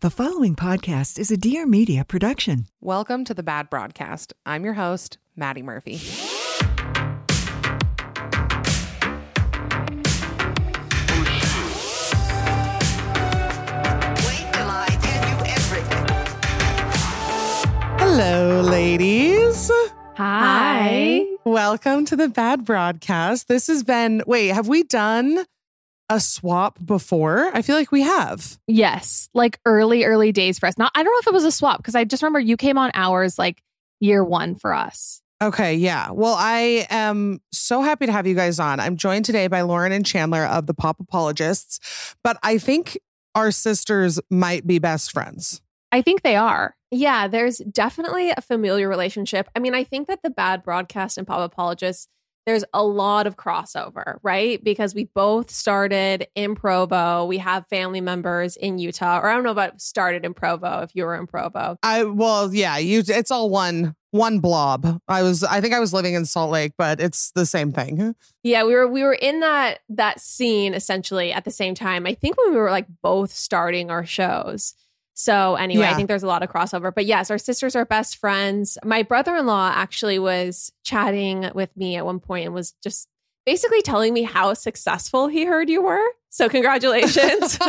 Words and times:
The 0.00 0.10
following 0.10 0.54
podcast 0.54 1.18
is 1.18 1.32
a 1.32 1.36
Dear 1.36 1.66
Media 1.66 2.04
production. 2.04 2.66
Welcome 2.80 3.24
to 3.24 3.34
the 3.34 3.42
Bad 3.42 3.68
Broadcast. 3.68 4.32
I'm 4.46 4.64
your 4.64 4.74
host, 4.74 5.18
Maddie 5.34 5.62
Murphy. 5.62 5.94
Wait 5.94 6.00
till 14.52 14.70
I 14.70 14.86
tell 15.02 15.28
you 15.28 15.36
everything. 15.56 16.06
Hello, 17.98 18.60
ladies. 18.60 19.68
Hi. 20.14 21.26
Welcome 21.42 22.04
to 22.04 22.14
the 22.14 22.28
Bad 22.28 22.64
Broadcast. 22.64 23.48
This 23.48 23.66
has 23.66 23.82
been, 23.82 24.22
wait, 24.28 24.50
have 24.50 24.68
we 24.68 24.84
done 24.84 25.44
a 26.08 26.20
swap 26.20 26.78
before? 26.84 27.50
I 27.54 27.62
feel 27.62 27.76
like 27.76 27.92
we 27.92 28.02
have. 28.02 28.58
Yes, 28.66 29.28
like 29.34 29.60
early, 29.64 30.04
early 30.04 30.32
days 30.32 30.58
for 30.58 30.66
us. 30.66 30.78
Not, 30.78 30.92
I 30.94 31.02
don't 31.02 31.12
know 31.12 31.18
if 31.20 31.26
it 31.26 31.32
was 31.32 31.44
a 31.44 31.52
swap 31.52 31.78
because 31.78 31.94
I 31.94 32.04
just 32.04 32.22
remember 32.22 32.40
you 32.40 32.56
came 32.56 32.78
on 32.78 32.90
ours 32.94 33.38
like 33.38 33.62
year 34.00 34.24
one 34.24 34.54
for 34.54 34.72
us. 34.72 35.22
Okay, 35.40 35.74
yeah. 35.74 36.10
Well, 36.10 36.34
I 36.36 36.86
am 36.90 37.40
so 37.52 37.82
happy 37.82 38.06
to 38.06 38.12
have 38.12 38.26
you 38.26 38.34
guys 38.34 38.58
on. 38.58 38.80
I'm 38.80 38.96
joined 38.96 39.24
today 39.24 39.46
by 39.46 39.60
Lauren 39.62 39.92
and 39.92 40.04
Chanler 40.04 40.48
of 40.48 40.66
the 40.66 40.74
Pop 40.74 40.98
Apologists, 40.98 42.16
but 42.24 42.38
I 42.42 42.58
think 42.58 42.98
our 43.36 43.52
sisters 43.52 44.18
might 44.30 44.66
be 44.66 44.80
best 44.80 45.12
friends. 45.12 45.62
I 45.92 46.02
think 46.02 46.22
they 46.22 46.34
are. 46.34 46.74
Yeah, 46.90 47.28
there's 47.28 47.58
definitely 47.58 48.30
a 48.30 48.40
familiar 48.40 48.88
relationship. 48.88 49.48
I 49.54 49.60
mean, 49.60 49.74
I 49.74 49.84
think 49.84 50.08
that 50.08 50.20
the 50.22 50.30
bad 50.30 50.62
broadcast 50.62 51.18
and 51.18 51.26
pop 51.26 51.40
apologists, 51.40 52.08
there's 52.48 52.64
a 52.72 52.82
lot 52.82 53.26
of 53.26 53.36
crossover, 53.36 54.16
right? 54.22 54.64
Because 54.64 54.94
we 54.94 55.04
both 55.04 55.50
started 55.50 56.26
in 56.34 56.54
Provo. 56.54 57.26
We 57.26 57.36
have 57.38 57.66
family 57.68 58.00
members 58.00 58.56
in 58.56 58.78
Utah, 58.78 59.20
or 59.20 59.28
I 59.28 59.34
don't 59.34 59.44
know 59.44 59.50
about 59.50 59.82
started 59.82 60.24
in 60.24 60.32
Provo 60.32 60.80
if 60.80 60.90
you 60.94 61.04
were 61.04 61.14
in 61.14 61.26
Provo. 61.26 61.76
I 61.82 62.04
well, 62.04 62.54
yeah, 62.54 62.78
you 62.78 63.02
it's 63.06 63.30
all 63.30 63.50
one 63.50 63.94
one 64.12 64.38
blob. 64.40 64.98
I 65.08 65.22
was 65.22 65.44
I 65.44 65.60
think 65.60 65.74
I 65.74 65.78
was 65.78 65.92
living 65.92 66.14
in 66.14 66.24
Salt 66.24 66.50
Lake, 66.50 66.72
but 66.78 67.00
it's 67.00 67.32
the 67.32 67.44
same 67.44 67.70
thing. 67.70 68.14
Yeah, 68.42 68.64
we 68.64 68.74
were 68.74 68.88
we 68.88 69.02
were 69.02 69.12
in 69.12 69.40
that 69.40 69.80
that 69.90 70.18
scene 70.18 70.72
essentially 70.72 71.32
at 71.32 71.44
the 71.44 71.50
same 71.50 71.74
time. 71.74 72.06
I 72.06 72.14
think 72.14 72.38
when 72.38 72.52
we 72.52 72.56
were 72.56 72.70
like 72.70 72.86
both 73.02 73.30
starting 73.30 73.90
our 73.90 74.06
shows. 74.06 74.74
So 75.18 75.56
anyway, 75.56 75.82
Yeah. 75.82 75.90
I 75.90 75.94
think 75.94 76.06
there's 76.06 76.22
a 76.22 76.28
lot 76.28 76.44
of 76.44 76.48
crossover. 76.48 76.94
But 76.94 77.04
yes, 77.04 77.28
our 77.28 77.38
sisters 77.38 77.74
are 77.74 77.84
best 77.84 78.18
friends. 78.18 78.78
My 78.84 79.02
brother-in-law 79.02 79.72
actually 79.74 80.20
was 80.20 80.72
chatting 80.84 81.50
with 81.56 81.76
me 81.76 81.96
at 81.96 82.06
one 82.06 82.20
point 82.20 82.46
and 82.46 82.54
was 82.54 82.74
just 82.84 83.08
basically 83.44 83.82
telling 83.82 84.14
me 84.14 84.22
how 84.22 84.54
successful 84.54 85.26
he 85.26 85.44
heard 85.44 85.68
you 85.68 85.82
were. 85.82 86.06
So 86.30 86.48
congratulations. 86.48 87.58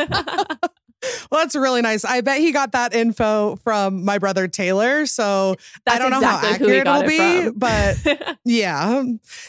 Well, 1.32 1.40
that's 1.42 1.56
really 1.56 1.82
nice. 1.82 2.04
I 2.04 2.20
bet 2.20 2.42
he 2.42 2.52
got 2.52 2.74
that 2.74 2.94
info 2.94 3.56
from 3.58 4.04
my 4.04 4.18
brother 4.18 4.50
Taylor. 4.50 5.06
So 5.06 5.56
I 5.88 5.98
don't 5.98 6.12
know 6.12 6.20
how 6.22 6.46
accurate 6.46 6.88
it'll 6.88 7.04
it 7.04 7.08
be, 7.08 7.50
but 7.56 8.38
yeah, 8.46 9.04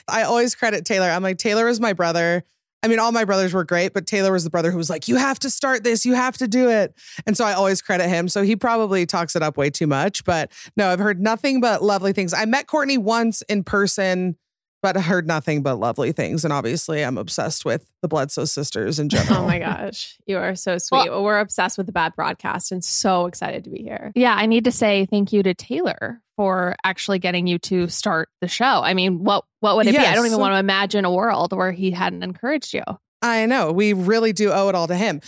I 0.06 0.22
always 0.22 0.54
credit 0.54 0.84
Taylor. 0.84 1.08
I'm 1.08 1.24
like, 1.24 1.38
Taylor 1.38 1.68
is 1.68 1.80
my 1.80 1.92
brother. 1.92 2.44
I 2.82 2.88
mean, 2.88 2.98
all 2.98 3.12
my 3.12 3.24
brothers 3.24 3.52
were 3.52 3.64
great, 3.64 3.92
but 3.92 4.06
Taylor 4.06 4.32
was 4.32 4.44
the 4.44 4.50
brother 4.50 4.70
who 4.70 4.78
was 4.78 4.88
like, 4.88 5.06
you 5.06 5.16
have 5.16 5.38
to 5.40 5.50
start 5.50 5.84
this, 5.84 6.06
you 6.06 6.14
have 6.14 6.38
to 6.38 6.48
do 6.48 6.70
it. 6.70 6.94
And 7.26 7.36
so 7.36 7.44
I 7.44 7.52
always 7.52 7.82
credit 7.82 8.08
him. 8.08 8.28
So 8.28 8.42
he 8.42 8.56
probably 8.56 9.04
talks 9.06 9.36
it 9.36 9.42
up 9.42 9.56
way 9.56 9.70
too 9.70 9.86
much. 9.86 10.24
But 10.24 10.50
no, 10.76 10.88
I've 10.88 10.98
heard 10.98 11.20
nothing 11.20 11.60
but 11.60 11.82
lovely 11.82 12.12
things. 12.12 12.32
I 12.32 12.44
met 12.46 12.66
Courtney 12.66 12.96
once 12.96 13.42
in 13.42 13.64
person, 13.64 14.36
but 14.82 14.96
heard 14.96 15.26
nothing 15.26 15.62
but 15.62 15.76
lovely 15.76 16.12
things. 16.12 16.44
And 16.44 16.52
obviously, 16.52 17.04
I'm 17.04 17.18
obsessed 17.18 17.66
with 17.66 17.86
the 18.00 18.08
Bledsoe 18.08 18.46
sisters 18.46 18.98
in 18.98 19.06
oh 19.12 19.16
general. 19.16 19.44
oh 19.44 19.46
my 19.46 19.58
gosh, 19.58 20.16
you 20.26 20.38
are 20.38 20.54
so 20.54 20.78
sweet. 20.78 21.10
Well, 21.10 21.22
we're 21.22 21.38
obsessed 21.38 21.76
with 21.76 21.86
the 21.86 21.92
bad 21.92 22.14
broadcast 22.16 22.72
and 22.72 22.82
so 22.82 23.26
excited 23.26 23.64
to 23.64 23.70
be 23.70 23.82
here. 23.82 24.12
Yeah, 24.14 24.34
I 24.34 24.46
need 24.46 24.64
to 24.64 24.72
say 24.72 25.06
thank 25.06 25.32
you 25.32 25.42
to 25.42 25.52
Taylor 25.52 26.22
for 26.40 26.74
actually 26.84 27.18
getting 27.18 27.46
you 27.46 27.58
to 27.58 27.86
start 27.88 28.30
the 28.40 28.48
show. 28.48 28.64
I 28.64 28.94
mean, 28.94 29.22
what 29.24 29.44
what 29.60 29.76
would 29.76 29.86
it 29.86 29.90
be? 29.92 29.98
I 29.98 30.14
don't 30.14 30.24
even 30.24 30.38
want 30.38 30.54
to 30.54 30.58
imagine 30.58 31.04
a 31.04 31.12
world 31.12 31.52
where 31.52 31.70
he 31.70 31.90
hadn't 31.90 32.22
encouraged 32.22 32.72
you. 32.72 32.82
I 33.20 33.44
know. 33.44 33.72
We 33.72 33.92
really 33.92 34.32
do 34.32 34.50
owe 34.50 34.70
it 34.70 34.74
all 34.74 34.86
to 34.86 34.96
him. 34.96 35.20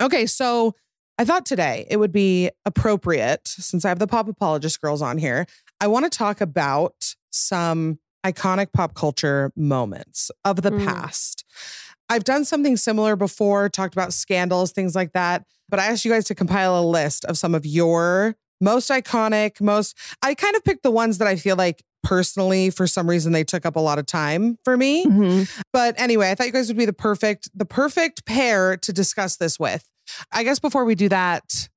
Okay, 0.00 0.24
so 0.24 0.76
I 1.18 1.24
thought 1.24 1.46
today 1.46 1.84
it 1.90 1.96
would 1.96 2.12
be 2.12 2.48
appropriate, 2.64 3.48
since 3.48 3.84
I 3.84 3.88
have 3.88 3.98
the 3.98 4.06
pop 4.06 4.28
apologist 4.28 4.80
girls 4.80 5.02
on 5.02 5.18
here, 5.18 5.46
I 5.80 5.88
want 5.88 6.04
to 6.04 6.16
talk 6.16 6.40
about 6.40 7.16
some 7.32 7.98
iconic 8.24 8.72
pop 8.72 8.94
culture 8.94 9.50
moments 9.56 10.30
of 10.44 10.62
the 10.62 10.70
Mm. 10.70 10.84
past. 10.84 11.44
I've 12.08 12.22
done 12.22 12.44
something 12.44 12.76
similar 12.76 13.16
before, 13.16 13.68
talked 13.68 13.94
about 13.94 14.12
scandals, 14.12 14.70
things 14.70 14.94
like 14.94 15.12
that. 15.14 15.44
But 15.68 15.80
I 15.80 15.86
asked 15.86 16.04
you 16.04 16.12
guys 16.12 16.26
to 16.26 16.36
compile 16.36 16.78
a 16.78 16.86
list 16.86 17.24
of 17.24 17.36
some 17.36 17.52
of 17.52 17.66
your 17.66 18.36
most 18.62 18.88
iconic, 18.90 19.60
most, 19.60 19.96
I 20.22 20.34
kind 20.34 20.56
of 20.56 20.64
picked 20.64 20.82
the 20.82 20.90
ones 20.90 21.18
that 21.18 21.28
I 21.28 21.36
feel 21.36 21.56
like 21.56 21.84
personally, 22.02 22.70
for 22.70 22.86
some 22.86 23.08
reason, 23.08 23.32
they 23.32 23.44
took 23.44 23.66
up 23.66 23.76
a 23.76 23.80
lot 23.80 23.98
of 23.98 24.06
time 24.06 24.58
for 24.64 24.76
me. 24.76 25.04
Mm-hmm. 25.06 25.62
But 25.72 26.00
anyway, 26.00 26.30
I 26.30 26.34
thought 26.34 26.46
you 26.46 26.52
guys 26.52 26.68
would 26.68 26.76
be 26.76 26.86
the 26.86 26.92
perfect, 26.92 27.50
the 27.54 27.64
perfect 27.64 28.24
pair 28.24 28.76
to 28.78 28.92
discuss 28.92 29.36
this 29.36 29.58
with. 29.58 29.88
I 30.32 30.44
guess 30.44 30.58
before 30.58 30.84
we 30.84 30.94
do 30.94 31.08
that, 31.10 31.68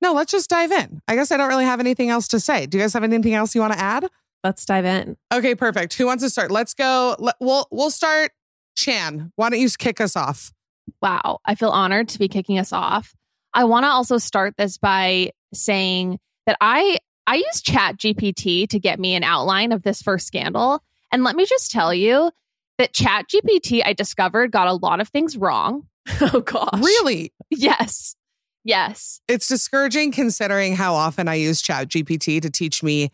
no, 0.00 0.12
let's 0.12 0.32
just 0.32 0.50
dive 0.50 0.72
in. 0.72 1.00
I 1.06 1.14
guess 1.14 1.30
I 1.30 1.36
don't 1.36 1.48
really 1.48 1.64
have 1.64 1.80
anything 1.80 2.10
else 2.10 2.28
to 2.28 2.40
say. 2.40 2.66
Do 2.66 2.76
you 2.76 2.82
guys 2.82 2.92
have 2.92 3.04
anything 3.04 3.34
else 3.34 3.54
you 3.54 3.60
want 3.60 3.74
to 3.74 3.78
add? 3.78 4.08
Let's 4.44 4.64
dive 4.64 4.84
in. 4.84 5.16
Okay, 5.32 5.54
perfect. 5.54 5.94
Who 5.94 6.06
wants 6.06 6.24
to 6.24 6.30
start? 6.30 6.50
Let's 6.50 6.74
go. 6.74 7.16
We'll 7.40 7.68
we'll 7.70 7.90
start. 7.90 8.32
Chan, 8.76 9.32
why 9.36 9.50
don't 9.50 9.60
you 9.60 9.68
kick 9.78 10.00
us 10.00 10.16
off? 10.16 10.52
Wow, 11.00 11.38
I 11.44 11.54
feel 11.54 11.68
honored 11.68 12.08
to 12.08 12.18
be 12.18 12.26
kicking 12.26 12.58
us 12.58 12.72
off. 12.72 13.14
I 13.54 13.64
want 13.64 13.84
to 13.84 13.88
also 13.88 14.18
start 14.18 14.56
this 14.56 14.78
by 14.78 15.30
saying 15.54 16.18
that 16.46 16.56
I 16.60 16.98
I 17.26 17.36
use 17.36 17.62
Chat 17.62 17.98
GPT 17.98 18.68
to 18.68 18.78
get 18.80 18.98
me 18.98 19.14
an 19.14 19.22
outline 19.22 19.72
of 19.72 19.82
this 19.82 20.02
first 20.02 20.26
scandal. 20.26 20.82
And 21.12 21.22
let 21.24 21.36
me 21.36 21.46
just 21.46 21.70
tell 21.70 21.94
you 21.94 22.30
that 22.78 22.92
Chat 22.92 23.26
GPT 23.28 23.82
I 23.84 23.92
discovered 23.92 24.50
got 24.50 24.66
a 24.68 24.72
lot 24.74 25.00
of 25.00 25.08
things 25.08 25.36
wrong. 25.36 25.86
Oh 26.20 26.40
gosh. 26.40 26.82
Really, 26.82 27.32
Yes. 27.50 28.16
Yes. 28.64 29.20
it's 29.28 29.46
discouraging 29.48 30.12
considering 30.12 30.74
how 30.76 30.94
often 30.94 31.28
I 31.28 31.34
use 31.34 31.60
Chat 31.62 31.88
GPT 31.88 32.40
to 32.42 32.50
teach 32.50 32.82
me 32.82 33.10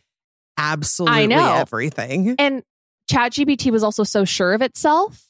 absolutely 0.57 1.27
know. 1.29 1.55
everything. 1.55 2.35
And 2.39 2.63
Chat 3.11 3.33
GPT 3.33 3.71
was 3.71 3.83
also 3.83 4.05
so 4.05 4.25
sure 4.25 4.53
of 4.55 4.63
itself. 4.63 5.25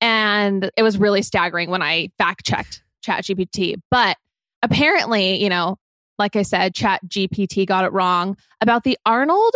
And 0.00 0.70
it 0.76 0.82
was 0.82 0.98
really 0.98 1.22
staggering 1.22 1.70
when 1.70 1.82
I 1.82 2.10
fact 2.18 2.44
checked 2.44 2.82
Chat 3.02 3.24
GPT. 3.24 3.76
But 3.90 4.16
apparently, 4.62 5.42
you 5.42 5.48
know, 5.48 5.78
like 6.18 6.36
I 6.36 6.42
said, 6.42 6.74
Chat 6.74 7.00
GPT 7.06 7.66
got 7.66 7.84
it 7.84 7.92
wrong 7.92 8.36
about 8.60 8.84
the 8.84 8.98
Arnold 9.04 9.52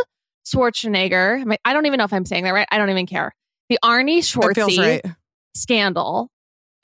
Schwarzenegger. 0.47 1.41
I, 1.41 1.44
mean, 1.44 1.59
I 1.65 1.72
don't 1.72 1.87
even 1.87 1.98
know 1.98 2.04
if 2.04 2.12
I'm 2.12 2.25
saying 2.25 2.44
that 2.44 2.53
right. 2.53 2.69
I 2.71 2.78
don't 2.78 2.91
even 2.91 3.06
care. 3.06 3.34
The 3.69 3.78
Arnie 3.84 4.19
Schwartzy 4.19 4.78
right. 4.78 5.15
scandal, 5.54 6.31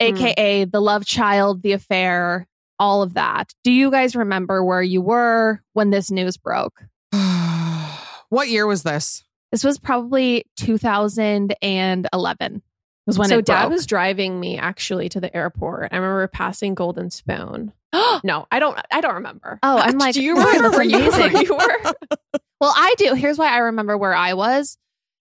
mm-hmm. 0.01 0.17
aka 0.17 0.65
the 0.65 0.79
love 0.79 1.05
child, 1.05 1.61
the 1.61 1.73
affair, 1.73 2.47
all 2.79 3.01
of 3.01 3.15
that. 3.15 3.53
Do 3.63 3.71
you 3.71 3.91
guys 3.91 4.15
remember 4.15 4.63
where 4.63 4.81
you 4.81 5.01
were 5.01 5.61
when 5.73 5.89
this 5.89 6.11
news 6.11 6.37
broke? 6.37 6.83
what 8.29 8.47
year 8.47 8.65
was 8.65 8.83
this? 8.83 9.23
This 9.51 9.63
was 9.63 9.79
probably 9.79 10.45
2011. 10.57 12.61
Was 13.07 13.17
when 13.17 13.29
so 13.29 13.39
dad 13.41 13.61
broke. 13.63 13.71
was 13.71 13.85
driving 13.85 14.39
me 14.39 14.57
actually 14.57 15.07
to 15.09 15.21
the 15.21 15.35
airport. 15.35 15.93
I 15.93 15.95
remember 15.95 16.27
passing 16.27 16.75
Golden 16.75 17.09
Spoon. 17.09 17.73
No, 18.23 18.45
I 18.51 18.59
don't. 18.59 18.77
I 18.91 19.01
don't 19.01 19.15
remember. 19.15 19.59
Oh, 19.63 19.77
I'm 19.77 19.97
like, 19.97 20.13
do 20.13 20.21
you 20.21 20.35
remember 20.35 20.71
where 20.71 20.83
you, 20.83 21.09
where 21.11 21.43
you 21.43 21.55
were? 21.55 21.93
Well, 22.59 22.73
I 22.75 22.95
do. 22.97 23.13
Here's 23.13 23.37
why 23.37 23.49
I 23.49 23.59
remember 23.59 23.97
where 23.97 24.15
I 24.15 24.33
was, 24.33 24.79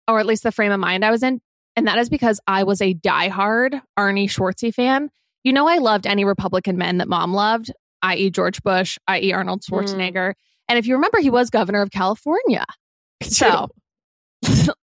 or 0.06 0.20
at 0.20 0.26
least 0.26 0.42
the 0.42 0.52
frame 0.52 0.70
of 0.70 0.78
mind 0.78 1.02
I 1.02 1.10
was 1.10 1.22
in. 1.22 1.40
And 1.76 1.86
that 1.86 1.96
is 1.96 2.10
because 2.10 2.40
I 2.46 2.64
was 2.64 2.82
a 2.82 2.92
diehard 2.92 3.80
Arnie 3.98 4.28
Schwartzy 4.28 4.72
fan. 4.72 5.10
You 5.42 5.54
know, 5.54 5.66
I 5.66 5.78
loved 5.78 6.06
any 6.06 6.26
Republican 6.26 6.76
men 6.76 6.98
that 6.98 7.08
mom 7.08 7.32
loved, 7.32 7.72
i.e., 8.02 8.28
George 8.28 8.62
Bush, 8.62 8.98
i.e., 9.08 9.32
Arnold 9.32 9.62
mm. 9.62 9.70
Schwarzenegger. 9.70 10.34
And 10.68 10.78
if 10.78 10.86
you 10.86 10.94
remember, 10.94 11.20
he 11.20 11.30
was 11.30 11.48
governor 11.48 11.80
of 11.80 11.90
California. 11.90 12.64
So 13.22 13.68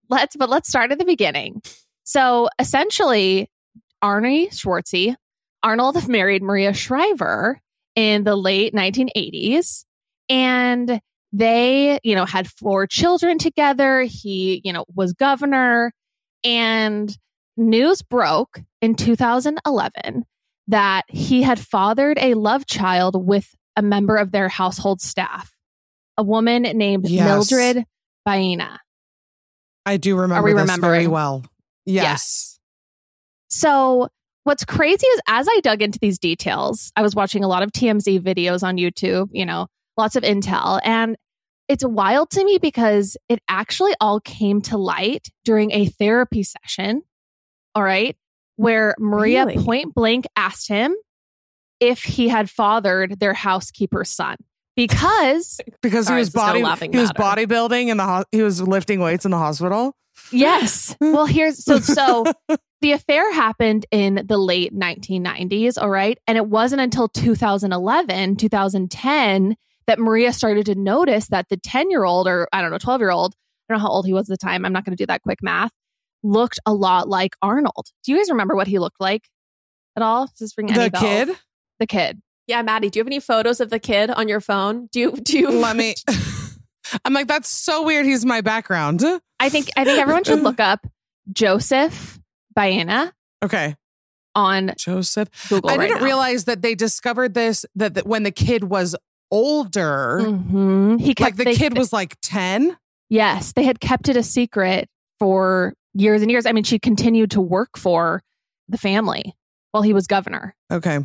let's, 0.09 0.37
but 0.37 0.49
let's 0.49 0.71
start 0.71 0.91
at 0.91 0.99
the 0.99 1.05
beginning. 1.05 1.61
So 2.09 2.49
essentially, 2.59 3.51
Arnie 4.03 4.49
Schwartzy, 4.49 5.15
Arnold 5.63 6.09
married 6.09 6.43
Maria 6.43 6.73
Shriver 6.73 7.61
in 7.97 8.25
the 8.25 8.35
late 8.35 8.73
1980s. 8.73 9.85
And 10.31 11.03
they, 11.35 11.99
you 12.03 12.15
know, 12.15 12.25
had 12.25 12.49
four 12.49 12.87
children 12.87 13.37
together. 13.37 14.05
He, 14.05 14.63
you 14.65 14.73
know, 14.73 14.87
was 14.95 15.13
governor. 15.13 15.93
And 16.45 17.15
news 17.59 18.01
broke 18.01 18.59
in 18.81 18.95
2011 18.95 20.25
that 20.69 21.05
he 21.09 21.43
had 21.43 21.59
fathered 21.59 22.17
a 22.23 22.33
love 22.33 22.65
child 22.65 23.23
with 23.23 23.55
a 23.77 23.83
member 23.83 24.17
of 24.17 24.33
their 24.33 24.49
household 24.49 25.03
staff, 25.03 25.53
a 26.17 26.23
woman 26.23 26.63
named 26.63 27.07
Yes. 27.07 27.27
Mildred 27.27 27.85
Baena. 28.25 28.81
I 29.85 29.99
do 29.99 30.17
remember 30.17 30.49
Are 30.49 30.55
we 30.55 30.59
this 30.59 30.75
very 30.79 31.07
well. 31.07 31.45
Yes. 31.95 32.59
So 33.49 34.09
what's 34.45 34.65
crazy 34.65 35.07
is 35.07 35.21
as 35.27 35.47
I 35.51 35.61
dug 35.61 35.83
into 35.83 35.99
these 35.99 36.19
details, 36.19 36.93
I 36.97 37.03
was 37.03 37.15
watching 37.15 37.45
a 37.45 37.49
lot 37.49 37.63
of 37.63 37.73
TMZ 37.73 38.21
videos 38.21 38.63
on 38.63 38.77
YouTube, 38.77 39.29
you 39.33 39.47
know, 39.47 39.67
lots 39.97 40.17
of 40.17 40.23
intel. 40.23 40.81
And 40.85 41.17
it's 41.69 41.85
wild 41.85 42.31
to 42.31 42.45
me 42.45 42.59
because 42.59 43.17
it 43.29 43.41
actually 43.49 43.93
all 44.01 44.21
came 44.21 44.61
to 44.63 44.79
light 44.79 45.29
during 45.45 45.71
a 45.73 45.87
therapy 45.87 46.43
session. 46.43 47.03
All 47.75 47.83
right. 47.83 48.17
Where 48.57 48.95
Maria 48.99 49.47
Really? 49.47 49.63
point 49.63 49.95
blank 49.95 50.27
asked 50.37 50.69
him 50.69 50.95
if 51.81 52.03
he 52.03 52.29
had 52.29 52.51
fathered 52.51 53.21
their 53.21 53.35
housekeeper's 53.35 54.11
son. 54.11 54.37
Because, 54.77 55.61
Because 55.83 56.07
Sorry, 56.07 56.19
he 56.19 56.21
was 56.21 56.29
this 56.33 56.35
is 56.35 56.35
no 56.35 56.63
body 56.63 56.89
he 56.93 56.99
was 56.99 57.13
matter. 57.19 57.47
bodybuilding 57.47 57.89
in 57.89 57.97
the 57.97 58.05
ho- 58.05 58.25
he 58.33 58.43
was 58.43 58.61
lifting 58.63 59.01
weights 59.01 59.25
in 59.25 59.31
the 59.33 59.39
hospital. 59.39 59.95
Yes. 60.31 60.97
Well, 61.01 61.27
here's 61.27 61.65
so, 61.65 61.81
so 61.81 62.25
the 62.81 62.93
affair 62.93 63.33
happened 63.33 63.87
in 63.91 64.25
the 64.27 64.39
late 64.39 64.75
1990s. 64.75 65.81
All 65.81 65.91
right. 65.91 66.19
And 66.27 66.37
it 66.37 66.47
wasn't 66.47 66.81
until 66.81 67.09
2011, 67.09 68.37
2010 68.37 69.57
that 69.87 69.99
Maria 69.99 70.33
started 70.33 70.67
to 70.67 70.75
notice 70.75 71.29
that 71.29 71.49
the 71.49 71.57
10 71.57 71.91
year 71.91 72.05
old, 72.05 72.29
or 72.29 72.47
I 72.53 72.61
don't 72.63 72.71
know, 72.71 72.79
12 72.79 73.01
year 73.01 73.11
old, 73.11 73.35
I 73.69 73.75
don't 73.75 73.81
know 73.81 73.89
how 73.89 73.93
old 73.93 74.07
he 74.07 74.13
was 74.13 74.31
at 74.31 74.39
the 74.39 74.47
time. 74.47 74.65
I'm 74.65 74.73
not 74.73 74.85
going 74.85 74.97
to 74.97 75.03
do 75.03 75.07
that 75.07 75.23
quick 75.23 75.39
math, 75.43 75.73
looked 76.23 76.61
a 76.67 76.75
lot 76.75 77.09
like 77.09 77.35
Arnold. 77.43 77.87
Do 78.05 78.13
you 78.13 78.19
guys 78.19 78.31
remember 78.31 78.55
what 78.55 78.67
he 78.67 78.79
looked 78.79 79.01
like 79.01 79.23
at 79.97 80.03
all? 80.03 80.27
Does 80.27 80.39
this 80.39 80.59
ring 80.59 80.71
any 80.71 80.85
the 80.85 80.91
bells? 80.91 81.05
kid. 81.05 81.29
The 81.81 81.87
kid. 81.87 82.21
Yeah, 82.47 82.63
Maddie, 82.63 82.89
do 82.89 82.99
you 82.99 83.01
have 83.01 83.09
any 83.09 83.21
photos 83.21 83.61
of 83.61 83.71
the 83.71 83.79
kid 83.79 84.11
on 84.11 84.29
your 84.29 84.41
phone? 84.41 84.89
Do 84.91 85.01
you 85.01 85.13
do 85.13 85.39
you 85.39 85.51
Let 85.51 85.77
me. 85.77 85.95
I'm 87.05 87.13
like 87.13 87.27
that's 87.27 87.49
so 87.49 87.83
weird. 87.85 88.07
He's 88.07 88.25
my 88.25 88.41
background. 88.41 89.03
I 89.41 89.49
think 89.49 89.69
I 89.77 89.85
think 89.85 89.99
everyone 90.01 90.25
should 90.25 90.43
look 90.43 90.61
up 90.61 90.87
Joseph 91.33 92.19
Baena 92.55 93.13
Okay, 93.45 93.77
on 94.35 94.73
Joseph. 94.77 95.29
Google. 95.49 95.71
I 95.71 95.77
right 95.77 95.87
didn't 95.89 96.01
now. 96.01 96.05
realize 96.05 96.45
that 96.47 96.63
they 96.63 96.75
discovered 96.75 97.35
this 97.35 97.65
that, 97.77 97.95
that 97.95 98.07
when 98.07 98.23
the 98.25 98.33
kid 98.33 98.65
was 98.65 98.97
older, 99.31 100.21
Mhm. 100.23 101.01
He 101.01 101.15
like 101.21 101.37
the 101.37 101.45
they- 101.45 101.55
kid 101.55 101.77
was 101.77 101.93
like 101.93 102.17
ten. 102.23 102.77
Yes, 103.11 103.53
they 103.53 103.65
had 103.65 103.81
kept 103.81 104.09
it 104.09 104.17
a 104.17 104.23
secret 104.23 104.89
for 105.19 105.75
years 105.95 106.23
and 106.23 106.31
years. 106.31 106.47
I 106.47 106.53
mean, 106.53 106.65
she 106.65 106.79
continued 106.79 107.31
to 107.33 107.41
work 107.41 107.79
for 107.79 108.23
the 108.69 108.77
family 108.79 109.35
while 109.73 109.83
he 109.83 109.93
was 109.93 110.07
governor. 110.07 110.55
Okay. 110.71 110.99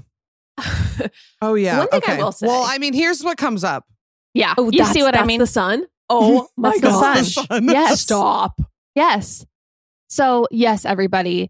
Oh 1.42 1.56
yeah. 1.56 1.80
One 1.80 1.88
thing 1.90 2.02
I 2.08 2.14
okay. 2.14 2.24
will 2.24 2.32
say- 2.32 2.48
Well, 2.48 2.64
I 2.66 2.78
mean, 2.78 2.94
here's 2.94 3.24
what 3.24 3.38
comes 3.38 3.64
up. 3.64 3.86
Yeah, 4.34 4.54
oh, 4.58 4.72
you 4.72 4.86
see 4.86 5.04
what 5.04 5.18
I 5.18 5.26
mean? 5.26 5.40
The 5.40 5.48
son. 5.48 5.86
Oh 6.10 6.48
mm-hmm. 6.58 6.62
my 6.62 6.78
That's 6.80 6.82
god! 6.82 7.18
The 7.18 7.24
son. 7.24 7.48
son. 7.48 7.66
Yes. 7.66 8.02
Stop. 8.02 8.62
Yes. 8.96 9.46
So, 10.14 10.48
yes, 10.52 10.86
everybody, 10.86 11.50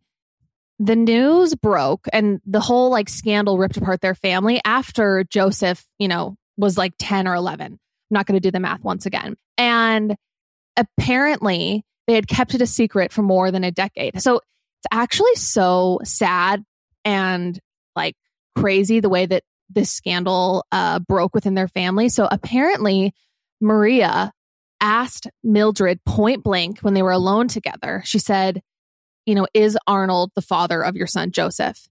the 0.79 0.95
news 0.95 1.53
broke 1.53 2.07
and 2.13 2.39
the 2.45 2.61
whole 2.61 2.89
like 2.89 3.09
scandal 3.09 3.57
ripped 3.57 3.75
apart 3.75 3.99
their 3.99 4.15
family 4.15 4.61
after 4.63 5.25
Joseph, 5.25 5.85
you 5.99 6.07
know, 6.07 6.37
was 6.57 6.77
like 6.77 6.93
10 6.97 7.27
or 7.27 7.35
11. 7.35 7.73
I'm 7.73 7.79
not 8.09 8.25
going 8.25 8.37
to 8.37 8.39
do 8.39 8.51
the 8.51 8.61
math 8.61 8.81
once 8.81 9.05
again. 9.05 9.35
And 9.57 10.15
apparently 10.77 11.83
they 12.07 12.13
had 12.13 12.27
kept 12.27 12.55
it 12.55 12.61
a 12.61 12.65
secret 12.65 13.11
for 13.11 13.21
more 13.21 13.51
than 13.51 13.65
a 13.65 13.71
decade. 13.71 14.21
So, 14.21 14.37
it's 14.37 14.87
actually 14.91 15.35
so 15.35 15.99
sad 16.03 16.63
and 17.03 17.59
like 17.95 18.15
crazy 18.55 18.99
the 19.01 19.09
way 19.09 19.25
that 19.25 19.43
this 19.73 19.91
scandal 19.91 20.65
uh, 20.71 20.99
broke 20.99 21.33
within 21.33 21.55
their 21.55 21.67
family. 21.67 22.09
So, 22.09 22.27
apparently, 22.29 23.13
Maria 23.61 24.31
asked 24.81 25.27
Mildred 25.43 26.03
point 26.05 26.43
blank 26.43 26.79
when 26.79 26.93
they 26.93 27.01
were 27.01 27.11
alone 27.11 27.47
together. 27.47 28.01
She 28.05 28.19
said, 28.19 28.61
You 29.25 29.35
know, 29.35 29.47
is 29.53 29.77
Arnold 29.87 30.31
the 30.35 30.41
father 30.41 30.83
of 30.83 30.95
your 30.95 31.07
son, 31.07 31.31
Joseph? 31.31 31.87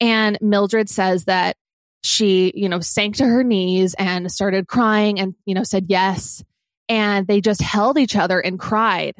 And 0.00 0.38
Mildred 0.40 0.88
says 0.88 1.24
that 1.24 1.56
she, 2.02 2.52
you 2.54 2.68
know, 2.68 2.80
sank 2.80 3.16
to 3.16 3.26
her 3.26 3.42
knees 3.42 3.94
and 3.98 4.30
started 4.30 4.68
crying 4.68 5.18
and, 5.18 5.34
you 5.44 5.54
know, 5.54 5.64
said 5.64 5.86
yes. 5.88 6.44
And 6.88 7.26
they 7.26 7.40
just 7.40 7.60
held 7.60 7.98
each 7.98 8.14
other 8.14 8.38
and 8.38 8.58
cried. 8.58 9.14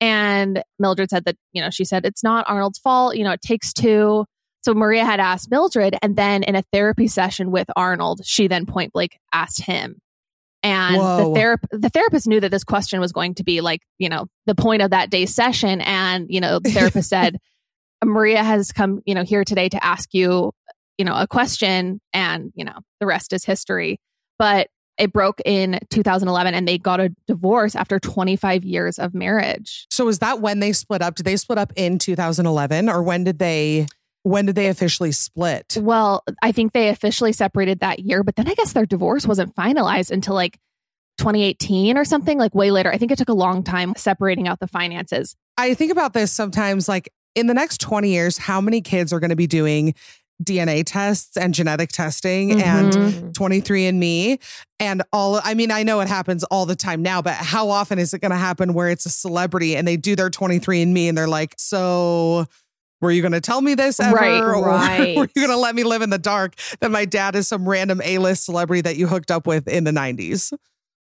And 0.00 0.62
Mildred 0.78 1.10
said 1.10 1.24
that, 1.24 1.36
you 1.52 1.62
know, 1.62 1.70
she 1.70 1.84
said, 1.84 2.04
it's 2.04 2.22
not 2.22 2.48
Arnold's 2.48 2.78
fault. 2.78 3.16
You 3.16 3.24
know, 3.24 3.32
it 3.32 3.40
takes 3.40 3.72
two. 3.72 4.26
So 4.68 4.74
Maria 4.74 5.02
had 5.02 5.18
asked 5.18 5.50
Mildred. 5.50 5.96
And 6.02 6.14
then 6.14 6.42
in 6.42 6.54
a 6.54 6.62
therapy 6.74 7.06
session 7.06 7.50
with 7.50 7.68
Arnold, 7.74 8.20
she 8.26 8.48
then 8.48 8.66
point 8.66 8.92
blank 8.92 9.18
asked 9.32 9.62
him. 9.62 9.98
And 10.62 10.96
the, 10.96 11.00
Whoa. 11.00 11.34
therap- 11.34 11.64
the 11.70 11.88
therapist 11.88 12.26
knew 12.26 12.38
that 12.38 12.50
this 12.50 12.64
question 12.64 13.00
was 13.00 13.10
going 13.10 13.36
to 13.36 13.44
be 13.44 13.62
like, 13.62 13.80
you 13.96 14.10
know, 14.10 14.26
the 14.44 14.54
point 14.54 14.82
of 14.82 14.90
that 14.90 15.08
day's 15.08 15.34
session. 15.34 15.80
And, 15.80 16.26
you 16.28 16.42
know, 16.42 16.58
the 16.58 16.70
therapist 16.70 17.08
said, 17.08 17.38
Maria 18.04 18.44
has 18.44 18.70
come, 18.70 19.00
you 19.06 19.14
know, 19.14 19.24
here 19.24 19.42
today 19.42 19.70
to 19.70 19.82
ask 19.82 20.12
you, 20.12 20.52
you 20.98 21.06
know, 21.06 21.14
a 21.14 21.26
question 21.26 21.98
and, 22.12 22.52
you 22.54 22.66
know, 22.66 22.78
the 23.00 23.06
rest 23.06 23.32
is 23.32 23.46
history. 23.46 23.98
But 24.38 24.68
it 24.98 25.14
broke 25.14 25.40
in 25.46 25.78
2011 25.88 26.52
and 26.52 26.68
they 26.68 26.76
got 26.76 27.00
a 27.00 27.08
divorce 27.26 27.74
after 27.74 27.98
25 27.98 28.64
years 28.64 28.98
of 28.98 29.14
marriage. 29.14 29.86
So 29.90 30.08
is 30.08 30.18
that 30.18 30.42
when 30.42 30.60
they 30.60 30.74
split 30.74 31.00
up? 31.00 31.14
Did 31.14 31.24
they 31.24 31.36
split 31.36 31.56
up 31.56 31.72
in 31.74 31.98
2011 31.98 32.90
or 32.90 33.02
when 33.02 33.24
did 33.24 33.38
they 33.38 33.86
when 34.28 34.46
did 34.46 34.54
they 34.54 34.68
officially 34.68 35.12
split? 35.12 35.76
Well, 35.80 36.22
I 36.42 36.52
think 36.52 36.72
they 36.72 36.88
officially 36.88 37.32
separated 37.32 37.80
that 37.80 38.00
year, 38.00 38.22
but 38.22 38.36
then 38.36 38.48
I 38.48 38.54
guess 38.54 38.72
their 38.72 38.86
divorce 38.86 39.26
wasn't 39.26 39.54
finalized 39.54 40.10
until 40.10 40.34
like 40.34 40.58
2018 41.18 41.96
or 41.98 42.04
something, 42.04 42.38
like 42.38 42.54
way 42.54 42.70
later. 42.70 42.92
I 42.92 42.98
think 42.98 43.10
it 43.10 43.18
took 43.18 43.28
a 43.28 43.34
long 43.34 43.62
time 43.64 43.94
separating 43.96 44.46
out 44.46 44.60
the 44.60 44.68
finances. 44.68 45.34
I 45.56 45.74
think 45.74 45.90
about 45.90 46.12
this 46.12 46.30
sometimes 46.30 46.88
like 46.88 47.08
in 47.34 47.46
the 47.48 47.54
next 47.54 47.80
20 47.80 48.08
years 48.08 48.38
how 48.38 48.60
many 48.60 48.80
kids 48.80 49.12
are 49.12 49.20
going 49.20 49.30
to 49.30 49.36
be 49.36 49.46
doing 49.48 49.94
DNA 50.42 50.84
tests 50.86 51.36
and 51.36 51.52
genetic 51.52 51.90
testing 51.90 52.52
and 52.52 52.92
Mhm. 52.92 53.32
23andme 53.32 54.38
and 54.78 55.02
all 55.12 55.40
I 55.42 55.54
mean 55.54 55.72
I 55.72 55.82
know 55.82 55.98
it 56.00 56.06
happens 56.06 56.44
all 56.44 56.64
the 56.64 56.76
time 56.76 57.02
now 57.02 57.20
but 57.20 57.34
how 57.34 57.70
often 57.70 57.98
is 57.98 58.14
it 58.14 58.20
going 58.20 58.30
to 58.30 58.36
happen 58.36 58.72
where 58.72 58.88
it's 58.88 59.04
a 59.04 59.10
celebrity 59.10 59.74
and 59.76 59.86
they 59.88 59.96
do 59.96 60.14
their 60.14 60.30
23andme 60.30 61.08
and 61.08 61.18
they're 61.18 61.26
like 61.26 61.54
so 61.58 62.46
were 63.00 63.10
you 63.10 63.22
going 63.22 63.32
to 63.32 63.40
tell 63.40 63.60
me 63.60 63.74
this 63.74 64.00
ever 64.00 64.16
Right, 64.16 64.40
or 64.42 64.64
right. 64.64 65.16
were 65.16 65.28
you 65.34 65.46
going 65.46 65.56
to 65.56 65.56
let 65.56 65.74
me 65.74 65.84
live 65.84 66.02
in 66.02 66.10
the 66.10 66.18
dark 66.18 66.54
that 66.80 66.90
my 66.90 67.04
dad 67.04 67.34
is 67.36 67.48
some 67.48 67.68
random 67.68 68.00
A-list 68.04 68.44
celebrity 68.44 68.82
that 68.82 68.96
you 68.96 69.06
hooked 69.06 69.30
up 69.30 69.46
with 69.46 69.68
in 69.68 69.84
the 69.84 69.90
90s 69.92 70.52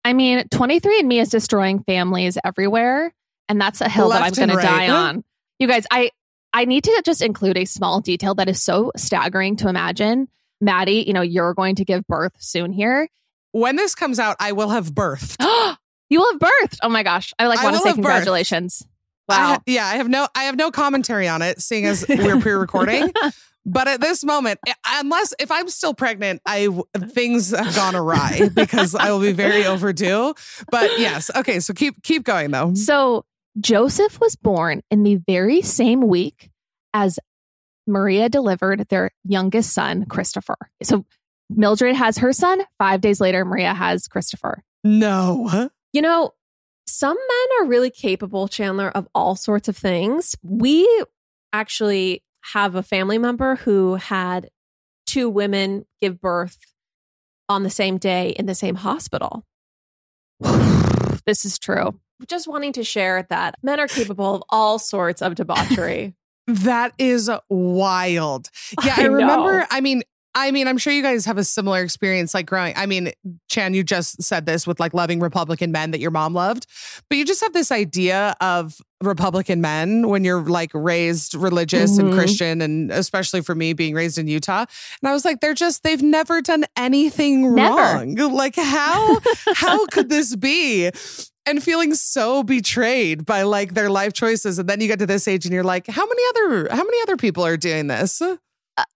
I 0.04 0.12
mean, 0.14 0.40
23andMe 0.48 1.20
is 1.20 1.28
destroying 1.28 1.82
families 1.82 2.38
everywhere, 2.42 3.12
and 3.50 3.60
that's 3.60 3.82
a 3.82 3.88
hill 3.88 4.08
that 4.08 4.22
I'm 4.22 4.32
going 4.32 4.50
and 4.50 4.58
to 4.58 4.66
die 4.66 4.88
on. 4.88 5.24
You 5.58 5.68
guys, 5.68 5.86
I 5.90 6.10
I 6.54 6.64
need 6.64 6.84
to 6.84 7.02
just 7.04 7.20
include 7.20 7.58
a 7.58 7.64
small 7.66 8.00
detail 8.00 8.34
that 8.36 8.48
is 8.48 8.62
so 8.62 8.92
staggering 8.96 9.56
to 9.56 9.68
imagine. 9.68 10.28
Maddie, 10.60 11.04
you 11.06 11.12
know, 11.12 11.20
you're 11.20 11.54
going 11.54 11.74
to 11.76 11.84
give 11.84 12.06
birth 12.06 12.32
soon 12.38 12.72
here. 12.72 13.08
when 13.52 13.76
this 13.76 13.94
comes 13.94 14.18
out 14.18 14.36
I 14.40 14.52
will 14.52 14.68
have 14.70 14.92
birthed 14.92 15.36
you 16.10 16.20
will 16.20 16.32
have 16.32 16.40
birthed. 16.40 16.78
Oh 16.82 16.88
my 16.88 17.02
gosh. 17.02 17.32
I 17.38 17.46
like 17.46 17.62
want 17.62 17.76
to 17.76 17.82
say 17.82 17.92
congratulations. 17.92 18.82
birthed. 18.82 18.86
Congratulations. 19.30 19.62
I 19.66 19.70
yeah, 19.70 19.86
I 19.86 19.96
have 19.96 20.08
no 20.08 20.28
I 20.34 20.44
have 20.44 20.56
no 20.56 20.70
commentary 20.70 21.28
on 21.28 21.42
it, 21.42 21.60
seeing 21.60 21.86
as 21.86 22.04
we're 22.08 22.40
pre-recording. 22.40 23.12
but 23.66 23.88
at 23.88 24.00
this 24.00 24.24
moment, 24.24 24.60
unless 24.86 25.34
if 25.38 25.50
I'm 25.50 25.68
still 25.68 25.94
pregnant, 25.94 26.40
I 26.46 26.68
things 26.98 27.50
have 27.50 27.74
gone 27.74 27.94
awry 27.94 28.48
because 28.54 28.94
I 28.94 29.10
will 29.10 29.20
be 29.20 29.32
very 29.32 29.66
overdue. 29.66 30.34
But 30.70 30.98
yes, 30.98 31.30
okay. 31.34 31.60
So 31.60 31.74
keep 31.74 32.02
keep 32.02 32.24
going 32.24 32.50
though. 32.50 32.74
So 32.74 33.24
Joseph 33.60 34.20
was 34.20 34.36
born 34.36 34.82
in 34.90 35.02
the 35.02 35.16
very 35.16 35.62
same 35.62 36.06
week 36.06 36.50
as 36.94 37.18
Maria 37.86 38.28
delivered 38.28 38.86
their 38.88 39.10
youngest 39.24 39.72
son, 39.72 40.06
Christopher. 40.06 40.56
So 40.82 41.04
Mildred 41.50 41.96
has 41.96 42.18
her 42.18 42.32
son. 42.32 42.62
Five 42.78 43.00
days 43.00 43.20
later, 43.20 43.44
Maria 43.44 43.74
has 43.74 44.06
Christopher. 44.06 44.62
No, 44.84 45.68
You 45.92 46.00
know, 46.02 46.30
some 46.90 47.16
men 47.16 47.60
are 47.60 47.68
really 47.68 47.90
capable, 47.90 48.48
Chanler, 48.48 48.90
of 48.94 49.08
all 49.14 49.36
sorts 49.36 49.68
of 49.68 49.76
things. 49.76 50.34
We 50.42 50.86
actually 51.52 52.22
have 52.52 52.74
a 52.74 52.82
family 52.82 53.18
member 53.18 53.56
who 53.56 53.94
had 53.94 54.50
two 55.06 55.28
women 55.28 55.86
give 56.00 56.20
birth 56.20 56.58
on 57.48 57.62
the 57.62 57.70
same 57.70 57.98
day 57.98 58.30
in 58.30 58.46
the 58.46 58.54
same 58.54 58.76
hospital. 58.76 59.44
this 61.26 61.44
is 61.44 61.58
true. 61.58 61.98
Just 62.28 62.46
wanting 62.46 62.72
to 62.74 62.84
share 62.84 63.26
that 63.30 63.54
men 63.62 63.80
are 63.80 63.88
capable 63.88 64.34
of 64.36 64.42
all 64.48 64.78
sorts 64.78 65.22
of 65.22 65.34
debauchery. 65.34 66.14
that 66.46 66.92
is 66.98 67.30
wild. 67.48 68.50
Yeah, 68.84 68.94
I, 68.96 69.02
I 69.02 69.06
remember. 69.06 69.66
I 69.70 69.80
mean. 69.80 70.02
I 70.34 70.52
mean, 70.52 70.68
I'm 70.68 70.78
sure 70.78 70.92
you 70.92 71.02
guys 71.02 71.24
have 71.24 71.38
a 71.38 71.44
similar 71.44 71.82
experience 71.82 72.34
like 72.34 72.46
growing. 72.46 72.72
I 72.76 72.86
mean, 72.86 73.10
Chan, 73.48 73.74
you 73.74 73.82
just 73.82 74.22
said 74.22 74.46
this 74.46 74.64
with 74.64 74.78
like 74.78 74.94
loving 74.94 75.18
Republican 75.18 75.72
men 75.72 75.90
that 75.90 75.98
your 76.00 76.12
mom 76.12 76.34
loved, 76.34 76.66
but 77.08 77.18
you 77.18 77.24
just 77.24 77.40
have 77.40 77.52
this 77.52 77.72
idea 77.72 78.36
of 78.40 78.80
Republican 79.02 79.60
men 79.60 80.08
when 80.08 80.22
you're 80.22 80.42
like 80.42 80.70
raised 80.72 81.34
religious 81.34 81.98
and 81.98 82.12
Mhm. 82.12 82.14
Christian, 82.14 82.60
and 82.62 82.92
especially 82.92 83.40
for 83.40 83.56
me 83.56 83.72
being 83.72 83.92
raised 83.94 84.18
in 84.18 84.28
Utah. 84.28 84.66
And 85.02 85.08
I 85.08 85.12
was 85.12 85.24
like, 85.24 85.40
they're 85.40 85.54
just, 85.54 85.82
they've 85.82 86.02
never 86.02 86.40
done 86.40 86.64
anything 86.76 87.52
Never. 87.54 87.74
wrong. 87.76 88.14
Like, 88.14 88.54
how, 88.56 89.18
how 89.54 89.84
could 89.86 90.10
this 90.10 90.36
be? 90.36 90.90
And 91.46 91.60
feeling 91.60 91.94
so 91.94 92.44
betrayed 92.44 93.24
by 93.26 93.42
like 93.42 93.74
their 93.74 93.90
life 93.90 94.12
choices. 94.12 94.58
And 94.60 94.68
then 94.68 94.80
you 94.80 94.86
get 94.86 94.98
to 95.00 95.06
this 95.06 95.26
age 95.26 95.44
and 95.46 95.52
you're 95.52 95.64
like, 95.64 95.88
how 95.88 96.06
many 96.06 96.22
other, 96.28 96.68
how 96.70 96.84
many 96.84 97.02
other 97.02 97.16
people 97.16 97.44
are 97.44 97.56
doing 97.56 97.88
this? 97.88 98.20
Uh, 98.22 98.36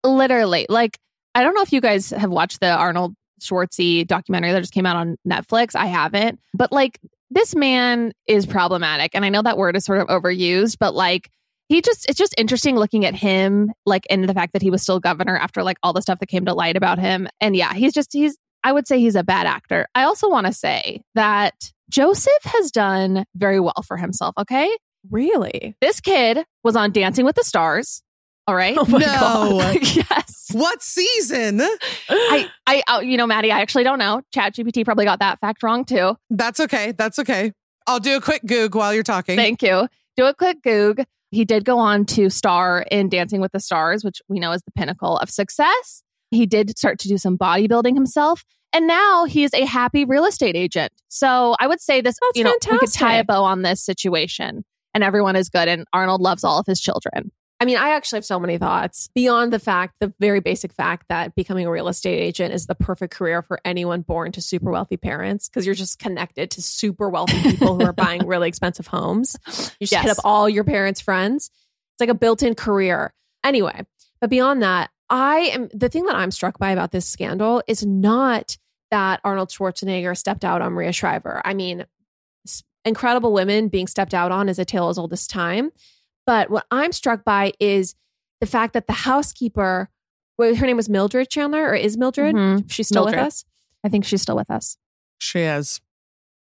literally, 0.05 0.67
like 0.69 0.99
I 1.35 1.43
don't 1.43 1.55
know 1.55 1.63
if 1.63 1.73
you 1.73 1.81
guys 1.81 2.11
have 2.11 2.31
watched 2.31 2.61
the 2.61 2.71
Arnold 2.71 3.15
Schwartzy 3.41 4.07
documentary 4.07 4.53
that 4.53 4.61
just 4.61 4.73
came 4.73 4.87
out 4.87 4.97
on 4.97 5.17
Netflix. 5.27 5.75
I 5.75 5.87
haven't, 5.87 6.41
but 6.55 6.73
like 6.73 7.01
this 7.31 7.55
man 7.55 8.13
is 8.27 8.47
problematic, 8.47 9.13
and 9.15 9.25
I 9.25 9.29
know 9.29 9.43
that 9.43 9.59
word 9.59 9.77
is 9.77 9.85
sort 9.85 10.01
of 10.01 10.09
overused, 10.09 10.77
but 10.79 10.95
like 10.95 11.31
he 11.69 11.81
just 11.81 12.09
it's 12.09 12.19
just 12.19 12.35
interesting 12.39 12.77
looking 12.77 13.05
at 13.05 13.15
him 13.15 13.73
like 13.87 14.07
and 14.11 14.29
the 14.29 14.35
fact 14.35 14.53
that 14.53 14.63
he 14.63 14.71
was 14.71 14.83
still 14.83 15.01
governor 15.01 15.37
after 15.37 15.63
like 15.63 15.79
all 15.83 15.93
the 15.93 16.03
stuff 16.03 16.19
that 16.21 16.27
came 16.29 16.45
to 16.47 16.55
light 16.55 16.77
about 16.77 16.99
him. 16.99 17.29
And 17.41 17.57
yeah 17.57 17.73
he's 17.75 17.93
just 17.93 18.13
he's 18.13 18.37
i 18.63 18.73
would 18.73 18.87
say 18.87 18.99
he's 18.99 19.17
a 19.17 19.25
bad 19.25 19.47
actor. 19.47 19.87
I 19.95 20.05
also 20.05 20.29
want 20.29 20.47
to 20.47 20.53
say 20.53 21.03
that 21.15 21.55
joseph 21.91 22.33
has 22.45 22.71
done 22.71 23.25
very 23.35 23.61
well 23.61 23.83
for 23.87 23.97
himself 23.97 24.35
okay? 24.39 24.75
Really? 25.11 25.77
this 25.81 26.01
kid 26.01 26.45
was 26.63 26.77
on 26.77 26.93
dancing 26.93 27.25
with 27.25 27.37
the 27.37 27.45
stars 27.45 28.03
all 28.47 28.55
right 28.55 28.77
Oh 28.79 28.85
No. 28.85 29.73
Yes 29.83 30.47
What 30.53 30.83
season? 30.83 31.61
i 32.11 32.51
i 32.67 32.83
uh, 32.89 33.01
you 33.01 33.17
know 33.17 33.27
maddie 33.27 33.51
i 33.51 33.61
actually 33.61 33.85
don't 33.85 33.99
know 33.99 34.23
chat 34.33 34.55
gpt 34.55 34.85
probably 34.85 35.05
got 35.05 35.19
that 35.21 35.41
fact 35.41 35.63
wrong 35.63 35.85
too 35.85 36.17
That's 36.31 36.61
okay. 36.61 36.93
That's 36.93 37.19
okay. 37.19 37.53
I'll 37.87 38.01
do 38.01 38.17
a 38.17 38.21
quick 38.21 38.43
goog 38.47 38.75
while 38.75 38.95
you're 38.95 39.03
talking. 39.03 39.37
Thank 39.37 39.63
you. 39.63 39.89
Do 40.17 40.25
a 40.25 40.35
quick 40.35 40.63
goog. 40.63 41.05
He 41.31 41.45
did 41.45 41.65
go 41.65 41.79
on 41.79 42.07
to 42.07 42.31
star 42.31 42.87
in 42.91 43.09
Dancing 43.09 43.41
with 43.41 43.53
the 43.53 43.61
Stars, 43.61 44.05
which 44.05 44.23
we 44.29 44.39
know 44.39 44.53
is 44.53 44.63
the 44.63 44.71
pinnacle 44.73 45.19
of 45.19 45.29
success. 45.29 46.03
He 46.31 46.47
did 46.47 46.79
start 46.79 46.99
to 47.01 47.09
do 47.09 47.19
some 47.19 47.37
bodybuilding 47.37 47.95
himself. 47.95 48.45
And 48.73 48.87
now 48.87 49.25
he's 49.25 49.53
a 49.53 49.67
happy 49.67 50.05
real 50.05 50.25
estate 50.25 50.57
agent. 50.57 50.93
So 51.09 51.57
I 51.61 51.67
would 51.67 51.81
say 51.81 52.01
this, 52.01 52.17
That's 52.21 52.39
you 52.39 52.45
know, 52.45 52.55
we 52.71 52.79
could 52.79 52.93
tie 52.93 53.17
a 53.17 53.25
bow 53.25 53.45
on 53.45 53.63
this 53.63 53.85
situation 53.85 54.65
and 54.95 55.05
everyone 55.05 55.37
is 55.37 55.49
good. 55.49 55.69
And 55.69 55.85
Arnold 55.93 56.21
loves 56.21 56.43
all 56.43 56.59
of 56.59 56.67
his 56.67 56.81
children. 56.81 57.31
I 57.61 57.67
mean, 57.67 57.77
I 57.77 57.91
actually 57.91 58.19
have 58.19 58.25
so 58.25 58.41
many 58.41 58.59
thoughts 58.59 59.09
beyond 59.15 59.53
the 59.53 59.59
fact, 59.59 59.95
the 60.01 60.13
very 60.19 60.41
basic 60.41 60.73
fact 60.73 61.07
that 61.09 61.35
becoming 61.35 61.67
a 61.67 61.71
real 61.71 61.89
estate 61.89 62.19
agent 62.19 62.53
is 62.53 62.67
the 62.67 62.75
perfect 62.75 63.15
career 63.15 63.43
for 63.43 63.61
anyone 63.65 64.03
born 64.03 64.33
to 64.33 64.43
super 64.43 64.71
wealthy 64.71 64.97
parents 64.97 65.49
because 65.49 65.65
you're 65.65 65.75
just 65.75 65.99
connected 65.99 66.51
to 66.53 66.63
super 66.63 67.09
wealthy 67.09 67.41
people 67.43 67.79
who 67.79 67.85
are 67.85 67.93
buying 67.93 68.27
really 68.27 68.49
expensive 68.49 68.89
homes. 68.89 69.37
You 69.79 69.87
just 69.87 70.03
hit 70.03 70.11
up 70.11 70.25
all 70.25 70.49
your 70.49 70.65
parents' 70.65 71.01
friends. 71.01 71.51
It's 71.95 72.01
like 72.01 72.11
a 72.11 72.15
built 72.15 72.43
in 72.43 72.55
career. 72.55 73.15
Anyway, 73.45 73.87
but 74.21 74.31
beyond 74.31 74.63
that, 74.63 74.91
I 75.09 75.51
am 75.53 75.69
the 75.73 75.89
thing 75.89 76.07
that 76.07 76.17
I'm 76.17 76.31
struck 76.31 76.59
by 76.59 76.71
about 76.71 76.91
this 76.91 77.07
scandal 77.07 77.63
is 77.69 77.85
not 77.87 78.57
that 78.91 79.21
Arnold 79.23 79.51
Schwarzenegger 79.51 80.17
stepped 80.17 80.45
out 80.45 80.61
on 80.61 80.73
Maria 80.73 80.93
Shriver. 80.93 81.41
I 81.45 81.55
mean, 81.55 81.85
incredible 82.85 83.33
women 83.33 83.69
being 83.69 83.87
stepped 83.87 84.15
out 84.15 84.33
on 84.33 84.49
is 84.49 84.59
a 84.59 84.65
tale 84.65 84.89
as 84.89 84.99
old 84.99 85.13
as 85.13 85.27
time. 85.27 85.71
But 86.27 86.51
what 86.51 86.67
I'm 86.71 86.93
struck 86.93 87.25
by 87.25 87.53
is 87.61 87.95
the 88.41 88.47
fact 88.47 88.73
that 88.75 88.87
the 88.87 88.93
housekeeper, 88.93 89.91
wait, 90.39 90.57
her 90.57 90.67
name 90.67 90.77
was 90.77 90.89
Mildred 90.89 91.29
Chanler, 91.31 91.69
or 91.71 91.75
is 91.75 91.97
Mildred? 91.97 92.35
Mhm. 92.35 92.71
She's 92.71 92.89
still 92.89 93.05
with 93.05 93.15
us. 93.15 93.45
I 93.85 93.89
think 93.89 94.05
she's 94.05 94.23
still 94.23 94.37
with 94.37 94.51
us. 94.51 94.77
She 95.19 95.41
is. 95.41 95.81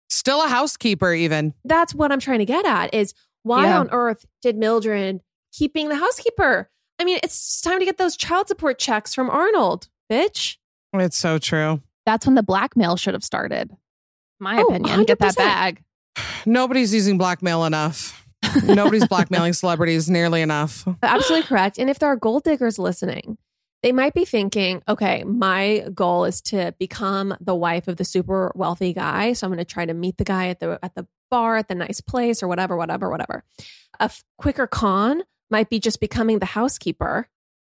Still 0.10 0.44
a 0.44 0.48
housekeeper, 0.48 1.14
even. 1.14 1.54
That's 1.64 1.94
what 1.94 2.12
I'm 2.12 2.20
trying 2.20 2.40
to 2.40 2.46
get 2.46 2.66
at 2.66 2.94
is 2.94 3.14
why 3.44 3.66
Yeah. 3.66 3.80
on 3.80 3.90
earth 3.92 4.26
did 4.42 4.58
Mildred 4.58 5.22
keep 5.52 5.74
being 5.74 5.90
the 5.90 5.96
housekeeper? 5.98 6.70
I 7.00 7.06
mean, 7.06 7.20
it's 7.24 7.62
time 7.62 7.80
to 7.80 7.86
get 7.86 7.98
those 7.98 8.18
child 8.18 8.48
support 8.48 8.80
checks 8.80 9.14
from 9.14 9.30
Arnold, 9.30 9.88
bitch. 10.12 10.58
It's 10.94 11.16
so 11.18 11.38
true. 11.38 11.82
That's 12.06 12.26
when 12.26 12.34
the 12.36 12.44
blackmail 12.44 12.98
should 12.98 13.14
have 13.14 13.24
started. 13.24 13.72
My 14.40 14.58
Oh, 14.62 14.68
opinion. 14.68 15.04
Get 15.04 15.20
that 15.20 15.36
bag. 15.36 15.84
Nobody's 16.46 16.94
using 16.94 17.18
blackmail 17.18 17.64
enough. 17.66 18.19
Nobody's 18.64 19.08
blackmailing 19.08 19.54
celebrities 19.54 20.10
nearly 20.10 20.42
enough. 20.42 20.88
Absolutely 21.04 21.48
correct. 21.48 21.78
And 21.78 21.90
if 21.90 22.00
there 22.00 22.10
are 22.10 22.16
gold 22.16 22.44
diggers 22.44 22.80
listening, 22.80 23.38
they 23.82 23.92
might 23.92 24.14
be 24.14 24.26
thinking, 24.26 24.82
okay, 24.88 25.24
my 25.24 25.88
goal 25.94 26.26
is 26.26 26.42
to 26.42 26.74
become 26.80 27.36
the 27.40 27.56
wife 27.56 27.88
of 27.88 27.98
the 27.98 28.06
super 28.06 28.52
wealthy 28.56 28.94
guy. 28.94 29.34
So 29.34 29.46
I'm 29.48 29.52
going 29.52 29.60
to 29.60 29.66
try 29.66 29.86
to 29.86 29.94
meet 29.94 30.18
the 30.18 30.26
guy 30.26 30.50
at 30.50 30.60
the 30.60 30.80
at 30.84 30.96
the 30.96 31.08
bar 31.32 31.58
at 31.58 31.68
the 31.68 31.76
nice 31.76 32.02
place 32.02 32.44
or 32.44 32.48
whatever, 32.48 32.76
whatever, 32.76 33.10
whatever. 33.10 33.44
A 34.00 34.04
f- 34.04 34.24
quicker 34.38 34.68
con 34.68 35.24
might 35.50 35.70
be 35.70 35.80
just 35.80 36.00
becoming 36.00 36.40
the 36.40 36.46
housekeeper 36.46 37.28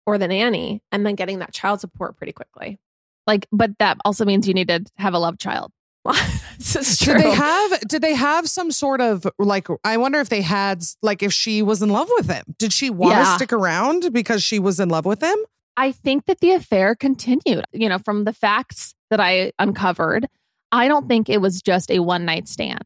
or 0.06 0.18
the 0.18 0.28
nanny 0.28 0.82
and 0.90 1.04
then 1.04 1.14
getting 1.14 1.40
that 1.40 1.52
child 1.52 1.80
support 1.80 2.16
pretty 2.16 2.32
quickly. 2.32 2.78
Like, 3.26 3.46
but 3.52 3.78
that 3.78 3.98
also 4.04 4.24
means 4.24 4.48
you 4.48 4.54
need 4.54 4.68
to 4.68 4.84
have 4.96 5.12
a 5.12 5.18
love 5.18 5.38
child. 5.38 5.72
this 6.58 6.98
true. 6.98 7.14
Did 7.14 7.22
they 7.24 7.30
have 7.30 7.80
did 7.80 8.02
they 8.02 8.14
have 8.14 8.48
some 8.48 8.70
sort 8.70 9.00
of 9.00 9.26
like 9.38 9.68
I 9.84 9.96
wonder 9.96 10.20
if 10.20 10.28
they 10.28 10.42
had 10.42 10.82
like 11.02 11.22
if 11.22 11.32
she 11.32 11.62
was 11.62 11.82
in 11.82 11.88
love 11.90 12.08
with 12.16 12.28
him. 12.30 12.44
Did 12.58 12.72
she 12.72 12.90
want 12.90 13.14
to 13.16 13.34
stick 13.34 13.52
around 13.52 14.12
because 14.12 14.42
she 14.42 14.58
was 14.58 14.80
in 14.80 14.88
love 14.88 15.04
with 15.04 15.22
him? 15.22 15.36
I 15.76 15.92
think 15.92 16.26
that 16.26 16.40
the 16.40 16.52
affair 16.52 16.94
continued. 16.94 17.64
You 17.72 17.88
know, 17.88 17.98
from 17.98 18.24
the 18.24 18.32
facts 18.32 18.94
that 19.10 19.20
I 19.20 19.52
uncovered, 19.58 20.26
I 20.72 20.88
don't 20.88 21.08
think 21.08 21.28
it 21.28 21.40
was 21.40 21.62
just 21.62 21.90
a 21.90 22.00
one 22.00 22.24
night 22.24 22.48
stand. 22.48 22.82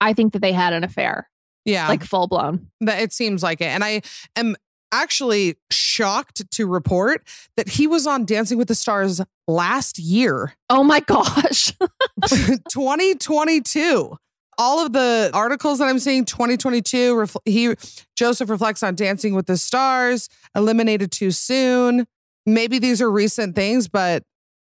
I 0.00 0.12
think 0.12 0.32
that 0.34 0.40
they 0.40 0.52
had 0.52 0.72
an 0.72 0.84
affair, 0.84 1.28
Yeah. 1.64 1.88
like 1.88 2.04
full 2.04 2.28
blown. 2.28 2.68
That 2.82 3.00
it 3.00 3.12
seems 3.12 3.42
like 3.42 3.60
it. 3.60 3.66
And 3.66 3.82
I 3.82 4.02
am 4.36 4.54
actually 4.92 5.56
shocked 5.70 6.50
to 6.52 6.66
report 6.66 7.26
that 7.56 7.68
he 7.70 7.86
was 7.86 8.06
on 8.06 8.24
Dancing 8.24 8.58
with 8.58 8.68
the 8.68 8.74
Stars 8.74 9.20
last 9.48 9.98
year, 9.98 10.54
Oh 10.70 10.82
my 10.84 11.00
gosh. 11.00 11.72
2022. 12.70 14.16
All 14.58 14.84
of 14.84 14.92
the 14.94 15.30
articles 15.34 15.80
that 15.80 15.84
I'm 15.86 15.98
seeing, 15.98 16.24
2022, 16.24 17.14
refl- 17.14 17.36
he 17.44 17.74
Joseph 18.16 18.48
reflects 18.48 18.82
on 18.82 18.94
Dancing 18.94 19.34
with 19.34 19.46
the 19.46 19.58
Stars, 19.58 20.30
eliminated 20.54 21.12
too 21.12 21.30
soon. 21.30 22.06
Maybe 22.46 22.78
these 22.78 23.02
are 23.02 23.10
recent 23.10 23.54
things, 23.54 23.86
but 23.86 24.22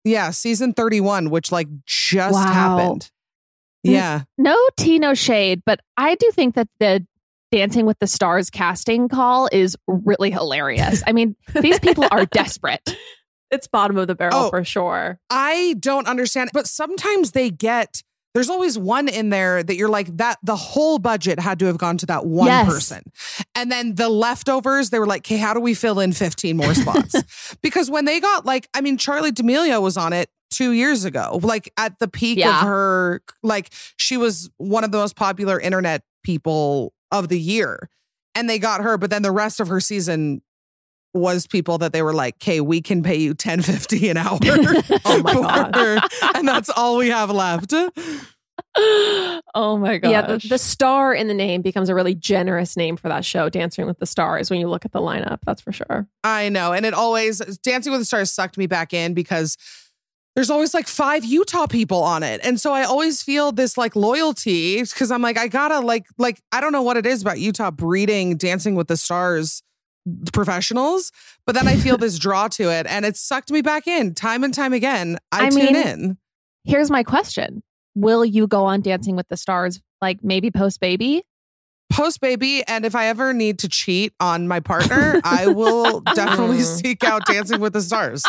yeah, 0.03 0.31
season 0.31 0.73
31, 0.73 1.29
which 1.29 1.51
like 1.51 1.67
just 1.85 2.33
Wow. 2.33 2.51
happened. 2.51 3.11
Yeah. 3.83 4.23
no 4.39 4.55
tea, 4.77 4.97
no 4.97 5.13
shade, 5.13 5.61
but 5.63 5.79
I 5.95 6.15
do 6.15 6.31
think 6.31 6.55
that 6.55 6.67
the 6.79 7.05
Dancing 7.55 7.85
with 7.85 7.97
the 7.99 8.07
Stars 8.07 8.49
casting 8.49 9.07
call 9.07 9.47
is 9.49 9.77
really 9.87 10.29
hilarious. 10.29 11.01
I 11.07 11.13
mean, 11.13 11.37
these 11.61 11.79
people 11.79 12.05
are 12.11 12.25
desperate. 12.31 12.81
it's 13.49 13.65
bottom 13.67 13.95
of 13.97 14.07
the 14.07 14.15
barrel 14.15 14.35
Oh. 14.35 14.49
for 14.49 14.65
sure. 14.65 15.19
I 15.29 15.75
don't 15.79 16.05
understand, 16.05 16.49
but 16.53 16.67
sometimes 16.67 17.31
they 17.31 17.49
get 17.49 18.01
there's 18.33 18.49
always 18.49 18.77
one 18.77 19.07
in 19.07 19.29
there 19.29 19.63
that 19.63 19.77
you're 19.77 19.87
like 19.87 20.17
that 20.17 20.37
the 20.43 20.57
whole 20.57 20.99
budget 20.99 21.39
had 21.39 21.57
to 21.59 21.65
have 21.67 21.77
gone 21.77 21.97
to 21.99 22.05
that 22.07 22.25
one 22.25 22.47
Yes. 22.47 22.67
person. 22.67 23.01
And 23.55 23.71
then 23.71 23.95
the 23.95 24.09
leftovers, 24.09 24.89
they 24.89 24.99
were 24.99 25.05
like, 25.07 25.21
okay, 25.21 25.37
how 25.37 25.53
do 25.53 25.61
we 25.61 25.73
fill 25.73 26.01
in 26.01 26.11
15 26.11 26.57
more 26.57 26.73
spots? 26.75 27.55
because 27.63 27.89
when 27.89 28.03
they 28.03 28.19
got 28.19 28.45
like, 28.45 28.67
I 28.73 28.81
mean, 28.81 28.97
Charlie 28.97 29.31
D'Amelio 29.31 29.81
was 29.81 29.95
on 29.95 30.11
it 30.11 30.29
two 30.51 30.71
years 30.73 31.05
ago, 31.05 31.39
like 31.41 31.71
at 31.77 31.97
the 31.99 32.09
peak 32.09 32.39
Yeah. 32.39 32.59
of 32.59 32.67
her, 32.67 33.21
like 33.41 33.71
she 33.95 34.17
was 34.17 34.49
one 34.57 34.83
of 34.83 34.91
the 34.91 34.97
most 34.97 35.15
popular 35.15 35.57
internet 35.57 36.01
people 36.25 36.91
of 37.19 37.29
the 37.29 37.39
year. 37.39 37.89
And 38.33 38.49
they 38.49 38.59
got 38.59 38.81
her, 38.81 38.97
but 38.97 39.09
then 39.09 39.21
the 39.21 39.31
rest 39.31 39.59
of 39.59 39.67
her 39.69 39.79
season 39.79 40.41
was 41.13 41.47
people 41.47 41.77
that 41.77 41.93
they 41.93 42.01
were 42.01 42.13
like, 42.13 42.35
okay, 42.35 42.59
we 42.59 42.81
can 42.81 43.01
pay 43.01 43.15
you 43.15 43.29
1050 43.29 44.09
an 44.09 44.17
hour. 44.17 44.37
Oh 45.05 45.21
my 45.23 45.33
God. 45.33 45.75
for- 45.75 46.37
and 46.37 46.47
that's 46.47 46.69
all 46.69 46.97
we 46.97 47.09
have 47.09 47.29
left. 47.31 47.73
oh 49.55 49.77
my 49.77 49.97
god! 49.97 50.11
Yeah, 50.11 50.21
the, 50.21 50.47
the 50.49 50.57
star 50.57 51.13
in 51.13 51.27
the 51.27 51.33
name 51.33 51.61
becomes 51.61 51.87
a 51.89 51.95
really 51.95 52.13
generous 52.15 52.75
name 52.75 52.97
for 52.97 53.07
that 53.07 53.23
show, 53.23 53.49
Dancing 53.49 53.85
with 53.85 53.99
the 53.99 54.05
Stars, 54.05 54.49
when 54.49 54.59
you 54.59 54.67
look 54.67 54.83
at 54.85 54.91
the 54.91 54.99
lineup. 54.99 55.39
That's 55.45 55.61
for 55.61 55.71
sure. 55.71 56.07
I 56.23 56.49
know. 56.49 56.73
And 56.73 56.85
it 56.85 56.93
always, 56.93 57.39
Dancing 57.63 57.91
with 57.91 58.01
the 58.01 58.05
Stars 58.05 58.31
sucked 58.31 58.57
me 58.57 58.67
back 58.67 58.93
in 58.93 59.13
because 59.13 59.57
there's 60.35 60.49
always 60.49 60.73
like 60.73 60.87
five 60.87 61.23
Utah 61.23 61.65
people 61.65 62.03
on 62.03 62.21
it. 62.21 62.41
And 62.43 62.59
so 62.59 62.73
I 62.73 62.83
always 62.83 63.23
feel 63.23 63.51
this 63.51 63.77
like 63.77 63.95
loyalty 63.95 64.81
because 64.81 65.09
I'm 65.09 65.21
like, 65.21 65.37
I 65.37 65.47
gotta 65.47 65.79
like, 65.79 66.05
like, 66.17 66.41
I 66.51 66.59
don't 66.61 66.73
know 66.73 66.81
what 66.81 66.97
it 66.97 67.05
is 67.05 67.21
about 67.21 67.39
Utah 67.39 67.71
breeding 67.71 68.35
Dancing 68.35 68.75
with 68.75 68.87
the 68.87 68.97
Stars 68.97 69.63
professionals, 70.33 71.11
but 71.45 71.55
then 71.55 71.67
I 71.67 71.77
feel 71.77 71.97
this 71.99 72.19
draw 72.19 72.47
to 72.49 72.69
it 72.71 72.85
and 72.87 73.05
it 73.05 73.15
sucked 73.15 73.49
me 73.49 73.61
back 73.61 73.87
in 73.87 74.13
time 74.13 74.43
and 74.43 74.53
time 74.53 74.73
again. 74.73 75.17
I, 75.31 75.47
I 75.47 75.49
tune 75.49 75.73
mean- 75.73 75.75
in. 75.75 76.17
Here's 76.65 76.89
my 76.89 77.03
question 77.03 77.63
Will 77.95 78.25
you 78.25 78.47
go 78.47 78.65
on 78.65 78.81
Dancing 78.81 79.15
with 79.15 79.27
the 79.29 79.37
Stars, 79.37 79.79
like 80.01 80.23
maybe 80.23 80.51
post 80.51 80.79
baby? 80.79 81.23
Post 81.91 82.19
baby 82.19 82.63
and 82.67 82.83
if 82.85 82.95
i 82.95 83.05
ever 83.07 83.31
need 83.33 83.59
to 83.59 83.69
cheat 83.69 84.13
on 84.19 84.47
my 84.47 84.59
partner 84.59 85.21
i 85.23 85.47
will 85.47 86.01
definitely 86.15 86.57
Mm. 86.57 86.81
seek 86.81 87.03
out 87.03 87.25
dancing 87.25 87.59
with 87.61 87.73
the 87.73 87.81
stars 87.81 88.23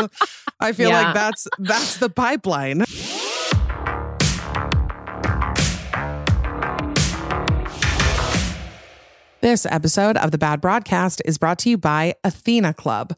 i 0.60 0.72
feel 0.72 0.90
Yeah. 0.90 1.02
like 1.06 1.14
that's 1.14 1.48
that's 1.58 1.96
the 1.96 2.10
pipeline 2.10 2.84
this 9.40 9.66
episode 9.66 10.16
of 10.16 10.30
the 10.30 10.38
bad 10.38 10.60
broadcast 10.60 11.22
is 11.24 11.38
brought 11.38 11.58
to 11.60 11.70
you 11.70 11.78
by 11.78 12.14
athena 12.24 12.72
club 12.74 13.14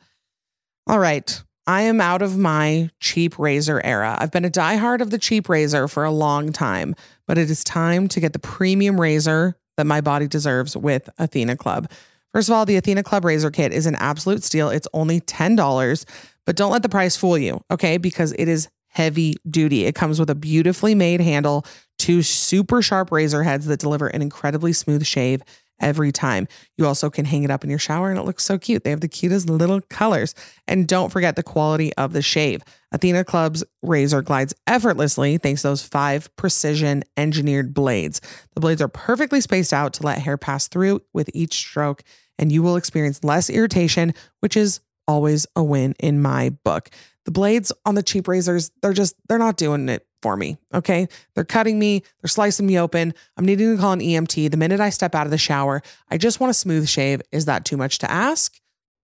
all 0.86 0.98
right 0.98 1.42
i 1.66 1.82
am 1.82 2.00
out 2.00 2.22
of 2.22 2.36
my 2.36 2.90
cheap 3.00 3.38
razor 3.38 3.80
era 3.84 4.16
i've 4.20 4.30
been 4.32 4.44
a 4.44 4.50
diehard 4.50 5.00
of 5.00 5.10
the 5.10 5.18
cheap 5.18 5.48
razor 5.48 5.88
for 5.88 6.04
a 6.04 6.10
long 6.10 6.52
time 6.52 6.94
but 7.26 7.38
it 7.38 7.50
is 7.50 7.64
time 7.64 8.08
to 8.08 8.20
get 8.20 8.32
the 8.32 8.38
premium 8.38 9.00
razor 9.00 9.56
that 9.78 9.86
my 9.86 10.00
body 10.02 10.26
deserves 10.26 10.76
with 10.76 11.08
Athena 11.18 11.56
Club. 11.56 11.90
First 12.34 12.48
of 12.48 12.54
all, 12.54 12.66
the 12.66 12.76
Athena 12.76 13.04
Club 13.04 13.24
Razor 13.24 13.50
Kit 13.50 13.72
is 13.72 13.86
an 13.86 13.94
absolute 13.94 14.42
steal. 14.42 14.68
It's 14.68 14.88
only 14.92 15.20
$10, 15.22 16.04
but 16.44 16.56
don't 16.56 16.72
let 16.72 16.82
the 16.82 16.88
price 16.88 17.16
fool 17.16 17.38
you, 17.38 17.62
okay? 17.70 17.96
Because 17.96 18.34
it 18.38 18.48
is 18.48 18.68
heavy 18.88 19.36
duty. 19.48 19.84
It 19.84 19.94
comes 19.94 20.18
with 20.18 20.28
a 20.28 20.34
beautifully 20.34 20.94
made 20.94 21.20
handle, 21.20 21.64
two 21.96 22.22
super 22.22 22.82
sharp 22.82 23.12
razor 23.12 23.44
heads 23.44 23.66
that 23.66 23.78
deliver 23.78 24.08
an 24.08 24.20
incredibly 24.20 24.72
smooth 24.72 25.06
shave 25.06 25.42
every 25.80 26.12
time. 26.12 26.48
You 26.76 26.86
also 26.86 27.10
can 27.10 27.24
hang 27.24 27.44
it 27.44 27.50
up 27.50 27.64
in 27.64 27.70
your 27.70 27.78
shower 27.78 28.10
and 28.10 28.18
it 28.18 28.24
looks 28.24 28.44
so 28.44 28.58
cute. 28.58 28.84
They 28.84 28.90
have 28.90 29.00
the 29.00 29.08
cutest 29.08 29.48
little 29.48 29.80
colors. 29.82 30.34
And 30.66 30.86
don't 30.86 31.10
forget 31.10 31.36
the 31.36 31.42
quality 31.42 31.94
of 31.94 32.12
the 32.12 32.22
shave. 32.22 32.62
Athena 32.92 33.24
Club's 33.24 33.64
razor 33.82 34.22
glides 34.22 34.54
effortlessly 34.66 35.38
thanks 35.38 35.62
to 35.62 35.68
those 35.68 35.82
five 35.82 36.34
precision 36.36 37.04
engineered 37.16 37.74
blades. 37.74 38.20
The 38.54 38.60
blades 38.60 38.82
are 38.82 38.88
perfectly 38.88 39.40
spaced 39.40 39.72
out 39.72 39.92
to 39.94 40.02
let 40.02 40.18
hair 40.18 40.38
pass 40.38 40.68
through 40.68 41.00
with 41.12 41.28
each 41.34 41.54
stroke, 41.54 42.02
and 42.38 42.50
you 42.50 42.62
will 42.62 42.76
experience 42.76 43.22
less 43.22 43.50
irritation, 43.50 44.14
which 44.40 44.56
is 44.56 44.80
always 45.06 45.46
a 45.54 45.62
win 45.62 45.94
in 45.98 46.22
my 46.22 46.50
book. 46.64 46.88
The 47.24 47.30
blades 47.30 47.72
on 47.84 47.94
the 47.94 48.02
cheap 48.02 48.26
razors, 48.26 48.70
they're 48.80 48.94
just, 48.94 49.14
they're 49.28 49.38
not 49.38 49.58
doing 49.58 49.88
it 49.90 50.07
for 50.22 50.36
me. 50.36 50.56
Okay. 50.74 51.08
They're 51.34 51.44
cutting 51.44 51.78
me, 51.78 52.02
they're 52.20 52.28
slicing 52.28 52.66
me 52.66 52.78
open. 52.78 53.14
I'm 53.36 53.44
needing 53.44 53.74
to 53.74 53.80
call 53.80 53.92
an 53.92 54.00
EMT 54.00 54.50
the 54.50 54.56
minute 54.56 54.80
I 54.80 54.90
step 54.90 55.14
out 55.14 55.26
of 55.26 55.30
the 55.30 55.38
shower. 55.38 55.82
I 56.10 56.18
just 56.18 56.40
want 56.40 56.50
a 56.50 56.54
smooth 56.54 56.88
shave. 56.88 57.22
Is 57.32 57.44
that 57.44 57.64
too 57.64 57.76
much 57.76 57.98
to 57.98 58.10
ask? 58.10 58.58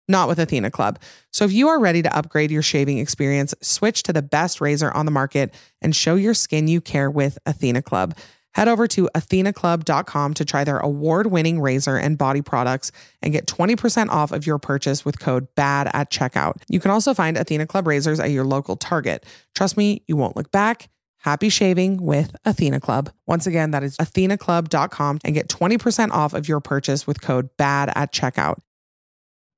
Not 0.06 0.28
with 0.28 0.38
Athena 0.38 0.70
Club. 0.70 0.98
So 1.32 1.44
if 1.44 1.52
you 1.52 1.68
are 1.68 1.80
ready 1.80 2.02
to 2.02 2.14
upgrade 2.14 2.50
your 2.50 2.62
shaving 2.62 2.98
experience, 2.98 3.54
switch 3.62 4.02
to 4.02 4.12
the 4.12 4.22
best 4.22 4.60
razor 4.60 4.90
on 4.90 5.06
the 5.06 5.12
market 5.12 5.54
and 5.80 5.96
show 5.96 6.14
your 6.14 6.34
skin 6.34 6.68
you 6.68 6.80
care 6.80 7.10
with 7.10 7.38
Athena 7.46 7.80
Club. 7.80 8.14
Head 8.54 8.68
over 8.68 8.86
to 8.88 9.08
athenaclub.com 9.14 10.34
to 10.34 10.44
try 10.44 10.62
their 10.62 10.78
award 10.78 11.26
winning 11.26 11.60
razor 11.60 11.96
and 11.96 12.16
body 12.16 12.40
products 12.40 12.92
and 13.20 13.32
get 13.32 13.46
20% 13.46 14.10
off 14.10 14.30
of 14.30 14.46
your 14.46 14.58
purchase 14.58 15.04
with 15.04 15.18
code 15.18 15.48
BAD 15.56 15.90
at 15.92 16.10
checkout. 16.10 16.54
You 16.68 16.78
can 16.78 16.92
also 16.92 17.14
find 17.14 17.36
Athena 17.36 17.66
Club 17.66 17.86
razors 17.86 18.20
at 18.20 18.30
your 18.30 18.44
local 18.44 18.76
Target. 18.76 19.26
Trust 19.54 19.76
me, 19.76 20.02
you 20.06 20.16
won't 20.16 20.36
look 20.36 20.52
back. 20.52 20.88
Happy 21.24 21.48
shaving 21.48 22.02
with 22.02 22.36
Athena 22.44 22.80
Club. 22.80 23.10
Once 23.26 23.46
again, 23.46 23.70
that 23.70 23.82
is 23.82 23.96
athenaclub.com 23.96 25.20
and 25.24 25.34
get 25.34 25.48
20% 25.48 26.10
off 26.10 26.34
of 26.34 26.46
your 26.46 26.60
purchase 26.60 27.06
with 27.06 27.22
code 27.22 27.48
BAD 27.56 27.90
at 27.94 28.12
checkout. 28.12 28.58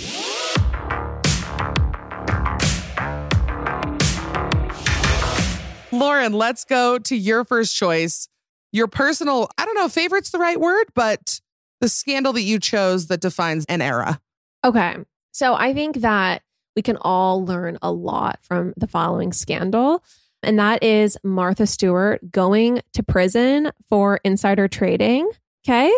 Lauren, 5.92 6.32
let's 6.32 6.64
go 6.64 6.98
to 6.98 7.16
your 7.16 7.44
first 7.44 7.74
choice. 7.74 8.28
Your 8.76 8.88
personal, 8.88 9.48
I 9.56 9.64
don't 9.64 9.74
know, 9.74 9.88
favorite's 9.88 10.32
the 10.32 10.38
right 10.38 10.60
word, 10.60 10.84
but 10.94 11.40
the 11.80 11.88
scandal 11.88 12.34
that 12.34 12.42
you 12.42 12.58
chose 12.58 13.06
that 13.06 13.22
defines 13.22 13.64
an 13.70 13.80
era. 13.80 14.20
Okay. 14.62 14.96
So 15.32 15.54
I 15.54 15.72
think 15.72 16.02
that 16.02 16.42
we 16.74 16.82
can 16.82 16.98
all 17.00 17.42
learn 17.42 17.78
a 17.80 17.90
lot 17.90 18.38
from 18.42 18.74
the 18.76 18.86
following 18.86 19.32
scandal. 19.32 20.04
And 20.42 20.58
that 20.58 20.82
is 20.82 21.16
Martha 21.24 21.66
Stewart 21.66 22.30
going 22.30 22.82
to 22.92 23.02
prison 23.02 23.72
for 23.88 24.20
insider 24.24 24.68
trading. 24.68 25.30
Okay. 25.66 25.90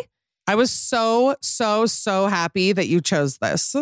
I 0.46 0.54
was 0.54 0.70
so, 0.70 1.34
so, 1.42 1.84
so 1.84 2.28
happy 2.28 2.72
that 2.72 2.86
you 2.86 3.00
chose 3.00 3.38
this. 3.38 3.74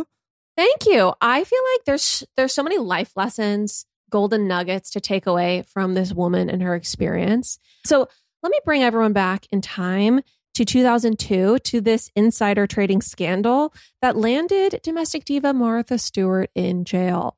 Thank 0.57 0.87
you. 0.87 1.13
I 1.21 1.45
feel 1.45 1.63
like 1.75 1.85
there's 1.85 2.25
there's 2.39 2.55
so 2.55 2.63
many 2.63 2.79
life 2.79 3.13
lessons, 3.15 3.85
golden 4.09 4.49
nuggets 4.49 4.89
to 4.93 5.03
take 5.03 5.27
away 5.27 5.65
from 5.69 5.93
this 5.93 6.15
woman 6.15 6.49
and 6.49 6.63
her 6.63 6.75
experience. 6.75 7.59
So 7.85 8.09
let 8.47 8.53
me 8.53 8.61
bring 8.65 8.85
everyone 8.85 9.13
back 9.13 9.45
in 9.51 9.61
time 9.61 10.21
to 10.55 10.65
2002 10.65 11.59
to 11.59 11.81
this 11.81 12.13
insider 12.15 12.65
trading 12.65 13.03
scandal 13.03 13.75
that 14.01 14.17
landed 14.17 14.79
domestic 14.85 15.25
diva 15.25 15.53
Martha 15.53 15.99
Stewart 15.99 16.49
in 16.55 16.85
jail. 16.85 17.37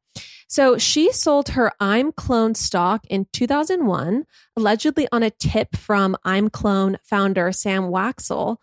So 0.48 0.76
she 0.76 1.10
sold 1.10 1.48
her 1.48 1.72
ImClone 1.80 2.54
stock 2.54 3.06
in 3.06 3.26
2001, 3.32 4.26
allegedly 4.54 5.08
on 5.10 5.22
a 5.22 5.30
tip 5.30 5.76
from 5.76 6.14
ImClone 6.26 6.98
founder 7.02 7.52
Sam 7.52 7.84
Waksal, 7.84 8.58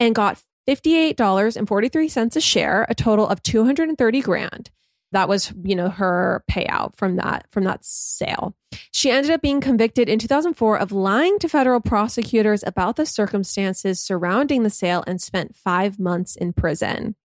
and 0.00 0.14
got 0.14 0.42
$58.43 0.66 2.36
a 2.36 2.40
share, 2.40 2.86
a 2.88 2.94
total 2.94 3.28
of 3.28 3.42
230 3.42 4.22
grand. 4.22 4.70
That 5.16 5.30
was, 5.30 5.50
you 5.64 5.74
know, 5.74 5.88
her 5.88 6.44
payout 6.50 6.94
from 6.94 7.16
that 7.16 7.46
from 7.50 7.64
that 7.64 7.82
sale. 7.82 8.54
She 8.92 9.10
ended 9.10 9.30
up 9.30 9.40
being 9.40 9.62
convicted 9.62 10.10
in 10.10 10.18
2004 10.18 10.78
of 10.78 10.92
lying 10.92 11.38
to 11.38 11.48
federal 11.48 11.80
prosecutors 11.80 12.62
about 12.66 12.96
the 12.96 13.06
circumstances 13.06 13.98
surrounding 13.98 14.62
the 14.62 14.68
sale 14.68 15.02
and 15.06 15.18
spent 15.18 15.56
5 15.56 15.98
months 15.98 16.36
in 16.36 16.52
prison. 16.52 17.16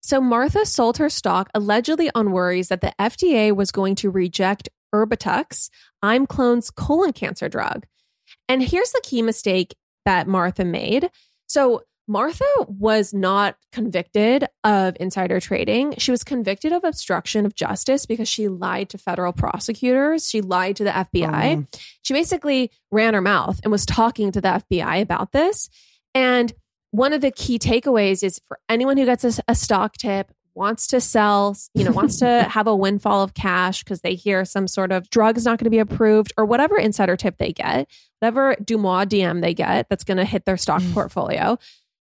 So 0.00 0.22
Martha 0.22 0.64
sold 0.64 0.96
her 0.96 1.10
stock 1.10 1.50
allegedly 1.54 2.10
on 2.14 2.32
worries 2.32 2.68
that 2.68 2.80
the 2.80 2.94
FDA 2.98 3.54
was 3.54 3.70
going 3.70 3.96
to 3.96 4.10
reject 4.10 4.70
Erbitux, 4.94 5.68
ImClone's 6.02 6.70
colon 6.70 7.12
cancer 7.12 7.50
drug. 7.50 7.84
And 8.48 8.62
here's 8.62 8.92
the 8.92 9.02
key 9.04 9.20
mistake 9.20 9.76
that 10.06 10.26
Martha 10.26 10.64
made. 10.64 11.10
So 11.46 11.82
Martha 12.06 12.44
was 12.68 13.14
not 13.14 13.56
convicted 13.72 14.46
of 14.62 14.96
insider 15.00 15.40
trading. 15.40 15.94
She 15.98 16.10
was 16.10 16.22
convicted 16.22 16.72
of 16.72 16.84
obstruction 16.84 17.46
of 17.46 17.54
justice 17.54 18.04
because 18.04 18.28
she 18.28 18.48
lied 18.48 18.90
to 18.90 18.98
federal 18.98 19.32
prosecutors. 19.32 20.28
She 20.28 20.42
lied 20.42 20.76
to 20.76 20.84
the 20.84 20.90
FBI. 20.90 21.54
Um. 21.54 21.68
She 22.02 22.12
basically 22.12 22.70
ran 22.90 23.14
her 23.14 23.22
mouth 23.22 23.58
and 23.62 23.72
was 23.72 23.86
talking 23.86 24.32
to 24.32 24.40
the 24.40 24.48
FBI 24.48 25.00
about 25.00 25.32
this. 25.32 25.70
And 26.14 26.52
one 26.90 27.12
of 27.12 27.22
the 27.22 27.30
key 27.30 27.58
takeaways 27.58 28.22
is 28.22 28.40
for 28.46 28.58
anyone 28.68 28.96
who 28.96 29.06
gets 29.06 29.24
a, 29.24 29.42
a 29.48 29.54
stock 29.54 29.96
tip, 29.96 30.30
wants 30.54 30.86
to 30.88 31.00
sell, 31.00 31.56
you 31.74 31.84
know, 31.84 31.90
wants 31.90 32.18
to 32.20 32.42
have 32.48 32.66
a 32.66 32.76
windfall 32.76 33.22
of 33.22 33.34
cash 33.34 33.82
because 33.82 34.00
they 34.00 34.14
hear 34.14 34.44
some 34.44 34.68
sort 34.68 34.92
of 34.92 35.10
drug 35.10 35.36
is 35.36 35.44
not 35.44 35.58
going 35.58 35.64
to 35.64 35.70
be 35.70 35.78
approved 35.78 36.32
or 36.36 36.44
whatever 36.44 36.78
insider 36.78 37.16
tip 37.16 37.38
they 37.38 37.52
get, 37.52 37.90
whatever 38.20 38.54
Dumois 38.62 39.06
DM 39.06 39.40
they 39.40 39.54
get 39.54 39.88
that's 39.88 40.04
going 40.04 40.18
to 40.18 40.24
hit 40.24 40.44
their 40.44 40.56
stock 40.56 40.82
portfolio. 40.92 41.58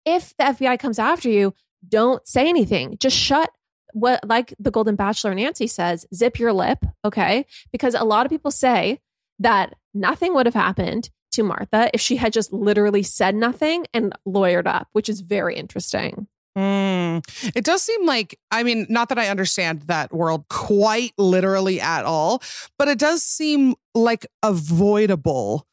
If 0.07 0.35
the 0.39 0.45
FBI 0.45 0.79
comes 0.79 0.99
after 0.99 1.29
you, 1.29 1.53
don't 1.87 2.27
say 2.27 2.49
anything. 2.49 2.97
Just 2.99 3.17
shut 3.17 3.51
what 3.93 4.21
like 4.29 4.55
the 4.59 4.71
Golden 4.71 4.95
Bachelor 4.95 5.35
Nancy 5.35 5.67
says, 5.67 6.07
zip 6.15 6.39
your 6.39 6.53
lip, 6.53 6.85
okay? 7.05 7.47
Because 7.73 7.95
a 7.95 8.05
lot 8.05 8.25
of 8.25 8.31
people 8.31 8.51
say 8.51 9.01
that 9.39 9.75
nothing 9.93 10.35
would 10.35 10.47
have 10.47 10.55
happened 10.55 11.11
to 11.33 11.43
Martha 11.43 11.91
if 11.93 12.01
she 12.01 12.17
had 12.17 12.33
just 12.33 12.53
literally 12.53 13.03
said 13.03 13.35
nothing 13.35 13.87
and 13.93 14.13
lawyered 14.27 14.67
up, 14.67 14.89
which 14.93 15.09
is 15.09 15.21
very 15.21 15.57
interesting. 15.57 16.27
Mm. 16.57 17.23
It 17.55 17.65
does 17.65 17.83
seem 17.83 18.07
like, 18.07 18.39
I 18.51 18.63
mean, 18.63 18.87
not 18.89 19.11
that 19.11 19.19
I 19.19 19.29
understand 19.29 19.83
that 19.83 20.13
world 20.13 20.49
quite 20.49 21.13
literally 21.19 21.81
at 21.81 22.05
all, 22.05 22.43
but 22.79 22.89
it 22.89 22.99
does 22.99 23.23
seem 23.23 23.75
like 23.95 24.27
avoidable 24.43 25.67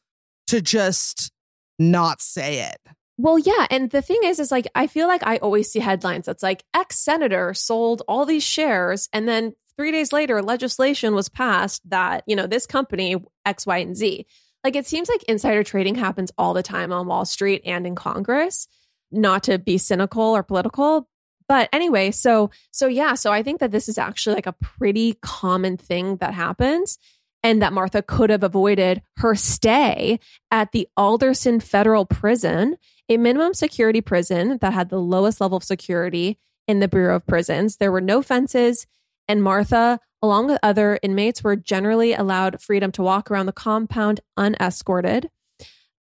to 0.48 0.60
just 0.60 1.32
not 1.78 2.20
say 2.20 2.60
it. 2.60 2.78
Well, 3.16 3.38
yeah. 3.38 3.66
And 3.70 3.90
the 3.90 4.02
thing 4.02 4.20
is, 4.24 4.40
is 4.40 4.50
like, 4.50 4.66
I 4.74 4.86
feel 4.86 5.06
like 5.06 5.24
I 5.26 5.36
always 5.36 5.70
see 5.70 5.78
headlines 5.78 6.26
that's 6.26 6.42
like, 6.42 6.64
ex 6.74 6.98
senator 6.98 7.54
sold 7.54 8.02
all 8.08 8.26
these 8.26 8.42
shares. 8.42 9.08
And 9.12 9.28
then 9.28 9.54
three 9.76 9.92
days 9.92 10.12
later, 10.12 10.42
legislation 10.42 11.14
was 11.14 11.28
passed 11.28 11.88
that, 11.90 12.24
you 12.26 12.34
know, 12.34 12.46
this 12.46 12.66
company, 12.66 13.16
X, 13.46 13.66
Y, 13.66 13.78
and 13.78 13.96
Z. 13.96 14.26
Like, 14.64 14.76
it 14.76 14.86
seems 14.86 15.08
like 15.08 15.22
insider 15.24 15.62
trading 15.62 15.94
happens 15.94 16.32
all 16.38 16.54
the 16.54 16.62
time 16.62 16.92
on 16.92 17.06
Wall 17.06 17.24
Street 17.24 17.62
and 17.64 17.86
in 17.86 17.94
Congress. 17.94 18.66
Not 19.12 19.44
to 19.44 19.58
be 19.58 19.78
cynical 19.78 20.22
or 20.22 20.42
political, 20.42 21.08
but 21.46 21.68
anyway, 21.72 22.10
so 22.10 22.50
so 22.70 22.86
yeah, 22.86 23.14
so 23.14 23.32
I 23.32 23.42
think 23.42 23.60
that 23.60 23.70
this 23.70 23.88
is 23.88 23.98
actually 23.98 24.36
like 24.36 24.46
a 24.46 24.52
pretty 24.54 25.18
common 25.22 25.76
thing 25.76 26.16
that 26.16 26.34
happens 26.34 26.98
and 27.42 27.60
that 27.62 27.72
Martha 27.72 28.02
could 28.02 28.30
have 28.30 28.42
avoided 28.42 29.02
her 29.18 29.34
stay 29.34 30.18
at 30.50 30.72
the 30.72 30.88
Alderson 30.96 31.60
Federal 31.60 32.06
Prison, 32.06 32.76
a 33.08 33.16
minimum 33.16 33.54
security 33.54 34.00
prison 34.00 34.58
that 34.60 34.72
had 34.72 34.88
the 34.88 35.00
lowest 35.00 35.40
level 35.40 35.56
of 35.56 35.64
security 35.64 36.38
in 36.66 36.80
the 36.80 36.88
Bureau 36.88 37.16
of 37.16 37.26
Prisons. 37.26 37.76
There 37.76 37.92
were 37.92 38.00
no 38.00 38.22
fences, 38.22 38.86
and 39.28 39.42
Martha, 39.42 40.00
along 40.22 40.46
with 40.46 40.58
other 40.62 40.98
inmates, 41.02 41.44
were 41.44 41.56
generally 41.56 42.14
allowed 42.14 42.62
freedom 42.62 42.90
to 42.92 43.02
walk 43.02 43.30
around 43.30 43.46
the 43.46 43.52
compound 43.52 44.20
unescorted. 44.36 45.30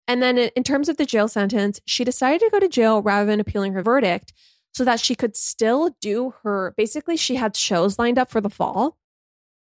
And 0.07 0.23
then, 0.23 0.39
in 0.39 0.63
terms 0.63 0.89
of 0.89 0.97
the 0.97 1.07
jail 1.07 1.29
sentence, 1.29 1.81
she 1.87 2.05
decided 2.05 2.41
to 2.41 2.51
go 2.51 2.61
to 2.61 2.69
jail 2.69 3.03
rather 3.03 3.27
than 3.27 3.41
appealing 3.41 3.73
her 3.73 3.83
verdict 3.83 4.33
so 4.73 4.85
that 4.85 5.01
she 5.01 5.15
could 5.15 5.37
still 5.37 5.97
do 6.01 6.35
her 6.43 6.75
basically, 6.77 7.17
she 7.17 7.37
had 7.37 7.55
shows 7.55 7.99
lined 7.99 8.19
up 8.19 8.31
for 8.31 8.41
the 8.41 8.51
fall 8.51 8.97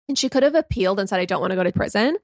and 0.08 0.18
she 0.18 0.28
could 0.28 0.42
have 0.42 0.54
appealed 0.54 1.00
and 1.00 1.08
said, 1.08 1.20
I 1.20 1.24
don't 1.24 1.40
want 1.40 1.50
to 1.50 1.56
go 1.56 1.64
to 1.64 1.72
prison. 1.72 2.18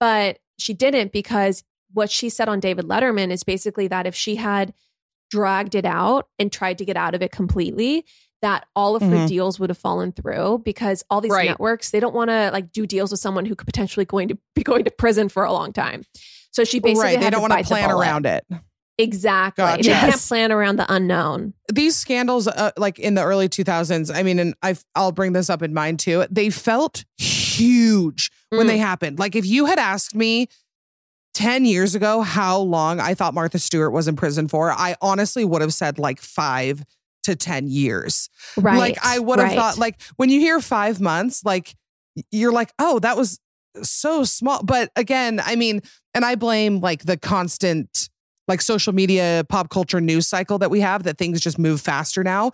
But 0.00 0.38
she 0.58 0.74
didn't 0.74 1.12
because 1.12 1.64
what 1.92 2.10
she 2.10 2.28
said 2.28 2.48
on 2.48 2.60
David 2.60 2.86
Letterman 2.86 3.30
is 3.30 3.42
basically 3.42 3.88
that 3.88 4.06
if 4.06 4.14
she 4.14 4.36
had 4.36 4.72
dragged 5.30 5.74
it 5.74 5.86
out 5.86 6.28
and 6.38 6.52
tried 6.52 6.78
to 6.78 6.84
get 6.84 6.96
out 6.96 7.14
of 7.14 7.22
it 7.22 7.32
completely, 7.32 8.04
that 8.42 8.66
all 8.74 8.96
of 8.96 9.02
her 9.02 9.08
Mhm. 9.08 9.28
deals 9.28 9.60
would 9.60 9.70
have 9.70 9.78
fallen 9.78 10.10
through 10.12 10.62
because 10.64 11.04
all 11.08 11.20
these 11.20 11.30
Right. 11.30 11.48
networks, 11.48 11.90
they 11.90 12.00
don't 12.00 12.14
want 12.14 12.28
to 12.28 12.50
like 12.52 12.72
do 12.72 12.86
deals 12.86 13.10
with 13.12 13.20
someone 13.20 13.46
who 13.46 13.54
could 13.54 13.66
potentially 13.66 14.04
going 14.04 14.28
to 14.28 14.38
be 14.54 14.62
going 14.62 14.84
to 14.84 14.90
prison 14.90 15.28
for 15.28 15.44
a 15.44 15.52
long 15.52 15.72
time. 15.72 16.02
So 16.50 16.64
she 16.64 16.80
basically 16.80 17.02
right. 17.14 17.20
They 17.20 17.30
don't 17.30 17.40
want 17.40 17.52
to 17.52 17.64
plan 17.64 17.90
around 17.90 18.26
it. 18.26 18.44
Exactly. 18.98 19.62
Gotcha. 19.64 19.82
They 19.84 19.88
can't 19.94 20.20
plan 20.20 20.52
around 20.52 20.76
the 20.76 20.92
unknown. 20.92 21.54
These 21.72 21.96
scandals, 21.96 22.46
uh, 22.46 22.72
like 22.76 22.98
in 22.98 23.14
the 23.14 23.22
early 23.22 23.48
2000s, 23.48 24.10
I 24.10 24.22
mean, 24.22 24.38
and 24.38 24.54
i 24.62 24.76
I'll 24.94 25.12
bring 25.12 25.32
this 25.32 25.48
up 25.48 25.62
in 25.62 25.72
mind 25.72 25.98
too, 26.00 26.26
they 26.30 26.50
felt 26.50 27.04
huge 27.16 28.30
when 28.50 28.66
Mm. 28.66 28.68
they 28.70 28.78
happened. 28.78 29.18
Like 29.18 29.34
if 29.34 29.46
you 29.46 29.64
had 29.66 29.78
asked 29.78 30.14
me 30.14 30.48
10 31.34 31.64
years 31.64 31.94
ago 31.94 32.20
how 32.20 32.58
long 32.58 33.00
I 33.00 33.14
thought 33.14 33.34
Martha 33.34 33.58
Stewart 33.58 33.92
was 33.92 34.08
in 34.08 34.16
prison 34.16 34.48
for, 34.48 34.70
I 34.70 34.96
honestly 35.00 35.44
would 35.44 35.62
have 35.62 35.72
said 35.72 35.98
like 35.98 36.20
five 36.20 36.84
to 37.24 37.36
10 37.36 37.68
years. 37.68 38.28
Right. 38.56 38.78
Like 38.78 38.98
I 39.02 39.18
would 39.18 39.38
have 39.38 39.48
right. 39.48 39.56
thought, 39.56 39.78
like 39.78 40.00
when 40.16 40.28
you 40.28 40.40
hear 40.40 40.60
five 40.60 41.00
months, 41.00 41.44
like 41.44 41.74
you're 42.30 42.52
like, 42.52 42.72
oh, 42.78 42.98
that 42.98 43.16
was 43.16 43.38
so 43.82 44.24
small. 44.24 44.62
But 44.62 44.90
again, 44.96 45.40
I 45.44 45.56
mean, 45.56 45.80
and 46.14 46.24
I 46.24 46.34
blame 46.34 46.80
like 46.80 47.04
the 47.04 47.16
constant 47.16 48.08
like 48.48 48.60
social 48.60 48.92
media, 48.92 49.44
pop 49.48 49.70
culture 49.70 50.00
news 50.00 50.26
cycle 50.26 50.58
that 50.58 50.70
we 50.70 50.80
have 50.80 51.04
that 51.04 51.16
things 51.16 51.40
just 51.40 51.58
move 51.58 51.80
faster 51.80 52.22
now. 52.24 52.52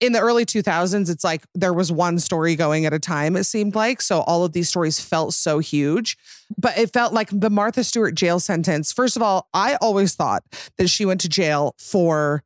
In 0.00 0.12
the 0.12 0.20
early 0.20 0.44
2000s, 0.44 1.10
it's 1.10 1.24
like 1.24 1.46
there 1.54 1.72
was 1.72 1.90
one 1.90 2.18
story 2.18 2.54
going 2.54 2.84
at 2.84 2.92
a 2.92 2.98
time, 2.98 3.34
it 3.34 3.44
seemed 3.44 3.74
like. 3.74 4.02
So 4.02 4.20
all 4.20 4.44
of 4.44 4.52
these 4.52 4.68
stories 4.68 5.00
felt 5.00 5.32
so 5.32 5.58
huge. 5.58 6.18
But 6.58 6.76
it 6.76 6.92
felt 6.92 7.14
like 7.14 7.30
the 7.32 7.50
Martha 7.50 7.82
Stewart 7.82 8.14
jail 8.14 8.38
sentence. 8.38 8.92
First 8.92 9.16
of 9.16 9.22
all, 9.22 9.48
I 9.54 9.76
always 9.76 10.14
thought 10.14 10.42
that 10.76 10.88
she 10.88 11.06
went 11.06 11.22
to 11.22 11.28
jail 11.28 11.74
for 11.78 12.42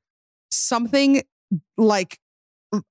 something 0.50 1.22
like 1.76 2.18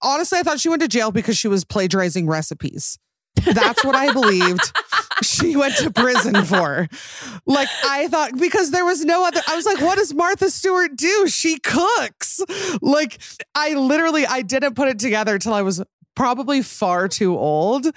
honestly, 0.02 0.40
I 0.40 0.44
thought 0.44 0.60
she 0.60 0.70
went 0.70 0.82
to 0.82 0.88
jail 0.88 1.12
because 1.12 1.38
she 1.38 1.48
was 1.48 1.64
plagiarizing 1.64 2.28
recipes. 2.28 2.98
That's 3.36 3.84
what 3.86 3.96
I 3.96 4.12
believed 4.12 4.72
she 5.24 5.56
went 5.56 5.76
to 5.78 5.92
prison 5.92 6.44
for. 6.44 6.88
Like, 7.46 7.70
I 7.86 8.08
thought, 8.08 8.38
because 8.38 8.72
there 8.72 8.86
was 8.86 9.04
no 9.06 9.26
other, 9.26 9.42
I 9.48 9.56
was 9.56 9.66
like, 9.66 9.82
what 9.82 9.98
does 9.98 10.14
Martha 10.14 10.50
Stewart 10.50 10.96
do? 10.96 11.28
She 11.28 11.60
cooks. 11.60 12.42
Like, 12.82 13.20
I 13.56 13.74
literally, 13.76 14.26
I 14.26 14.42
didn't 14.42 14.76
put 14.76 14.88
it 14.88 15.00
together 15.00 15.40
till 15.40 15.54
I 15.54 15.62
was 15.62 15.82
probably 16.16 16.62
far 16.62 17.08
too 17.08 17.38
old 17.38 17.88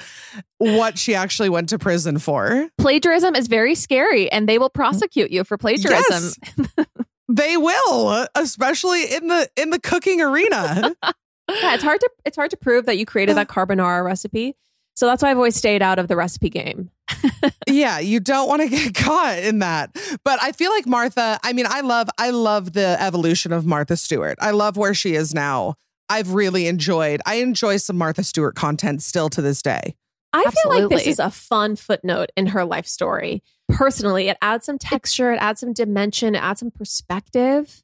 what 0.59 0.97
she 0.97 1.15
actually 1.15 1.49
went 1.49 1.69
to 1.71 1.79
prison 1.79 2.19
for. 2.19 2.69
Plagiarism 2.79 3.35
is 3.35 3.49
very 3.49 3.75
scary 3.75 4.31
and 4.31 4.49
they 4.49 4.59
will 4.59 4.71
prosecute 4.71 5.31
you 5.33 5.43
for 5.45 5.59
plagiarism. 5.59 6.31
Yes. 6.57 6.87
they 7.29 7.57
will, 7.57 8.27
especially 8.37 9.13
in 9.13 9.27
the 9.27 9.49
in 9.57 9.71
the 9.71 9.81
cooking 9.81 10.21
arena. 10.21 10.95
Yeah, 11.51 11.75
it's 11.75 11.83
hard 11.83 12.01
to 12.01 12.09
it's 12.25 12.37
hard 12.37 12.51
to 12.53 12.57
prove 12.57 12.87
that 12.87 12.97
you 12.97 13.05
created 13.05 13.37
that 13.37 13.49
carbonara 13.49 14.03
recipe. 14.05 14.55
So 14.95 15.07
that's 15.07 15.23
why 15.23 15.31
I've 15.31 15.37
always 15.39 15.57
stayed 15.57 15.83
out 15.83 15.99
of 15.99 16.09
the 16.09 16.17
recipe 16.17 16.51
game. 16.51 16.91
yeah, 17.67 17.99
you 17.99 18.21
don't 18.21 18.49
want 18.49 18.63
to 18.63 18.69
get 18.69 18.95
caught 18.95 19.39
in 19.39 19.61
that. 19.61 19.91
But 20.25 20.43
I 20.43 20.53
feel 20.53 20.71
like 20.71 20.87
Martha, 20.87 21.39
I 21.43 21.53
mean, 21.53 21.67
I 21.69 21.81
love 21.81 22.09
I 22.19 22.31
love 22.31 22.73
the 22.73 22.97
evolution 23.01 23.53
of 23.53 23.65
Martha 23.67 23.97
Stewart. 23.97 24.37
I 24.41 24.51
love 24.51 24.77
where 24.77 24.95
she 24.95 25.15
is 25.15 25.35
now. 25.35 25.75
I've 26.09 26.35
really 26.35 26.67
enjoyed. 26.67 27.23
I 27.25 27.37
enjoy 27.37 27.79
some 27.79 27.97
Martha 27.97 28.23
Stewart 28.23 28.55
content 28.55 29.03
still 29.03 29.31
to 29.31 29.41
this 29.41 29.63
day. 29.63 29.95
I 30.35 30.43
feel 30.45 30.71
like 30.71 30.89
this 30.89 31.07
is 31.07 31.19
a 31.19 31.31
fun 31.31 31.77
footnote 31.77 32.31
in 32.37 32.49
her 32.49 32.65
life 32.65 32.87
story. 32.87 33.43
Personally, 33.69 34.29
it 34.29 34.37
adds 34.41 34.65
some 34.67 34.79
texture, 34.79 35.33
it 35.33 35.37
adds 35.39 35.61
some 35.61 35.73
dimension, 35.73 36.35
it 36.35 36.43
adds 36.43 36.61
some 36.61 36.71
perspective. 36.71 37.83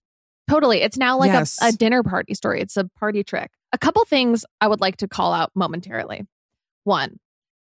Totally. 0.48 0.80
It's 0.80 0.96
now 0.96 1.18
like 1.18 1.30
Yes. 1.30 1.58
a, 1.62 1.68
a 1.68 1.72
dinner 1.72 2.02
party 2.02 2.34
story. 2.34 2.60
It's 2.62 2.76
a 2.78 2.84
party 2.98 3.22
trick. 3.22 3.50
A 3.72 3.78
couple 3.78 4.02
things 4.06 4.46
I 4.62 4.68
would 4.68 4.80
like 4.80 4.96
to 4.98 5.08
call 5.08 5.34
out 5.34 5.50
momentarily. 5.54 6.26
One, 6.88 7.20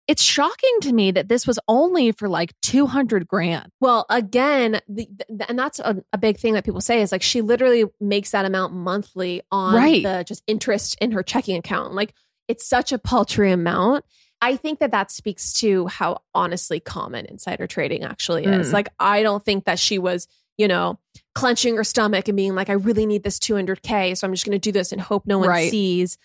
it's 0.08 0.22
shocking 0.22 0.78
to 0.82 0.94
me 0.94 1.10
that 1.12 1.30
this 1.30 1.48
was 1.48 1.58
only 1.68 2.12
for 2.12 2.30
like 2.30 2.54
200 2.62 3.28
grand. 3.28 3.72
Well, 3.80 4.06
again, 4.10 4.82
the, 4.88 5.08
the, 5.30 5.50
and 5.50 5.58
that's 5.58 5.80
a, 5.80 6.04
a 6.14 6.18
big 6.20 6.38
thing 6.38 6.54
that 6.54 6.64
people 6.66 6.82
say 6.82 7.02
is 7.02 7.12
like 7.12 7.24
she 7.24 7.42
literally 7.42 7.86
makes 8.00 8.32
that 8.32 8.46
amount 8.46 8.74
monthly 8.74 9.42
on 9.52 9.74
Right. 9.74 10.04
the 10.04 10.24
just 10.28 10.44
interest 10.46 10.96
in 11.02 11.12
her 11.14 11.24
checking 11.24 11.58
account. 11.58 11.94
Like 11.94 12.14
it's 12.48 12.68
such 12.68 12.92
a 12.92 13.00
paltry 13.00 13.52
amount. 13.52 14.06
I 14.42 14.58
think 14.58 14.80
that 14.80 14.92
that 14.92 15.10
speaks 15.10 15.54
to 15.54 15.88
how 15.88 16.20
honestly 16.36 16.80
common 16.80 17.26
insider 17.26 17.66
trading 17.66 18.04
actually 18.04 18.46
is. 18.46 18.70
Mm. 18.70 18.74
Like 18.74 18.90
I 19.00 19.24
don't 19.24 19.44
think 19.44 19.66
that 19.66 19.80
she 19.80 19.98
was, 19.98 20.28
you 20.58 20.68
know, 20.68 21.00
clenching 21.34 21.78
her 21.78 21.84
stomach 21.84 22.28
and 22.28 22.38
being 22.38 22.54
like, 22.54 22.70
I 22.70 22.74
really 22.74 23.06
need 23.08 23.24
this 23.24 23.40
200K. 23.40 24.16
So 24.18 24.28
I'm 24.28 24.34
just 24.34 24.46
going 24.46 24.60
to 24.60 24.60
do 24.60 24.72
this 24.72 24.92
and 24.92 25.02
hope 25.02 25.26
no 25.26 25.40
one 25.40 25.48
Right. 25.50 25.72
sees. 25.72 26.18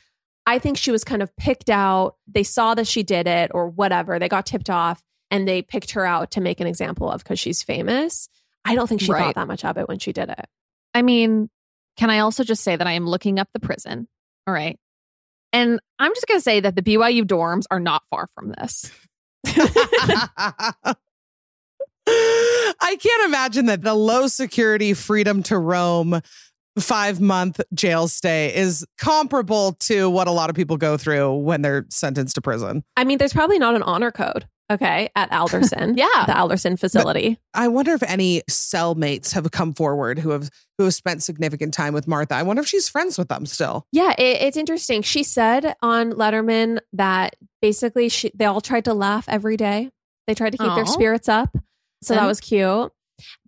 I 0.47 0.59
think 0.59 0.77
she 0.79 0.91
was 0.91 1.05
kind 1.05 1.23
of 1.23 1.35
picked 1.37 1.71
out. 1.71 2.17
They 2.27 2.43
saw 2.43 2.75
that 2.75 2.87
she 2.87 3.03
did 3.03 3.27
it 3.27 3.51
or 3.55 3.69
whatever. 3.69 4.19
They 4.19 4.29
got 4.29 4.47
tipped 4.47 4.71
off 4.71 5.03
and 5.31 5.47
they 5.47 5.63
picked 5.63 5.93
her 5.93 6.05
out 6.05 6.33
to 6.33 6.41
make 6.41 6.61
an 6.61 6.67
example 6.67 7.11
of 7.11 7.23
because 7.23 7.39
she's 7.39 7.63
famous. 7.63 8.29
I 8.65 8.75
don't 8.75 8.87
think 8.89 9.01
she 9.01 9.13
Right. 9.13 9.23
thought 9.23 9.35
that 9.37 9.47
much 9.49 9.65
of 9.65 9.77
it 9.79 9.87
when 9.89 9.99
she 9.99 10.13
did 10.13 10.29
it. 10.29 10.47
I 10.95 11.03
mean, 11.03 11.49
can 11.97 12.11
I 12.11 12.19
also 12.21 12.43
just 12.45 12.65
say 12.65 12.75
that 12.77 12.87
I 12.87 12.93
am 12.93 13.07
looking 13.07 13.39
up 13.39 13.49
the 13.53 13.61
prison? 13.61 14.09
All 14.47 14.55
right. 14.55 14.79
And 15.53 15.81
I'm 15.99 16.15
just 16.15 16.27
going 16.27 16.39
to 16.39 16.43
say 16.43 16.61
that 16.61 16.75
the 16.77 16.83
BYU 16.83 17.25
dorms 17.25 17.65
are 17.71 17.81
not 17.81 18.03
far 18.11 18.29
from 18.35 18.53
this. 18.59 18.91
I 22.13 22.97
can't 22.97 23.25
imagine 23.27 23.67
that 23.67 23.83
the 23.83 23.95
low 23.95 24.27
security 24.27 24.95
freedom 24.95 25.43
to 25.45 25.59
roam 25.59 26.21
five 26.81 27.21
month 27.21 27.61
jail 27.75 28.09
stay 28.09 28.55
is 28.55 28.87
comparable 28.99 29.73
to 29.81 30.09
what 30.11 30.29
a 30.29 30.31
lot 30.31 30.51
of 30.51 30.57
people 30.57 30.77
go 30.77 30.97
through 30.97 31.35
when 31.37 31.63
they're 31.63 31.87
sentenced 31.91 32.35
to 32.37 32.41
prison. 32.41 32.85
I 32.97 33.05
mean, 33.05 33.19
there's 33.19 33.33
probably 33.33 33.59
not 33.59 33.75
an 33.75 33.83
honor 33.83 34.11
code, 34.11 34.47
okay, 34.71 35.11
at 35.17 35.33
Alderson. 35.33 35.95
Yeah. 36.01 36.25
The 36.27 36.39
Alderson 36.39 36.77
facility. 36.77 37.39
I 37.53 37.69
wonder 37.69 37.93
if 37.93 38.03
any 38.03 38.43
cellmates 38.51 39.33
have 39.33 39.51
come 39.51 39.73
forward 39.75 40.19
who 40.19 40.31
have 40.31 40.51
who 40.79 40.85
have 40.85 40.95
spent 40.95 41.23
significant 41.23 41.75
time 41.75 41.93
with 41.93 42.09
Martha. 42.09 42.35
I 42.35 42.43
wonder 42.43 42.63
if 42.63 42.69
she's 42.69 42.89
friends 42.89 43.19
with 43.19 43.29
them 43.29 43.45
still. 43.45 43.87
Yeah, 43.93 44.13
it, 44.13 44.43
it's 44.43 44.57
interesting. 44.57 45.03
She 45.03 45.23
said 45.23 45.75
on 45.83 46.13
Letterman 46.13 46.79
that 46.95 47.37
basically 47.61 48.09
she, 48.09 48.31
they 48.35 48.47
all 48.47 48.61
tried 48.61 48.87
to 48.87 48.95
laugh 48.95 49.27
every 49.29 49.57
day. 49.57 49.91
They 50.27 50.35
tried 50.35 50.51
to 50.51 50.59
keep 50.59 50.75
their 50.75 50.87
spirits 50.87 51.29
up. 51.29 51.57
So 52.03 52.15
that 52.15 52.27
was 52.27 52.41
cute. 52.41 52.93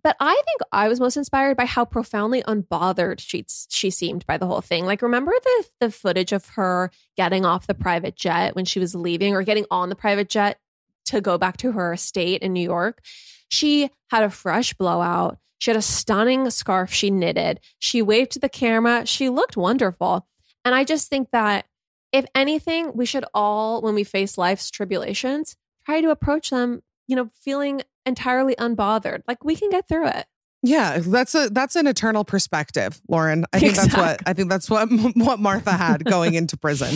But 0.03 0.15
I 0.19 0.33
think 0.33 0.61
I 0.71 0.87
was 0.87 0.99
most 0.99 1.17
inspired 1.17 1.57
by 1.57 1.65
how 1.65 1.85
profoundly 1.85 2.43
unbothered 2.43 3.19
she 3.19 3.45
she 3.69 3.89
seemed 3.89 4.25
by 4.25 4.37
the 4.37 4.47
whole 4.47 4.61
thing. 4.61 4.85
Like 4.85 5.01
remember 5.01 5.33
the 5.43 5.65
the 5.79 5.91
footage 5.91 6.31
of 6.31 6.47
her 6.49 6.91
getting 7.17 7.45
off 7.45 7.67
the 7.67 7.73
private 7.73 8.15
jet 8.15 8.55
when 8.55 8.65
she 8.65 8.79
was 8.79 8.95
leaving 8.95 9.35
or 9.35 9.43
getting 9.43 9.65
on 9.71 9.89
the 9.89 9.95
private 9.95 10.29
jet 10.29 10.59
to 11.05 11.21
go 11.21 11.37
back 11.37 11.57
to 11.57 11.73
her 11.73 11.93
estate 11.93 12.41
in 12.41 12.53
New 12.53 12.63
York. 12.63 13.01
She 13.49 13.91
had 14.09 14.23
a 14.23 14.29
fresh 14.29 14.73
blowout. 14.73 15.37
She 15.59 15.71
had 15.71 15.77
a 15.77 15.81
stunning 15.81 16.49
scarf 16.49 16.91
she 16.91 17.09
knitted. 17.09 17.59
She 17.79 18.01
waved 18.01 18.31
to 18.31 18.39
the 18.39 18.49
camera. 18.49 19.05
She 19.05 19.29
looked 19.29 19.55
wonderful. 19.55 20.27
And 20.65 20.73
I 20.75 20.83
just 20.83 21.09
think 21.09 21.29
that 21.31 21.65
if 22.11 22.25
anything, 22.35 22.91
we 22.93 23.05
should 23.05 23.25
all, 23.33 23.81
when 23.81 23.95
we 23.95 24.03
face 24.03 24.37
life's 24.37 24.69
tribulations, 24.69 25.55
try 25.85 26.01
to 26.01 26.11
approach 26.11 26.49
them, 26.49 26.83
you 27.07 27.15
know, 27.15 27.29
feeling 27.43 27.81
entirely 28.05 28.55
unbothered. 28.55 29.21
Like 29.27 29.43
we 29.43 29.55
can 29.55 29.69
get 29.69 29.87
through 29.87 30.07
it. 30.07 30.25
Yeah, 30.61 30.99
that's 30.99 31.35
a 31.35 31.49
that's 31.49 31.75
an 31.75 31.87
eternal 31.87 32.23
perspective, 32.23 33.01
Lauren. 33.09 33.45
I 33.51 33.59
think 33.59 33.75
that's 33.75 33.95
what 33.95 34.21
I 34.25 34.33
think 34.33 34.49
that's 34.49 34.69
what 34.69 34.87
what 35.15 35.39
Martha 35.39 35.73
had 35.73 36.05
going 36.05 36.35
into 36.35 36.55
prison. 36.55 36.95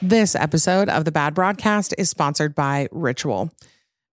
This 0.00 0.34
episode 0.34 0.88
of 0.88 1.04
the 1.04 1.10
Bad 1.10 1.34
Broadcast 1.34 1.94
is 1.96 2.10
sponsored 2.10 2.54
by 2.54 2.88
Ritual. 2.92 3.50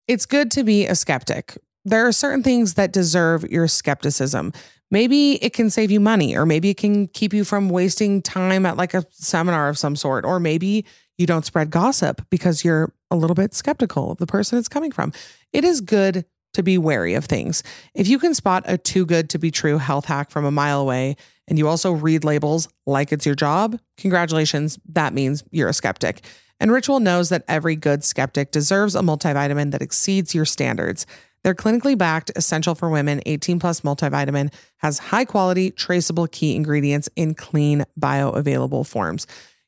It's 0.07 0.25
good 0.25 0.49
to 0.51 0.63
be 0.63 0.87
a 0.87 0.95
skeptic. 0.95 1.57
There 1.83 2.07
are 2.07 2.11
certain 2.11 2.43
things 2.43 2.75
that 2.75 2.93
deserve 2.93 3.43
your 3.43 3.67
skepticism. 3.67 4.53
Maybe 4.91 5.43
it 5.43 5.54
can 5.54 5.69
save 5.69 5.89
you 5.89 5.99
money, 5.99 6.36
or 6.36 6.45
maybe 6.45 6.69
it 6.69 6.77
can 6.77 7.08
keep 7.08 7.34
you 7.34 7.43
from 7.43 7.69
wasting 7.69 8.21
time 8.21 8.65
at 8.65 8.77
like 8.77 8.93
a 8.93 9.06
seminar 9.10 9.69
of 9.69 9.77
some 9.77 9.95
sort, 9.95 10.25
or 10.25 10.39
maybe 10.39 10.86
you 11.17 11.25
don't 11.25 11.45
spread 11.45 11.71
gossip 11.71 12.21
because 12.30 12.63
you're 12.63 12.93
a 13.10 13.15
little 13.15 13.36
bit 13.36 13.54
skeptical 13.54 14.12
of 14.12 14.17
the 14.17 14.27
person 14.27 14.60
it's 14.60 14.67
coming 14.67 14.91
from. 14.91 15.13
It 15.54 15.63
is 15.63 15.82
good 15.82 16.25
to 16.54 16.63
be 16.63 16.77
wary 16.77 17.13
of 17.13 17.25
things. 17.25 17.63
If 17.95 18.08
you 18.08 18.19
can 18.19 18.34
spot 18.34 18.63
a 18.65 18.77
too 18.77 19.06
good 19.06 19.30
to 19.30 19.39
be 19.39 19.51
true 19.51 19.77
health 19.77 20.06
hack 20.06 20.30
from 20.30 20.45
a 20.45 20.51
mile 20.51 20.82
away, 20.82 21.15
and 21.47 21.58
you 21.58 21.67
also 21.67 21.91
read 21.91 22.23
labels 22.23 22.67
like 22.86 23.12
it's 23.12 23.25
your 23.25 23.36
job, 23.36 23.80
congratulations, 23.97 24.80
that 24.89 25.13
means 25.13 25.43
you're 25.51 25.69
a 25.69 25.73
skeptic. 25.73 26.21
And 26.60 26.71
Ritual 26.71 26.99
knows 26.99 27.30
that 27.30 27.43
every 27.47 27.75
good 27.75 28.04
skeptic 28.04 28.51
deserves 28.51 28.95
a 28.95 29.01
multivitamin 29.01 29.71
that 29.71 29.82
exceeds 29.82 30.36
your 30.36 30.45
standards. 30.45 31.06
Their 31.43 31.56
clinically 31.56 31.97
backed 31.97 32.32
Essential 32.36 32.75
for 32.75 32.89
Women 32.89 33.21
18 33.25 33.60
Plus 33.60 33.82
multivitamin 33.82 34.54
has 34.77 34.99
high 34.99 35.25
quality, 35.25 35.71
traceable 35.71 36.27
key 36.27 36.56
ingredients 36.56 37.10
in 37.15 37.34
clean, 37.34 37.84
bioavailable 37.99 38.86
forms. 38.86 39.25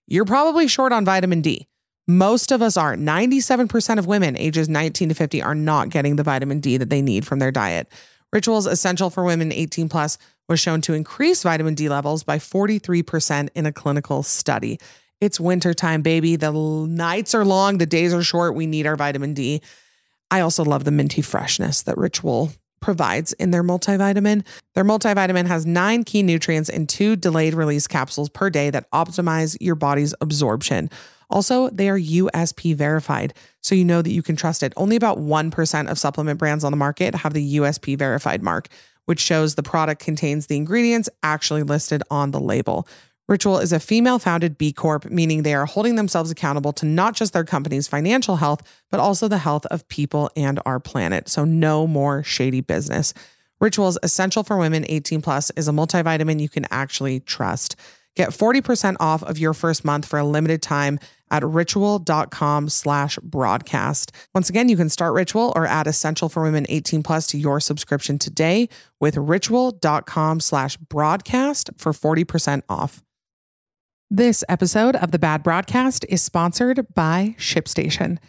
You're 0.07 0.25
probably 0.25 0.67
short 0.67 0.91
on 0.91 1.05
vitamin 1.05 1.41
D. 1.41 1.67
Most 2.07 2.51
of 2.51 2.61
us 2.61 2.77
are. 2.77 2.95
97% 2.95 3.97
of 3.97 4.05
women 4.05 4.37
ages 4.37 4.67
19 4.67 5.09
to 5.09 5.15
50 5.15 5.41
are 5.41 5.55
not 5.55 5.89
getting 5.89 6.17
the 6.17 6.23
vitamin 6.23 6.59
D 6.59 6.77
that 6.77 6.89
they 6.89 7.01
need 7.01 7.25
from 7.25 7.39
their 7.39 7.51
diet. 7.51 7.87
Rituals 8.31 8.67
Essential 8.67 9.09
for 9.09 9.23
Women 9.23 9.51
18 9.51 9.89
Plus 9.89 10.17
was 10.49 10.59
shown 10.59 10.81
to 10.81 10.93
increase 10.93 11.43
vitamin 11.43 11.75
D 11.75 11.87
levels 11.87 12.23
by 12.23 12.37
43% 12.37 13.49
in 13.55 13.65
a 13.65 13.71
clinical 13.71 14.21
study. 14.21 14.79
It's 15.21 15.39
wintertime, 15.39 16.01
baby. 16.01 16.35
The 16.35 16.51
nights 16.51 17.33
are 17.33 17.45
long, 17.45 17.77
the 17.77 17.85
days 17.85 18.13
are 18.13 18.23
short. 18.23 18.55
We 18.55 18.67
need 18.67 18.85
our 18.85 18.97
vitamin 18.97 19.33
D. 19.33 19.61
I 20.31 20.39
also 20.39 20.63
love 20.63 20.83
the 20.83 20.91
minty 20.91 21.21
freshness 21.21 21.83
that 21.83 21.97
Ritual 21.97 22.51
provides 22.83 23.31
in 23.33 23.51
their 23.51 23.63
multivitamin. 23.63 24.45
Their 24.75 24.83
multivitamin 24.83 25.47
has 25.47 25.65
nine 25.65 26.03
key 26.03 26.21
nutrients 26.21 26.69
in 26.69 26.85
two 26.85 27.15
delayed 27.15 27.53
release 27.53 27.87
capsules 27.87 28.29
per 28.29 28.49
day 28.49 28.69
that 28.71 28.91
optimize 28.91 29.55
your 29.61 29.75
body's 29.75 30.13
absorption. 30.19 30.89
Also, 31.29 31.69
they 31.69 31.89
are 31.89 31.97
USP 31.97 32.75
verified, 32.75 33.33
so 33.61 33.73
you 33.73 33.85
know 33.85 34.01
that 34.01 34.11
you 34.11 34.21
can 34.21 34.35
trust 34.35 34.61
it. 34.61 34.73
Only 34.75 34.95
about 34.95 35.17
1% 35.17 35.89
of 35.89 35.97
supplement 35.97 36.37
brands 36.37 36.63
on 36.63 36.71
the 36.71 36.77
market 36.77 37.15
have 37.15 37.33
the 37.33 37.55
USP 37.57 37.97
verified 37.97 38.43
mark, 38.43 38.67
which 39.05 39.19
shows 39.19 39.55
the 39.55 39.63
product 39.63 40.03
contains 40.03 40.47
the 40.47 40.57
ingredients 40.57 41.09
actually 41.23 41.63
listed 41.63 42.03
on 42.11 42.31
the 42.31 42.39
label. 42.39 42.87
Ritual 43.29 43.59
is 43.59 43.71
a 43.71 43.79
female 43.79 44.19
founded 44.19 44.57
B 44.57 44.73
Corp, 44.73 45.05
meaning 45.05 45.43
they 45.43 45.53
are 45.53 45.65
holding 45.65 45.95
themselves 45.95 46.29
accountable 46.29 46.73
to 46.73 46.85
not 46.85 47.15
just 47.15 47.31
their 47.31 47.45
company's 47.45 47.87
financial 47.87 48.35
health, 48.35 48.61
but 48.91 48.99
also 48.99 49.29
the 49.29 49.37
health 49.37 49.65
of 49.67 49.87
people 49.87 50.29
and 50.35 50.59
our 50.65 50.79
planet. 50.79 51.29
So, 51.29 51.45
no 51.45 51.87
more 51.87 52.23
shady 52.23 52.59
business. 52.59 53.13
Ritual's 53.61 53.97
Essential 54.03 54.43
for 54.43 54.57
Women 54.57 54.85
18 54.89 55.21
Plus 55.21 55.49
is 55.51 55.69
a 55.69 55.71
multivitamin 55.71 56.41
you 56.41 56.49
can 56.49 56.65
actually 56.69 57.21
trust. 57.21 57.77
Get 58.15 58.29
40% 58.29 58.97
off 58.99 59.23
of 59.23 59.37
your 59.37 59.53
first 59.53 59.85
month 59.85 60.05
for 60.05 60.19
a 60.19 60.25
limited 60.25 60.61
time 60.61 60.99
at 61.31 61.43
ritual.com 61.43 62.69
slash 62.69 63.17
broadcast. 63.23 64.11
Once 64.35 64.49
again, 64.49 64.69
you 64.69 64.77
can 64.77 64.89
start 64.89 65.13
Ritual 65.13 65.51
or 65.55 65.65
add 65.65 65.87
Essential 65.87 66.29
for 66.29 66.43
Women 66.43 66.65
18 66.69 67.01
Plus 67.01 67.25
to 67.27 67.37
your 67.37 67.59
subscription 67.59 68.19
today 68.19 68.69
with 68.99 69.17
ritual.com 69.17 70.39
slash 70.41 70.77
broadcast 70.77 71.71
for 71.77 71.91
40% 71.91 72.61
off. 72.69 73.02
This 74.15 74.43
episode 74.47 74.95
of 74.97 75.09
the 75.09 75.17
Bad 75.17 75.41
Broadcast 75.41 76.05
is 76.07 76.21
sponsored 76.21 76.85
by 76.93 77.35
ShipStation. 77.39 78.19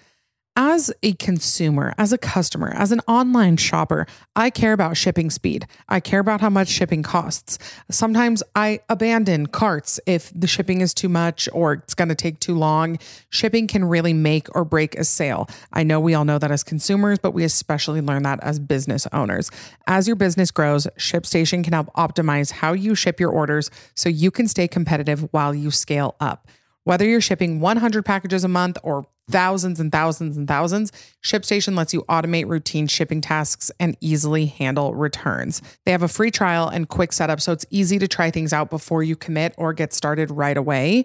As 0.57 0.93
a 1.03 1.15
consumer, 1.15 1.93
as 1.99 2.13
a 2.13 2.19
customer, 2.19 2.73
as 2.77 2.93
an 2.93 3.01
online 3.09 3.57
shopper, 3.57 4.07
I 4.37 4.51
care 4.51 4.73
about 4.73 4.97
shipping 4.97 5.29
speed. 5.29 5.67
I 5.89 5.99
care 5.99 6.21
about 6.21 6.41
how 6.41 6.49
much 6.49 6.69
shipping 6.69 7.03
costs. 7.03 7.59
Sometimes 7.91 8.41
I 8.55 8.79
abandon 8.89 9.49
carts 9.49 9.99
if 10.07 10.31
the 10.33 10.47
shipping 10.47 10.81
is 10.81 10.95
too 10.95 11.09
much 11.09 11.49
or 11.53 11.73
it's 11.73 11.95
going 11.95 12.09
to 12.09 12.15
take 12.15 12.39
too 12.39 12.55
long. 12.55 13.01
Shipping 13.31 13.67
can 13.67 13.85
really 13.85 14.13
make 14.13 14.47
or 14.55 14.65
break 14.65 14.95
a 14.95 15.03
sale. 15.03 15.49
I 15.73 15.83
know 15.83 15.99
we 15.99 16.15
all 16.15 16.25
know 16.25 16.39
that 16.39 16.53
as 16.53 16.63
consumers, 16.63 17.19
but 17.19 17.35
we 17.35 17.43
especially 17.43 18.01
learn 18.01 18.23
that 18.23 18.39
as 18.45 18.61
business 18.61 19.09
owners. 19.13 19.51
As 19.89 20.07
your 20.07 20.15
business 20.15 20.53
grows, 20.53 20.87
ShipStation 20.97 21.65
can 21.65 21.73
help 21.73 21.93
optimize 21.95 22.53
how 22.53 22.75
you 22.75 22.95
ship 22.95 23.19
your 23.19 23.31
orders 23.31 23.73
so 23.97 24.09
you 24.09 24.31
can 24.31 24.47
stay 24.47 24.69
competitive 24.69 25.27
while 25.33 25.53
you 25.53 25.73
scale 25.73 26.15
up. 26.21 26.47
Whether 26.85 27.09
you're 27.09 27.21
shipping 27.21 27.59
100 27.59 28.05
packages 28.05 28.45
a 28.45 28.49
month 28.49 28.79
or 28.85 29.07
thousands 29.31 29.81
and 29.81 29.91
thousands 29.91 30.37
and 30.37 30.47
thousands, 30.47 30.93
ShipStation 31.23 31.77
lets 31.77 31.93
you 31.93 32.03
automate 32.09 32.49
routine 32.49 32.87
shipping 32.87 33.21
tasks 33.21 33.71
and 33.81 33.97
easily 34.01 34.47
handle 34.47 34.95
returns. 34.95 35.63
They 35.85 35.93
have 35.93 36.03
a 36.03 36.09
free 36.09 36.31
trial 36.31 36.69
and 36.69 36.89
quick 36.89 37.13
setup, 37.13 37.41
so 37.41 37.53
it's 37.53 37.67
easy 37.71 37.99
to 37.99 38.09
try 38.09 38.31
things 38.31 38.53
out 38.53 38.71
before 38.71 39.03
you 39.03 39.17
commit 39.17 39.55
or 39.57 39.73
get 39.73 39.93
started 39.93 40.31
right 40.31 40.57
away. 40.57 41.05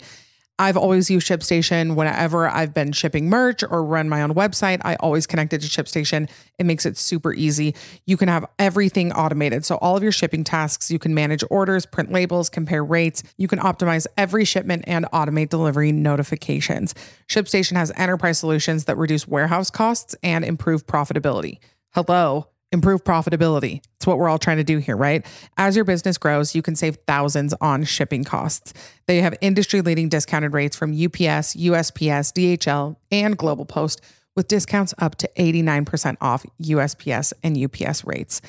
I've 0.60 0.76
always 0.76 1.10
used 1.10 1.26
ShipStation 1.26 1.96
whenever 1.96 2.48
I've 2.48 2.74
been 2.74 2.92
shipping 2.92 3.30
merch 3.30 3.64
or 3.64 3.82
run 3.84 4.10
my 4.10 4.22
own 4.22 4.34
website. 4.34 4.82
I 4.84 4.96
always 4.96 5.26
connect 5.26 5.54
it 5.54 5.62
to 5.62 5.68
ShipStation. 5.68 6.30
It 6.60 6.66
makes 6.66 6.86
it 6.86 6.98
super 6.98 7.34
easy. 7.34 7.74
You 8.06 8.18
can 8.18 8.28
have 8.28 8.46
everything 8.60 9.14
automated. 9.14 9.64
So, 9.66 9.78
all 9.78 9.96
of 9.96 10.04
your 10.04 10.12
shipping 10.12 10.44
tasks, 10.44 10.92
you 10.92 11.00
can 11.00 11.14
manage 11.14 11.44
orders, 11.50 11.86
print 11.86 12.12
labels, 12.12 12.50
compare 12.50 12.84
rates. 12.84 13.24
You 13.38 13.48
can 13.48 13.60
optimize 13.60 14.06
every 14.18 14.44
shipment 14.44 14.84
and 14.86 15.06
automate 15.14 15.48
delivery 15.48 15.94
notifications. 15.94 16.94
ShipStation 17.28 17.78
has 17.78 17.94
enterprise 17.96 18.38
solutions 18.38 18.84
that 18.86 18.98
reduce 18.98 19.28
warehouse 19.28 19.70
costs 19.70 20.14
and 20.22 20.44
improve 20.44 20.86
profitability. 20.86 21.60
Hello 21.94 22.50
improve 22.72 23.04
profitability. 23.04 23.82
It's 23.96 24.06
what 24.06 24.18
we're 24.18 24.30
all 24.30 24.38
trying 24.38 24.58
to 24.58 24.64
do 24.64 24.78
here, 24.78 24.96
right? 24.96 25.26
As 25.58 25.76
your 25.76 25.86
business 25.86 26.18
grows, 26.18 26.54
you 26.54 26.62
can 26.62 26.76
save 26.76 26.98
thousands 27.08 27.54
on 27.62 27.84
shipping 27.84 28.24
costs. 28.24 28.74
They 29.08 29.22
have 29.22 29.36
industry 29.42 29.82
leading 29.82 30.10
discounted 30.10 30.54
rates 30.54 30.76
from 30.76 30.92
UPS, 30.92 31.56
USPS, 31.56 32.32
DHL, 32.34 32.96
and 33.12 33.38
Global 33.38 33.66
Post 33.66 34.02
with 34.36 34.48
discounts 34.48 34.94
up 35.00 35.16
to 35.16 35.30
89% 35.38 36.18
off 36.22 36.46
USPS 36.62 37.34
and 37.44 37.58
UPS 37.58 38.06
rates. 38.06 38.42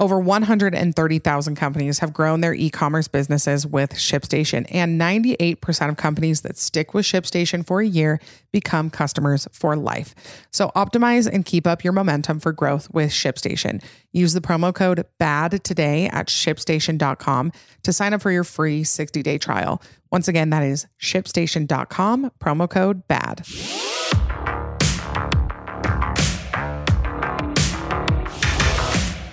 Over 0.00 0.20
130,000 0.20 1.56
companies 1.56 1.98
have 1.98 2.12
grown 2.12 2.40
their 2.40 2.54
e 2.54 2.70
commerce 2.70 3.08
businesses 3.08 3.66
with 3.66 3.94
ShipStation, 3.94 4.64
and 4.70 5.00
98% 5.00 5.88
of 5.88 5.96
companies 5.96 6.42
that 6.42 6.56
stick 6.56 6.94
with 6.94 7.04
ShipStation 7.04 7.66
for 7.66 7.80
a 7.80 7.86
year 7.86 8.20
become 8.52 8.90
customers 8.90 9.48
for 9.52 9.74
life. 9.74 10.14
So 10.52 10.70
optimize 10.76 11.26
and 11.26 11.44
keep 11.44 11.66
up 11.66 11.82
your 11.82 11.92
momentum 11.92 12.38
for 12.38 12.52
growth 12.52 12.88
with 12.92 13.10
ShipStation. 13.10 13.82
Use 14.12 14.34
the 14.34 14.40
promo 14.40 14.72
code 14.72 15.04
BAD 15.18 15.64
today 15.64 16.06
at 16.06 16.28
shipstation.com 16.28 17.52
to 17.82 17.92
sign 17.92 18.14
up 18.14 18.22
for 18.22 18.30
your 18.30 18.44
free 18.44 18.84
60 18.84 19.22
day 19.22 19.36
trial. 19.36 19.82
Once 20.12 20.28
again, 20.28 20.50
that 20.50 20.62
is 20.62 20.86
shipstation.com, 21.00 22.30
promo 22.40 22.70
code 22.70 23.06
BAD. 23.08 23.44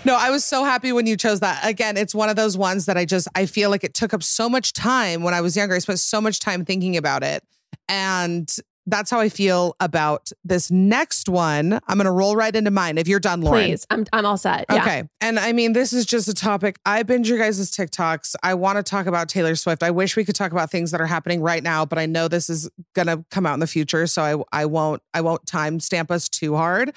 No, 0.05 0.15
I 0.15 0.29
was 0.29 0.45
so 0.45 0.63
happy 0.63 0.91
when 0.91 1.07
you 1.07 1.17
chose 1.17 1.39
that. 1.39 1.67
Again, 1.67 1.97
it's 1.97 2.13
one 2.13 2.29
of 2.29 2.35
those 2.35 2.57
ones 2.57 2.85
that 2.85 2.95
I 2.95 3.05
just 3.05 3.27
I 3.35 3.45
feel 3.47 3.69
like 3.69 3.83
it 3.83 3.93
took 3.93 4.13
up 4.13 4.21
so 4.23 4.47
much 4.47 4.73
time 4.73 5.23
when 5.23 5.33
I 5.33 5.41
was 5.41 5.57
younger. 5.57 5.75
I 5.75 5.79
spent 5.79 5.99
so 5.99 6.21
much 6.21 6.39
time 6.39 6.63
thinking 6.63 6.95
about 6.95 7.23
it. 7.23 7.43
And 7.89 8.55
that's 8.87 9.09
how 9.09 9.19
I 9.19 9.29
feel 9.29 9.75
about 9.79 10.31
this 10.43 10.69
next 10.69 11.27
one. 11.27 11.73
I'm 11.87 11.97
going 11.97 12.05
to 12.05 12.11
roll 12.11 12.35
right 12.35 12.55
into 12.55 12.69
mine 12.69 12.97
if 12.97 13.07
you're 13.07 13.19
done, 13.19 13.41
Lauren. 13.41 13.65
Please, 13.65 13.87
I'm 13.89 14.05
I'm 14.13 14.25
all 14.25 14.37
set. 14.37 14.65
Yeah. 14.69 14.81
Okay. 14.81 15.03
And 15.21 15.39
I 15.39 15.53
mean, 15.53 15.73
this 15.73 15.91
is 15.91 16.05
just 16.05 16.27
a 16.27 16.33
topic. 16.33 16.79
I 16.85 17.01
binge 17.03 17.27
your 17.27 17.39
guys' 17.39 17.71
TikToks. 17.71 18.35
I 18.43 18.53
want 18.53 18.77
to 18.77 18.83
talk 18.83 19.07
about 19.07 19.27
Taylor 19.27 19.55
Swift. 19.55 19.81
I 19.81 19.91
wish 19.91 20.15
we 20.15 20.23
could 20.23 20.35
talk 20.35 20.51
about 20.51 20.69
things 20.69 20.91
that 20.91 21.01
are 21.01 21.07
happening 21.07 21.41
right 21.41 21.63
now, 21.63 21.85
but 21.85 21.97
I 21.97 22.05
know 22.05 22.27
this 22.27 22.49
is 22.49 22.69
gonna 22.93 23.25
come 23.31 23.45
out 23.45 23.55
in 23.55 23.59
the 23.59 23.67
future. 23.67 24.05
So 24.05 24.45
I 24.51 24.61
I 24.61 24.65
won't 24.65 25.01
I 25.13 25.21
won't 25.21 25.45
time 25.47 25.79
stamp 25.79 26.11
us 26.11 26.29
too 26.29 26.55
hard. 26.55 26.93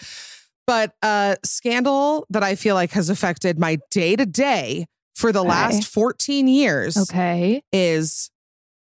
But 0.68 0.92
a 1.02 1.38
scandal 1.46 2.26
that 2.28 2.42
I 2.44 2.54
feel 2.54 2.74
like 2.74 2.90
has 2.92 3.08
affected 3.08 3.58
my 3.58 3.78
day-to-day 3.90 4.84
for 5.16 5.32
the 5.32 5.40
Okay. 5.40 5.48
last 5.48 5.84
14 5.88 6.46
years 6.46 6.94
Okay. 6.98 7.62
is 7.72 8.30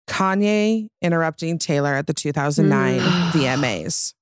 Kanye 0.05 0.89
interrupting 1.01 1.57
Taylor 1.57 1.93
at 1.95 2.07
the 2.07 2.13
2009 2.13 2.99
Mm. 2.99 3.31
VMAs. 3.31 4.13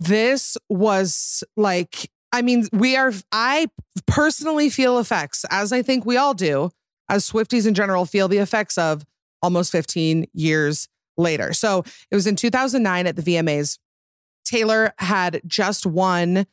This 0.00 0.56
was 0.68 1.44
like 1.56 2.10
I 2.34 2.40
mean, 2.42 2.66
we 2.72 2.96
are, 2.96 3.12
I 3.30 3.66
personally 4.06 4.70
feel 4.70 4.98
effects, 4.98 5.44
as 5.50 5.70
I 5.70 5.82
think 5.82 6.06
we 6.06 6.16
all 6.16 6.32
do, 6.32 6.70
as 7.10 7.30
Swifties 7.30 7.66
in 7.66 7.74
general 7.74 8.06
feel 8.06 8.26
the 8.26 8.38
effects 8.38 8.78
of 8.78 9.04
almost 9.42 9.70
15 9.70 10.24
years 10.32 10.88
later. 11.18 11.52
So 11.52 11.84
it 12.10 12.14
was 12.14 12.26
in 12.26 12.34
2009 12.36 13.06
at 13.06 13.16
the 13.16 13.22
VMAs. 13.22 13.76
Taylor 14.44 14.92
had 14.98 15.40
just 15.46 15.86
won 15.86 16.46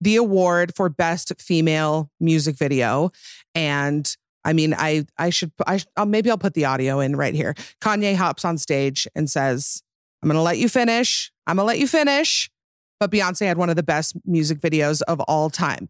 the 0.00 0.16
award 0.16 0.74
for 0.74 0.88
best 0.88 1.32
female 1.40 2.10
music 2.20 2.56
video. 2.56 3.10
And 3.54 4.14
I 4.44 4.52
mean, 4.52 4.74
I 4.74 5.06
I 5.18 5.30
should 5.30 5.52
I 5.66 5.80
uh, 5.96 6.04
maybe 6.04 6.30
I'll 6.30 6.38
put 6.38 6.54
the 6.54 6.66
audio 6.66 7.00
in 7.00 7.16
right 7.16 7.34
here. 7.34 7.54
Kanye 7.80 8.14
hops 8.14 8.44
on 8.44 8.58
stage 8.58 9.08
and 9.14 9.28
says, 9.28 9.82
"I'm 10.22 10.28
going 10.28 10.36
to 10.36 10.42
let 10.42 10.58
you 10.58 10.68
finish. 10.68 11.32
I'm 11.46 11.56
going 11.56 11.64
to 11.64 11.66
let 11.66 11.78
you 11.78 11.88
finish." 11.88 12.50
But 12.98 13.10
Beyonce 13.10 13.46
had 13.46 13.58
one 13.58 13.68
of 13.68 13.76
the 13.76 13.82
best 13.82 14.16
music 14.24 14.60
videos 14.60 15.02
of 15.02 15.20
all 15.20 15.50
time. 15.50 15.88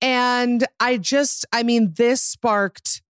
And 0.00 0.64
I 0.80 0.98
just 0.98 1.44
I 1.52 1.62
mean, 1.62 1.94
this 1.96 2.22
sparked 2.22 3.02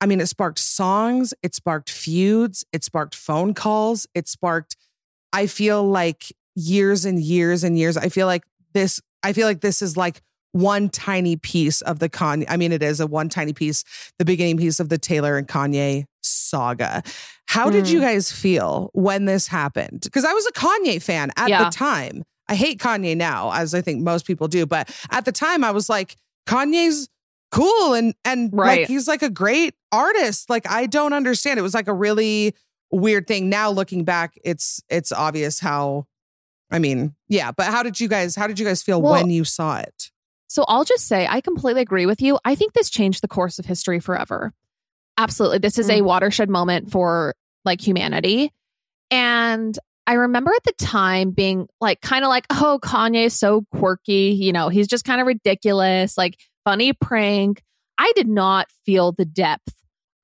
I 0.00 0.06
mean, 0.06 0.20
it 0.20 0.28
sparked 0.28 0.60
songs, 0.60 1.34
it 1.42 1.54
sparked 1.54 1.90
feuds, 1.90 2.64
it 2.72 2.84
sparked 2.84 3.14
phone 3.14 3.54
calls, 3.54 4.06
it 4.14 4.28
sparked 4.28 4.76
I 5.32 5.46
feel 5.46 5.84
like 5.84 6.32
years 6.58 7.04
and 7.04 7.20
years 7.20 7.64
and 7.64 7.78
years. 7.78 7.96
I 7.96 8.08
feel 8.08 8.26
like 8.26 8.42
this 8.74 9.00
I 9.22 9.32
feel 9.32 9.46
like 9.46 9.60
this 9.60 9.82
is 9.82 9.96
like 9.96 10.22
one 10.52 10.88
tiny 10.88 11.36
piece 11.36 11.80
of 11.82 11.98
the 11.98 12.08
Kanye. 12.08 12.46
I 12.48 12.56
mean, 12.56 12.72
it 12.72 12.82
is 12.82 13.00
a 13.00 13.06
one 13.06 13.28
tiny 13.28 13.52
piece, 13.52 13.84
the 14.18 14.24
beginning 14.24 14.56
piece 14.56 14.80
of 14.80 14.88
the 14.88 14.98
Taylor 14.98 15.36
and 15.36 15.46
Kanye 15.46 16.04
saga. 16.22 17.02
How 17.46 17.70
did 17.70 17.88
you 17.88 18.00
mm. 18.00 18.02
guys 18.02 18.30
feel 18.30 18.90
when 18.92 19.24
this 19.24 19.48
happened? 19.48 20.00
Because 20.02 20.24
I 20.24 20.32
was 20.32 20.46
a 20.46 20.52
Kanye 20.52 21.02
fan 21.02 21.30
at 21.36 21.48
Yeah. 21.48 21.64
the 21.64 21.70
time. 21.70 22.24
I 22.48 22.54
hate 22.54 22.78
Kanye 22.80 23.16
now, 23.16 23.52
as 23.52 23.74
I 23.74 23.82
think 23.82 24.02
most 24.02 24.26
people 24.26 24.48
do, 24.48 24.64
but 24.66 24.90
at 25.10 25.24
the 25.24 25.32
time 25.32 25.62
I 25.64 25.70
was 25.70 25.88
like, 25.88 26.16
Kanye's 26.46 27.08
cool 27.50 27.94
and 27.94 28.14
and 28.24 28.50
Right. 28.52 28.80
like 28.80 28.88
he's 28.88 29.08
like 29.08 29.22
a 29.22 29.30
great 29.30 29.74
artist. 29.92 30.50
Like 30.50 30.68
I 30.70 30.86
don't 30.86 31.12
understand. 31.12 31.58
It 31.58 31.62
was 31.62 31.74
like 31.74 31.88
a 31.88 31.94
really 31.94 32.54
weird 32.90 33.26
thing. 33.26 33.48
Now 33.48 33.70
looking 33.70 34.04
back, 34.04 34.34
it's 34.44 34.82
it's 34.88 35.12
obvious 35.12 35.60
how 35.60 36.06
I 36.70 36.78
mean, 36.78 37.14
yeah, 37.28 37.52
but 37.52 37.66
how 37.66 37.82
did 37.82 37.98
you 37.98 38.08
guys 38.08 38.34
how 38.34 38.46
did 38.46 38.58
you 38.58 38.66
guys 38.66 38.82
feel 38.82 39.00
Well, 39.00 39.12
when 39.12 39.30
you 39.30 39.44
saw 39.44 39.78
it? 39.78 40.10
So 40.48 40.64
I'll 40.68 40.84
just 40.84 41.06
say 41.06 41.26
I 41.28 41.40
completely 41.40 41.82
agree 41.82 42.06
with 42.06 42.20
you. 42.20 42.38
I 42.44 42.54
think 42.54 42.72
this 42.72 42.90
changed 42.90 43.22
the 43.22 43.28
course 43.28 43.58
of 43.58 43.66
history 43.66 44.00
forever. 44.00 44.52
Absolutely. 45.16 45.58
This 45.58 45.78
is 45.78 45.88
a 45.88 46.00
mm. 46.00 46.04
watershed 46.04 46.48
moment 46.48 46.90
for 46.90 47.34
like 47.64 47.80
humanity. 47.80 48.52
And 49.10 49.76
I 50.06 50.14
remember 50.14 50.52
at 50.54 50.64
the 50.64 50.72
time 50.84 51.32
being 51.32 51.68
like 51.80 52.00
kind 52.00 52.24
of 52.24 52.28
like, 52.28 52.46
oh, 52.50 52.78
Kanye's 52.82 53.34
so 53.34 53.66
quirky, 53.72 54.36
you 54.38 54.52
know, 54.52 54.68
he's 54.68 54.86
just 54.86 55.04
kind 55.04 55.20
of 55.20 55.26
ridiculous, 55.26 56.16
like 56.16 56.38
funny 56.64 56.92
prank. 56.92 57.62
I 57.98 58.12
did 58.14 58.28
not 58.28 58.68
feel 58.86 59.12
the 59.12 59.24
depth 59.24 59.74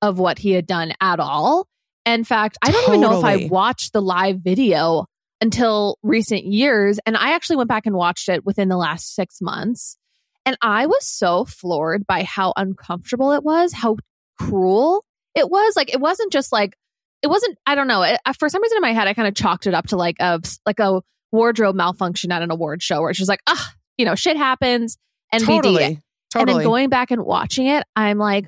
of 0.01 0.17
what 0.17 0.39
he 0.39 0.51
had 0.51 0.65
done 0.65 0.93
at 1.01 1.19
all. 1.19 1.67
In 2.05 2.23
fact, 2.23 2.57
I 2.61 2.71
don't 2.71 2.87
even 2.87 3.01
know 3.01 3.19
if 3.19 3.25
I 3.25 3.47
watched 3.47 3.93
the 3.93 4.01
live 4.01 4.39
video 4.39 5.07
until 5.41 5.97
recent 6.03 6.45
years. 6.45 6.99
And 7.05 7.17
I 7.17 7.31
actually 7.33 7.57
went 7.57 7.69
back 7.69 7.85
and 7.85 7.95
watched 7.95 8.29
it 8.29 8.45
within 8.45 8.69
the 8.69 8.77
last 8.77 9.13
six 9.15 9.41
months. 9.41 9.97
And 10.45 10.57
I 10.61 10.85
was 10.85 11.07
so 11.07 11.45
floored 11.45 12.05
by 12.05 12.23
how 12.23 12.53
uncomfortable 12.55 13.31
it 13.31 13.43
was, 13.43 13.73
how 13.73 13.97
cruel 14.39 15.03
it 15.33 15.49
was. 15.49 15.75
Like, 15.75 15.93
it 15.93 15.99
wasn't 15.99 16.31
just 16.31 16.51
like, 16.51 16.75
it 17.21 17.27
wasn't, 17.27 17.57
I 17.65 17.75
don't 17.75 17.87
know. 17.87 18.03
It, 18.03 18.19
for 18.37 18.47
some 18.49 18.61
reason 18.61 18.77
in 18.77 18.81
my 18.81 18.93
head, 18.93 19.07
I 19.07 19.13
kind 19.13 19.27
of 19.27 19.33
chalked 19.33 19.65
it 19.65 19.73
up 19.73 19.87
to 19.87 19.97
like 19.97 20.17
a, 20.19 20.39
like 20.65 20.79
a 20.79 21.01
wardrobe 21.31 21.75
malfunction 21.75 22.31
at 22.31 22.41
an 22.41 22.51
award 22.51 22.83
show 22.83 23.01
where 23.01 23.13
she's 23.13 23.27
like, 23.27 23.41
ah, 23.47 23.73
you 23.97 24.05
know, 24.05 24.15
shit 24.15 24.37
happens. 24.37 24.97
NBD. 25.33 25.45
Totally. 25.45 26.01
Totally. 26.31 26.51
And 26.51 26.59
then 26.59 26.67
going 26.67 26.89
back 26.89 27.11
and 27.11 27.23
watching 27.23 27.67
it, 27.67 27.83
I'm 27.95 28.17
like, 28.17 28.47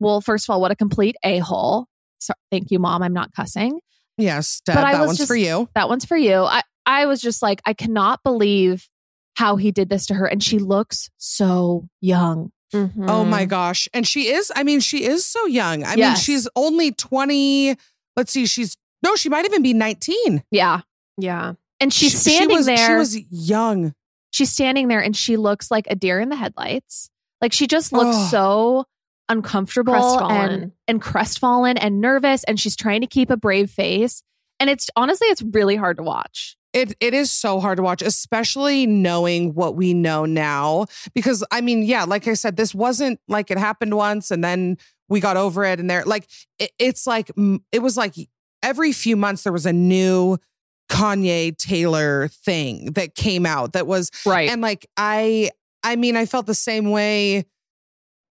well, 0.00 0.20
first 0.20 0.48
of 0.48 0.52
all, 0.52 0.60
what 0.60 0.70
a 0.70 0.76
complete 0.76 1.16
a 1.24 1.38
hole. 1.38 1.86
So 2.18 2.34
thank 2.50 2.70
you, 2.70 2.78
mom. 2.78 3.02
I'm 3.02 3.12
not 3.12 3.32
cussing. 3.32 3.80
Yes, 4.18 4.60
Deb, 4.66 4.74
but 4.76 4.84
I 4.84 4.92
that 4.92 5.00
was 5.00 5.06
one's 5.08 5.18
just- 5.18 5.28
for 5.28 5.36
you. 5.36 5.68
That 5.74 5.88
one's 5.88 6.04
for 6.04 6.16
you. 6.16 6.42
I, 6.42 6.62
I 6.84 7.06
was 7.06 7.20
just 7.20 7.42
like, 7.42 7.60
I 7.64 7.72
cannot 7.72 8.22
believe 8.22 8.88
how 9.36 9.56
he 9.56 9.70
did 9.70 9.88
this 9.88 10.06
to 10.06 10.14
her. 10.14 10.26
And 10.26 10.42
she 10.42 10.58
looks 10.58 11.10
so 11.16 11.88
young. 12.00 12.50
Oh 12.74 12.90
Mm. 12.96 13.28
my 13.28 13.44
gosh. 13.46 13.88
And 13.94 14.06
she 14.06 14.28
is, 14.28 14.52
I 14.54 14.62
mean, 14.62 14.80
she 14.80 15.04
is 15.04 15.24
so 15.24 15.46
young. 15.46 15.84
I 15.84 15.96
mean, 15.96 16.16
she's 16.16 16.46
only 16.54 16.92
20. 16.92 17.76
Let's 18.16 18.32
see, 18.32 18.44
she's 18.46 18.76
no, 19.02 19.14
she 19.16 19.28
might 19.28 19.44
even 19.46 19.62
be 19.62 19.72
19. 19.72 20.42
Yeah. 20.50 20.80
Yeah. 21.16 21.52
And 21.80 21.92
she's 21.92 22.10
She- 22.10 22.16
standing 22.32 22.50
she 22.50 22.56
was, 22.56 22.66
there. 22.66 22.76
She 22.88 22.94
was 22.94 23.18
young. 23.30 23.94
she's 24.32 24.50
standing 24.52 24.88
there 24.88 25.00
and 25.00 25.16
she 25.16 25.36
looks 25.36 25.70
like 25.70 25.86
a 25.88 25.94
deer 25.94 26.20
in 26.20 26.28
the 26.28 26.36
headlights. 26.36 27.08
Like 27.40 27.52
she 27.52 27.66
just 27.68 27.92
looks 27.92 28.16
Ugh. 28.16 28.30
so 28.30 28.84
uncomfortable 29.28 29.92
Crestfallen. 29.92 30.50
and 30.50 30.72
and 30.86 31.02
crestfallen 31.02 31.76
and 31.76 32.00
nervous 32.00 32.44
and 32.44 32.58
she's 32.58 32.76
trying 32.76 33.00
to 33.02 33.06
keep 33.06 33.30
a 33.30 33.36
brave 33.36 33.70
face. 33.70 34.22
And 34.60 34.68
it's 34.70 34.88
honestly 34.96 35.28
it's 35.28 35.42
really 35.42 35.76
hard 35.76 35.96
to 35.98 36.02
watch. 36.02 36.56
It 36.72 36.94
it 37.00 37.14
is 37.14 37.30
so 37.30 37.60
hard 37.60 37.76
to 37.78 37.82
watch, 37.82 38.02
especially 38.02 38.86
knowing 38.86 39.54
what 39.54 39.74
we 39.76 39.94
know 39.94 40.24
now. 40.26 40.86
Because 41.14 41.44
I 41.50 41.60
mean, 41.60 41.82
yeah, 41.82 42.04
like 42.04 42.26
I 42.28 42.34
said, 42.34 42.56
this 42.56 42.74
wasn't 42.74 43.20
like 43.28 43.50
it 43.50 43.58
happened 43.58 43.94
once 43.94 44.30
and 44.30 44.42
then 44.44 44.76
we 45.08 45.20
got 45.20 45.38
over 45.38 45.64
it. 45.64 45.80
And 45.80 45.88
there, 45.88 46.04
like, 46.04 46.28
it, 46.58 46.70
it's 46.78 47.06
like 47.06 47.30
it 47.72 47.80
was 47.82 47.96
like 47.96 48.14
every 48.62 48.92
few 48.92 49.16
months 49.16 49.44
there 49.44 49.52
was 49.52 49.64
a 49.66 49.72
new 49.72 50.36
Kanye 50.90 51.56
Taylor 51.56 52.28
thing 52.28 52.92
that 52.92 53.14
came 53.14 53.46
out 53.46 53.72
that 53.74 53.86
was 53.86 54.10
Right. 54.26 54.50
and 54.50 54.60
like 54.60 54.86
I 54.96 55.50
I 55.84 55.96
mean 55.96 56.16
I 56.16 56.26
felt 56.26 56.46
the 56.46 56.54
same 56.54 56.90
way 56.90 57.44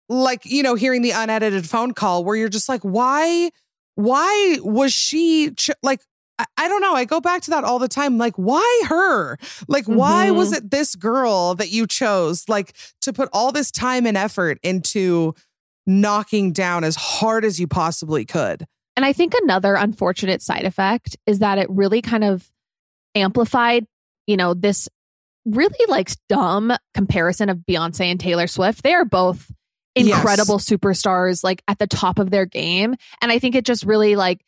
like 0.09 0.45
you 0.45 0.61
know 0.63 0.75
hearing 0.75 1.01
the 1.01 1.11
unedited 1.11 1.67
phone 1.67 1.93
call 1.93 2.23
where 2.23 2.35
you're 2.35 2.49
just 2.49 2.69
like 2.69 2.81
why 2.81 3.49
why 3.95 4.57
was 4.61 4.93
she 4.93 5.51
ch- 5.51 5.71
like 5.81 6.01
I, 6.37 6.45
I 6.57 6.67
don't 6.67 6.81
know 6.81 6.93
I 6.93 7.05
go 7.05 7.21
back 7.21 7.41
to 7.43 7.51
that 7.51 7.63
all 7.63 7.79
the 7.79 7.87
time 7.87 8.17
like 8.17 8.35
why 8.35 8.83
her 8.87 9.37
like 9.67 9.85
why 9.85 10.31
was 10.31 10.49
Mm-hmm. 10.49 10.65
it 10.65 10.71
this 10.71 10.95
girl 10.95 11.55
that 11.55 11.69
you 11.71 11.87
chose 11.87 12.47
like 12.49 12.75
to 13.01 13.13
put 13.13 13.29
all 13.33 13.51
this 13.51 13.71
time 13.71 14.05
and 14.05 14.17
effort 14.17 14.59
into 14.63 15.33
knocking 15.87 16.51
down 16.51 16.83
as 16.83 16.95
hard 16.95 17.45
as 17.45 17.59
you 17.59 17.67
possibly 17.67 18.25
could 18.25 18.65
And 18.95 19.05
I 19.05 19.13
think 19.13 19.33
another 19.41 19.75
unfortunate 19.75 20.41
side 20.41 20.65
effect 20.65 21.17
is 21.25 21.39
that 21.39 21.57
it 21.57 21.69
really 21.69 22.01
kind 22.01 22.23
of 22.23 22.49
amplified, 23.15 23.85
you 24.27 24.37
know, 24.37 24.53
this 24.53 24.89
really 25.45 25.85
like 25.87 26.11
dumb 26.27 26.73
comparison 26.93 27.49
of 27.49 27.59
Beyonce 27.59 28.05
and 28.11 28.19
Taylor 28.19 28.47
Swift. 28.47 28.83
They 28.83 28.93
are 28.93 29.05
both 29.05 29.51
Yes. 29.95 30.17
incredible 30.17 30.57
superstars, 30.57 31.43
like 31.43 31.63
at 31.67 31.79
the 31.79 31.87
top 31.87 32.19
of 32.19 32.29
their 32.29 32.45
game. 32.45 32.95
And 33.21 33.31
I 33.31 33.39
think 33.39 33.55
it 33.55 33.65
just 33.65 33.85
really 33.85 34.15
like 34.15 34.41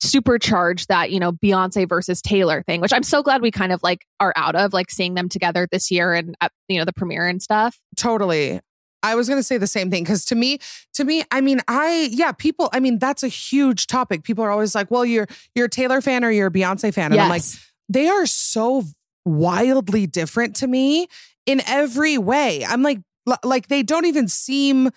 supercharged 0.00 0.88
that, 0.88 1.10
you 1.10 1.20
know, 1.20 1.32
Beyonce 1.32 1.88
versus 1.88 2.20
Taylor 2.22 2.62
thing, 2.62 2.80
which 2.80 2.92
I'm 2.92 3.02
so 3.02 3.22
glad 3.22 3.42
we 3.42 3.50
kind 3.50 3.72
of 3.72 3.82
like 3.82 4.06
are 4.20 4.32
out 4.36 4.54
of, 4.54 4.72
like 4.72 4.90
seeing 4.90 5.14
them 5.14 5.28
together 5.28 5.68
this 5.70 5.90
year 5.90 6.12
and 6.12 6.36
at, 6.40 6.52
you 6.68 6.78
know, 6.78 6.84
the 6.84 6.92
premiere 6.92 7.26
and 7.26 7.42
stuff. 7.42 7.78
Totally. 7.96 8.60
I 9.02 9.14
was 9.16 9.28
going 9.28 9.38
to 9.38 9.44
say 9.44 9.58
the 9.58 9.66
same 9.66 9.90
thing 9.90 10.04
because 10.04 10.24
to 10.26 10.34
me, 10.34 10.58
to 10.94 11.04
me, 11.04 11.24
I 11.30 11.40
mean, 11.40 11.60
I 11.66 12.08
yeah, 12.12 12.32
people. 12.32 12.70
I 12.72 12.80
mean, 12.80 12.98
that's 12.98 13.24
a 13.24 13.28
huge 13.28 13.88
topic. 13.88 14.22
People 14.22 14.44
are 14.44 14.50
always 14.50 14.76
like, 14.76 14.92
"Well, 14.92 15.04
you're 15.04 15.26
you're 15.56 15.66
a 15.66 15.68
Taylor 15.68 16.00
fan 16.00 16.22
or 16.22 16.30
you're 16.30 16.46
a 16.46 16.52
Beyonce 16.52 16.94
fan," 16.94 17.10
and 17.10 17.20
I'm 17.20 17.28
like, 17.28 17.42
they 17.88 18.08
are 18.08 18.26
so 18.26 18.84
wildly 19.24 20.06
different 20.06 20.56
to 20.56 20.68
me 20.68 21.08
in 21.46 21.62
every 21.66 22.16
way. 22.16 22.64
I'm 22.64 22.82
like, 22.82 23.00
l- 23.28 23.38
like 23.44 23.68
they 23.68 23.82
don't 23.82 24.06
even 24.06 24.28
seem 24.28 24.90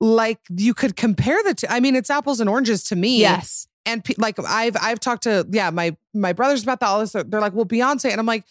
like 0.00 0.38
you 0.50 0.74
could 0.74 0.96
compare 0.96 1.42
the 1.44 1.54
two. 1.54 1.66
I 1.68 1.80
mean, 1.80 1.96
it's 1.96 2.10
apples 2.10 2.40
and 2.40 2.48
oranges 2.48 2.84
to 2.84 2.96
me. 2.96 3.20
yes. 3.20 3.66
and 3.86 4.04
pe- 4.04 4.14
like 4.18 4.38
I've 4.38 4.76
I've 4.80 5.00
talked 5.00 5.24
to 5.24 5.46
yeah 5.50 5.70
my 5.70 5.96
my 6.14 6.32
brothers 6.32 6.62
about 6.62 6.80
that 6.80 6.86
all 6.86 7.00
this. 7.00 7.12
They're 7.12 7.40
like, 7.40 7.54
well, 7.54 7.64
Beyonce, 7.66 8.10
and 8.10 8.20
I'm 8.20 8.26
like, 8.26 8.44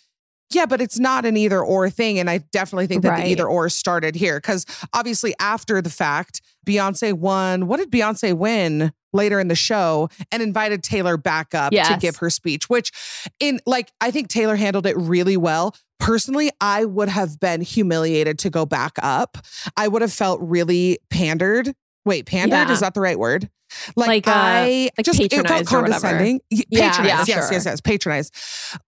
yeah, 0.51 0.65
but 0.65 0.81
it's 0.81 0.97
not 0.99 1.25
an 1.25 1.35
either 1.37 1.61
or 1.61 1.89
thing, 1.89 2.19
and 2.19 2.29
I 2.29 2.39
definitely 2.51 2.87
think 2.87 3.03
that 3.03 3.09
Right. 3.09 3.23
the 3.25 3.29
either 3.31 3.47
or 3.47 3.69
started 3.69 4.15
here 4.15 4.37
because 4.37 4.65
obviously 4.93 5.33
after 5.39 5.81
the 5.81 5.89
fact, 5.89 6.41
Beyonce 6.65 7.13
won. 7.13 7.67
What 7.67 7.77
did 7.77 7.91
Beyonce 7.91 8.33
win 8.35 8.91
later 9.13 9.39
in 9.39 9.47
the 9.47 9.55
show? 9.55 10.09
And 10.31 10.41
invited 10.41 10.83
Taylor 10.83 11.17
back 11.17 11.53
up 11.53 11.71
to 11.93 11.97
give 11.99 12.17
her 12.17 12.29
speech, 12.29 12.69
which 12.69 12.91
in 13.39 13.59
like 13.65 13.91
I 14.01 14.09
think 14.11 14.27
Taylor 14.29 14.55
handled 14.55 14.85
it 14.85 14.97
really 14.97 15.37
well. 15.37 15.75
Personally, 15.99 16.51
I 16.61 16.85
would 16.85 17.09
have 17.09 17.39
been 17.39 17.61
humiliated 17.61 18.39
to 18.39 18.49
go 18.49 18.65
back 18.65 18.93
up. 19.01 19.37
I 19.75 19.87
would 19.87 20.01
have 20.01 20.13
felt 20.13 20.39
really 20.41 20.99
pandered. 21.09 21.73
Wait, 22.05 22.25
pandered 22.25 22.67
Yeah. 22.67 22.71
is 22.73 22.79
that 22.81 22.93
the 22.93 23.01
right 23.01 23.19
word? 23.19 23.49
Like, 23.97 24.07
Like, 24.07 24.27
uh, 24.29 24.31
I 24.33 24.89
like 24.97 25.05
just 25.05 25.19
it 25.19 25.29
felt 25.29 25.45
patronized 25.45 25.73
or 25.73 25.81
whatever. 25.81 25.99
condescending. 26.07 26.39
Yeah, 26.49 26.89
Patronized, 26.91 27.27
yeah, 27.27 27.35
yes, 27.35 27.45
sure. 27.47 27.51
yes, 27.53 27.65
yes, 27.65 27.81
patronized. 27.81 28.33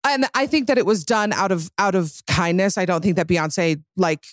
And 0.05 0.25
I 0.33 0.47
think 0.47 0.67
that 0.67 0.77
it 0.77 0.85
was 0.85 1.03
done 1.03 1.33
out 1.33 1.51
of 1.51 1.69
out 1.77 1.95
of 1.95 2.13
kindness. 2.27 2.77
I 2.77 2.85
don't 2.85 3.01
think 3.03 3.17
that 3.17 3.27
Beyonce 3.27 3.81
like 3.97 4.25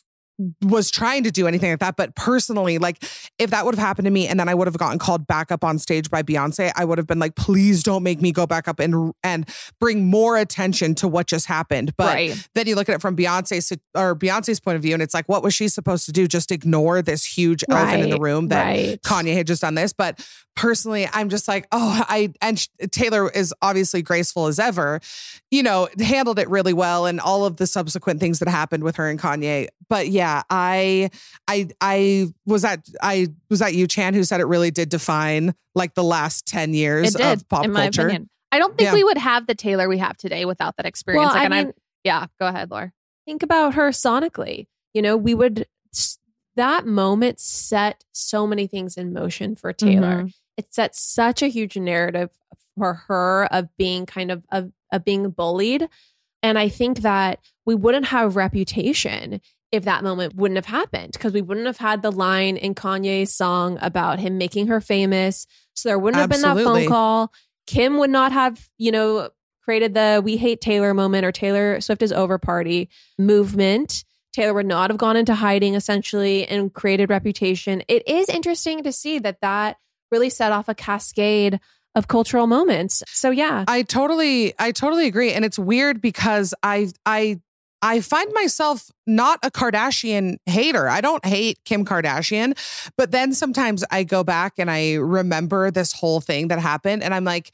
was 0.62 0.90
trying 0.90 1.24
to 1.24 1.30
do 1.30 1.46
anything 1.46 1.70
like 1.70 1.80
that. 1.80 1.96
But 1.96 2.14
personally, 2.14 2.78
like 2.78 3.02
if 3.38 3.50
that 3.50 3.64
would 3.64 3.74
have 3.74 3.84
happened 3.84 4.04
to 4.04 4.10
me 4.10 4.28
and 4.28 4.38
then 4.38 4.48
I 4.48 4.54
would 4.54 4.66
have 4.66 4.76
gotten 4.78 4.98
called 4.98 5.26
back 5.26 5.50
up 5.50 5.64
on 5.64 5.78
stage 5.78 6.10
by 6.10 6.22
Beyonce, 6.22 6.72
I 6.76 6.84
would 6.84 6.98
have 6.98 7.06
been 7.06 7.18
like, 7.18 7.36
please 7.36 7.82
don't 7.82 8.02
make 8.02 8.20
me 8.20 8.32
go 8.32 8.46
back 8.46 8.68
up 8.68 8.80
and 8.80 9.12
and 9.22 9.48
bring 9.80 10.06
more 10.06 10.36
attention 10.36 10.94
to 10.96 11.08
what 11.08 11.26
just 11.26 11.46
happened. 11.46 11.96
But 11.96 12.14
right. 12.14 12.48
then 12.54 12.66
you 12.66 12.74
look 12.74 12.88
at 12.88 12.94
it 12.94 13.00
from 13.00 13.16
Beyonce's 13.16 13.72
or 13.94 14.14
Beyonce's 14.14 14.60
point 14.60 14.76
of 14.76 14.82
view, 14.82 14.94
and 14.94 15.02
it's 15.02 15.14
like, 15.14 15.28
what 15.28 15.42
was 15.42 15.54
she 15.54 15.68
supposed 15.68 16.06
to 16.06 16.12
do? 16.12 16.26
Just 16.26 16.52
ignore 16.52 17.02
this 17.02 17.24
huge 17.24 17.64
elephant 17.68 18.02
in 18.04 18.10
the 18.10 18.20
room 18.20 18.48
that 18.48 18.64
right. 18.64 19.02
Kanye 19.02 19.34
had 19.34 19.46
just 19.46 19.62
done 19.62 19.74
this. 19.74 19.92
But 19.92 20.26
personally, 20.54 21.08
I'm 21.12 21.28
just 21.28 21.48
like, 21.48 21.66
oh, 21.72 22.04
I 22.08 22.32
and 22.40 22.66
Taylor 22.90 23.30
is 23.30 23.54
obviously 23.62 24.02
graceful 24.02 24.46
as 24.46 24.58
ever, 24.58 25.00
you 25.50 25.62
know, 25.62 25.88
handled 26.00 26.38
it 26.38 26.48
really 26.48 26.72
well, 26.72 27.06
and 27.06 27.20
all 27.20 27.44
of 27.44 27.56
the 27.56 27.66
subsequent 27.66 28.20
things 28.20 28.38
that 28.40 28.48
happened 28.48 28.82
with 28.82 28.96
her 28.96 29.08
and 29.08 29.20
Kanye. 29.20 29.68
But 29.88 30.08
yeah, 30.08 30.25
I, 30.50 31.10
I, 31.48 31.68
I 31.80 32.26
was 32.46 32.64
at 32.64 32.86
I 33.02 33.28
was 33.50 33.60
that 33.60 33.74
you, 33.74 33.86
Chan, 33.86 34.14
who 34.14 34.24
said 34.24 34.40
it 34.40 34.46
really 34.46 34.70
did 34.70 34.88
define 34.88 35.54
like 35.74 35.94
the 35.94 36.04
last 36.04 36.46
ten 36.46 36.74
years 36.74 37.14
It 37.14 37.18
did, 37.18 37.38
of 37.40 37.48
pop 37.48 37.64
in 37.64 37.72
my 37.72 37.82
culture. 37.84 38.02
opinion. 38.08 38.30
I 38.52 38.58
don't 38.58 38.76
think 38.76 38.88
Yeah. 38.88 38.94
we 38.94 39.04
would 39.04 39.18
have 39.18 39.46
the 39.46 39.54
Taylor 39.54 39.88
we 39.88 39.98
have 39.98 40.16
today 40.16 40.44
without 40.44 40.76
that 40.76 40.86
experience. 40.86 41.26
Well, 41.26 41.34
like, 41.34 41.42
I 41.42 41.44
and 41.44 41.54
I- 41.54 41.64
mean, 41.64 41.72
yeah, 42.04 42.26
go 42.40 42.46
ahead, 42.46 42.70
Laura. 42.70 42.92
think 43.26 43.42
about 43.42 43.74
her 43.74 43.90
sonically. 43.90 44.66
You 44.94 45.02
know, 45.02 45.16
we 45.16 45.34
would 45.34 45.66
that 46.56 46.86
moment 46.86 47.38
set 47.40 48.04
so 48.12 48.46
many 48.46 48.66
things 48.66 48.96
in 48.96 49.12
motion 49.12 49.56
for 49.56 49.72
Taylor. 49.72 50.22
Mhm. 50.24 50.32
It 50.56 50.72
set 50.72 50.94
such 50.96 51.42
a 51.42 51.48
huge 51.48 51.76
narrative 51.76 52.30
for 52.78 52.94
her 53.08 53.46
of 53.52 53.68
being 53.76 54.06
kind 54.06 54.30
of 54.30 54.44
of, 54.50 54.72
of 54.92 55.04
being 55.04 55.28
bullied. 55.30 55.88
And 56.42 56.58
I 56.58 56.68
think 56.68 57.00
that 57.00 57.40
we 57.66 57.74
wouldn't 57.74 58.06
have 58.06 58.36
reputation 58.36 59.40
if 59.72 59.84
that 59.84 60.04
moment 60.04 60.34
wouldn't 60.34 60.56
have 60.56 60.66
happened 60.66 61.12
because 61.12 61.32
we 61.32 61.42
wouldn't 61.42 61.66
have 61.66 61.78
had 61.78 62.02
the 62.02 62.12
line 62.12 62.56
in 62.56 62.74
Kanye's 62.74 63.34
song 63.34 63.78
about 63.80 64.18
him 64.18 64.38
making 64.38 64.68
her 64.68 64.80
famous. 64.80 65.46
So 65.74 65.88
there 65.88 65.98
wouldn't 65.98 66.20
have 66.20 66.30
been 66.30 66.42
that 66.42 66.56
phone 66.56 66.86
call. 66.86 67.32
Kim 67.66 67.98
would 67.98 68.10
not 68.10 68.32
have, 68.32 68.68
you 68.78 68.92
know, 68.92 69.30
created 69.62 69.94
the 69.94 70.20
we 70.24 70.36
hate 70.36 70.60
Taylor 70.60 70.94
moment 70.94 71.24
or 71.24 71.32
Taylor 71.32 71.80
Swift 71.80 72.02
is 72.02 72.12
over 72.12 72.38
party 72.38 72.88
movement. 73.18 74.04
Taylor 74.32 74.54
would 74.54 74.66
not 74.66 74.90
have 74.90 74.98
gone 74.98 75.16
into 75.16 75.34
hiding 75.34 75.74
essentially 75.74 76.46
and 76.46 76.72
created 76.72 77.10
reputation. 77.10 77.82
It 77.88 78.06
is 78.06 78.28
interesting 78.28 78.84
to 78.84 78.92
see 78.92 79.18
that 79.18 79.40
that 79.40 79.78
really 80.12 80.30
set 80.30 80.52
off 80.52 80.68
a 80.68 80.74
cascade 80.74 81.58
of 81.96 82.06
cultural 82.06 82.46
moments. 82.46 83.02
So 83.08 83.30
yeah, 83.30 83.64
I 83.66 83.82
totally 83.82 84.54
I 84.58 84.70
totally 84.70 85.06
agree 85.06 85.32
and 85.32 85.44
it's 85.44 85.58
weird 85.58 86.00
because 86.00 86.54
I 86.62 86.90
I 87.04 87.40
I 87.82 88.00
find 88.00 88.32
myself 88.32 88.90
not 89.06 89.38
a 89.42 89.50
Kardashian 89.50 90.36
hater. 90.46 90.88
I 90.88 91.00
don't 91.00 91.24
hate 91.24 91.58
Kim 91.64 91.84
Kardashian, 91.84 92.56
but 92.96 93.10
then 93.10 93.32
sometimes 93.34 93.84
I 93.90 94.02
go 94.02 94.24
back 94.24 94.54
and 94.58 94.70
I 94.70 94.94
remember 94.94 95.70
this 95.70 95.92
whole 95.92 96.20
thing 96.20 96.48
that 96.48 96.58
happened 96.58 97.02
and 97.02 97.12
I'm 97.14 97.24
like 97.24 97.52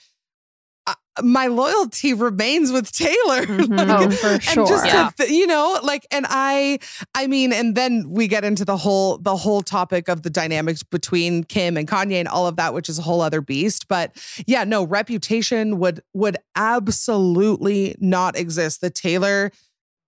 uh, 0.87 0.95
my 1.23 1.47
loyalty 1.47 2.13
remains 2.13 2.73
with 2.73 2.91
Taylor. 2.91 3.43
Mhm. 3.47 3.77
Like, 3.79 4.01
Oh, 4.01 4.11
for 4.11 4.27
and 4.31 4.43
sure. 4.43 4.67
just 4.67 4.85
to 4.87 4.91
Yeah. 4.91 5.11
th- 5.17 5.31
you 5.31 5.47
know, 5.47 5.79
like, 5.85 6.05
and 6.11 6.27
I, 6.29 6.81
I 7.15 7.29
mean, 7.29 7.53
and 7.53 7.77
then 7.77 8.07
we 8.11 8.27
get 8.27 8.43
into 8.45 8.65
the 8.65 8.77
whole, 8.77 9.19
the 9.19 9.37
whole 9.37 9.63
topic 9.63 10.09
of 10.09 10.23
the 10.23 10.31
dynamics 10.31 10.83
between 10.83 11.45
Kim 11.45 11.77
and 11.77 11.87
Kanye 11.87 12.15
and 12.19 12.27
all 12.27 12.49
of 12.49 12.57
that, 12.57 12.75
which 12.75 12.89
is 12.89 12.99
a 12.99 13.03
whole 13.03 13.21
other 13.21 13.41
beast. 13.41 13.87
But 13.87 14.17
yeah, 14.47 14.65
no, 14.65 14.85
reputation 14.85 15.79
would 15.79 16.01
would 16.15 16.37
absolutely 16.57 17.95
not 18.01 18.37
exist. 18.37 18.81
The 18.81 18.91
Taylor 18.91 19.53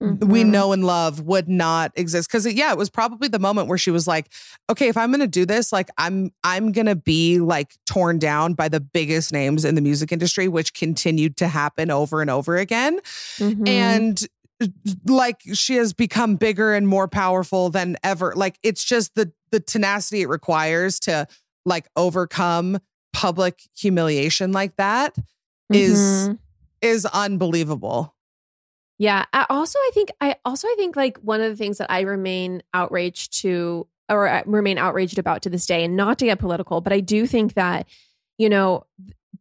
we 0.04 0.42
Mhm. 0.44 0.46
know 0.50 0.72
and 0.72 0.84
love 0.84 1.20
would 1.20 1.48
not 1.48 1.92
exist 1.96 2.28
because 2.28 2.46
yeah 2.52 2.70
it 2.72 2.78
was 2.78 2.90
probably 2.90 3.28
the 3.28 3.38
moment 3.38 3.68
where 3.68 3.78
she 3.78 3.90
was 3.90 4.06
like 4.06 4.30
okay 4.70 4.88
if 4.88 4.96
i'm 4.96 5.10
gonna 5.10 5.26
do 5.26 5.46
this 5.46 5.72
like 5.72 5.88
i'm 5.98 6.30
i'm 6.44 6.72
gonna 6.72 6.94
be 6.94 7.38
like 7.38 7.74
torn 7.86 8.18
down 8.18 8.54
by 8.54 8.68
the 8.68 8.80
biggest 8.80 9.32
names 9.32 9.64
in 9.64 9.74
the 9.74 9.80
music 9.80 10.12
industry 10.12 10.46
which 10.48 10.74
continued 10.74 11.36
to 11.36 11.48
happen 11.48 11.90
over 11.90 12.20
and 12.20 12.30
over 12.30 12.56
again 12.56 13.00
Mhm. 13.38 13.68
and 13.68 14.26
like 15.06 15.40
she 15.52 15.74
has 15.76 15.92
become 15.92 16.36
bigger 16.36 16.72
and 16.74 16.86
more 16.86 17.08
powerful 17.08 17.70
than 17.70 17.96
ever 18.04 18.34
like 18.36 18.58
it's 18.62 18.84
just 18.84 19.14
the 19.14 19.32
the 19.50 19.60
tenacity 19.60 20.22
it 20.22 20.28
requires 20.28 20.98
to 21.00 21.26
like 21.64 21.88
overcome 21.96 22.78
public 23.12 23.60
humiliation 23.76 24.52
like 24.52 24.76
that 24.76 25.16
is 25.72 25.98
Mhm. 26.28 26.38
is 26.82 27.06
unbelievable 27.06 28.14
Yeah. 29.04 29.24
I 29.32 29.46
also, 29.50 29.78
I 29.78 29.90
think, 29.92 30.10
I 30.20 30.36
also, 30.44 30.66
I 30.66 30.74
think 30.78 30.96
like 30.96 31.18
one 31.18 31.40
of 31.40 31.50
the 31.50 31.56
things 31.56 31.78
that 31.78 31.90
I 31.90 32.00
remain 32.00 32.62
outraged 32.72 33.40
to, 33.42 33.86
or 34.08 34.28
I 34.28 34.42
remain 34.46 34.78
outraged 34.78 35.18
about 35.18 35.42
to 35.42 35.50
this 35.50 35.66
day, 35.66 35.84
and 35.84 35.96
not 35.96 36.18
to 36.20 36.24
get 36.24 36.38
political, 36.38 36.80
but 36.80 36.92
I 36.92 37.00
do 37.00 37.26
think 37.26 37.54
that, 37.54 37.86
you 38.38 38.48
know, 38.48 38.86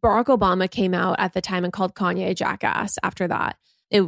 Barack 0.02 0.26
Obama 0.26 0.70
came 0.70 0.92
out 0.94 1.16
at 1.18 1.32
the 1.32 1.40
time 1.40 1.64
and 1.64 1.72
called 1.72 1.94
Kanye 1.94 2.28
a 2.30 2.34
jackass 2.34 2.98
after 3.02 3.26
that. 3.28 3.56
It, 3.90 4.02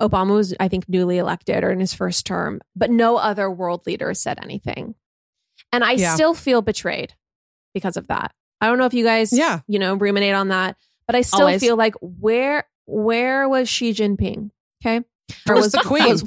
Obama 0.00 0.34
was, 0.34 0.54
I 0.58 0.68
think, 0.68 0.88
newly 0.88 1.18
elected 1.18 1.62
or 1.62 1.70
in 1.70 1.78
his 1.80 1.94
first 1.94 2.26
term, 2.26 2.60
but 2.74 2.90
no 2.90 3.16
other 3.16 3.50
world 3.50 3.86
leader 3.86 4.12
said 4.14 4.38
anything. 4.42 4.94
And 5.72 5.84
I 5.84 5.92
Yeah. 5.92 6.14
still 6.14 6.34
feel 6.34 6.62
betrayed 6.62 7.14
because 7.74 7.96
of 7.96 8.08
that. 8.08 8.32
I 8.60 8.66
don't 8.66 8.78
know 8.78 8.86
if 8.86 8.94
you 8.94 9.04
guys, 9.04 9.32
yeah 9.32 9.60
you 9.68 9.78
know, 9.78 9.94
ruminate 9.94 10.34
on 10.34 10.48
that, 10.48 10.76
but 11.06 11.14
I 11.14 11.20
still 11.20 11.40
Always. 11.42 11.60
feel 11.60 11.76
like 11.76 11.94
where, 12.00 12.64
where 12.86 13.48
was 13.48 13.68
Xi 13.68 13.92
Jinping? 13.92 14.50
Okay. 14.84 15.02
Or 15.48 15.54
was 15.56 15.72
the 15.72 15.78
queen? 15.84 16.08
was- 16.08 16.22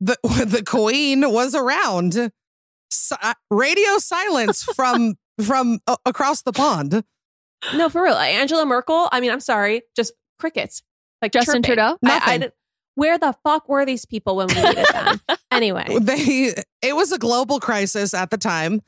the 0.00 0.16
the 0.46 0.62
queen 0.64 1.30
was 1.32 1.54
around. 1.54 2.32
Si- 2.92 3.16
uh, 3.22 3.34
radio 3.50 3.98
silence 3.98 4.62
from 4.76 5.14
from 5.44 5.78
a- 5.86 5.96
across 6.06 6.42
the 6.42 6.52
pond. 6.52 7.04
no, 7.74 7.88
for 7.88 8.02
real. 8.02 8.14
Angela 8.14 8.66
Merkel. 8.66 9.08
I 9.12 9.20
mean, 9.20 9.30
I'm 9.30 9.40
sorry, 9.40 9.82
just 9.96 10.12
crickets. 10.38 10.82
Like 11.22 11.32
Justin 11.32 11.62
chirping. 11.62 11.76
Trudeau? 11.76 11.98
I- 12.04 12.10
I 12.10 12.18
Nothing. 12.18 12.40
didn't- 12.40 12.54
where 12.96 13.16
the 13.18 13.34
fuck 13.44 13.68
were 13.68 13.86
these 13.86 14.04
people 14.04 14.36
when 14.36 14.48
we 14.48 14.54
needed 14.54 14.84
them? 14.92 15.20
anyway, 15.50 15.86
They 16.00 16.54
it 16.82 16.96
was 16.96 17.12
a 17.12 17.18
global 17.18 17.60
crisis 17.60 18.12
at 18.12 18.30
the 18.30 18.36
time, 18.36 18.82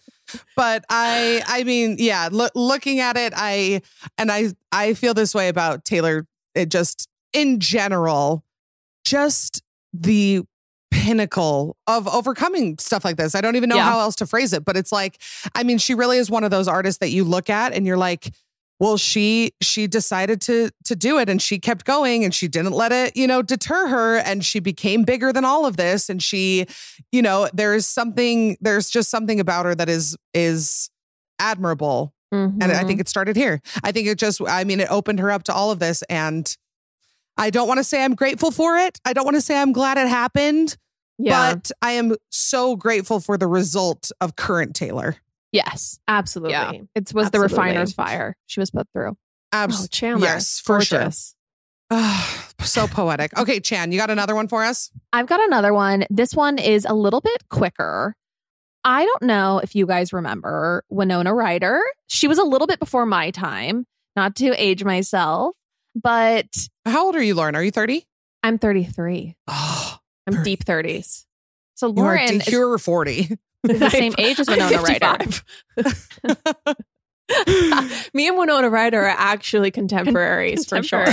but 0.56 0.84
I 0.90 1.42
I 1.46 1.62
mean 1.64 1.96
yeah, 1.98 2.28
loo- 2.32 2.48
looking 2.54 2.98
at 3.00 3.16
it, 3.16 3.32
I 3.36 3.80
and 4.18 4.30
I 4.32 4.48
I 4.72 4.94
feel 4.94 5.14
this 5.14 5.34
way 5.34 5.48
about 5.48 5.84
Taylor. 5.84 6.26
It 6.54 6.68
just 6.68 7.08
in 7.32 7.60
general, 7.60 8.44
just 9.04 9.62
the 9.92 10.42
pinnacle 10.90 11.76
of 11.86 12.06
overcoming 12.06 12.76
stuff 12.78 13.04
like 13.04 13.16
this. 13.16 13.34
I 13.34 13.40
don't 13.40 13.56
even 13.56 13.68
know 13.68 13.76
Yeah. 13.76 13.84
how 13.90 14.00
else 14.00 14.14
to 14.16 14.26
phrase 14.26 14.52
it, 14.52 14.64
but 14.64 14.76
it's 14.76 14.92
like, 14.92 15.20
I 15.54 15.62
mean, 15.62 15.78
she 15.78 15.94
really 15.94 16.18
is 16.18 16.30
one 16.30 16.44
of 16.44 16.50
those 16.50 16.68
artists 16.68 16.98
that 16.98 17.08
you 17.10 17.24
look 17.24 17.48
at 17.50 17.72
and 17.72 17.86
you're 17.86 17.96
like, 17.96 18.32
well, 18.78 18.96
she 18.96 19.52
she 19.62 19.86
decided 19.86 20.40
to 20.42 20.70
to 20.84 20.96
do 20.96 21.18
it 21.18 21.28
and 21.28 21.40
she 21.40 21.58
kept 21.60 21.84
going 21.84 22.24
and 22.24 22.34
she 22.34 22.48
didn't 22.48 22.72
let 22.72 22.90
it, 22.92 23.16
you 23.16 23.26
know, 23.26 23.40
deter 23.40 23.86
her 23.88 24.16
and 24.18 24.44
she 24.44 24.58
became 24.60 25.04
bigger 25.04 25.32
than 25.32 25.44
all 25.44 25.66
of 25.66 25.76
this 25.76 26.08
and 26.10 26.22
she, 26.22 26.66
you 27.12 27.22
know, 27.22 27.48
there's 27.54 27.86
something 27.86 28.56
there's 28.60 28.90
just 28.90 29.08
something 29.08 29.38
about 29.40 29.66
her 29.66 29.74
that 29.74 29.88
is 29.88 30.16
is 30.34 30.90
admirable 31.38 32.12
and 32.32 32.62
Mm-hmm. 32.62 32.70
I 32.70 32.84
think 32.84 32.98
it 32.98 33.08
started 33.10 33.36
here. 33.36 33.60
I 33.84 33.92
think 33.92 34.08
it 34.08 34.18
just, 34.18 34.40
I 34.48 34.64
mean, 34.64 34.80
it 34.80 34.90
opened 34.90 35.20
her 35.20 35.30
up 35.30 35.42
to 35.44 35.54
all 35.54 35.70
of 35.70 35.80
this. 35.80 36.02
And 36.08 36.56
I 37.36 37.50
don't 37.50 37.66
want 37.68 37.78
to 37.78 37.84
say 37.84 38.04
I'm 38.04 38.14
grateful 38.14 38.50
for 38.50 38.76
it. 38.78 39.00
I 39.04 39.12
don't 39.12 39.24
want 39.24 39.36
to 39.36 39.40
say 39.40 39.60
I'm 39.60 39.72
glad 39.72 39.98
it 39.98 40.08
happened, 40.08 40.76
yeah, 41.18 41.54
but 41.54 41.70
I 41.80 41.92
am 41.92 42.16
so 42.30 42.76
grateful 42.76 43.20
for 43.20 43.36
the 43.38 43.46
result 43.46 44.12
of 44.20 44.36
current 44.36 44.74
Taylor. 44.76 45.16
Yes. 45.52 45.98
absolutely. 46.08 46.52
Yeah. 46.52 46.72
It 46.94 47.12
was 47.12 47.30
the 47.30 47.38
refiner's 47.40 47.92
fire 47.92 48.34
she 48.46 48.58
was 48.60 48.70
put 48.70 48.88
through. 48.94 49.10
Oh, 49.10 49.16
Abs- 49.52 49.88
Chanler. 49.88 50.22
yes, 50.22 50.58
for 50.60 50.80
sure. 50.80 50.98
Gorgeous. 51.00 51.34
so 52.60 52.86
poetic. 52.86 53.36
Okay, 53.38 53.60
Chan, 53.60 53.92
you 53.92 53.98
got 53.98 54.10
another 54.10 54.34
one 54.34 54.48
for 54.48 54.64
us? 54.64 54.90
I've 55.12 55.26
got 55.26 55.40
another 55.40 55.74
one. 55.74 56.06
This 56.08 56.34
one 56.34 56.58
is 56.58 56.86
a 56.86 56.94
little 56.94 57.20
bit 57.20 57.48
quicker. 57.50 58.16
I 58.84 59.04
don't 59.04 59.22
know 59.22 59.58
if 59.58 59.76
you 59.76 59.86
guys 59.86 60.12
remember 60.12 60.84
Winona 60.88 61.34
Ryder. 61.34 61.80
She 62.06 62.28
was 62.28 62.38
a 62.38 62.44
little 62.44 62.66
bit 62.66 62.80
before 62.80 63.06
my 63.06 63.30
time, 63.30 63.86
not 64.16 64.34
to 64.36 64.54
age 64.60 64.84
myself, 64.84 65.54
but 65.94 66.46
How 66.84 67.06
old 67.06 67.16
are 67.16 67.22
you, 67.22 67.34
Lauren? 67.34 67.54
Are 67.54 67.62
you 67.62 67.70
30? 67.70 68.06
I'm 68.42 68.58
33. 68.58 69.36
Oh, 69.48 69.98
I'm 70.26 70.34
Very 70.34 70.44
deep 70.44 70.64
30s. 70.64 71.24
so 71.74 71.88
you 71.88 72.02
are, 72.02 72.16
Lauren 72.16 72.40
is, 72.40 72.48
you're 72.48 72.78
40. 72.78 73.38
is 73.62 73.62
the 73.62 73.90
same 73.90 74.14
age 74.18 74.40
as 74.40 74.48
Winona 74.48 74.82
Ryder. 74.82 75.26
Me 78.14 78.28
and 78.28 78.36
Winona 78.36 78.68
Ryder 78.68 79.00
are 79.00 79.06
actually 79.16 79.70
contemporaries, 79.70 80.68
for 80.68 80.82
sure. 80.82 81.06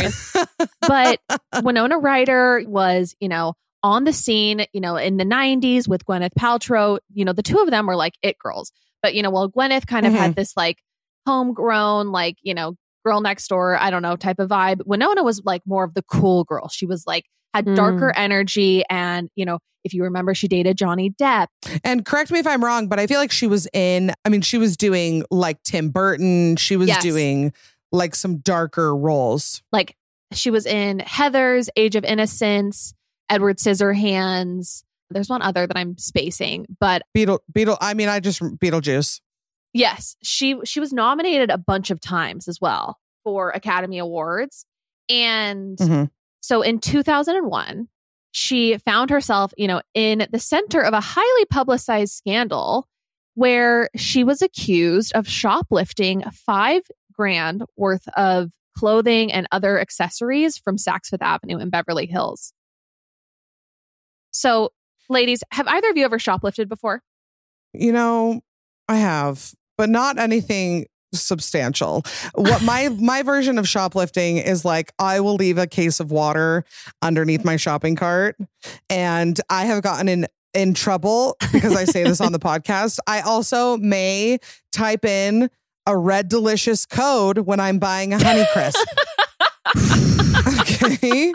But 0.82 1.20
Winona 1.62 2.00
Ryder 2.00 2.64
was, 2.66 3.16
you 3.20 3.30
know, 3.30 3.54
on 3.84 4.04
the 4.04 4.14
scene, 4.14 4.66
you 4.74 4.82
know, 4.82 4.98
in 4.98 5.18
the 5.18 5.24
90s 5.24 5.88
with 5.88 6.06
Gwyneth 6.06 6.34
Paltrow. 6.38 7.00
You 7.14 7.26
know, 7.26 7.34
the 7.34 7.44
two 7.44 7.60
of 7.60 7.70
them 7.70 7.86
were 7.86 7.96
like 7.96 8.16
it 8.22 8.40
girls. 8.40 8.72
But, 9.02 9.14
you 9.14 9.22
know, 9.22 9.30
well, 9.30 9.50
Gwyneth 9.50 9.88
kind 9.88 10.06
of 10.06 10.14
had 10.14 10.32
mm-hmm. 10.32 10.40
this 10.40 10.58
like 10.58 10.80
homegrown, 11.26 12.12
like, 12.12 12.38
you 12.42 12.54
know, 12.54 12.76
girl 13.06 13.22
next 13.22 13.48
door, 13.48 13.78
I 13.78 13.90
don't 13.90 14.02
know, 14.02 14.16
type 14.16 14.40
of 14.40 14.50
vibe. 14.50 14.82
Winona 14.86 15.24
was 15.24 15.42
like 15.46 15.62
more 15.66 15.84
of 15.84 15.94
the 15.94 16.04
cool 16.04 16.44
girl. 16.44 16.68
She 16.70 16.86
was 16.86 17.06
like, 17.08 17.26
had 17.54 17.66
darker 17.76 18.14
mm. 18.16 18.20
energy. 18.20 18.84
And, 18.90 19.30
you 19.36 19.46
know, 19.46 19.60
if 19.84 19.94
you 19.94 20.04
remember, 20.04 20.36
she 20.36 20.48
dated 20.48 20.78
Johnny 20.78 21.12
Depp. 21.12 21.48
And 21.84 22.06
correct 22.06 22.32
me 22.32 22.40
if 22.40 22.48
I'm 22.48 22.64
wrong, 22.64 22.88
but 22.88 23.00
I 23.00 23.08
feel 23.08 23.20
like 23.20 23.32
she 23.32 23.48
was 23.48 23.68
in, 23.74 24.14
I 24.26 24.30
mean, 24.30 24.42
she 24.42 24.58
was 24.58 24.78
doing 24.78 25.24
like 25.32 25.62
Tim 25.64 25.90
Burton. 25.90 26.58
She 26.58 26.76
was 26.76 26.90
Yes. 26.90 27.02
doing 27.02 27.54
like 27.92 28.14
some 28.14 28.38
darker 28.38 28.96
roles. 28.96 29.64
Like 29.72 29.96
she 30.34 30.52
was 30.52 30.66
in 30.66 31.00
Heather's, 31.00 31.70
Age 31.76 31.96
of 31.96 32.04
Innocence, 32.04 32.94
Edward 33.30 33.58
Scissorhands. 33.58 34.84
There's 35.10 35.30
one 35.30 35.42
other 35.42 35.66
that 35.66 35.76
I'm 35.76 35.98
spacing, 35.98 36.68
but 36.80 37.02
Beetle, 37.16 37.42
Beetle, 37.52 37.78
I 37.82 37.96
mean, 37.96 38.10
I 38.10 38.20
just, 38.20 38.42
Beetlejuice. 38.42 39.22
Yes, 39.74 40.16
she 40.24 40.60
she 40.66 40.80
was 40.80 40.94
nominated 40.94 41.50
a 41.50 41.58
bunch 41.58 41.92
of 41.92 42.00
times 42.00 42.48
as 42.48 42.60
well 42.62 42.98
for 43.24 43.50
Academy 43.52 43.98
Awards. 44.00 44.66
And 45.10 45.78
Mhm. 45.78 46.10
so 46.42 46.62
in 46.62 46.80
2001, 46.80 47.88
she 48.32 48.78
found 48.80 49.10
herself, 49.10 49.54
you 49.58 49.68
know, 49.68 49.82
in 49.94 50.28
the 50.32 50.40
center 50.40 50.82
of 50.82 50.94
a 50.94 51.02
highly 51.02 51.46
publicized 51.46 52.14
scandal 52.14 52.88
where 53.34 53.90
she 53.96 54.24
was 54.24 54.42
accused 54.42 55.14
of 55.14 55.28
shoplifting 55.28 56.24
5 56.32 56.82
grand 57.14 57.64
worth 57.76 58.08
of 58.10 58.52
clothing 58.78 59.32
and 59.32 59.48
other 59.52 59.80
accessories 59.80 60.58
from 60.58 60.78
Saks 60.78 61.08
Fifth 61.10 61.22
Avenue 61.22 61.58
in 61.58 61.70
Beverly 61.70 62.06
Hills. 62.06 62.54
So, 64.32 64.72
ladies, 65.10 65.44
have 65.52 65.68
either 65.68 65.90
of 65.90 65.98
you 65.98 66.06
ever 66.06 66.18
shoplifted 66.20 66.70
before? 66.70 67.02
You 67.74 67.92
know, 67.92 68.42
I 68.88 68.98
have, 68.98 69.54
but 69.80 69.90
not 69.90 70.20
anything 70.20 70.86
substantial. 71.14 72.04
What 72.36 72.62
my 72.62 72.90
my 73.00 73.24
version 73.24 73.58
of 73.58 73.68
shoplifting 73.68 74.36
is 74.36 74.66
like 74.66 74.92
I 75.00 75.22
will 75.22 75.36
leave 75.36 75.58
a 75.58 75.68
case 75.68 76.02
of 76.02 76.12
water 76.12 76.66
underneath 77.02 77.46
my 77.46 77.56
shopping 77.56 77.96
cart 77.96 78.36
and 78.90 79.40
I 79.50 79.66
have 79.66 79.82
gotten 79.82 80.10
in 80.10 80.28
in 80.54 80.74
trouble 80.74 81.38
because 81.54 81.78
I 81.78 81.86
say 81.86 82.04
this 82.04 82.20
on 82.20 82.34
the 82.34 82.40
podcast. 82.52 83.00
I 83.08 83.22
also 83.22 83.78
may 83.78 84.40
type 84.74 85.06
in 85.06 85.50
a 85.86 85.98
red 85.98 86.28
delicious 86.28 86.86
code 86.86 87.40
when 87.40 87.62
I'm 87.62 87.80
buying 87.80 88.14
a 88.14 88.22
honey 88.22 88.46
crisp. 88.52 88.86
okay. 90.60 91.32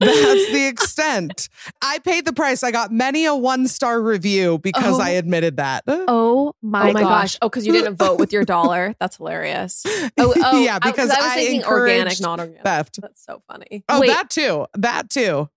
That's 0.00 0.52
the 0.52 0.66
extent. 0.68 1.48
I 1.82 1.98
paid 1.98 2.24
the 2.24 2.32
price. 2.32 2.62
I 2.62 2.70
got 2.70 2.92
many 2.92 3.24
a 3.24 3.34
one 3.34 3.66
star 3.66 4.00
review 4.00 4.58
because 4.58 4.98
Oh. 4.98 5.02
I 5.02 5.10
admitted 5.10 5.56
that. 5.56 5.84
Oh 5.88 6.54
my, 6.62 6.90
oh 6.90 6.92
my 6.92 7.00
gosh. 7.00 7.10
gosh. 7.32 7.38
Oh, 7.42 7.48
because 7.48 7.66
you 7.66 7.72
didn't 7.72 7.96
vote 7.96 8.18
with 8.18 8.32
your 8.32 8.44
dollar. 8.56 8.94
That's 9.00 9.16
hilarious. 9.16 9.84
Oh, 10.20 10.34
oh 10.36 10.62
yeah, 10.62 10.78
because 10.78 11.10
I, 11.10 11.20
I, 11.20 11.22
was 11.22 11.32
thinking 11.34 11.64
organic, 11.64 12.00
encouraged 12.00 12.22
not 12.22 12.40
organic. 12.40 12.62
theft. 12.62 12.98
That's 13.00 13.24
so 13.24 13.42
funny. 13.46 13.84
Oh, 13.88 14.00
Wait. 14.00 14.08
that 14.08 14.30
too. 14.30 14.66
That 14.74 15.10
too. 15.10 15.48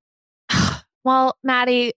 Well, 1.03 1.35
Maddie, 1.43 1.93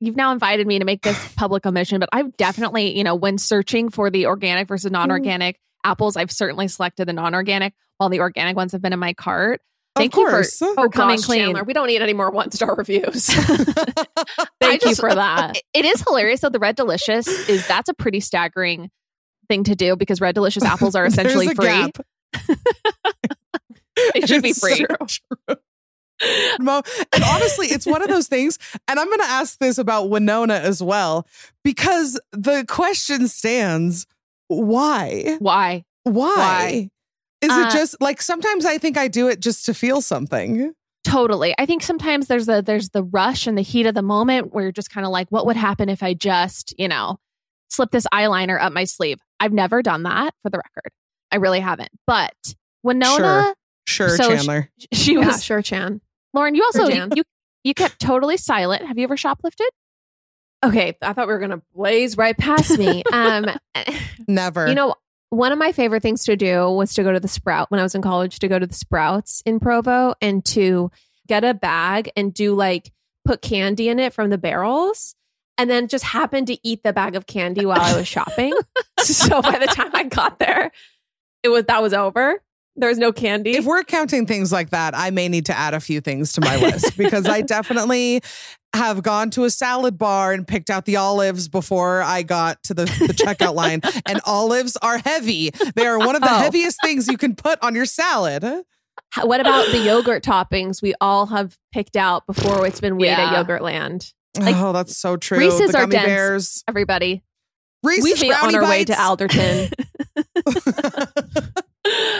you've 0.00 0.16
now 0.16 0.32
invited 0.32 0.66
me 0.66 0.80
to 0.80 0.84
make 0.84 1.02
this 1.02 1.32
public 1.36 1.64
omission, 1.66 2.00
but 2.00 2.08
I've 2.12 2.36
definitely, 2.36 2.96
you 2.96 3.04
know, 3.04 3.14
when 3.14 3.38
searching 3.38 3.90
for 3.90 4.10
the 4.10 4.26
organic 4.26 4.66
versus 4.66 4.86
mm-hmm. 4.86 4.94
non 4.94 5.10
organic 5.12 5.60
apples, 5.84 6.16
I've 6.16 6.32
certainly 6.32 6.66
selected 6.66 7.06
the 7.06 7.12
non 7.12 7.34
organic 7.34 7.74
while 7.98 8.08
the 8.08 8.20
organic 8.20 8.56
ones 8.56 8.72
have 8.72 8.82
been 8.82 8.92
in 8.92 8.98
my 8.98 9.12
cart. 9.12 9.60
Thank 9.96 10.16
you 10.16 10.28
for, 10.28 10.40
oh, 10.40 10.74
for 10.74 10.86
Oh, 10.86 10.88
coming 10.88 11.16
gosh, 11.16 11.24
clean. 11.26 11.54
Chanler, 11.54 11.64
we 11.66 11.72
don't 11.72 11.86
need 11.86 12.02
any 12.02 12.14
more 12.14 12.30
one 12.30 12.50
star 12.50 12.74
reviews. 12.74 13.28
I 13.36 14.46
Thank 14.60 14.84
you 14.84 14.94
for 14.96 15.14
that. 15.14 15.56
It- 15.56 15.62
it 15.74 15.84
is 15.84 16.02
hilarious 16.02 16.40
though. 16.40 16.48
The 16.48 16.58
Red 16.58 16.74
Delicious 16.76 17.28
is 17.48 17.66
that's 17.68 17.88
a 17.88 17.94
pretty 17.94 18.20
staggering 18.20 18.90
thing 19.48 19.62
to 19.64 19.74
do 19.74 19.94
because 19.94 20.20
Red 20.20 20.34
Delicious 20.34 20.64
apples 20.64 20.94
are 20.94 21.04
essentially 21.06 21.46
free. 21.54 21.66
gap. 21.66 21.98
They 24.14 24.22
should 24.26 24.42
be 24.42 24.50
It's 24.50 24.58
free. 24.60 24.74
so 24.76 24.86
true. 25.06 25.56
Mo- 26.58 26.82
and 27.12 27.24
honestly, 27.24 27.66
it's 27.66 27.86
one 27.86 28.02
of 28.02 28.08
those 28.08 28.26
things, 28.28 28.58
and 28.88 28.98
I'm 28.98 29.06
going 29.06 29.20
to 29.20 29.24
ask 29.26 29.58
this 29.58 29.78
about 29.78 30.10
Winona 30.10 30.54
as 30.54 30.82
well, 30.82 31.26
because 31.62 32.18
the 32.32 32.64
question 32.66 33.28
stands 33.28 34.06
why? 34.48 35.36
Why? 35.38 35.84
Why? 36.04 36.34
Why? 36.34 36.90
Is 37.44 37.50
Uh, 37.50 37.66
it 37.68 37.72
just 37.72 38.00
like 38.00 38.20
sometimes 38.22 38.64
I 38.64 38.78
think 38.78 38.96
I 38.96 39.08
do 39.08 39.28
it 39.28 39.40
just 39.40 39.66
to 39.66 39.74
feel 39.74 40.00
something? 40.00 40.72
Totally. 41.06 41.54
I 41.58 41.66
think 41.66 41.82
sometimes 41.82 42.26
there's 42.28 42.46
the 42.46 42.62
there's 42.62 42.90
the 42.90 43.02
rush 43.02 43.46
and 43.46 43.56
the 43.58 43.62
heat 43.62 43.86
of 43.86 43.94
the 43.94 44.02
moment 44.02 44.54
where 44.54 44.64
you're 44.64 44.72
just 44.72 44.90
kind 44.90 45.04
of 45.04 45.12
like, 45.12 45.28
what 45.30 45.44
would 45.46 45.56
happen 45.56 45.88
if 45.88 46.02
I 46.02 46.14
just, 46.14 46.74
you 46.78 46.88
know, 46.88 47.18
slip 47.68 47.90
this 47.90 48.06
eyeliner 48.12 48.60
up 48.60 48.72
my 48.72 48.84
sleeve? 48.84 49.18
I've 49.40 49.52
never 49.52 49.82
done 49.82 50.04
that 50.04 50.32
for 50.42 50.50
the 50.50 50.58
record. 50.58 50.90
I 51.30 51.36
really 51.36 51.60
haven't. 51.60 51.90
But 52.06 52.32
Winona, 52.82 53.54
Sure, 53.86 54.08
So 54.16 54.30
Chanler. 54.30 54.68
she 54.92 55.14
yeah, 55.14 55.26
was 55.26 55.44
sure, 55.44 55.60
Chan. 55.60 56.00
Lauren, 56.32 56.54
you 56.54 56.62
also 56.64 56.86
Or 56.86 56.90
you, 56.90 57.08
you 57.16 57.22
you 57.64 57.74
kept 57.74 57.98
totally 58.00 58.36
silent. 58.38 58.86
Have 58.86 58.96
you 58.96 59.04
ever 59.04 59.16
shoplifted? 59.16 59.68
Okay, 60.64 60.96
I 61.02 61.12
thought 61.12 61.26
we 61.28 61.34
were 61.34 61.38
gonna 61.40 61.60
blaze 61.74 62.16
right 62.16 62.36
past 62.36 62.78
me. 62.78 63.02
Um, 63.12 63.46
Never. 64.26 64.66
you 64.68 64.74
know, 64.74 64.94
one 65.30 65.52
of 65.52 65.58
my 65.58 65.72
favorite 65.72 66.02
things 66.02 66.24
to 66.24 66.36
do 66.36 66.70
was 66.70 66.94
to 66.94 67.02
go 67.02 67.12
to 67.12 67.20
the 67.20 67.28
Sprout 67.28 67.70
when 67.70 67.80
I 67.80 67.82
was 67.82 67.94
in 67.94 68.02
college. 68.02 68.38
To 68.40 68.48
go 68.48 68.58
to 68.58 68.66
the 68.66 68.74
Sprouts 68.74 69.42
in 69.44 69.60
Provo 69.60 70.14
and 70.20 70.44
to 70.46 70.90
get 71.26 71.44
a 71.44 71.54
bag 71.54 72.10
and 72.16 72.32
do 72.32 72.54
like 72.54 72.92
put 73.24 73.42
candy 73.42 73.88
in 73.88 73.98
it 73.98 74.12
from 74.12 74.30
the 74.30 74.38
barrels, 74.38 75.14
and 75.56 75.70
then 75.70 75.88
just 75.88 76.04
happen 76.04 76.46
to 76.46 76.58
eat 76.66 76.82
the 76.82 76.92
bag 76.92 77.16
of 77.16 77.26
candy 77.26 77.64
while 77.64 77.80
I 77.80 77.96
was 77.96 78.08
shopping. 78.08 78.52
so 78.98 79.40
by 79.40 79.58
the 79.58 79.66
time 79.66 79.90
I 79.94 80.04
got 80.04 80.38
there, 80.38 80.70
it 81.42 81.48
was 81.48 81.64
that 81.64 81.82
was 81.82 81.94
over. 81.94 82.42
There 82.76 82.88
was 82.88 82.98
no 82.98 83.12
candy. 83.12 83.52
if 83.56 83.64
we're 83.64 83.84
counting 83.84 84.26
things 84.26 84.50
like 84.52 84.70
that, 84.70 84.94
I 84.96 85.10
may 85.10 85.28
need 85.28 85.46
to 85.46 85.56
add 85.56 85.74
a 85.74 85.80
few 85.80 86.00
things 86.00 86.32
to 86.32 86.40
my 86.40 86.56
list 86.56 86.96
because 86.98 87.26
I 87.28 87.40
definitely 87.42 88.20
have 88.74 89.02
gone 89.04 89.30
to 89.30 89.44
a 89.44 89.50
salad 89.50 89.96
bar 89.96 90.32
and 90.32 90.46
picked 90.46 90.70
out 90.70 90.84
the 90.84 90.96
olives 90.96 91.46
before 91.48 92.02
I 92.02 92.24
got 92.24 92.60
to 92.64 92.74
the, 92.74 92.84
the 92.86 93.14
checkout 93.14 93.54
line. 93.54 93.80
And 94.06 94.20
olives 94.26 94.76
are 94.78 94.98
heavy. 94.98 95.50
They 95.76 95.86
are 95.86 95.98
one 95.98 96.16
of 96.16 96.22
the 96.22 96.28
Oh. 96.32 96.38
heaviest 96.38 96.78
things 96.82 97.06
you 97.06 97.16
can 97.16 97.36
put 97.36 97.62
on 97.62 97.74
your 97.76 97.86
salad. 97.86 98.42
What 99.22 99.40
about 99.40 99.70
the 99.70 99.78
yogurt 99.78 100.24
toppings 100.24 100.82
we 100.82 100.94
all 101.00 101.26
have 101.26 101.56
picked 101.72 101.94
out 101.94 102.26
before 102.26 102.66
it's 102.66 102.80
been 102.80 102.96
weighed 102.98 103.12
at 103.12 103.30
Yeah. 103.30 103.38
Yogurt 103.38 103.62
Land? 103.62 104.12
Like, 104.38 104.56
oh, 104.56 104.72
that's 104.72 104.96
so 104.96 105.16
true. 105.16 105.38
Reese's 105.38 105.70
the 105.70 105.78
are 105.78 105.80
gummy 105.82 105.92
dense. 105.92 106.06
bears. 106.06 106.64
Everybody. 106.66 107.22
Reese's 107.84 108.02
We'd 108.04 108.20
be 108.20 108.32
on 108.32 108.40
brownie 108.50 108.56
our 108.56 108.64
way 108.68 108.84
to. 108.86 109.00
Alderton 109.00 109.68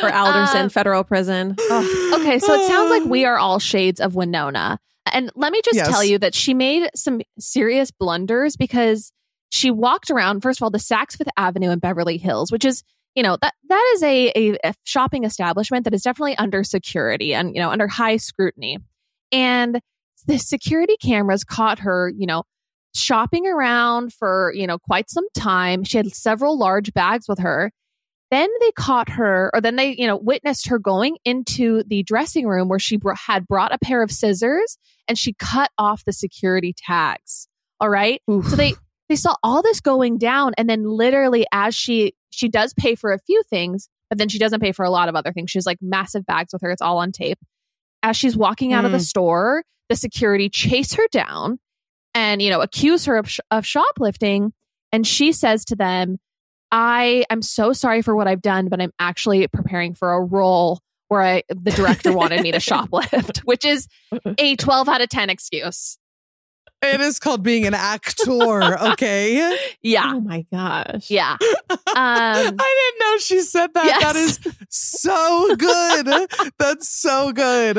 or 0.02 0.12
Alderson 0.12 0.66
Uh, 0.66 0.68
Federal 0.68 1.04
Prison. 1.04 1.56
Ugh. 1.70 2.14
Okay, 2.20 2.38
so 2.38 2.52
it 2.54 2.66
sounds 2.66 2.90
like 2.90 3.04
we 3.04 3.24
are 3.26 3.38
all 3.38 3.58
shades 3.58 4.00
of 4.00 4.14
Winona. 4.14 4.78
And 5.12 5.30
let 5.34 5.52
me 5.52 5.60
just 5.64 5.76
Yes. 5.76 5.88
tell 5.88 6.02
you 6.02 6.18
that 6.18 6.34
she 6.34 6.54
made 6.54 6.88
some 6.94 7.20
serious 7.38 7.90
blunders 7.90 8.56
because 8.56 9.12
she 9.50 9.70
walked 9.70 10.10
around, 10.10 10.40
first 10.42 10.58
of 10.58 10.64
all, 10.64 10.70
the 10.70 10.78
Saks 10.78 11.16
Fifth 11.16 11.28
Avenue 11.36 11.70
in 11.70 11.78
Beverly 11.78 12.16
Hills, 12.18 12.50
which 12.50 12.64
is, 12.64 12.82
you 13.14 13.22
know, 13.22 13.36
that 13.40 13.54
that 13.68 13.92
is 13.94 14.02
a, 14.02 14.32
a, 14.34 14.58
a 14.64 14.74
shopping 14.84 15.24
establishment 15.24 15.84
that 15.84 15.94
is 15.94 16.02
definitely 16.02 16.36
under 16.36 16.64
security 16.64 17.32
and, 17.34 17.54
you 17.54 17.60
know, 17.60 17.70
under 17.70 17.86
high 17.86 18.16
scrutiny. 18.16 18.78
And 19.30 19.80
the 20.26 20.38
security 20.38 20.96
cameras 20.96 21.44
caught 21.44 21.80
her, 21.80 22.10
you 22.16 22.26
know, 22.26 22.42
shopping 22.96 23.46
around 23.46 24.12
for, 24.12 24.52
you 24.56 24.66
know, 24.66 24.78
quite 24.78 25.10
some 25.10 25.26
time. 25.36 25.84
She 25.84 25.96
had 25.98 26.12
several 26.14 26.58
large 26.58 26.92
bags 26.94 27.28
with 27.28 27.38
her. 27.40 27.70
Then 28.30 28.48
they 28.60 28.72
caught 28.72 29.10
her, 29.10 29.50
or 29.54 29.60
then 29.60 29.76
they, 29.76 29.94
you 29.96 30.06
know, 30.06 30.16
witnessed 30.16 30.68
her 30.68 30.78
going 30.78 31.18
into 31.24 31.82
the 31.86 32.02
dressing 32.02 32.46
room 32.48 32.68
where 32.68 32.78
she 32.78 32.96
br- 32.96 33.12
had 33.12 33.46
brought 33.46 33.72
a 33.72 33.78
pair 33.78 34.02
of 34.02 34.10
scissors 34.10 34.76
and 35.06 35.16
she 35.18 35.34
cut 35.34 35.70
off 35.78 36.04
the 36.04 36.12
security 36.12 36.74
tags. 36.76 37.46
All 37.80 37.88
right. 37.90 38.20
So 38.28 38.56
they 38.56 38.74
they 39.08 39.16
saw 39.16 39.34
all 39.42 39.60
this 39.62 39.80
going 39.80 40.16
down, 40.18 40.52
and 40.56 40.68
then 40.68 40.84
literally 40.84 41.46
as 41.52 41.74
she 41.74 42.14
she 42.30 42.48
does 42.48 42.72
pay 42.74 42.94
for 42.94 43.12
a 43.12 43.18
few 43.20 43.42
things, 43.50 43.88
but 44.08 44.18
then 44.18 44.28
she 44.28 44.38
doesn't 44.38 44.60
pay 44.60 44.72
for 44.72 44.84
a 44.84 44.90
lot 44.90 45.08
of 45.08 45.14
other 45.14 45.32
things. 45.32 45.50
She's 45.50 45.66
like 45.66 45.78
massive 45.82 46.24
bags 46.26 46.52
with 46.52 46.62
her. 46.62 46.70
It's 46.70 46.82
all 46.82 46.98
on 46.98 47.12
tape. 47.12 47.38
As 48.02 48.16
she's 48.16 48.36
walking 48.36 48.72
out 48.72 48.84
of 48.84 48.92
the 48.92 48.98
Mm. 48.98 49.02
store, 49.06 49.64
the 49.90 49.96
security 49.96 50.48
chase 50.48 50.94
her 50.94 51.06
down 51.12 51.58
and 52.14 52.40
you 52.40 52.48
know 52.50 52.62
accuse 52.62 53.04
her 53.04 53.16
of, 53.18 53.28
sh- 53.30 53.40
of 53.50 53.66
shoplifting, 53.66 54.52
and 54.92 55.06
she 55.06 55.32
says 55.32 55.64
to 55.66 55.76
them, 55.76 56.18
I 56.76 57.24
am 57.30 57.40
so 57.40 57.72
sorry 57.72 58.02
for 58.02 58.16
what 58.16 58.26
I've 58.26 58.42
done, 58.42 58.68
but 58.68 58.82
I'm 58.82 58.90
actually 58.98 59.46
preparing 59.46 59.94
for 59.94 60.12
a 60.12 60.20
role 60.20 60.80
where 61.06 61.22
I 61.22 61.42
the 61.48 61.70
director 61.70 62.12
wanted 62.12 62.42
me 62.42 62.50
to 62.50 62.58
shoplift, 62.58 63.38
which 63.44 63.64
is 63.64 63.86
a 64.38 64.56
12 64.56 64.88
out 64.88 65.00
of 65.00 65.08
10 65.08 65.30
excuse. 65.30 65.96
It 66.82 67.00
is 67.00 67.18
called 67.20 67.44
being 67.44 67.64
an 67.66 67.74
actor, 67.74 68.76
okay? 68.78 69.56
Yeah. 69.82 70.14
Oh 70.14 70.20
my 70.20 70.44
gosh. 70.52 71.10
Yeah. 71.10 71.36
Um 71.40 71.78
I 71.94 72.42
didn't 72.48 73.00
know 73.00 73.18
she 73.18 73.40
said 73.42 73.72
that. 73.74 74.00
That 74.00 74.14
Yes. 74.16 74.16
is 74.16 74.40
so 74.68 75.54
good. 75.56 76.28
That's 76.58 76.88
so 76.88 77.32
good. 77.32 77.78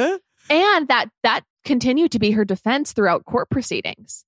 and 0.50 0.88
that 0.88 1.08
that 1.24 1.42
continued 1.66 2.12
to 2.14 2.20
be 2.20 2.32
her 2.32 2.46
defense 2.46 2.94
throughout 2.94 3.26
court 3.26 3.50
proceedings. 3.50 4.24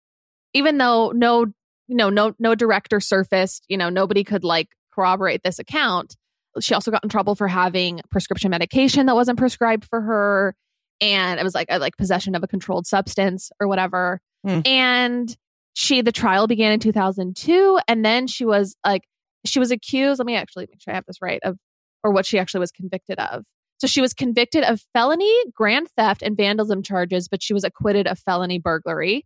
Even 0.54 0.78
though 0.78 1.12
no 1.12 1.46
you 1.88 1.96
know 1.96 2.10
no 2.10 2.34
no 2.40 2.56
director 2.56 3.00
surfaced, 3.00 3.66
you 3.68 3.78
know, 3.78 3.90
nobody 3.90 4.24
could 4.24 4.44
like 4.44 4.70
corroborate 4.94 5.44
this 5.44 5.60
account. 5.60 6.16
she 6.60 6.74
also 6.74 6.92
got 6.92 7.04
in 7.04 7.10
trouble 7.10 7.36
for 7.36 7.48
having 7.48 8.02
prescription 8.10 8.50
medication 8.50 9.06
that 9.06 9.16
wasn't 9.16 9.38
prescribed 9.38 9.86
for 9.86 10.02
her. 10.02 10.56
And 11.00 11.40
it 11.40 11.44
was 11.44 11.54
like 11.54 11.68
a 11.70 11.78
like 11.78 11.96
possession 11.98 12.36
of 12.36 12.44
a 12.44 12.48
controlled 12.48 12.88
substance 12.88 13.52
or 13.60 13.68
whatever. 13.68 14.20
Hmm. 14.44 14.62
And 14.66 15.38
she 15.74 16.02
the 16.02 16.12
trial 16.12 16.48
began 16.48 16.72
in 16.72 16.80
2002. 16.80 17.80
And 17.88 18.04
then 18.04 18.26
she 18.28 18.46
was 18.46 18.76
like, 18.86 19.04
she 19.46 19.60
was 19.60 19.72
accused. 19.72 20.20
Let 20.20 20.26
me 20.26 20.36
actually 20.36 20.68
make 20.72 20.82
sure 20.82 20.94
I 20.94 20.96
have 20.96 21.06
this 21.06 21.22
right 21.22 21.40
of 21.44 21.58
or 22.04 22.12
what 22.12 22.26
she 22.26 22.40
actually 22.40 22.62
was 22.62 22.72
convicted 22.72 23.20
of. 23.20 23.44
So 23.80 23.86
she 23.86 24.02
was 24.02 24.14
convicted 24.14 24.64
of 24.64 24.82
felony, 24.94 25.32
grand 25.54 25.88
theft, 25.96 26.24
and 26.24 26.36
vandalism 26.36 26.82
charges, 26.82 27.28
but 27.28 27.44
she 27.44 27.54
was 27.54 27.64
acquitted 27.64 28.08
of 28.08 28.18
felony 28.18 28.58
burglary. 28.58 29.26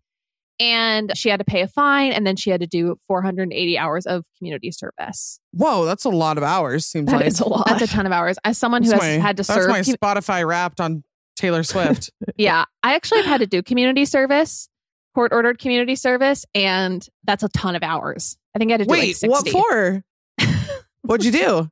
And 0.62 1.12
she 1.18 1.30
had 1.30 1.40
to 1.40 1.44
pay 1.44 1.62
a 1.62 1.68
fine, 1.68 2.12
and 2.12 2.26
then 2.28 2.36
she 2.36 2.52
had 2.52 2.62
to 2.62 2.68
do 2.68 2.96
480 3.08 3.78
hours 3.78 4.06
of 4.06 4.26
community 4.38 4.72
service. 4.72 5.40
Whoa, 5.52 5.86
that's 5.86 6.06
a 6.06 6.10
lot 6.10 6.38
of 6.38 6.44
hours. 6.44 6.86
Seems 6.86 7.08
That 7.10 7.18
like 7.18 7.26
is 7.26 7.40
a 7.40 7.48
lot. 7.50 7.66
That's 7.68 7.82
a 7.82 7.88
ton 7.88 8.06
of 8.06 8.12
hours. 8.12 8.38
As 8.46 8.58
someone 8.58 8.84
who 8.84 8.90
That's 8.92 9.04
has 9.04 9.18
my- 9.18 9.22
had 9.22 9.38
to 9.38 9.44
That's 9.44 9.60
serve, 9.60 9.70
my 9.70 9.80
Spotify 9.82 10.46
wrapped 10.48 10.80
on 10.80 11.04
Taylor 11.36 11.64
Swift. 11.64 12.12
yeah, 12.38 12.66
I 12.84 12.94
actually 12.96 13.18
have 13.22 13.26
had 13.26 13.40
to 13.40 13.48
do 13.48 13.64
community 13.64 14.06
service, 14.06 14.70
court 15.16 15.34
ordered 15.34 15.58
community 15.58 15.96
service, 15.96 16.46
and 16.54 17.06
that's 17.24 17.42
a 17.44 17.50
ton 17.50 17.76
of 17.76 17.82
hours. 17.82 18.38
I 18.56 18.60
think 18.60 18.70
I 18.70 18.74
had 18.74 18.78
to 18.80 18.86
do 18.86 18.92
like 18.92 19.00
Wait, 19.00 19.16
60. 19.18 19.28
what 19.30 19.50
for? 19.50 20.04
What'd 21.02 21.26
you 21.26 21.32
do? 21.32 21.70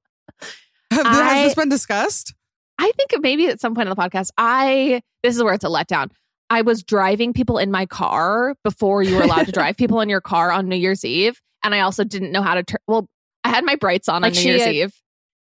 Have, 0.92 1.06
I- 1.06 1.24
has 1.36 1.48
this 1.50 1.56
been 1.56 1.70
discussed? 1.70 2.34
I 2.82 2.92
think 2.96 3.12
maybe 3.22 3.48
at 3.48 3.60
some 3.60 3.76
point 3.76 3.90
in 3.90 3.96
the 3.96 4.02
podcast, 4.02 4.30
I 4.38 5.02
this 5.22 5.36
is 5.36 5.44
where 5.44 5.54
it's 5.54 5.66
a 5.66 5.68
letdown. 5.68 6.10
I 6.50 6.62
was 6.62 6.84
driving 6.84 7.34
people 7.34 7.58
in 7.58 7.72
my 7.72 7.86
car 7.86 8.56
before 8.64 9.04
you 9.04 9.16
were 9.16 9.22
allowed 9.24 9.46
to 9.46 9.52
drive 9.54 9.78
people 9.78 10.02
in 10.02 10.10
your 10.10 10.22
car 10.22 10.52
on 10.52 10.68
New 10.68 10.76
Year's 10.78 11.06
Eve, 11.06 11.40
and 11.64 11.76
I 11.76 11.82
also 11.82 12.04
didn't 12.04 12.32
know 12.32 12.42
how 12.42 12.56
to 12.56 12.64
turn. 12.64 12.80
Well, 12.88 13.08
I 13.44 13.50
had 13.50 13.64
my 13.64 13.76
brights 13.76 14.10
on 14.10 14.22
Like 14.24 14.36
on 14.36 14.44
New 14.44 14.50
Year's 14.50 14.62
had- 14.64 14.76
Eve, 14.76 14.94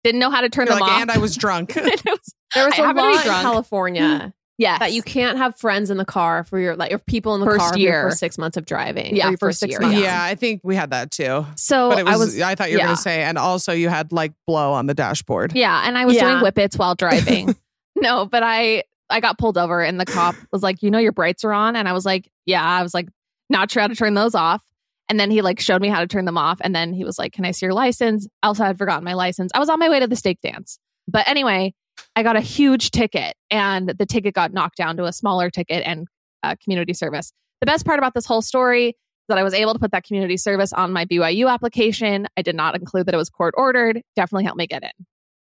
didn't 0.04 0.20
know 0.20 0.30
how 0.30 0.40
to 0.40 0.48
turn 0.48 0.66
You're 0.66 0.76
them 0.76 0.80
like, 0.80 0.92
off. 0.92 1.02
and 1.02 1.10
I 1.10 1.18
was 1.18 1.36
drunk. 1.36 1.74
Was- 1.76 1.84
There 2.54 2.64
was 2.64 2.74
I 2.78 2.82
a 2.82 2.86
happened 2.86 2.98
to 3.14 3.22
be 3.22 3.28
law 3.28 3.36
in. 3.38 3.42
California 3.42 4.02
mm-hmm. 4.02 4.28
yes, 4.56 4.78
that 4.78 4.92
you 4.92 5.02
can't 5.02 5.36
have 5.36 5.58
friends 5.58 5.90
in 5.90 5.96
the 5.98 6.04
car 6.04 6.44
for 6.44 6.58
your 6.60 6.76
like 6.76 6.90
your 6.90 7.00
people 7.00 7.34
in 7.34 7.40
the 7.40 7.46
First 7.46 7.58
car 7.60 7.72
for 7.74 7.78
year. 7.78 8.02
first 8.08 8.18
six 8.20 8.38
months 8.38 8.56
of 8.56 8.64
driving. 8.64 9.14
Yeah, 9.16 9.28
or 9.28 9.30
first 9.32 9.40
first 9.40 9.60
six 9.60 9.70
year. 9.72 9.80
months. 9.80 9.98
yeah, 10.00 10.22
I 10.22 10.34
think 10.36 10.60
we 10.64 10.76
had 10.76 10.90
that 10.90 11.10
too. 11.10 11.44
So 11.56 11.90
But 11.90 11.98
it 11.98 12.04
was, 12.06 12.14
I 12.14 12.16
was 12.16 12.40
I 12.40 12.54
thought 12.54 12.70
you 12.70 12.76
were 12.76 12.80
yeah. 12.80 12.84
going 12.86 12.96
to 12.96 13.02
say, 13.02 13.22
and 13.24 13.36
also 13.36 13.72
you 13.72 13.88
had 13.88 14.12
like 14.12 14.32
blow 14.46 14.72
on 14.72 14.86
the 14.86 14.94
dashboard. 14.94 15.52
Yeah, 15.54 15.82
and 15.86 15.98
I 15.98 16.06
was 16.06 16.14
Yeah. 16.16 16.30
doing 16.30 16.42
whippets 16.42 16.78
while 16.78 16.94
driving. 16.94 17.54
no, 17.96 18.24
but 18.26 18.42
I 18.44 18.84
I 19.08 19.20
got 19.20 19.38
pulled 19.38 19.58
over 19.58 19.82
and 19.82 20.00
the 20.00 20.06
cop 20.06 20.34
was 20.52 20.62
like, 20.62 20.82
"You 20.82 20.90
know 20.90 20.98
your 20.98 21.12
brights 21.12 21.44
are 21.44 21.52
on?" 21.52 21.76
And 21.76 21.88
I 21.88 21.92
was 21.92 22.04
like, 22.04 22.30
"Yeah." 22.44 22.64
I 22.64 22.82
was 22.82 22.94
like, 22.94 23.08
"Not 23.48 23.70
sure 23.70 23.82
how 23.82 23.88
to 23.88 23.94
turn 23.94 24.14
those 24.14 24.34
off." 24.34 24.62
And 25.08 25.20
then 25.20 25.30
he 25.30 25.42
like 25.42 25.60
showed 25.60 25.80
me 25.80 25.88
how 25.88 26.00
to 26.00 26.06
turn 26.06 26.24
them 26.24 26.38
off 26.38 26.58
and 26.62 26.74
then 26.74 26.92
he 26.92 27.04
was 27.04 27.18
like, 27.18 27.32
"Can 27.32 27.44
I 27.44 27.52
see 27.52 27.66
your 27.66 27.74
license?" 27.74 28.26
Also, 28.42 28.64
I 28.64 28.68
had 28.68 28.78
forgotten 28.78 29.04
my 29.04 29.14
license. 29.14 29.52
I 29.54 29.58
was 29.58 29.68
on 29.68 29.78
my 29.78 29.88
way 29.88 30.00
to 30.00 30.06
the 30.06 30.16
steak 30.16 30.40
dance. 30.42 30.78
But 31.08 31.28
anyway, 31.28 31.74
I 32.14 32.22
got 32.22 32.36
a 32.36 32.40
huge 32.40 32.90
ticket 32.90 33.34
and 33.50 33.88
the 33.88 34.06
ticket 34.06 34.34
got 34.34 34.52
knocked 34.52 34.76
down 34.76 34.96
to 34.96 35.04
a 35.04 35.12
smaller 35.12 35.50
ticket 35.50 35.82
and 35.86 36.08
uh, 36.42 36.56
community 36.62 36.92
service. 36.92 37.32
The 37.60 37.66
best 37.66 37.86
part 37.86 37.98
about 37.98 38.14
this 38.14 38.26
whole 38.26 38.42
story 38.42 38.88
is 38.88 38.94
that 39.28 39.38
I 39.38 39.42
was 39.42 39.54
able 39.54 39.72
to 39.72 39.78
put 39.78 39.92
that 39.92 40.04
community 40.04 40.36
service 40.36 40.72
on 40.72 40.92
my 40.92 41.04
BYU 41.04 41.50
application. 41.50 42.26
I 42.36 42.42
did 42.42 42.54
not 42.54 42.74
include 42.74 43.06
that 43.06 43.14
it 43.14 43.18
was 43.18 43.30
court 43.30 43.54
ordered. 43.56 44.02
Definitely 44.14 44.44
helped 44.44 44.58
me 44.58 44.66
get 44.66 44.82
in. 44.82 45.06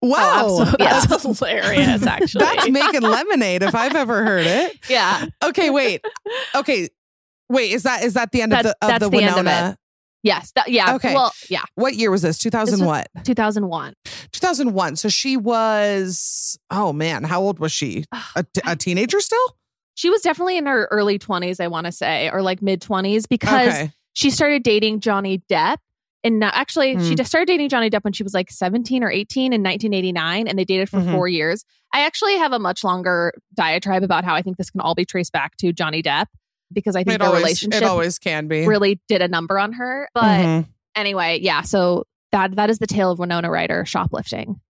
Wow. 0.02 0.46
Oh, 0.48 0.60
absolutely. 0.62 0.84
Yeah. 0.84 1.00
That's 1.08 1.22
hilarious, 1.22 2.06
actually. 2.06 2.44
That's 2.44 2.68
making 2.68 3.02
lemonade 3.02 3.62
if 3.62 3.74
I've 3.74 3.94
ever 3.94 4.24
heard 4.24 4.46
it. 4.46 4.78
Yeah. 4.88 5.26
Okay, 5.42 5.70
wait. 5.70 6.04
Okay. 6.54 6.88
Wait, 7.48 7.72
is 7.72 7.84
that 7.84 8.02
is 8.02 8.14
that 8.14 8.32
the 8.32 8.42
end 8.42 8.52
of 8.52 8.62
the 8.62 8.70
of 8.82 8.88
that's 8.88 9.04
the 9.04 9.10
the 9.10 9.18
end 9.18 9.30
of 9.30 9.36
Winona? 9.36 9.78
Yes. 10.22 10.52
That, 10.54 10.68
yeah. 10.68 10.94
Okay. 10.96 11.14
Well, 11.14 11.32
yeah. 11.48 11.62
What 11.76 11.94
year 11.94 12.10
was 12.10 12.22
this? 12.22 12.38
2000 12.38 12.80
was- 12.80 12.86
what? 12.86 13.24
2001. 13.24 13.94
2001. 14.32 14.96
So 14.96 15.08
she 15.08 15.36
was 15.36 16.58
oh 16.70 16.92
man, 16.92 17.24
how 17.24 17.40
old 17.40 17.58
was 17.58 17.72
she? 17.72 18.04
A, 18.36 18.42
t- 18.42 18.60
a 18.66 18.76
teenager 18.76 19.20
still? 19.20 19.56
She 19.94 20.10
was 20.10 20.22
definitely 20.22 20.56
in 20.56 20.66
her 20.66 20.88
early 20.90 21.18
20s, 21.18 21.60
I 21.60 21.68
want 21.68 21.86
to 21.86 21.92
say, 21.92 22.30
or 22.30 22.42
like 22.42 22.62
mid 22.62 22.80
20s, 22.80 23.28
because 23.28 23.68
okay. 23.68 23.92
she 24.14 24.30
started 24.30 24.62
dating 24.62 25.00
Johnny 25.00 25.42
Depp. 25.50 25.76
And 26.24 26.38
now, 26.38 26.50
actually, 26.52 26.92
she 27.00 27.10
Hmm. 27.10 27.14
just 27.16 27.30
started 27.30 27.46
dating 27.46 27.68
Johnny 27.68 27.90
Depp 27.90 28.04
when 28.04 28.12
she 28.12 28.22
was 28.22 28.32
like 28.34 28.50
17 28.50 29.02
or 29.02 29.10
18 29.10 29.52
in 29.52 29.62
1989, 29.62 30.46
and 30.46 30.58
they 30.58 30.64
dated 30.64 30.88
for 30.88 30.98
Mhm. 31.00 31.12
four 31.12 31.26
years. 31.28 31.64
I 31.92 32.00
actually 32.02 32.36
have 32.38 32.52
a 32.52 32.58
much 32.58 32.84
longer 32.84 33.32
diatribe 33.54 34.02
about 34.04 34.24
how 34.24 34.34
I 34.34 34.42
think 34.42 34.56
this 34.56 34.70
can 34.70 34.80
all 34.80 34.94
be 34.94 35.04
traced 35.04 35.32
back 35.32 35.56
to 35.58 35.72
Johnny 35.72 36.02
Depp 36.02 36.26
because 36.72 36.94
I 36.96 37.02
think 37.04 37.16
It 37.16 37.18
their 37.18 37.28
always, 37.28 37.42
relationship 37.42 37.82
it 37.82 37.86
always 37.86 38.18
can 38.18 38.46
be. 38.48 38.66
really 38.66 39.00
did 39.08 39.20
a 39.20 39.28
number 39.28 39.58
on 39.58 39.72
her. 39.74 40.08
But 40.14 40.22
Mhm. 40.40 40.66
anyway, 40.94 41.38
yeah. 41.42 41.62
So 41.62 42.04
that 42.30 42.54
that 42.56 42.70
is 42.70 42.78
the 42.78 42.86
tale 42.86 43.10
of 43.10 43.18
Winona 43.18 43.50
Ryder 43.50 43.84
shoplifting. 43.84 44.60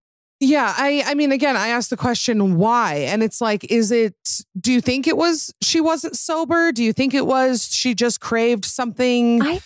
Yeah, 0.41 0.73
I 0.77 1.03
I 1.05 1.13
mean 1.13 1.31
again, 1.31 1.55
I 1.55 1.69
asked 1.69 1.89
the 1.91 1.95
question 1.95 2.57
why 2.57 2.95
and 3.07 3.23
it's 3.23 3.39
like 3.39 3.63
is 3.71 3.91
it 3.91 4.15
do 4.59 4.73
you 4.73 4.81
think 4.81 5.07
it 5.07 5.15
was 5.15 5.53
she 5.61 5.79
wasn't 5.79 6.17
sober? 6.17 6.73
Do 6.73 6.83
you 6.83 6.91
think 6.91 7.13
it 7.13 7.25
was 7.25 7.69
she 7.73 7.93
just 7.93 8.19
craved 8.19 8.65
something 8.65 9.41
I- 9.41 9.61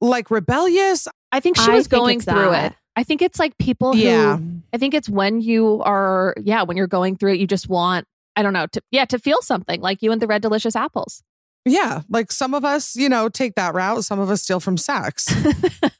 like 0.00 0.30
rebellious? 0.30 1.08
I 1.32 1.40
think 1.40 1.56
she 1.56 1.70
was 1.70 1.86
going 1.86 2.20
through 2.20 2.50
that. 2.50 2.72
it. 2.72 2.78
I 2.96 3.04
think 3.04 3.22
it's 3.22 3.38
like 3.38 3.56
people 3.58 3.92
who 3.92 4.00
Yeah. 4.00 4.38
I 4.72 4.78
think 4.78 4.94
it's 4.94 5.08
when 5.08 5.40
you 5.40 5.80
are, 5.84 6.34
yeah, 6.42 6.62
when 6.62 6.76
you're 6.76 6.86
going 6.86 7.16
through 7.16 7.34
it, 7.34 7.40
you 7.40 7.46
just 7.46 7.68
want, 7.68 8.06
I 8.36 8.42
don't 8.42 8.52
know, 8.52 8.66
to, 8.66 8.82
yeah, 8.90 9.04
to 9.06 9.18
feel 9.18 9.40
something 9.42 9.80
like 9.80 10.02
you 10.02 10.12
and 10.12 10.20
the 10.20 10.26
red 10.26 10.42
delicious 10.42 10.76
apples. 10.76 11.22
Yeah, 11.66 12.02
like 12.08 12.32
some 12.32 12.54
of 12.54 12.64
us, 12.64 12.96
you 12.96 13.08
know, 13.08 13.28
take 13.28 13.54
that 13.56 13.74
route, 13.74 14.04
some 14.04 14.18
of 14.18 14.30
us 14.30 14.42
steal 14.42 14.60
from 14.60 14.76
Saks. 14.76 15.28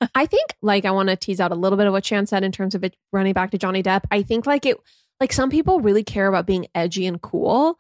I 0.15 0.25
think 0.25 0.55
like 0.63 0.85
I 0.87 0.91
want 0.91 1.11
to 1.11 1.17
tease 1.17 1.39
out 1.39 1.53
a 1.53 1.55
little 1.55 1.77
bit 1.77 1.87
of 1.87 1.93
what 1.93 2.03
Chan 2.03 2.27
said 2.27 2.43
in 2.43 2.51
terms 2.51 2.75
of 2.75 2.83
it 2.83 2.97
running 3.13 3.35
back 3.35 3.51
to 3.51 3.59
Johnny 3.59 3.83
Depp. 3.83 4.03
I 4.11 4.23
think 4.23 4.47
like 4.47 4.65
it 4.65 4.79
like 5.21 5.33
some 5.35 5.51
people 5.51 5.81
really 5.81 6.03
care 6.03 6.27
about 6.29 6.47
being 6.47 6.67
edgy 6.75 7.07
and 7.07 7.21
cool 7.21 7.79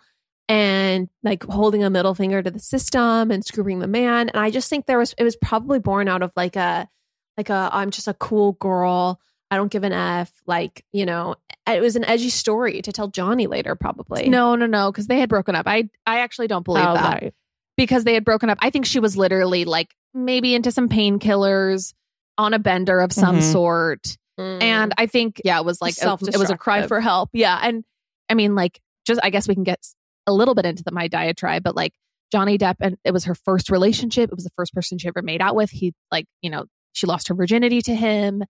and 0.51 1.09
like 1.23 1.45
holding 1.45 1.85
a 1.85 1.91
middle 1.91 2.15
finger 2.15 2.43
to 2.43 2.51
the 2.51 2.59
system 2.59 3.31
and 3.31 3.45
screwing 3.45 3.79
the 3.79 3.87
man. 3.87 4.29
And 4.29 4.37
I 4.39 4.51
just 4.51 4.69
think 4.69 4.87
there 4.87 4.99
was 4.99 5.15
it 5.17 5.25
was 5.25 5.37
probably 5.37 5.79
born 5.79 6.09
out 6.09 6.23
of 6.23 6.33
like 6.37 6.57
a 6.57 6.89
like 7.37 7.49
a 7.51 7.71
I'm 7.73 7.91
just 7.91 8.09
a 8.09 8.15
cool 8.15 8.53
girl. 8.53 9.21
I 9.53 9.57
don't 9.57 9.71
give 9.71 9.83
an 9.85 9.93
F. 9.93 10.31
Like, 10.47 10.85
you 10.93 11.07
know, 11.07 11.35
it 11.67 11.81
was 11.81 11.97
an 11.97 12.05
edgy 12.05 12.31
story 12.31 12.83
to 12.83 12.93
tell 12.93 13.09
Johnny 13.09 13.47
later, 13.49 13.75
probably. 13.75 14.29
No, 14.29 14.55
no, 14.55 14.67
no, 14.67 14.93
because 14.93 15.07
they 15.09 15.19
had 15.19 15.29
broken 15.29 15.55
up. 15.57 15.67
I, 15.67 15.89
I 16.07 16.21
actually 16.21 16.47
don't 16.47 16.65
believe 16.65 16.85
Oh, 16.87 16.95
that 16.95 17.23
right. 17.23 17.35
because 17.77 18.05
they 18.05 18.15
had 18.15 18.25
broken 18.25 18.49
up. 18.49 18.59
I 18.61 18.71
think 18.71 18.87
she 18.87 19.01
was 19.01 19.17
literally 19.17 19.65
like 19.65 19.93
maybe 20.15 20.55
into 20.55 20.71
some 20.71 20.89
painkillers 20.89 21.95
on 22.39 22.55
a 22.55 22.61
bender 22.61 23.01
of 23.01 23.13
some 23.13 23.39
Mhm. 23.39 23.53
sort. 23.53 24.17
Mm. 24.39 24.63
And 24.63 24.95
I 24.99 25.07
think, 25.07 25.41
yeah, 25.45 25.59
it 25.59 25.65
was 25.65 25.83
like, 25.83 25.95
a, 26.01 26.13
it 26.33 26.37
was 26.39 26.51
a 26.51 26.57
cry 26.57 26.87
for 26.87 27.01
help. 27.01 27.31
Yeah. 27.33 27.59
And 27.61 27.85
I 28.29 28.35
mean, 28.35 28.55
like, 28.55 28.81
just, 29.05 29.21
I 29.23 29.31
guess 29.31 29.49
we 29.49 29.55
can 29.55 29.65
get 29.65 29.85
a 30.31 30.33
little 30.33 30.55
bit 30.55 30.64
into 30.64 30.83
the, 30.83 30.93
my 30.93 31.09
diatribe, 31.09 31.62
but 31.62 31.76
like 31.76 31.93
Johnny 32.33 32.57
Depp, 32.57 32.76
and 32.81 32.97
it 33.05 33.12
was 33.12 33.24
her 33.24 33.35
first 33.35 33.70
relationship. 33.70 34.31
It 34.31 34.35
was 34.37 34.45
the 34.45 34.53
first 34.57 34.72
person 34.72 34.97
she 34.99 35.09
ever 35.09 35.20
made 35.22 35.43
out 35.43 35.55
with. 35.57 35.70
He, 35.70 35.93
like, 36.12 36.26
you 36.43 36.49
know, 36.51 36.64
she 36.93 37.07
lost 37.07 37.28
her 37.28 37.35
virginity 37.35 37.83
to 37.83 37.95
him 37.95 38.43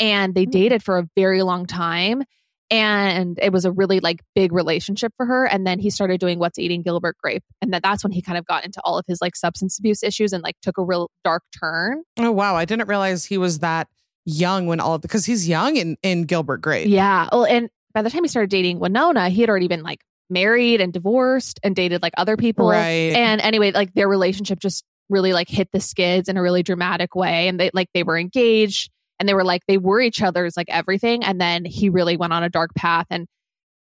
and 0.00 0.34
they 0.34 0.46
Mm. 0.46 0.50
dated 0.52 0.82
for 0.82 0.98
a 0.98 1.08
very 1.16 1.42
long 1.42 1.66
time. 1.66 2.22
And 2.70 3.38
it 3.42 3.52
was 3.52 3.64
a 3.64 3.70
really 3.72 4.00
like 4.00 4.20
big 4.34 4.52
relationship 4.52 5.12
for 5.16 5.26
her. 5.26 5.44
And 5.46 5.66
then 5.66 5.78
he 5.78 5.90
started 5.90 6.18
doing 6.18 6.38
What's 6.38 6.58
Eating 6.58 6.82
Gilbert 6.82 7.16
Grape. 7.22 7.44
And 7.60 7.72
that, 7.74 7.82
that's 7.82 8.02
when 8.02 8.10
he 8.12 8.22
kind 8.22 8.38
of 8.38 8.46
got 8.46 8.64
into 8.64 8.80
all 8.84 8.98
of 8.98 9.04
his 9.06 9.20
like 9.20 9.36
substance 9.36 9.78
abuse 9.78 10.02
issues 10.02 10.32
and 10.32 10.42
like 10.42 10.56
took 10.62 10.78
a 10.78 10.82
real 10.82 11.10
dark 11.24 11.42
turn. 11.58 12.02
oh 12.18 12.32
wow, 12.32 12.56
I 12.56 12.64
didn't 12.64 12.88
realize 12.88 13.24
he 13.26 13.36
was 13.38 13.58
that 13.60 13.88
young 14.24 14.66
when 14.66 14.80
all 14.80 14.98
because 14.98 15.26
he's 15.26 15.46
young 15.46 15.76
in 15.76 15.96
in 16.02 16.22
Gilbert 16.24 16.62
Grape. 16.62 16.88
Yeah. 16.88 17.28
Well, 17.30 17.44
and 17.44 17.68
by 17.92 18.02
the 18.02 18.10
time 18.10 18.24
he 18.24 18.28
started 18.28 18.50
dating 18.50 18.80
Winona, 18.80 19.28
he 19.28 19.40
had 19.42 19.50
already 19.50 19.68
been 19.68 19.82
like 19.82 20.00
married 20.34 20.82
and 20.82 20.92
divorced 20.92 21.58
and 21.62 21.74
dated 21.74 22.02
like 22.02 22.12
other 22.18 22.36
people. 22.36 22.68
Right. 22.68 23.14
And 23.14 23.40
anyway, 23.40 23.72
like 23.72 23.94
their 23.94 24.08
relationship 24.08 24.58
just 24.58 24.84
really 25.08 25.32
like 25.32 25.48
hit 25.48 25.70
the 25.72 25.80
skids 25.80 26.28
in 26.28 26.36
a 26.36 26.42
really 26.42 26.62
dramatic 26.62 27.14
way. 27.14 27.48
And 27.48 27.58
they 27.58 27.70
like 27.72 27.88
they 27.94 28.02
were 28.02 28.18
engaged 28.18 28.90
and 29.18 29.26
they 29.26 29.34
were 29.34 29.44
like 29.44 29.62
they 29.66 29.78
were 29.78 30.00
each 30.02 30.20
other's 30.20 30.56
like 30.56 30.68
everything. 30.68 31.24
And 31.24 31.40
then 31.40 31.64
he 31.64 31.88
really 31.88 32.18
went 32.18 32.34
on 32.34 32.42
a 32.42 32.50
dark 32.50 32.74
path 32.74 33.06
and 33.08 33.26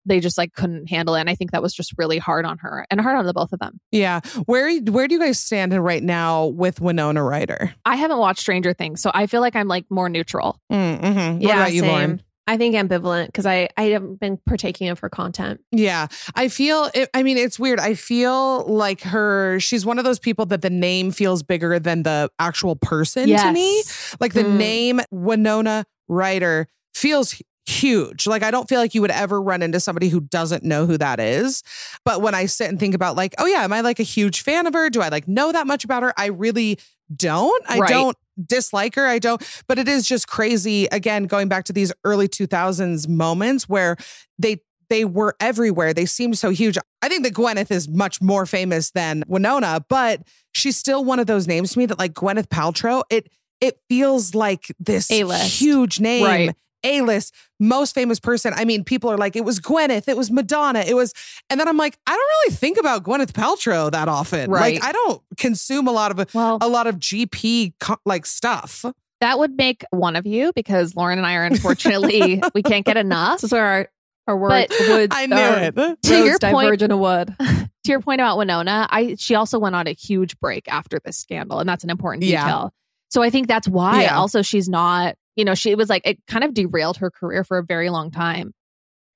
they 0.05 0.19
just 0.19 0.37
like 0.37 0.53
couldn't 0.53 0.89
handle 0.89 1.15
it. 1.15 1.19
And 1.19 1.29
I 1.29 1.35
think 1.35 1.51
that 1.51 1.61
was 1.61 1.73
just 1.73 1.93
really 1.97 2.17
hard 2.17 2.45
on 2.45 2.57
her 2.59 2.85
and 2.89 2.99
hard 2.99 3.17
on 3.17 3.25
the 3.25 3.33
both 3.33 3.53
of 3.53 3.59
them. 3.59 3.79
yeah. 3.91 4.21
Where 4.45 4.79
where 4.81 5.07
do 5.07 5.15
you 5.15 5.19
guys 5.19 5.39
stand 5.39 5.73
right 5.73 6.03
now 6.03 6.47
with 6.47 6.81
Winona 6.81 7.23
Ryder? 7.23 7.73
I 7.85 7.95
haven't 7.95 8.17
watched 8.17 8.39
Stranger 8.39 8.73
Things, 8.73 9.01
so 9.01 9.11
I 9.13 9.27
feel 9.27 9.41
like 9.41 9.55
I'm 9.55 9.67
like 9.67 9.85
more 9.89 10.09
neutral. 10.09 10.59
Mm-hmm. 10.71 11.33
What 11.33 11.41
yeah, 11.41 11.55
about 11.55 11.73
you, 11.73 11.81
same. 11.81 11.89
Lauren? 11.91 12.23
I 12.47 12.57
think 12.57 12.75
ambivalent 12.75 13.27
because 13.27 13.45
I 13.45 13.69
I 13.77 13.83
haven't 13.83 14.19
been 14.19 14.37
partaking 14.45 14.89
of 14.89 14.99
her 14.99 15.09
content. 15.09 15.61
Yeah. 15.71 16.07
I 16.35 16.47
feel 16.47 16.89
it, 16.93 17.09
I 17.13 17.23
mean 17.23 17.37
it's 17.37 17.59
weird. 17.59 17.79
I 17.79 17.93
feel 17.93 18.65
like 18.65 19.01
her 19.01 19.59
she's 19.59 19.85
one 19.85 19.99
of 19.99 20.05
those 20.05 20.19
people 20.19 20.45
that 20.47 20.61
the 20.61 20.69
name 20.69 21.11
feels 21.11 21.43
bigger 21.43 21.79
than 21.79 22.03
the 22.03 22.29
actual 22.39 22.75
person 22.75 23.27
to 23.29 23.51
me. 23.51 23.83
Like 24.19 24.33
the 24.33 24.43
Mm. 24.43 24.57
name 24.57 25.01
Winona 25.11 25.85
Ryder 26.07 26.67
feels 26.95 27.41
huge. 27.67 28.25
Like 28.27 28.41
I 28.43 28.49
don't 28.51 28.67
feel 28.67 28.79
like 28.79 28.95
you 28.95 29.01
would 29.01 29.11
ever 29.11 29.39
run 29.41 29.61
into 29.61 29.79
somebody 29.79 30.09
who 30.09 30.19
doesn't 30.19 30.63
know 30.63 30.85
who 30.87 30.97
that 30.97 31.19
is. 31.19 31.61
But 32.03 32.21
when 32.21 32.33
I 32.35 32.47
sit 32.47 32.69
and 32.69 32.79
think 32.79 32.95
about 32.95 33.15
like, 33.15 33.35
oh 33.37 33.45
yeah, 33.45 33.63
am 33.63 33.71
I 33.71 33.81
like 33.81 33.99
a 33.99 34.03
huge 34.03 34.41
fan 34.41 34.65
of 34.67 34.73
her? 34.73 34.89
Do 34.89 35.01
I 35.01 35.09
like 35.09 35.27
know 35.27 35.51
that 35.51 35.67
much 35.67 35.83
about 35.85 36.01
her? 36.03 36.11
I 36.17 36.25
really 36.27 36.79
don't. 37.15 37.63
I 37.69 37.77
Right. 37.77 37.89
don't 37.89 38.17
dislike 38.45 38.95
her. 38.95 39.07
I 39.07 39.19
don't, 39.19 39.41
but 39.67 39.77
it 39.79 39.87
is 39.87 40.07
just 40.07 40.27
crazy. 40.27 40.85
Again, 40.91 41.25
going 41.25 41.47
back 41.47 41.65
to 41.65 41.73
these 41.73 41.91
early 42.03 42.27
2000s 42.27 43.07
moments 43.07 43.67
where 43.69 43.95
they 44.39 44.61
they 44.89 45.05
were 45.05 45.35
everywhere. 45.39 45.93
They 45.93 46.05
seemed 46.05 46.37
so 46.37 46.49
huge. 46.49 46.77
I 47.01 47.07
think 47.07 47.23
that 47.23 47.33
Gwyneth 47.33 47.71
is 47.71 47.87
much 47.87 48.21
more 48.21 48.45
famous 48.45 48.91
than 48.91 49.23
Winona, 49.25 49.85
but 49.87 50.21
she's 50.51 50.75
still 50.75 51.05
one 51.05 51.17
of 51.17 51.27
those 51.27 51.47
names 51.47 51.71
to 51.73 51.79
me 51.79 51.85
that 51.85 51.97
like 51.97 52.13
Gwyneth 52.13 52.47
Paltrow, 52.47 53.03
it 53.09 53.29
it 53.61 53.79
feels 53.87 54.35
like 54.35 54.75
this 54.79 55.09
A-list. 55.09 55.61
huge 55.61 55.99
name. 56.01 56.25
Right. 56.25 56.55
A-list, 56.83 57.33
most 57.59 57.93
famous 57.95 58.19
person. 58.19 58.53
I 58.55 58.65
mean, 58.65 58.83
people 58.83 59.09
are 59.11 59.17
like, 59.17 59.35
it 59.35 59.45
was 59.45 59.59
Gwyneth, 59.59 60.07
it 60.07 60.17
was 60.17 60.31
Madonna, 60.31 60.79
it 60.79 60.95
was, 60.95 61.13
and 61.49 61.59
then 61.59 61.67
I'm 61.67 61.77
like, 61.77 61.97
I 62.07 62.11
don't 62.11 62.19
really 62.45 62.55
think 62.55 62.77
about 62.79 63.03
Gwyneth 63.03 63.31
Paltrow 63.33 63.91
that 63.91 64.07
often. 64.07 64.49
Right. 64.49 64.75
Like, 64.75 64.83
I 64.83 64.91
don't 64.91 65.21
consume 65.37 65.87
a 65.87 65.91
lot 65.91 66.17
of 66.17 66.33
Well, 66.33 66.57
a 66.61 66.67
lot 66.67 66.87
of 66.87 66.95
GP 66.97 67.73
like 68.05 68.25
stuff. 68.25 68.85
that 69.19 69.37
would 69.39 69.55
make 69.55 69.83
one 69.91 70.15
of 70.15 70.25
you 70.25 70.51
because 70.55 70.95
Lauren 70.95 71.17
and 71.17 71.27
I 71.27 71.35
are 71.35 71.45
unfortunately 71.45 72.41
we 72.53 72.63
can't 72.63 72.85
get 72.85 72.97
enough. 72.97 73.41
This 73.41 73.45
is 73.45 73.53
our, 73.53 73.87
our 74.27 74.37
word, 74.37 74.67
But- 74.69 74.87
woods, 74.87 75.15
I 75.15 75.25
knew 75.27 75.35
it. 75.37 76.01
To 76.03 76.25
your 76.25 76.39
point- 76.39 76.81
in 76.81 76.91
a 76.91 76.97
wood. 76.97 77.35
to 77.39 77.67
your 77.91 77.99
point 78.01 78.21
about 78.21 78.37
Winona, 78.37 78.87
I 78.91 79.15
she 79.17 79.33
also 79.35 79.57
went 79.59 79.75
on 79.75 79.87
a 79.87 79.93
huge 79.93 80.39
break 80.39 80.67
after 80.71 80.99
this 81.03 81.17
scandal, 81.17 81.59
and 81.59 81.67
that's 81.67 81.83
an 81.83 81.89
important 81.89 82.23
Yeah. 82.23 82.43
detail. 82.45 82.73
So 83.09 83.21
I 83.21 83.29
think 83.29 83.47
that's 83.47 83.67
why 83.67 84.03
Yeah. 84.03 84.17
also 84.17 84.41
she's 84.41 84.69
not, 84.69 85.15
you 85.35 85.45
know, 85.45 85.55
she 85.55 85.75
was 85.75 85.89
like 85.89 86.05
it 86.05 86.19
kind 86.27 86.43
of 86.43 86.53
derailed 86.53 86.97
her 86.97 87.09
career 87.11 87.43
for 87.43 87.57
a 87.57 87.63
very 87.63 87.89
long 87.89 88.11
time. 88.11 88.53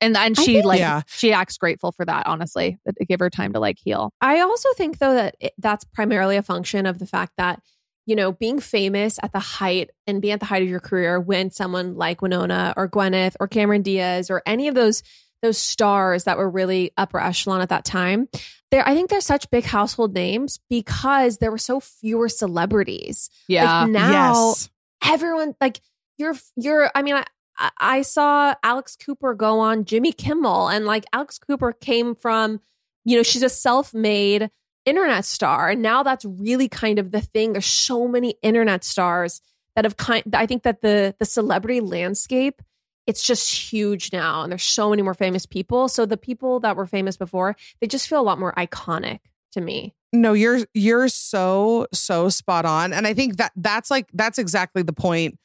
And 0.02 0.16
and 0.18 0.38
she 0.38 0.56
think- 0.56 0.66
like 0.66 0.80
Yeah. 0.80 1.02
she 1.08 1.32
acts 1.34 1.58
grateful 1.58 1.92
for 1.92 2.06
that, 2.06 2.28
honestly. 2.28 2.78
That 2.86 2.96
it 3.00 3.08
gave 3.08 3.20
her 3.20 3.30
time 3.30 3.54
to 3.54 3.60
like 3.60 3.78
heal. 3.84 4.12
I 4.22 4.42
also 4.42 4.70
think 4.76 5.00
though 5.00 5.14
that 5.14 5.36
it, 5.40 5.54
that's 5.58 5.86
primarily 5.86 6.38
a 6.38 6.44
function 6.44 6.86
of 6.86 7.00
the 7.00 7.06
fact 7.06 7.34
that 7.38 7.62
you 8.06 8.16
know 8.16 8.32
being 8.32 8.60
famous 8.60 9.18
at 9.24 9.34
the 9.34 9.40
height 9.40 9.90
and 10.06 10.22
being 10.22 10.34
at 10.34 10.40
the 10.40 10.46
height 10.46 10.62
of 10.64 10.70
your 10.70 10.80
career 10.80 11.20
when 11.20 11.50
someone 11.50 11.96
like 11.96 12.22
Winona 12.22 12.74
or 12.78 12.88
Gwyneth 12.90 13.36
or 13.40 13.48
Cameron 13.48 13.82
Diaz 13.82 14.30
or 14.30 14.42
any 14.46 14.68
of 14.68 14.76
those 14.76 15.02
those 15.42 15.58
stars 15.58 16.24
that 16.26 16.38
were 16.38 16.50
really 16.50 16.92
upper 16.98 17.20
echelon 17.20 17.62
at 17.62 17.70
that 17.70 17.86
time 17.86 18.28
there 18.72 18.88
I 18.88 18.94
think 18.96 19.10
they're 19.10 19.22
such 19.22 19.50
big 19.50 19.64
household 19.64 20.14
names 20.14 20.60
because 20.70 21.38
there 21.38 21.52
were 21.52 21.58
so 21.58 21.80
fewer 21.80 22.30
celebrities 22.30 23.30
like 23.84 23.90
now 23.92 24.50
yes. 24.50 24.70
everyone 25.04 25.54
like 25.62 25.82
you're 26.18 26.36
you're 26.56 26.90
I 26.96 27.02
mean 27.02 27.16
I 27.16 27.72
I- 27.80 28.02
saw 28.02 28.56
Alex 28.64 28.96
Cooper 28.96 29.34
go 29.34 29.60
on 29.60 29.86
Jimmy 29.86 30.12
Kimmel 30.12 30.68
and 30.68 30.86
like 30.86 31.06
Alex 31.14 31.40
Cooper 31.40 31.72
came 31.72 32.16
from 32.16 32.60
you 33.04 33.18
know 33.18 33.24
she's 33.24 33.44
a 33.44 33.50
self-made 33.50 34.50
internet 34.86 35.26
star 35.26 35.70
and 35.70 35.82
now 35.82 36.04
that's 36.04 36.26
really 36.26 36.68
kind 36.68 37.00
of 37.00 37.12
the 37.12 37.22
thing. 37.22 37.54
There's 37.54 37.66
so 37.66 38.08
many 38.08 38.36
internet 38.42 38.84
stars 38.84 39.42
that 39.76 39.86
have 39.86 39.98
kind 39.98 40.24
I 40.34 40.46
think 40.46 40.64
that 40.64 40.82
the 40.82 41.16
the 41.20 41.26
celebrity 41.26 41.82
landscape 41.82 42.62
it's 43.08 43.22
just 43.22 43.52
huge 43.72 44.12
now 44.12 44.42
and 44.42 44.52
there's 44.52 44.64
so 44.64 44.90
many 44.90 45.02
more 45.04 45.14
famous 45.14 45.46
people. 45.46 45.88
So 45.88 46.06
the 46.06 46.18
people 46.18 46.60
that 46.62 46.76
were 46.76 46.88
famous 46.88 47.18
before 47.18 47.56
they 47.80 47.88
just 47.88 48.08
feel 48.08 48.20
a 48.20 48.24
lot 48.24 48.40
more 48.40 48.54
iconic 48.54 49.20
to 49.54 49.62
me. 49.62 49.94
No, 50.14 50.34
you're 50.34 50.60
you're 50.74 51.08
so 51.10 51.88
so 51.94 52.30
spot 52.30 52.66
on, 52.66 52.94
and 52.94 53.06
I 53.06 53.14
think 53.14 53.38
that 53.38 53.52
that's 53.56 53.92
like 53.92 54.08
that's 54.14 54.38
exactly 54.38 54.82
the 54.82 54.94
point 54.94 55.38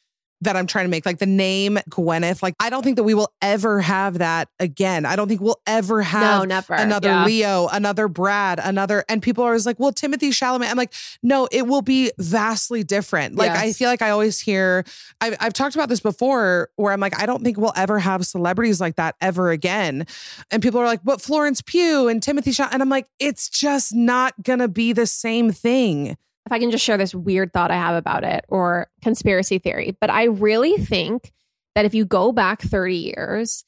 that 0.43 0.57
I'm 0.57 0.67
trying 0.67 0.87
to 0.87 0.91
make. 0.91 1.05
Like 1.07 1.19
the 1.19 1.27
name 1.27 1.79
Gwyneth, 1.91 2.43
like 2.43 2.55
I 2.61 2.71
don't 2.71 2.83
think 2.83 2.97
that 2.97 3.03
we 3.03 3.15
will 3.15 3.33
ever 3.43 3.81
have 3.81 4.19
that 4.19 4.49
again. 4.59 5.05
I 5.05 5.17
don't 5.17 5.29
think 5.29 5.41
we'll 5.41 5.61
ever 5.67 6.03
have 6.03 6.41
no 6.41 6.45
never 6.45 6.75
another 6.75 7.09
yeah. 7.09 7.25
Leo, 7.25 7.69
another 7.73 8.09
Brad, 8.09 8.61
another, 8.63 9.05
and 9.09 9.23
people 9.23 9.45
are 9.45 9.49
always 9.49 9.67
like, 9.67 9.79
well, 9.79 9.93
Timothy 9.93 10.31
Chalamet. 10.31 10.71
I'm 10.71 10.77
like, 10.77 10.93
no, 11.23 11.49
it 11.53 11.67
will 11.67 11.83
be 11.83 12.11
vastly 12.19 12.83
different. 12.83 13.37
Like, 13.37 13.51
I 13.51 13.73
feel 13.73 13.89
like 13.89 14.03
I 14.03 14.11
always 14.11 14.41
hear, 14.41 14.85
I've, 15.21 15.37
I've 15.41 15.53
talked 15.53 15.75
about 15.75 15.89
this 15.89 16.01
before 16.01 16.71
where 16.77 16.93
I'm 16.93 17.01
like, 17.01 17.21
I 17.21 17.27
don't 17.27 17.43
think 17.43 17.59
we'll 17.59 17.73
ever 17.77 17.99
have 17.99 18.25
celebrities 18.27 18.81
like 18.81 18.97
that 18.97 19.17
ever 19.21 19.51
again. 19.51 20.07
And 20.51 20.63
people 20.63 20.81
are 20.81 20.87
like, 20.87 21.03
but 21.05 21.21
Florence 21.21 21.61
Pugh 21.63 22.09
and 22.09 22.23
Timothy 22.23 22.51
Chalamet. 22.53 22.73
And 22.73 22.83
I'm 22.83 22.89
like, 22.89 23.07
it's 23.19 23.49
just 23.49 23.95
not 23.95 24.43
going 24.43 24.61
to 24.61 24.69
be 24.69 24.93
the 24.93 25.07
same 25.07 25.53
thing. 25.53 26.17
If 26.51 26.53
I 26.53 26.59
can 26.59 26.73
just 26.73 26.85
share 26.85 26.99
this 26.99 27.15
weird 27.15 27.53
thought 27.53 27.71
I 27.71 27.77
have 27.77 27.95
about 27.95 28.25
it 28.25 28.45
or 28.49 28.89
conspiracy 29.03 29.61
theory, 29.61 29.97
but 30.01 30.11
I 30.11 30.25
really 30.25 30.77
think 30.79 31.31
that 31.77 31.85
if 31.85 31.95
you 31.95 32.05
go 32.05 32.33
back 32.33 32.61
30 32.61 32.97
years, 32.97 33.65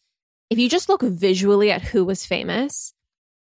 if 0.50 0.58
you 0.58 0.68
just 0.68 0.88
look 0.88 1.00
visually 1.00 1.70
at 1.70 1.82
who 1.82 2.04
was 2.04 2.26
famous, 2.26 2.92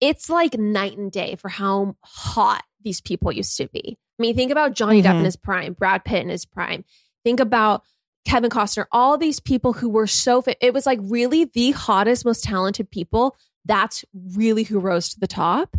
it's 0.02 0.28
like 0.28 0.58
night 0.58 0.98
and 0.98 1.10
day 1.10 1.36
for 1.36 1.48
how 1.48 1.96
hot 2.04 2.62
these 2.84 3.00
people 3.00 3.32
used 3.32 3.56
to 3.56 3.68
be. 3.68 3.96
I 4.18 4.22
mean, 4.22 4.36
think 4.36 4.52
about 4.52 4.74
Johnny 4.74 5.00
Depp 5.02 5.12
in 5.14 5.22
Mhm. 5.22 5.24
his 5.24 5.36
prime, 5.36 5.72
Brad 5.72 6.04
Pitt 6.04 6.22
in 6.22 6.28
his 6.28 6.44
prime. 6.44 6.84
Think 7.24 7.40
about 7.40 7.82
Kevin 8.26 8.50
Costner, 8.50 8.84
all 8.92 9.16
these 9.16 9.40
people 9.40 9.72
who 9.72 9.88
were 9.88 10.06
so 10.06 10.42
fit. 10.42 10.58
It 10.60 10.74
was 10.74 10.84
like 10.84 10.98
really 11.02 11.46
the 11.46 11.70
hottest, 11.70 12.26
most 12.26 12.44
talented 12.44 12.90
people. 12.90 13.34
That's 13.64 14.04
really 14.14 14.64
who 14.64 14.78
rose 14.78 15.08
to 15.14 15.20
the 15.20 15.26
top. 15.26 15.74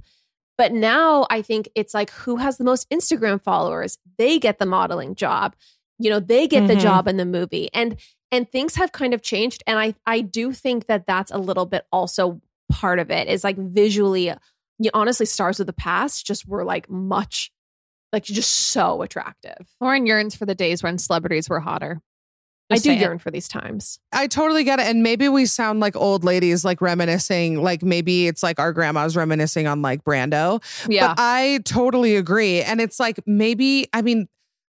But 0.57 0.71
now 0.71 1.25
I 1.29 1.41
think 1.41 1.69
it's 1.75 1.93
like 1.93 2.11
who 2.11 2.35
has 2.37 2.57
the 2.57 2.63
most 2.63 2.89
Instagram 2.89 3.41
followers? 3.41 3.97
They 4.17 4.39
get 4.39 4.59
the 4.59 4.65
modeling 4.65 5.15
job. 5.15 5.55
You 5.99 6.09
know, 6.09 6.19
they 6.19 6.47
get 6.47 6.67
the 6.67 6.75
Mhm. 6.75 6.81
job 6.81 7.07
in 7.07 7.17
the 7.17 7.25
movie. 7.25 7.69
And 7.73 7.99
and 8.31 8.51
things 8.51 8.75
have 8.75 8.91
kind 8.91 9.13
of 9.13 9.21
changed 9.21 9.63
and 9.67 9.77
I 9.79 9.93
I 10.05 10.21
do 10.21 10.51
think 10.53 10.87
that 10.87 11.05
that's 11.05 11.31
a 11.31 11.37
little 11.37 11.65
bit 11.67 11.85
also 11.91 12.41
part 12.71 12.97
of 12.99 13.11
it 13.11 13.27
is 13.27 13.43
like 13.43 13.57
visually 13.57 14.33
you 14.79 14.89
honestly 14.93 15.27
stars 15.27 15.59
of 15.59 15.67
the 15.67 15.73
past 15.73 16.25
just 16.25 16.47
were 16.47 16.63
like 16.65 16.89
much 16.89 17.51
like 18.11 18.23
just 18.23 18.49
so 18.51 19.01
attractive. 19.03 19.67
Lauren 19.81 20.05
yearns 20.07 20.35
for 20.35 20.45
the 20.47 20.55
days 20.55 20.81
when 20.83 20.97
celebrities 20.97 21.47
were 21.49 21.59
hotter. 21.59 22.01
I 22.69 22.75
do 22.75 22.81
saying. 22.81 23.01
yearn 23.01 23.19
for 23.19 23.29
these 23.29 23.47
times. 23.47 23.99
I 24.11 24.27
totally 24.27 24.63
get 24.63 24.79
it. 24.79 24.87
And 24.87 25.03
maybe 25.03 25.29
we 25.29 25.45
sound 25.45 25.79
like 25.79 25.95
old 25.95 26.23
ladies, 26.23 26.63
like 26.65 26.81
reminiscing, 26.81 27.61
like 27.61 27.83
maybe 27.83 28.27
it's 28.27 28.41
like 28.41 28.59
our 28.59 28.71
grandmas 28.73 29.15
reminiscing 29.15 29.67
on 29.67 29.81
like 29.81 30.03
Brando. 30.03 30.63
Yeah. 30.89 31.09
But 31.09 31.15
I 31.19 31.59
totally 31.65 32.15
agree. 32.15 32.61
And 32.61 32.79
it's 32.81 32.99
like 32.99 33.19
maybe, 33.27 33.87
I 33.93 34.01
mean, 34.01 34.27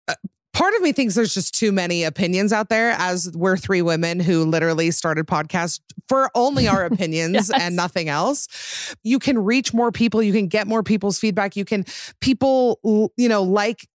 uh, 0.07 0.13
part 0.53 0.73
of 0.75 0.81
me 0.81 0.91
thinks 0.91 1.15
there's 1.15 1.33
just 1.33 1.53
too 1.55 1.71
many 1.71 2.03
opinions 2.03 2.53
out 2.53 2.69
there 2.69 2.91
as 2.91 3.31
we're 3.35 3.57
three 3.57 3.81
women 3.81 4.19
who 4.19 4.45
literally 4.45 4.91
started 4.91 5.25
podcasts 5.27 5.79
for 6.07 6.29
only 6.35 6.67
our 6.67 6.85
opinions 6.91 7.33
Yes. 7.33 7.51
and 7.51 7.75
nothing 7.75 8.07
else. 8.07 8.95
You 9.03 9.19
can 9.19 9.37
reach 9.43 9.73
more 9.73 9.91
people, 9.91 10.21
you 10.23 10.33
can 10.33 10.47
get 10.47 10.67
more 10.67 10.83
people's 10.83 11.19
feedback. 11.19 11.55
You 11.55 11.65
can, 11.65 11.85
people, 12.21 13.11
you 13.17 13.27
know, 13.29 13.43
like 13.43 13.87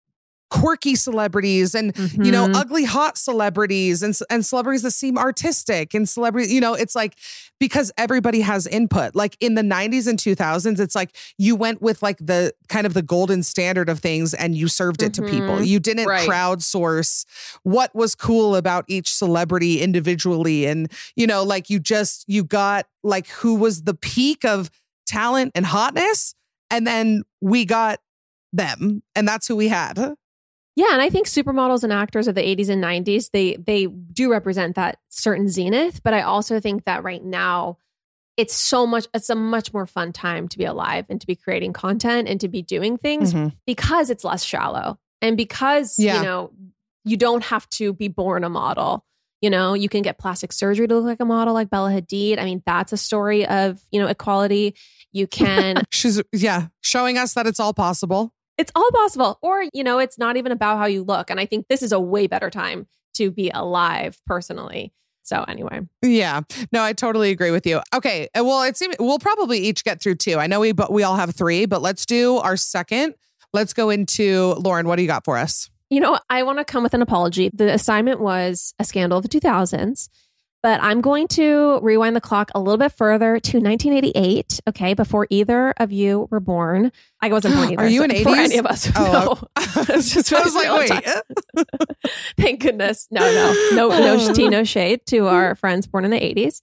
quirky 0.50 0.94
celebrities 0.94 1.74
and 1.74 1.96
you 2.12 2.30
know 2.30 2.46
Mhm. 2.46 2.54
ugly 2.54 2.84
hot 2.84 3.18
celebrities 3.18 4.02
and 4.02 4.16
and 4.30 4.46
celebrities 4.46 4.82
that 4.82 4.92
seem 4.92 5.18
artistic 5.18 5.94
and 5.94 6.08
celebrities 6.08 6.52
you 6.52 6.60
know 6.60 6.74
it's 6.74 6.94
like 6.94 7.16
because 7.58 7.90
everybody 7.98 8.40
has 8.40 8.66
input 8.66 9.14
like 9.16 9.36
in 9.40 9.54
the 9.54 9.62
90s 9.62 10.06
and 10.06 10.18
2000s 10.18 10.78
it's 10.78 10.94
like 10.94 11.16
you 11.38 11.56
went 11.56 11.82
with 11.82 12.02
like 12.02 12.18
the 12.18 12.52
kind 12.68 12.86
of 12.86 12.94
the 12.94 13.02
golden 13.02 13.42
standard 13.42 13.88
of 13.88 13.98
things 13.98 14.32
and 14.34 14.54
you 14.54 14.68
served 14.68 15.02
it 15.02 15.12
to 15.14 15.22
people 15.22 15.56
Mhm. 15.58 15.66
you 15.66 15.80
didn't 15.80 16.06
Right. 16.06 16.28
crowdsource 16.28 17.24
what 17.62 17.92
was 17.94 18.14
cool 18.14 18.54
about 18.54 18.84
each 18.86 19.12
celebrity 19.12 19.80
individually 19.80 20.66
and 20.66 20.90
you 21.16 21.26
know 21.26 21.42
like 21.42 21.68
you 21.70 21.78
just 21.80 22.24
you 22.28 22.44
got 22.44 22.86
like 23.02 23.26
who 23.28 23.54
was 23.54 23.82
the 23.82 23.94
peak 23.94 24.44
of 24.44 24.70
talent 25.06 25.52
and 25.54 25.66
hotness 25.66 26.34
and 26.70 26.86
then 26.86 27.22
we 27.40 27.64
got 27.64 27.98
them 28.52 29.02
and 29.16 29.26
that's 29.26 29.48
who 29.48 29.56
we 29.56 29.68
had 29.68 30.14
Yeah, 30.76 30.88
and 30.92 31.00
I 31.00 31.08
think 31.10 31.26
supermodels 31.28 31.84
and 31.84 31.92
actors 31.92 32.26
of 32.26 32.34
the 32.34 32.40
80s 32.42 32.68
and 32.68 32.82
90s, 32.82 33.30
they 33.32 33.56
they 33.56 33.86
do 33.86 34.30
represent 34.30 34.74
that 34.76 34.98
certain 35.08 35.48
zenith, 35.48 36.02
but 36.02 36.14
I 36.14 36.22
also 36.22 36.58
think 36.60 36.84
that 36.84 37.04
right 37.04 37.22
now 37.24 37.78
it's 38.36 38.54
so 38.54 38.84
much 38.86 39.06
it's 39.14 39.30
a 39.30 39.36
much 39.36 39.72
more 39.72 39.86
fun 39.86 40.12
time 40.12 40.48
to 40.48 40.58
be 40.58 40.64
alive 40.64 41.06
and 41.08 41.20
to 41.20 41.26
be 41.28 41.36
creating 41.36 41.72
content 41.72 42.28
and 42.28 42.40
to 42.40 42.48
be 42.48 42.62
doing 42.62 42.98
things 42.98 43.32
Mhm. 43.32 43.52
because 43.66 44.10
it's 44.10 44.24
less 44.24 44.42
shallow. 44.42 44.98
And 45.22 45.36
because, 45.36 45.96
Yeah. 45.98 46.16
you 46.18 46.22
know, 46.24 46.50
you 47.04 47.16
don't 47.16 47.44
have 47.44 47.68
to 47.70 47.92
be 47.92 48.08
born 48.08 48.42
a 48.42 48.48
model. 48.50 49.04
You 49.40 49.50
know, 49.50 49.74
you 49.74 49.88
can 49.88 50.02
get 50.02 50.18
plastic 50.18 50.52
surgery 50.52 50.88
to 50.88 50.94
look 50.96 51.04
like 51.04 51.20
a 51.20 51.24
model 51.24 51.54
like 51.54 51.70
Bella 51.70 51.90
Hadid. 51.90 52.38
I 52.40 52.44
mean, 52.44 52.62
that's 52.66 52.92
a 52.92 52.96
story 52.96 53.46
of, 53.46 53.80
you 53.92 54.00
know, 54.00 54.06
equality. 54.08 54.74
You 55.12 55.26
can 55.28 55.76
She's 55.92 56.20
yeah, 56.32 56.68
showing 56.80 57.16
us 57.18 57.34
that 57.34 57.46
it's 57.46 57.60
all 57.60 57.74
possible. 57.74 58.32
It's 58.58 58.72
all 58.74 58.90
possible. 58.92 59.38
Or, 59.42 59.64
you 59.72 59.84
know, 59.84 59.98
it's 59.98 60.18
not 60.18 60.36
even 60.36 60.52
about 60.52 60.78
how 60.78 60.86
you 60.86 61.02
look. 61.02 61.30
And 61.30 61.40
I 61.40 61.46
think 61.46 61.66
this 61.68 61.82
is 61.82 61.92
a 61.92 62.00
way 62.00 62.26
better 62.26 62.50
time 62.50 62.86
to 63.14 63.30
be 63.30 63.50
alive 63.50 64.20
personally. 64.26 64.92
So, 65.22 65.42
anyway, 65.48 65.80
Yeah, 66.02 66.42
no, 66.70 66.82
I 66.82 66.92
totally 66.92 67.30
agree 67.30 67.50
with 67.50 67.66
you. 67.66 67.80
Okay, 67.94 68.28
uh, 68.38 68.44
well, 68.44 68.62
it 68.64 68.76
seems 68.76 68.94
we'll 68.98 69.18
probably 69.18 69.58
each 69.58 69.82
get 69.82 70.02
through 70.02 70.16
two. 70.16 70.38
I 70.38 70.46
know 70.46 70.60
we, 70.60 70.72
but 70.72 70.92
we 70.92 71.02
all 71.02 71.16
have 71.16 71.34
three. 71.34 71.64
But 71.64 71.80
let's 71.80 72.04
do 72.04 72.36
our 72.36 72.58
second. 72.58 73.14
Let's 73.54 73.72
go 73.72 73.88
into 73.88 74.54
Lauren. 74.58 74.86
What 74.86 74.96
do 74.96 75.02
you 75.02 75.08
got 75.08 75.24
for 75.24 75.38
us? 75.38 75.70
you 75.90 76.00
know, 76.00 76.18
I 76.28 76.42
want 76.42 76.58
to 76.58 76.64
come 76.64 76.82
with 76.82 76.94
an 76.94 77.02
apology. 77.02 77.50
The 77.54 77.72
assignment 77.72 78.20
was 78.20 78.74
a 78.80 78.84
scandal 78.84 79.18
of 79.18 79.22
the 79.22 79.28
2000s, 79.28 80.08
but 80.64 80.82
I'm 80.82 81.02
going 81.02 81.28
to 81.28 81.78
rewind 81.82 82.16
the 82.16 82.22
clock 82.22 82.50
a 82.54 82.58
little 82.58 82.78
bit 82.78 82.90
further 82.90 83.38
to 83.38 83.58
1988. 83.58 84.60
Okay, 84.66 84.94
before 84.94 85.26
either 85.28 85.74
of 85.76 85.92
you 85.92 86.26
were 86.30 86.40
born. 86.40 86.90
I 87.20 87.28
wasn't 87.28 87.56
born 87.56 87.68
either. 87.72 87.82
Are 87.82 87.86
you 87.86 87.98
so 87.98 88.04
an 88.04 88.10
before 88.12 88.32
80s? 88.32 88.44
any 88.44 88.56
of 88.56 88.64
us? 88.64 88.90
Oh, 88.96 89.42
no. 89.58 89.62
It's 89.94 90.10
just 90.14 90.32
I 90.32 90.42
was 90.42 90.54
like, 90.90 90.90
wait. 90.90 91.66
Thank 92.38 92.62
goodness. 92.62 93.06
No, 93.10 93.20
no, 93.20 93.88
no, 93.90 94.16
no 94.16 94.32
tea, 94.32 94.48
no 94.48 94.64
shade 94.64 95.04
to 95.08 95.26
our 95.26 95.54
friends 95.54 95.86
born 95.86 96.06
in 96.06 96.10
the 96.10 96.18
80s. 96.18 96.62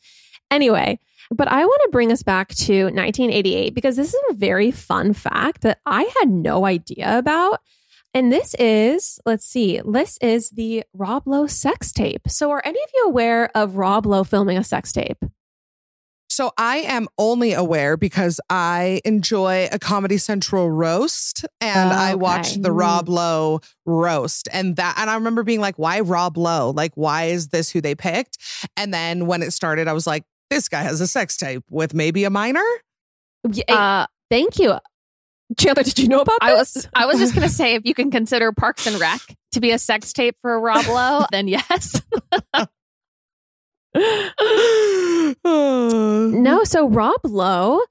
Anyway, 0.50 0.98
but 1.30 1.48
I 1.48 1.64
want 1.64 1.82
to 1.84 1.90
bring 1.92 2.12
us 2.12 2.24
back 2.24 2.56
to 2.56 2.86
1988 2.86 3.76
because 3.76 3.98
this 3.98 4.16
is 4.16 4.22
a 4.32 4.34
very 4.34 4.72
fun 4.72 5.14
fact 5.14 5.62
that 5.62 5.78
I 5.86 6.12
had 6.20 6.32
no 6.32 6.66
idea 6.66 7.20
about. 7.20 7.62
And 8.14 8.32
this 8.32 8.54
is, 8.56 9.20
let's 9.26 9.46
see, 9.46 9.82
this 9.86 10.18
is 10.22 10.50
the 10.50 10.84
Rob 10.94 11.24
Lowe 11.26 11.48
sex 11.48 11.94
tape. 11.94 12.28
So 12.28 12.52
are 12.52 12.62
any 12.66 12.82
of 12.82 12.90
you 12.94 13.06
aware 13.06 13.50
of 13.56 13.78
Rob 13.78 14.06
Lowe 14.06 14.26
filming 14.26 14.58
a 14.58 14.64
sex 14.64 14.92
tape? 14.92 15.24
So 16.32 16.52
I 16.58 16.78
am 16.78 17.08
only 17.18 17.52
aware 17.52 17.98
because 17.98 18.40
I 18.50 19.02
enjoy 19.04 19.68
a 19.72 19.78
Comedy 19.78 20.18
Central 20.18 20.72
roast 20.72 21.46
and 21.60 21.92
I 21.92 22.16
watched 22.16 22.64
the 22.64 22.72
Rob 22.72 23.10
Lowe 23.10 23.60
roast 23.86 24.48
and 24.54 24.78
that 24.78 24.96
and 24.98 25.10
I 25.10 25.16
remember 25.16 25.44
being 25.44 25.60
like 25.60 25.76
why 25.76 26.00
Rob 26.00 26.38
Lowe? 26.38 26.70
Like 26.70 26.94
why 26.96 27.26
is 27.26 27.50
this 27.50 27.70
who 27.70 27.82
they 27.82 27.96
picked? 27.96 28.38
And 28.78 28.94
then 28.94 29.28
when 29.28 29.44
it 29.44 29.52
started 29.52 29.90
I 29.90 29.94
was 29.94 30.08
like 30.08 30.24
this 30.50 30.70
guy 30.70 30.84
has 30.84 31.02
a 31.02 31.08
sex 31.08 31.36
tape 31.36 31.64
with 31.70 31.94
maybe 31.94 32.24
a 32.24 32.30
minor? 32.30 32.64
Uh, 33.68 34.08
thank 34.30 34.58
you. 34.58 34.78
Chanler, 35.56 35.84
did 35.84 36.00
you 36.00 36.08
know 36.08 36.22
about 36.22 36.40
this? 36.42 36.50
I 36.50 36.54
was 36.54 36.88
I 36.94 37.06
was 37.06 37.20
just 37.20 37.34
gonna 37.34 37.50
say 37.62 37.76
if 37.76 37.86
you 37.86 37.94
can 37.94 38.12
consider 38.12 38.52
Parks 38.52 38.88
and 38.88 39.00
Rec 39.00 39.22
to 39.54 39.60
be 39.60 39.72
a 39.72 39.80
sex 39.80 40.14
tape 40.14 40.36
for 40.42 40.60
Rob 40.60 40.88
Lowe, 40.88 41.26
then 41.32 41.48
yes. 41.48 42.02
No, 45.44 46.64
so 46.64 46.88
Rob 46.88 47.20
Lowe. 47.26 47.82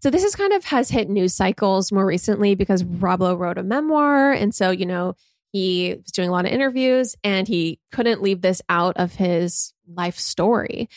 So 0.00 0.10
this 0.10 0.22
is 0.22 0.36
kind 0.36 0.52
of 0.52 0.64
has 0.66 0.90
hit 0.90 1.08
news 1.08 1.34
cycles 1.34 1.90
more 1.90 2.06
recently 2.06 2.54
because 2.54 2.84
Rob 2.84 3.20
Lowe 3.22 3.34
wrote 3.34 3.58
a 3.58 3.62
memoir, 3.62 4.32
and 4.32 4.54
so 4.54 4.70
you 4.70 4.86
know 4.86 5.14
he 5.52 5.96
was 6.02 6.12
doing 6.12 6.28
a 6.28 6.32
lot 6.32 6.44
of 6.44 6.52
interviews, 6.52 7.16
and 7.24 7.48
he 7.48 7.80
couldn't 7.92 8.22
leave 8.22 8.42
this 8.42 8.60
out 8.68 8.96
of 8.98 9.14
his 9.14 9.72
life 9.88 10.18
story. 10.18 10.88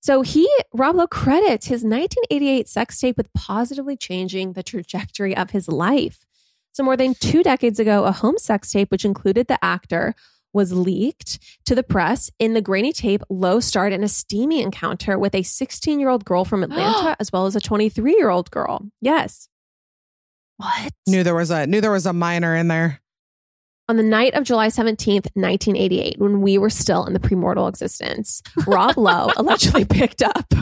So 0.00 0.22
he 0.22 0.48
Rob 0.72 0.96
Lowe 0.96 1.06
credits 1.06 1.66
his 1.66 1.82
1988 1.82 2.68
sex 2.68 3.00
tape 3.00 3.16
with 3.16 3.32
positively 3.32 3.96
changing 3.96 4.52
the 4.52 4.62
trajectory 4.62 5.36
of 5.36 5.50
his 5.50 5.68
life. 5.68 6.24
So 6.72 6.82
more 6.84 6.96
than 6.96 7.14
two 7.14 7.42
decades 7.42 7.80
ago, 7.80 8.04
a 8.04 8.12
home 8.12 8.38
sex 8.38 8.70
tape, 8.70 8.90
which 8.90 9.04
included 9.04 9.48
the 9.48 9.62
actor, 9.64 10.14
was 10.52 10.72
leaked 10.72 11.38
to 11.66 11.74
the 11.74 11.82
press. 11.82 12.30
In 12.38 12.54
the 12.54 12.62
grainy 12.62 12.92
tape, 12.92 13.22
Lowe 13.28 13.60
starred 13.60 13.92
in 13.92 14.04
a 14.04 14.08
steamy 14.08 14.62
encounter 14.62 15.18
with 15.18 15.34
a 15.34 15.42
16 15.42 16.00
year 16.00 16.08
old 16.08 16.24
girl 16.24 16.44
from 16.44 16.62
Atlanta, 16.64 17.16
as 17.18 17.32
well 17.32 17.46
as 17.46 17.56
a 17.56 17.60
23 17.60 18.16
year 18.16 18.30
old 18.30 18.50
girl. 18.50 18.86
Yes. 19.00 19.48
what? 20.56 20.92
Knew 21.06 21.22
there 21.22 21.34
was 21.34 21.50
a 21.50 21.66
knew 21.66 21.80
there 21.80 21.90
was 21.90 22.06
a 22.06 22.12
minor 22.12 22.54
in 22.54 22.68
there. 22.68 23.00
On 23.88 23.96
the 23.96 24.02
night 24.02 24.34
of 24.34 24.44
July 24.44 24.68
17th, 24.68 25.28
1988, 25.34 26.16
when 26.18 26.42
we 26.42 26.58
were 26.58 26.68
still 26.68 27.06
in 27.06 27.14
the 27.14 27.20
premortal 27.20 27.68
existence, 27.68 28.42
Rob 28.66 28.96
Lowe 28.98 29.30
allegedly 29.36 29.86
picked 29.86 30.20
up 30.22 30.52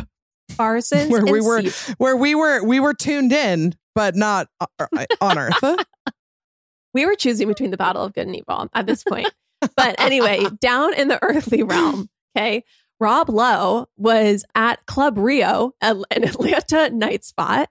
Parsons 0.57 1.11
Where 1.11 1.25
we 1.25 1.41
were 1.41 1.63
Se- 1.63 1.95
where 1.99 2.17
we 2.17 2.35
were 2.35 2.65
we 2.65 2.79
were 2.79 2.95
tuned 2.95 3.33
in 3.33 3.75
but 3.97 4.15
not 4.15 4.49
uh, 4.61 4.67
uh, 4.79 5.07
on 5.21 5.39
earth. 5.39 5.65
we 6.95 7.07
were 7.07 7.17
choosing 7.17 7.49
between 7.49 7.71
the 7.71 7.77
battle 7.77 8.05
of 8.05 8.13
good 8.13 8.27
and 8.27 8.37
evil 8.37 8.69
at 8.75 8.87
this 8.87 9.03
point. 9.03 9.33
But 9.75 9.99
anyway, 9.99 10.47
down 10.61 10.95
in 10.95 11.09
the 11.09 11.19
earthly 11.23 11.63
realm, 11.63 12.09
okay, 12.37 12.63
Rob 13.01 13.31
Lowe 13.31 13.87
was 13.97 14.45
at 14.55 14.85
Club 14.87 15.19
Rio, 15.19 15.73
an 15.81 16.05
Atlanta 16.11 16.91
night 16.91 17.25
spot, 17.25 17.71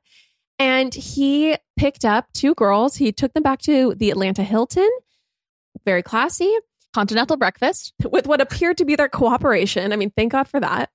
and 0.58 0.94
he 0.94 1.56
picked 1.78 2.04
up 2.04 2.26
two 2.34 2.56
girls. 2.56 2.96
He 2.98 3.12
took 3.12 3.34
them 3.34 3.44
back 3.44 3.62
to 3.62 3.94
the 3.96 4.10
Atlanta 4.10 4.44
Hilton, 4.44 4.90
very 5.84 6.04
classy, 6.04 6.54
Continental 6.96 7.36
breakfast. 7.36 7.94
with 8.10 8.26
what 8.26 8.40
appeared 8.40 8.78
to 8.78 8.86
be 8.86 8.96
their 8.96 9.10
cooperation. 9.10 9.92
I 9.92 9.98
mean, 9.98 10.12
thank 10.16 10.32
God 10.32 10.48
for 10.48 10.62
that. 10.62 10.90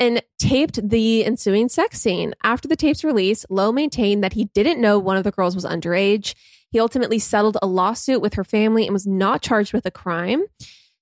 And 0.00 0.20
taped 0.36 0.88
the 0.88 1.24
ensuing 1.24 1.68
sex 1.68 2.00
scene. 2.00 2.34
After 2.42 2.66
the 2.66 2.74
tape's 2.74 3.04
release, 3.04 3.46
Lowe 3.48 3.70
maintained 3.70 4.24
that 4.24 4.32
he 4.32 4.46
didn't 4.46 4.80
know 4.80 4.98
one 4.98 5.16
of 5.16 5.22
the 5.22 5.30
girls 5.30 5.54
was 5.54 5.64
underage. 5.64 6.34
He 6.70 6.80
ultimately 6.80 7.20
settled 7.20 7.56
a 7.62 7.68
lawsuit 7.68 8.20
with 8.20 8.34
her 8.34 8.42
family 8.42 8.84
and 8.84 8.92
was 8.92 9.06
not 9.06 9.42
charged 9.42 9.72
with 9.72 9.86
a 9.86 9.92
crime. 9.92 10.42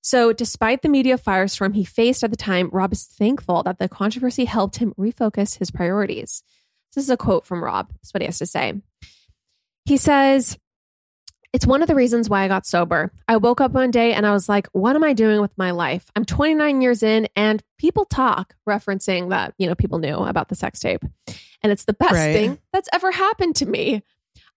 So, 0.03 0.35
despite 0.35 0.83
the 0.83 0.91
media 0.91 1.17
firestorm 1.17 1.75
he 1.75 1.85
faced 1.85 2.23
at 2.23 2.31
the 2.31 2.37
time, 2.37 2.69
Rob 2.73 2.93
is 2.93 3.07
thankful 3.07 3.63
that 3.63 3.79
the 3.79 3.89
controversy 3.89 4.45
helped 4.45 4.77
him 4.77 4.93
refocus 4.99 5.57
his 5.59 5.71
priorities. 5.71 6.43
This 6.95 7.05
is 7.05 7.11
a 7.11 7.17
quote 7.17 7.47
from 7.47 7.65
Rob. 7.65 7.89
That's 7.91 8.13
what 8.13 8.21
he 8.21 8.27
has 8.27 8.39
to 8.39 8.47
say. 8.47 8.75
He 9.87 9.97
says, 9.97 10.59
it's 11.53 11.67
one 11.67 11.83
of 11.83 11.89
the 11.89 11.95
reasons 11.95 12.31
why 12.31 12.45
I 12.45 12.49
got 12.49 12.67
sober. 12.67 13.13
I 13.29 13.37
woke 13.37 13.61
up 13.61 13.73
one 13.73 13.91
day 13.91 14.15
and 14.15 14.27
I 14.27 14.33
was 14.33 14.49
like, 14.49 14.69
what 14.73 14.97
am 14.97 15.05
I 15.05 15.13
doing 15.13 15.41
with 15.41 15.53
my 15.59 15.71
life? 15.71 16.11
I'm 16.17 16.25
29 16.25 16.81
years 16.81 17.03
in 17.03 17.29
and 17.37 17.63
people 17.79 18.05
talk 18.07 18.55
referencing 18.69 19.29
that, 19.31 19.55
you 19.59 19.67
know, 19.69 19.75
people 19.75 19.99
knew 19.99 20.17
about 20.17 20.49
the 20.49 20.55
sex 20.55 20.81
tape. 20.81 21.05
And 21.63 21.71
it's 21.71 21.85
the 21.85 21.93
best 21.93 22.13
Right. 22.15 22.33
thing 22.33 22.59
that's 22.73 22.89
ever 22.93 23.11
happened 23.13 23.57
to 23.57 23.67
me. 23.67 24.03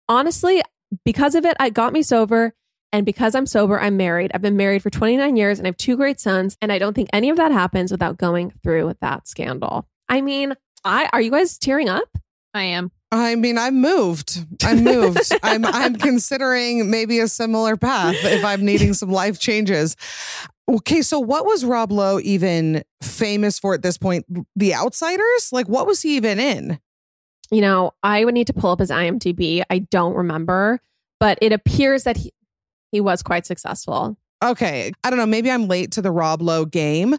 Honestly, 0.07 0.61
because 1.05 1.35
of 1.35 1.45
it, 1.45 1.57
I 1.59 1.69
got 1.69 1.93
me 1.93 2.03
sober. 2.03 2.53
And 2.91 3.07
because 3.07 3.33
I'm 3.33 3.47
sober, 3.47 3.79
I'm 3.79 3.97
married. 3.97 4.29
I've 4.35 4.43
been 4.43 4.55
married 4.55 4.83
for 4.83 4.91
29 4.91 5.35
years 5.35 5.57
and 5.57 5.65
I 5.65 5.69
have 5.69 5.77
two 5.77 5.97
great 5.97 6.19
sons. 6.19 6.55
And 6.61 6.71
I 6.71 6.77
don't 6.77 6.93
think 6.93 7.09
any 7.11 7.31
of 7.31 7.37
that 7.37 7.51
happens 7.51 7.91
without 7.91 8.17
going 8.17 8.51
through 8.61 8.93
that 9.01 9.27
scandal. 9.27 9.87
I 10.07 10.21
mean, 10.21 10.53
I 10.85 11.09
are 11.11 11.21
you 11.21 11.31
guys 11.31 11.57
tearing 11.57 11.89
up? 11.89 12.07
I 12.53 12.63
am. 12.65 12.91
I 13.15 13.35
mean, 13.35 13.57
I'm 13.57 13.79
moved. 13.81 14.45
I'm 14.63 14.83
moved. 14.83 15.31
I'm 15.43 15.65
I'm 15.65 15.95
considering 15.95 16.89
maybe 16.89 17.19
a 17.19 17.27
similar 17.27 17.77
path 17.77 18.15
if 18.23 18.43
I'm 18.43 18.65
needing 18.65 18.93
some 18.93 19.09
life 19.09 19.39
changes. 19.39 19.95
Okay, 20.69 21.01
so 21.01 21.19
what 21.19 21.45
was 21.45 21.65
Rob 21.65 21.91
Lowe 21.91 22.19
even 22.21 22.83
famous 23.01 23.59
for 23.59 23.73
at 23.73 23.81
this 23.81 23.97
point? 23.97 24.25
The 24.55 24.73
Outsiders? 24.73 25.49
Like 25.51 25.67
what 25.67 25.85
was 25.85 26.01
he 26.01 26.15
even 26.15 26.39
in? 26.39 26.79
you 27.53 27.61
know, 27.61 27.93
I 28.01 28.25
would 28.25 28.33
need 28.33 28.47
to 28.47 28.53
pull 28.53 28.71
up 28.71 28.79
his 28.79 28.89
IMDb. 28.89 29.63
I 29.69 29.79
don't 29.79 30.15
remember, 30.15 30.81
but 31.19 31.37
it 31.39 31.53
appears 31.53 32.03
that 32.03 32.17
he, 32.17 32.33
he 32.91 32.99
was 32.99 33.21
quite 33.21 33.45
successful. 33.45 34.17
Okay, 34.43 34.91
I 35.03 35.09
don't 35.09 35.19
know, 35.19 35.25
maybe 35.27 35.51
I'm 35.51 35.67
late 35.67 35.91
to 35.91 36.01
the 36.01 36.11
Rob 36.11 36.41
Lowe 36.41 36.65
game. 36.65 37.15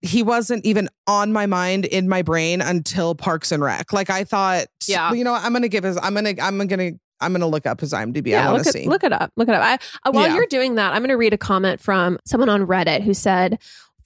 He 0.00 0.22
wasn't 0.22 0.64
even 0.64 0.88
on 1.06 1.32
my 1.32 1.46
mind 1.46 1.84
in 1.84 2.08
my 2.08 2.22
brain 2.22 2.60
until 2.60 3.14
Parks 3.14 3.50
and 3.50 3.62
Rec. 3.62 3.92
Like 3.92 4.10
I 4.10 4.24
thought, 4.24 4.66
Yeah. 4.86 5.12
you 5.12 5.24
know, 5.24 5.32
what, 5.32 5.42
I'm 5.44 5.52
gonna 5.52 5.68
give 5.68 5.84
his 5.84 5.98
I'm 6.00 6.14
gonna 6.14 6.34
I'm 6.40 6.58
gonna 6.66 6.92
I'm 7.20 7.32
gonna 7.32 7.48
look 7.48 7.66
up 7.66 7.80
his 7.80 7.92
IMDb. 7.92 8.38
I 8.38 8.44
want 8.46 8.58
look, 8.58 8.62
to 8.62 8.68
it, 8.68 8.72
see. 8.84 8.88
look 8.88 9.02
it 9.02 9.12
up. 9.12 9.32
Look 9.36 9.48
it 9.48 9.54
up. 9.56 9.62
I, 9.62 9.74
uh, 10.08 10.12
while 10.12 10.28
Yeah. 10.28 10.34
you're 10.36 10.46
doing 10.46 10.76
that, 10.76 10.92
I'm 10.92 11.00
going 11.00 11.08
to 11.08 11.16
read 11.16 11.32
a 11.34 11.38
comment 11.38 11.80
from 11.80 12.16
someone 12.24 12.48
on 12.48 12.64
Reddit 12.64 13.02
who 13.02 13.12
said, 13.12 13.58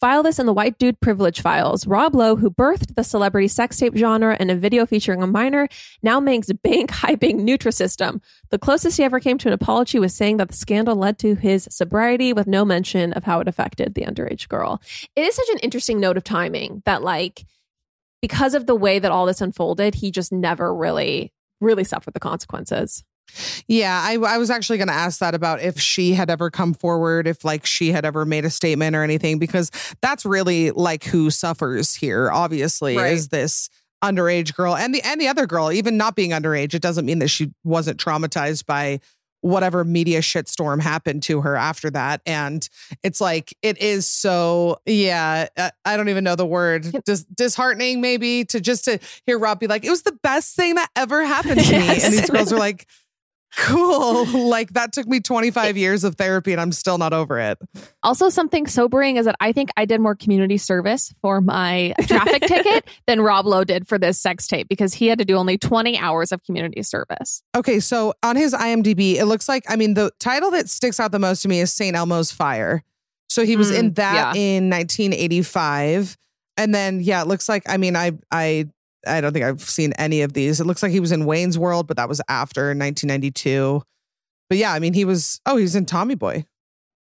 File 0.03 0.25
this 0.25 0.41
in 0.41 0.47
the 0.47 0.53
white 0.53 0.79
dude 0.79 1.01
privilege 1.01 1.41
files. 1.43 1.87
Rob 1.87 2.17
Lowe, 2.17 2.35
who 2.35 2.51
birthed 2.51 2.97
the 2.97 3.05
celebrity 3.05 3.47
sex 3.47 3.77
tape 3.77 3.95
genre 3.97 4.37
in 4.41 4.51
a 4.51 4.57
video 4.57 4.85
featuring 4.85 5.23
a 5.23 5.29
minor, 5.29 5.69
now 6.03 6.19
makes 6.19 6.51
bank 6.51 6.91
hyping 6.91 7.43
Nutrisystem. 7.43 8.21
The 8.51 8.59
closest 8.59 8.97
he 8.97 9.05
ever 9.05 9.21
came 9.21 9.39
to 9.39 9.47
an 9.47 9.55
apology 9.55 10.01
was 10.01 10.13
saying 10.13 10.39
that 10.39 10.49
the 10.49 10.57
scandal 10.57 10.97
led 10.97 11.21
to 11.21 11.37
his 11.37 11.69
sobriety 11.71 12.33
with 12.33 12.49
no 12.49 12.65
mention 12.65 13.13
of 13.13 13.23
how 13.23 13.39
it 13.39 13.47
affected 13.47 13.95
the 13.95 14.03
underage 14.03 14.49
girl. 14.49 14.83
It 15.15 15.23
is 15.23 15.37
such 15.37 15.51
an 15.51 15.59
interesting 15.59 16.01
note 16.01 16.17
of 16.17 16.25
timing 16.25 16.83
that, 16.85 17.05
like, 17.05 17.45
because 18.21 18.55
of 18.55 18.67
the 18.67 18.75
way 18.75 18.99
that 18.99 19.13
all 19.13 19.27
this 19.27 19.41
unfolded, 19.41 19.95
he 19.95 20.11
just 20.11 20.33
never 20.33 20.75
really, 20.75 21.33
really 21.61 21.85
suffered 21.85 22.15
the 22.15 22.19
consequences. 22.19 23.05
Yeah, 23.67 23.99
I, 24.05 24.15
I 24.17 24.39
was 24.39 24.51
actually 24.51 24.79
going 24.79 24.89
to 24.89 24.95
ask 24.95 25.21
that 25.21 25.35
about 25.35 25.61
if 25.63 25.81
she 25.81 26.13
had 26.13 26.29
ever 26.29 26.51
come 26.51 26.75
forward, 26.75 27.27
if 27.27 27.45
like 27.45 27.65
she 27.65 27.93
had 27.93 28.05
ever 28.05 28.25
made 28.27 28.45
a 28.45 28.51
statement 28.51 28.95
or 28.95 29.03
anything, 29.03 29.39
because 29.39 29.71
that's 30.03 30.25
really 30.27 30.71
like 30.71 31.05
who 31.05 31.31
suffers 31.31 31.95
here. 31.95 32.31
Obviously, 32.31 32.97
Right. 32.97 33.13
is 33.13 33.29
this 33.29 33.71
underage 34.05 34.55
girl 34.55 34.75
and 34.77 34.93
the 34.95 35.01
and 35.03 35.21
the 35.21 35.29
other 35.29 35.47
girl, 35.47 35.73
even 35.73 35.97
not 35.97 36.15
being 36.17 36.31
underage, 36.31 36.75
it 36.75 36.83
doesn't 36.83 37.07
mean 37.07 37.21
that 37.21 37.29
she 37.29 37.53
wasn't 37.65 37.99
traumatized 37.99 38.67
by 38.67 39.01
whatever 39.43 39.83
media 39.85 40.21
shitstorm 40.21 40.81
happened 40.81 41.21
to 41.21 41.41
her 41.41 41.57
after 41.57 41.91
that. 41.91 42.21
And 42.27 42.69
it's 43.03 43.21
like 43.21 43.53
it 43.63 43.77
is 43.79 44.07
so 44.07 44.79
yeah. 44.87 45.49
uh, 45.57 45.71
I 45.85 45.97
don't 45.97 46.09
even 46.09 46.23
know 46.23 46.37
the 46.37 46.47
word 46.47 46.87
Dis- 47.05 47.25
disheartening, 47.25 48.01
maybe 48.01 48.45
to 48.47 48.61
just 48.61 48.85
to 48.85 49.01
hear 49.27 49.39
Rob 49.39 49.59
be 49.59 49.67
like, 49.67 49.85
it 49.85 49.91
was 49.91 50.03
the 50.03 50.17
best 50.23 50.55
thing 50.55 50.75
that 50.77 50.91
ever 50.95 51.25
happened 51.25 51.61
to 51.61 51.73
me, 51.73 51.79
Yes. 51.87 52.05
and 52.05 52.13
these 52.13 52.31
girls 52.31 52.53
are 52.53 52.59
like 52.59 52.87
cool. 53.57 54.27
Like 54.53 54.73
that 54.75 54.93
took 54.93 55.07
me 55.07 55.21
25 55.21 55.77
years 55.77 56.05
of 56.05 56.17
therapy 56.17 56.53
and 56.53 56.61
I'm 56.61 56.73
still 56.73 56.99
not 56.99 57.13
over 57.13 57.39
it. 57.39 57.59
Also, 58.03 58.29
something 58.29 58.67
sobering 58.67 59.17
is 59.17 59.25
that 59.25 59.35
I 59.41 59.53
think 59.53 59.71
I 59.77 59.85
did 59.85 60.01
more 60.01 60.15
community 60.15 60.59
service 60.59 61.15
for 61.23 61.41
my 61.41 61.95
traffic 62.07 62.43
ticket 62.47 62.87
than 63.07 63.21
Rob 63.23 63.47
Lowe 63.47 63.65
did 63.65 63.89
for 63.89 63.99
this 63.99 64.21
sex 64.21 64.47
tape 64.47 64.69
because 64.69 64.93
he 64.95 65.07
had 65.07 65.19
to 65.19 65.25
do 65.25 65.37
only 65.37 65.57
20 65.59 65.99
hours 65.99 66.33
of 66.33 66.43
community 66.45 66.83
service. 66.83 67.43
Okay, 67.57 67.81
so 67.81 68.13
on 68.23 68.37
his 68.37 68.53
IMDb, 68.53 69.15
it 69.15 69.25
looks 69.27 69.49
like 69.49 69.65
I 69.69 69.77
mean 69.77 69.95
the 69.95 70.11
title 70.21 70.51
that 70.51 70.69
sticks 70.69 71.01
out 71.01 71.13
the 71.13 71.19
most 71.19 71.43
to 71.43 71.49
me 71.49 71.61
is 71.61 71.73
St. 71.73 71.97
Elmo's 71.97 72.31
Fire. 72.33 72.83
So 73.29 73.45
he 73.47 73.57
was 73.57 73.71
Mm, 73.71 73.79
in 73.79 73.93
that 73.95 74.37
yeah. 74.37 74.43
in 74.59 74.71
1985. 74.71 76.17
And 76.59 76.75
then 76.75 77.01
yeah, 77.01 77.23
it 77.23 77.29
looks 77.29 77.49
like 77.49 77.63
I 77.67 77.77
mean 77.79 77.97
I 77.97 78.13
I 78.31 78.67
I 79.07 79.21
don't 79.21 79.33
think 79.33 79.45
I've 79.45 79.61
seen 79.61 79.93
any 79.95 80.23
of 80.23 80.33
these. 80.33 80.61
It 80.61 80.67
looks 80.67 80.83
like 80.83 80.93
he 80.93 81.01
was 81.01 81.13
in 81.13 81.27
Wayne's 81.27 81.59
World, 81.59 81.87
but 81.87 81.97
that 81.97 82.09
was 82.09 82.21
after 82.29 82.63
1992. 82.67 83.83
but 84.49 84.59
yeah, 84.59 84.73
I 84.73 84.79
mean, 84.79 84.95
he 84.95 85.05
was. 85.05 85.41
Oh, 85.47 85.57
he's 85.57 85.75
in 85.75 85.87
Tommy 85.87 86.15
Boy. 86.15 86.45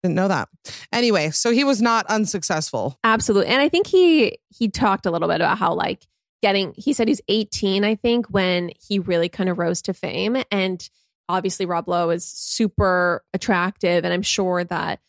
Didn't 0.03 0.15
know 0.15 0.27
that. 0.27 0.49
Anyway, 0.91 1.29
so 1.29 1.51
he 1.51 1.63
was 1.63 1.81
not 1.81 2.05
unsuccessful. 2.07 2.99
Absolutely. 3.03 3.51
And 3.51 3.61
I 3.61 3.69
think 3.69 3.87
he 3.87 4.37
he 4.49 4.67
talked 4.69 5.05
a 5.05 5.11
little 5.11 5.27
bit 5.29 5.35
about 5.35 5.57
how 5.57 5.73
like 5.73 6.05
getting 6.41 6.73
he 6.75 6.91
said 6.91 7.07
he's 7.07 7.21
18, 7.29 7.85
I 7.85 7.95
think, 7.95 8.27
when 8.27 8.71
he 8.85 8.99
really 8.99 9.29
kind 9.29 9.49
of 9.49 9.57
rose 9.57 9.81
to 9.83 9.93
fame. 9.93 10.37
And 10.51 10.87
obviously 11.29 11.65
Rob 11.65 11.87
Lowe 11.87 12.09
is 12.09 12.25
super 12.25 13.23
attractive. 13.33 14.03
And 14.03 14.13
I'm 14.13 14.21
sure 14.21 14.65
that 14.65 14.99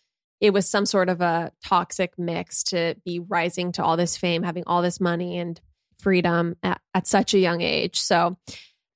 it 0.40 0.52
was 0.52 0.68
some 0.68 0.86
sort 0.86 1.08
of 1.08 1.20
a 1.20 1.50
toxic 1.64 2.12
mix 2.16 2.62
to 2.64 2.94
be 3.04 3.18
rising 3.18 3.72
to 3.72 3.82
all 3.84 3.96
this 3.96 4.16
fame, 4.16 4.44
having 4.44 4.62
all 4.66 4.80
this 4.80 5.00
money 5.00 5.38
and 5.38 5.60
freedom 6.04 6.54
at, 6.62 6.80
at 6.94 7.06
such 7.06 7.32
a 7.34 7.38
young 7.38 7.62
age. 7.62 7.98
So 7.98 8.36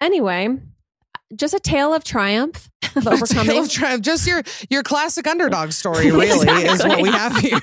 anyway, 0.01 0.49
just 1.35 1.55
a 1.55 1.59
tale 1.59 1.95
of 1.95 2.05
triumph 2.05 2.71
of 2.97 3.03
Tale 3.03 3.15
overcoming. 3.15 3.59
of 3.59 3.71
triumph. 3.71 4.03
Just 4.03 4.27
your 4.27 4.43
your 4.71 4.83
classic 4.83 5.27
underdog 5.27 5.73
story, 5.73 6.11
really, 6.13 6.47
is 6.47 6.85
what 6.85 7.01
we 7.01 7.11
have 7.11 7.37
here. 7.39 7.61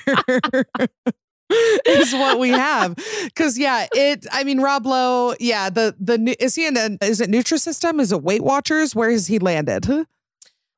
is 1.86 2.12
what 2.12 2.40
we 2.40 2.48
have 2.48 2.96
because 3.26 3.56
yeah 3.56 3.86
it 3.94 4.26
i 4.32 4.42
mean 4.42 4.60
rob 4.60 4.84
lowe 4.84 5.32
yeah 5.38 5.70
the 5.70 5.94
the 6.00 6.36
is 6.40 6.56
he 6.56 6.66
in 6.66 6.76
a, 6.76 6.98
is 7.02 7.20
it 7.20 7.30
nutrisystem 7.30 8.00
is 8.00 8.10
it 8.10 8.20
weight 8.20 8.42
watchers 8.42 8.96
where 8.96 9.12
has 9.12 9.28
he 9.28 9.38
landed 9.38 9.86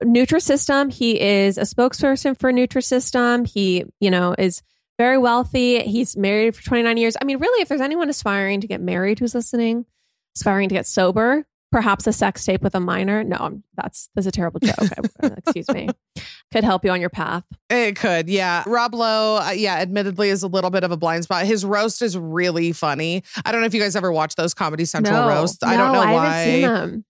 Nutrisystem. 0.02 0.92
He 0.92 1.20
is 1.20 1.58
a 1.58 1.62
spokesperson 1.62 2.38
for 2.38 2.52
Nutrisystem. 2.52 3.46
He, 3.46 3.84
you 4.00 4.10
know, 4.10 4.34
is 4.38 4.62
very 4.98 5.18
wealthy. 5.18 5.80
He's 5.82 6.16
married 6.16 6.56
for 6.56 6.62
29 6.62 6.96
years. 6.96 7.16
I 7.20 7.24
mean, 7.24 7.38
really, 7.38 7.62
if 7.62 7.68
there's 7.68 7.80
anyone 7.80 8.08
aspiring 8.08 8.60
to 8.60 8.66
get 8.66 8.80
married 8.80 9.18
who's 9.18 9.34
listening, 9.34 9.86
aspiring 10.36 10.68
to 10.68 10.74
get 10.74 10.86
sober, 10.86 11.46
perhaps 11.70 12.06
a 12.06 12.12
sex 12.12 12.44
tape 12.44 12.62
with 12.62 12.74
a 12.74 12.80
minor. 12.80 13.22
No, 13.22 13.36
I'm- 13.36 13.64
that's 13.76 14.10
that's 14.14 14.26
a 14.26 14.30
terrible 14.32 14.60
joke. 14.60 14.76
Excuse 15.22 15.68
me. 15.68 15.88
Could 16.52 16.64
help 16.64 16.84
you 16.84 16.90
on 16.90 17.00
your 17.00 17.10
path. 17.10 17.44
It 17.68 17.94
could, 17.96 18.30
yeah. 18.30 18.64
Rob 18.66 18.94
Lowe, 18.94 19.36
uh, 19.36 19.50
yeah, 19.50 19.74
admittedly 19.74 20.30
is 20.30 20.42
a 20.42 20.48
little 20.48 20.70
bit 20.70 20.82
of 20.82 20.90
a 20.90 20.96
blind 20.96 21.24
spot. 21.24 21.44
His 21.44 21.62
roast 21.62 22.00
is 22.00 22.16
really 22.16 22.72
funny. 22.72 23.22
I 23.44 23.52
don't 23.52 23.60
know 23.60 23.66
if 23.66 23.74
you 23.74 23.80
guys 23.82 23.94
ever 23.94 24.10
watched 24.10 24.38
those 24.38 24.54
Comedy 24.54 24.86
Central 24.86 25.20
no, 25.20 25.28
roasts. 25.28 25.62
I 25.62 25.76
don't 25.76 25.92
know 25.92 26.00
I 26.00 26.12
why. 26.14 27.02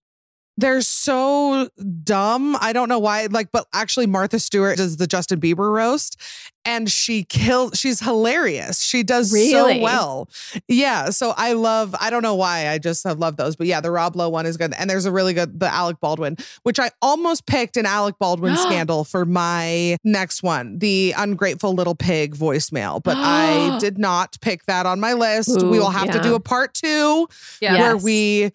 Haven't 0.61 0.83
seen 0.83 1.13
them. 1.13 1.15
They're 1.55 1.69
so 1.69 1.69
dumb. 2.05 2.57
I 2.61 2.73
don't 2.73 2.89
know 2.89 2.99
why. 2.99 3.27
Like, 3.27 3.51
but 3.53 3.67
actually, 3.73 4.07
Martha 4.07 4.39
Stewart 4.39 4.77
does 4.77 4.97
the 4.97 5.07
Justin 5.07 5.41
Bieber 5.41 5.73
roast, 5.73 6.21
and 6.65 6.91
she 6.91 7.25
kills. 7.25 7.79
She's 7.79 8.01
hilarious. 8.01 8.81
She 8.81 9.03
does 9.03 9.33
Really? 9.33 9.51
so 9.79 9.83
well. 9.83 10.29
Yeah. 10.67 11.11
So 11.11 11.33
I 11.37 11.53
love. 11.55 11.95
I 12.01 12.11
don't 12.11 12.23
know 12.23 12.35
why. 12.35 12.69
I 12.69 12.79
just 12.79 13.05
have 13.05 13.19
loved 13.19 13.37
those. 13.39 13.57
But 13.57 13.67
yeah, 13.67 13.81
the 13.81 13.91
Rob 13.91 14.17
Lowe 14.17 14.29
one 14.29 14.47
is 14.47 14.57
good, 14.57 14.73
and 14.79 14.89
there's 14.91 15.05
a 15.07 15.13
really 15.13 15.35
good 15.35 15.59
the 15.61 15.73
Alec 15.73 15.99
Baldwin, 16.01 16.37
which 16.65 16.79
I 16.79 16.91
almost 17.03 17.47
picked 17.47 17.77
an 17.77 17.87
Alec 17.87 18.17
Baldwin 18.19 18.57
scandal 18.69 19.05
for 19.05 19.25
my 19.25 19.97
next 20.05 20.43
one, 20.43 20.79
the 20.79 21.15
ungrateful 21.17 21.73
little 21.75 21.95
pig 21.95 22.35
voicemail, 22.37 23.03
but 23.03 23.17
I 23.19 23.79
did 23.81 23.99
not 23.99 24.37
pick 24.41 24.65
that 24.67 24.87
on 24.87 25.01
my 25.01 25.13
list. 25.15 25.63
we 25.63 25.79
will 25.79 25.91
have 25.91 26.11
to 26.11 26.21
do 26.21 26.35
a 26.35 26.41
part 26.41 26.75
two 26.75 27.29
Yeah. 27.61 27.75
Yeah. 27.75 27.81
where 27.81 27.97
we 27.97 28.53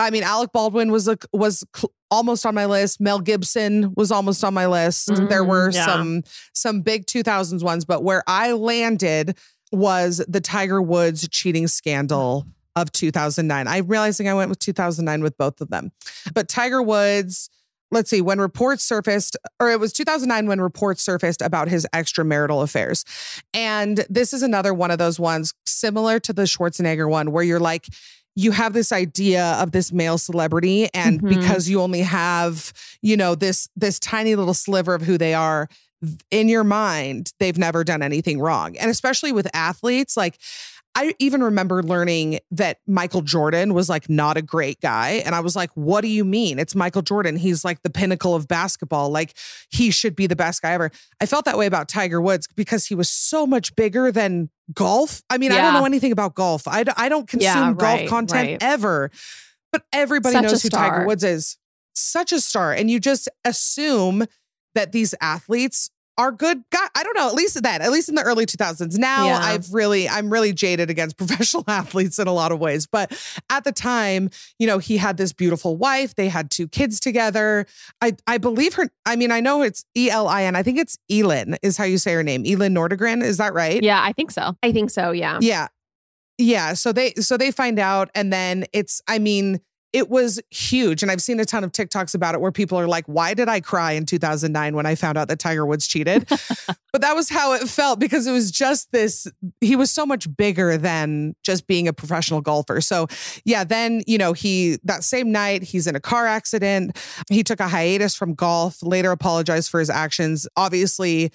I 0.00 0.10
mean 0.10 0.22
Alec 0.22 0.50
Baldwin 0.52 0.90
was 0.90 1.08
a, 1.08 1.16
was 1.32 1.64
cl- 1.76 1.92
almost 2.10 2.44
on 2.46 2.54
my 2.54 2.66
list. 2.66 3.00
Mel 3.00 3.20
Gibson 3.20 3.92
was 3.96 4.10
almost 4.10 4.42
on 4.42 4.54
my 4.54 4.66
list. 4.66 5.06
There 5.14 5.44
Mm, 5.44 5.48
were 5.48 5.70
yeah. 5.70 5.84
some 5.86 6.22
some 6.54 6.80
big 6.82 7.06
2000s 7.06 7.62
ones 7.62 7.84
but 7.84 8.02
where 8.02 8.22
I 8.26 8.52
landed 8.52 9.36
was 9.72 10.24
the 10.26 10.40
Tiger 10.40 10.82
Woods 10.82 11.28
cheating 11.28 11.68
scandal 11.68 12.46
of 12.76 12.90
2009 12.92 13.66
I'm 13.68 13.86
realizing 13.86 14.28
I 14.28 14.34
went 14.34 14.48
with 14.48 14.58
2009 14.60 15.22
with 15.22 15.36
both 15.36 15.60
of 15.60 15.70
them. 15.70 15.92
But 16.34 16.48
Tiger 16.48 16.82
Woods 16.82 17.50
let's 17.92 18.08
see 18.08 18.20
when 18.20 18.40
reports 18.40 18.84
surfaced 18.84 19.36
or 19.58 19.70
it 19.70 19.80
was 19.80 19.92
2009 19.92 20.46
when 20.46 20.60
reports 20.60 21.02
surfaced 21.02 21.42
about 21.42 21.68
his 21.68 21.86
extramarital 21.92 22.62
affairs. 22.62 23.04
And 23.52 24.04
this 24.08 24.32
is 24.32 24.42
another 24.42 24.72
one 24.72 24.90
of 24.92 24.98
those 24.98 25.18
ones 25.20 25.52
similar 25.66 26.20
to 26.20 26.32
the 26.32 26.42
Schwarzenegger 26.42 27.08
one 27.10 27.32
where 27.32 27.42
you're 27.44 27.58
like 27.60 27.86
you 28.40 28.52
have 28.52 28.72
this 28.72 28.90
idea 28.92 29.44
of 29.62 29.72
this 29.72 29.92
male 29.92 30.16
celebrity 30.18 30.88
and 30.94 31.20
Mhm. 31.20 31.28
because 31.28 31.68
you 31.68 31.80
only 31.80 32.00
have 32.02 32.72
you 33.02 33.16
know 33.16 33.34
this 33.34 33.68
this 33.76 33.98
tiny 33.98 34.34
little 34.34 34.54
sliver 34.54 34.94
of 34.94 35.02
who 35.02 35.18
they 35.18 35.34
are 35.34 35.68
in 36.30 36.48
your 36.48 36.64
mind 36.64 37.32
they've 37.38 37.58
never 37.58 37.84
done 37.84 38.02
anything 38.02 38.40
wrong 38.40 38.76
and 38.78 38.90
especially 38.90 39.32
with 39.32 39.46
athletes 39.52 40.16
like 40.16 40.38
I 40.94 41.14
even 41.18 41.42
remember 41.42 41.82
learning 41.82 42.40
that 42.50 42.78
Michael 42.86 43.22
Jordan 43.22 43.74
was 43.74 43.88
like 43.88 44.10
not 44.10 44.36
a 44.36 44.42
great 44.42 44.80
guy. 44.80 45.22
And 45.24 45.34
I 45.34 45.40
was 45.40 45.54
like, 45.54 45.70
what 45.74 46.00
do 46.00 46.08
you 46.08 46.24
mean? 46.24 46.58
It's 46.58 46.74
Michael 46.74 47.02
Jordan. 47.02 47.36
He's 47.36 47.64
like 47.64 47.82
the 47.82 47.90
pinnacle 47.90 48.34
of 48.34 48.48
basketball. 48.48 49.08
Like 49.10 49.36
he 49.70 49.90
should 49.92 50.16
be 50.16 50.26
the 50.26 50.34
best 50.36 50.62
guy 50.62 50.72
ever. 50.72 50.90
I 51.20 51.26
felt 51.26 51.44
that 51.44 51.56
way 51.56 51.66
about 51.66 51.88
Tiger 51.88 52.20
Woods 52.20 52.48
because 52.56 52.86
he 52.86 52.94
was 52.94 53.08
so 53.08 53.46
much 53.46 53.76
bigger 53.76 54.10
than 54.10 54.50
golf. 54.74 55.22
I 55.30 55.38
mean, 55.38 55.52
I 55.52 55.58
don't 55.58 55.74
know 55.74 55.86
anything 55.86 56.12
about 56.12 56.34
golf. 56.34 56.66
I, 56.66 56.84
I 56.96 57.08
don't 57.08 57.28
consume 57.28 57.48
Yeah, 57.48 57.74
golf 57.74 58.00
right, 58.00 58.08
content 58.08 58.48
right. 58.48 58.58
ever. 58.60 59.10
But 59.72 59.84
everybody 59.92 60.34
Such 60.34 60.42
knows 60.42 60.62
who 60.64 60.68
Tiger. 60.70 61.06
Woods 61.06 61.22
is. 61.22 61.56
Such 61.94 62.32
a 62.32 62.40
star. 62.40 62.72
And 62.72 62.90
you 62.90 62.98
just 62.98 63.28
assume 63.44 64.24
that 64.74 64.92
these 64.92 65.14
athletes 65.20 65.90
are 66.18 66.32
good 66.32 66.62
guy. 66.70 66.86
I 66.94 67.02
don't 67.02 67.16
know, 67.16 67.28
at 67.28 67.34
least 67.34 67.62
that, 67.62 67.80
at 67.80 67.90
least 67.90 68.08
in 68.08 68.14
the 68.14 68.22
early 68.22 68.44
2000s. 68.44 68.98
Now 68.98 69.26
Yeah. 69.26 69.38
I've 69.40 69.72
really, 69.72 70.08
I'm 70.08 70.30
really 70.30 70.52
jaded 70.52 70.90
against 70.90 71.16
professional 71.18 71.64
athletes 71.66 72.18
in 72.18 72.26
a 72.28 72.32
lot 72.32 72.52
of 72.52 72.58
ways. 72.58 72.86
But 72.86 73.12
at 73.48 73.64
the 73.64 73.72
time, 73.72 74.30
you 74.58 74.66
know, 74.66 74.78
he 74.78 74.96
had 74.98 75.16
this 75.16 75.32
beautiful 75.32 75.76
wife. 75.76 76.14
They 76.14 76.28
had 76.28 76.50
two 76.50 76.68
kids 76.68 77.00
together. 77.00 77.66
I, 78.02 78.16
I 78.26 78.38
believe 78.38 78.74
her, 78.74 78.90
I 79.06 79.16
mean, 79.16 79.30
I 79.30 79.40
know 79.40 79.62
it's 79.62 79.84
E 79.96 80.10
L 80.10 80.28
I 80.28 80.42
N. 80.44 80.56
I 80.56 80.62
think 80.62 80.78
it's 80.78 80.98
Elin 81.10 81.56
is 81.62 81.76
how 81.76 81.84
you 81.84 81.98
say 81.98 82.12
her 82.12 82.22
name. 82.22 82.44
Elin 82.46 82.74
Nordegren. 82.74 83.22
Is 83.22 83.38
that 83.38 83.54
right? 83.54 83.82
Yeah, 83.82 84.02
I 84.02 84.12
think 84.12 84.30
so. 84.30 84.56
I 84.62 84.72
think 84.72 84.90
so. 84.90 85.12
Yeah. 85.12 85.38
Yeah. 85.40 85.68
Yeah. 86.38 86.74
So 86.74 86.92
they 86.92 87.12
so 87.14 87.36
they 87.36 87.50
find 87.50 87.78
out 87.78 88.10
and 88.14 88.32
then 88.32 88.64
it's 88.72 89.00
I 89.08 89.18
mean, 89.18 89.60
it 89.92 90.08
was 90.08 90.40
huge. 90.50 91.02
And 91.02 91.10
I've 91.10 91.22
seen 91.22 91.40
a 91.40 91.44
ton 91.44 91.64
of 91.64 91.72
TikToks 91.72 92.14
about 92.14 92.34
it 92.34 92.40
where 92.40 92.52
people 92.52 92.78
are 92.78 92.86
like, 92.86 93.06
why 93.06 93.34
did 93.34 93.48
I 93.48 93.60
cry 93.60 93.92
in 93.92 94.06
2009 94.06 94.76
when 94.76 94.86
I 94.86 94.94
found 94.94 95.18
out 95.18 95.28
that 95.28 95.38
Tiger 95.40 95.66
Woods 95.66 95.86
cheated? 95.86 96.28
but 96.92 97.00
that 97.00 97.14
was 97.14 97.28
how 97.28 97.54
it 97.54 97.62
felt 97.68 97.98
because 97.98 98.26
it 98.26 98.32
was 98.32 98.52
just 98.52 98.92
this, 98.92 99.26
he 99.60 99.74
was 99.74 99.90
so 99.90 100.06
much 100.06 100.34
bigger 100.36 100.76
than 100.76 101.34
just 101.42 101.66
being 101.66 101.88
a 101.88 101.92
professional 101.92 102.40
golfer. 102.40 102.80
So 102.80 103.08
yeah, 103.44 103.64
then, 103.64 104.02
you 104.06 104.18
know, 104.18 104.32
he, 104.32 104.78
that 104.84 105.02
same 105.02 105.32
night, 105.32 105.64
he's 105.64 105.88
in 105.88 105.96
a 105.96 106.00
car 106.00 106.26
accident. 106.26 106.96
He 107.28 107.42
took 107.42 107.58
a 107.58 107.68
hiatus 107.68 108.14
from 108.14 108.34
golf, 108.34 108.82
later 108.82 109.10
apologized 109.10 109.70
for 109.70 109.80
his 109.80 109.90
actions. 109.90 110.46
Obviously, 110.56 111.32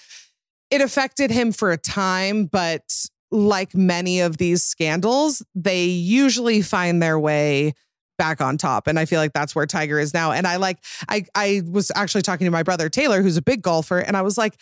it 0.72 0.82
affected 0.82 1.30
him 1.30 1.52
for 1.52 1.72
a 1.72 1.78
time, 1.78 2.46
but 2.46 3.06
like 3.32 3.76
many 3.76 4.22
of 4.22 4.38
these 4.38 4.64
scandals, 4.64 5.44
they 5.54 5.84
usually 5.84 6.62
find 6.62 7.02
their 7.02 7.20
way 7.20 7.74
back 8.18 8.42
on 8.42 8.58
top. 8.58 8.88
And 8.88 9.00
I 9.00 9.06
feel 9.06 9.20
like 9.20 9.34
that's 9.34 9.56
where 9.56 9.66
Tiger 9.66 10.00
is 10.00 10.14
now. 10.14 10.32
And 10.32 10.48
I 10.48 10.58
like, 10.58 10.80
I, 11.10 11.26
I 11.36 11.62
was 11.70 11.92
actually 11.96 12.22
talking 12.22 12.46
to 12.46 12.52
my 12.52 12.64
brother 12.64 12.90
Taylor, 12.90 13.22
who's 13.22 13.38
a 13.38 13.42
big 13.42 13.62
golfer, 13.62 14.00
and 14.00 14.16
I 14.16 14.22
was 14.22 14.38
like, 14.38 14.56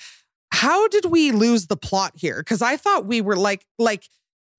how 0.52 0.88
did 0.88 1.06
we 1.06 1.32
lose 1.32 1.68
the 1.68 1.78
plot 1.78 2.14
here? 2.16 2.38
Because 2.38 2.62
I 2.62 2.78
thought 2.78 3.06
we 3.06 3.22
were 3.22 3.36
like, 3.36 3.66
like, 3.80 4.08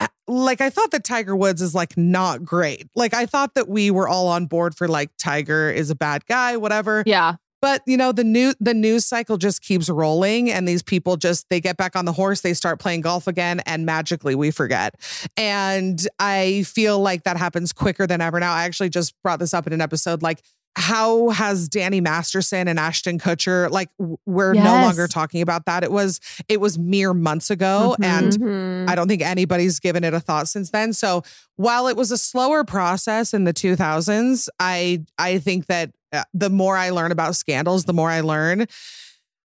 uh, 0.01 0.09
like 0.27 0.61
I 0.61 0.71
thought 0.71 0.91
that 0.91 1.05
Tiger 1.05 1.37
Woods 1.37 1.63
is 1.63 1.75
like 1.75 1.97
not 1.97 2.45
great. 2.45 2.89
Like 2.97 3.15
I 3.15 3.27
thought 3.27 3.55
that 3.55 3.69
we 3.69 3.91
were 3.93 4.09
all 4.09 4.27
on 4.27 4.47
board 4.47 4.75
for 4.75 4.89
like 4.89 5.11
Tiger 5.19 5.71
is 5.71 5.91
a 5.91 5.95
bad 5.95 6.27
guy, 6.27 6.57
whatever. 6.57 7.05
Yeah. 7.07 7.37
But 7.65 7.81
you 7.87 7.97
know, 7.97 8.13
the 8.13 8.25
new 8.25 8.53
the 8.61 8.75
news 8.75 9.07
cycle 9.07 9.39
just 9.39 9.63
keeps 9.63 9.89
rolling 9.89 10.51
and 10.51 10.69
these 10.69 10.83
people 10.83 11.17
just 11.17 11.49
they 11.49 11.63
get 11.63 11.79
back 11.79 11.97
on 11.97 12.05
the 12.05 12.13
horse, 12.13 12.43
they 12.43 12.53
start 12.53 12.79
playing 12.79 13.01
golf 13.01 13.27
again, 13.27 13.61
and 13.61 13.87
magically 13.87 14.35
we 14.35 14.51
forget. 14.51 14.95
And 15.39 16.07
I 16.19 16.65
feel 16.65 16.99
like 16.99 17.23
that 17.23 17.39
happens 17.39 17.73
quicker 17.73 18.07
than 18.07 18.21
ever 18.21 18.39
now. 18.39 18.53
I 18.53 18.65
actually 18.65 18.91
just 18.91 19.15
brought 19.23 19.39
this 19.39 19.55
up 19.55 19.67
in 19.67 19.73
an 19.73 19.81
episode. 19.81 20.21
Like, 20.21 20.43
how 20.77 21.29
has 21.31 21.69
Danny 21.69 22.01
Masterson 22.01 22.67
and 22.67 22.79
Ashton 22.81 23.19
Kutcher 23.19 23.71
like 23.71 23.91
we're 24.27 24.55
no 24.55 24.63
longer 24.83 25.07
talking 25.07 25.41
about 25.41 25.67
that. 25.67 25.85
It 25.85 25.93
was 25.93 26.21
it 26.49 26.61
was 26.61 26.79
mere 26.79 27.15
months 27.15 27.49
ago. 27.51 27.95
Mhm. 28.01 28.05
And 28.05 28.33
Mhm. 28.33 28.91
I 28.91 28.95
don't 28.95 29.07
think 29.09 29.23
anybody's 29.23 29.79
given 29.79 30.03
it 30.05 30.15
a 30.15 30.21
thought 30.21 30.49
since 30.49 30.71
then. 30.71 30.93
So 30.93 31.23
while 31.57 31.87
it 31.87 31.97
was 31.97 32.11
a 32.11 32.19
slower 32.19 32.65
process 32.65 33.33
in 33.33 33.45
the 33.45 33.53
2000s, 33.53 34.49
I 34.59 35.05
I 35.17 35.39
think 35.39 35.67
that 35.67 35.91
uh, 36.13 36.25
the 36.35 36.51
more 36.51 36.77
I 36.77 36.91
learn 36.91 37.13
about 37.13 37.37
scandals, 37.37 37.85
the 37.85 37.93
more 37.93 38.11
I 38.11 38.21
learn. 38.21 38.67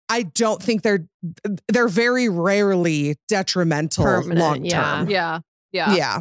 I 0.07 0.24
don't 0.24 0.61
think 0.61 0.84
they're 0.84 1.07
they're 1.72 1.88
very 1.88 2.30
rarely 2.30 3.16
detrimental 3.28 4.05
long 4.05 4.55
term. 4.55 4.63
Yeah. 4.66 5.05
Yeah. 5.07 5.39
Yeah. 5.76 5.93
Yeah, 5.95 6.19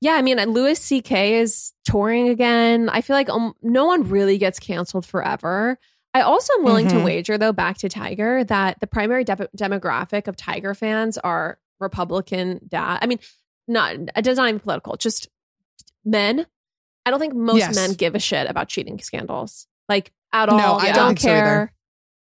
Yeah. 0.00 0.12
I 0.14 0.22
mean, 0.22 0.38
Louis 0.50 0.78
C.K. 0.78 1.36
is 1.40 1.72
touring 1.84 2.28
again. 2.28 2.88
I 2.88 3.00
feel 3.00 3.14
like 3.16 3.30
um, 3.30 3.54
no 3.62 3.86
one 3.86 4.08
really 4.08 4.36
gets 4.38 4.58
canceled 4.58 5.06
forever. 5.06 5.78
I 6.14 6.22
also 6.22 6.52
am 6.58 6.64
willing 6.64 6.88
to 6.88 6.96
Mhm. 6.96 7.04
wager, 7.04 7.38
though, 7.38 7.52
back 7.52 7.78
to 7.78 7.88
Tiger, 7.88 8.42
that 8.44 8.80
the 8.80 8.86
primary 8.86 9.24
de- 9.24 9.48
demographic 9.56 10.26
of 10.26 10.36
Tiger 10.36 10.74
fans 10.74 11.16
are 11.18 11.58
Republican 11.80 12.60
dad. 12.66 12.98
I 13.02 13.06
mean, 13.06 13.18
not 13.68 13.94
it 13.94 14.22
does 14.22 14.38
not 14.38 14.48
even 14.48 14.58
political, 14.60 14.96
just 14.96 15.28
men. 16.04 16.46
I 17.06 17.10
don't 17.10 17.20
think 17.20 17.34
most 17.34 17.58
Yes. 17.58 17.74
men 17.76 17.92
give 17.92 18.14
a 18.14 18.18
shit 18.18 18.48
about 18.50 18.68
cheating 18.68 18.98
scandals. 18.98 19.66
Like 19.88 20.12
at 20.32 20.48
all. 20.48 20.58
No, 20.58 20.74
I 20.74 20.86
don't, 20.86 20.94
don't 20.94 21.06
think 21.08 21.20
so 21.20 21.28
care. 21.28 21.72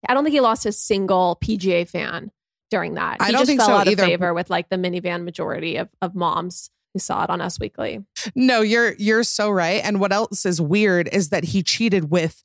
I 0.08 0.14
don't 0.14 0.24
think 0.24 0.34
he 0.34 0.42
lost 0.42 0.66
a 0.66 0.72
single 0.72 1.38
PGA 1.42 1.84
fan 1.88 2.32
during 2.70 2.96
that. 2.96 3.18
I 3.20 3.28
He 3.28 3.32
don't 3.32 3.40
just 3.42 3.48
think 3.50 3.60
fell 3.62 3.68
so 3.70 3.74
out 3.76 3.88
either. 3.88 4.04
of 4.04 4.10
favor 4.10 4.34
with 4.34 4.50
like 4.50 4.70
the 4.70 4.76
minivan 4.78 5.24
majority 5.24 5.78
of, 5.78 5.90
of 6.02 6.16
moms 6.16 6.70
who 6.94 7.00
saw 7.00 7.24
it 7.24 7.30
on 7.30 7.42
Us 7.42 7.60
Weekly. 7.60 8.06
No, 8.36 8.62
you're 8.62 8.94
you're 8.98 9.24
so 9.24 9.50
right. 9.50 9.82
And 9.84 10.00
what 10.00 10.12
else 10.12 10.46
is 10.46 10.60
weird 10.62 11.08
is 11.12 11.30
that 11.30 11.44
he 11.46 11.64
cheated 11.64 12.10
with 12.12 12.44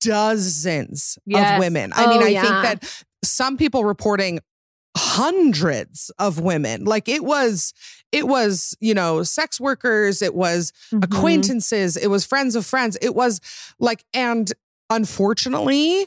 dozens 0.00 1.18
Yes. 1.26 1.54
of 1.54 1.58
women. 1.60 1.92
I 1.94 2.04
Oh, 2.04 2.08
mean, 2.10 2.22
I 2.22 2.28
yeah. 2.28 2.42
think 2.42 2.80
that 2.82 3.04
some 3.24 3.56
people 3.56 3.84
reporting 3.84 4.40
hundreds 4.96 6.10
of 6.18 6.40
women. 6.40 6.84
Like 6.84 7.08
it 7.08 7.24
was 7.24 7.72
it 8.12 8.26
was, 8.26 8.76
you 8.80 8.92
know, 8.94 9.22
sex 9.22 9.60
workers, 9.60 10.20
it 10.22 10.34
was 10.34 10.72
Mm-hmm. 10.92 11.04
acquaintances, 11.04 11.96
it 11.96 12.08
was 12.08 12.24
friends 12.24 12.56
of 12.56 12.66
friends. 12.66 12.96
It 13.00 13.14
was 13.14 13.40
like 13.78 14.04
and 14.14 14.52
unfortunately, 14.90 16.06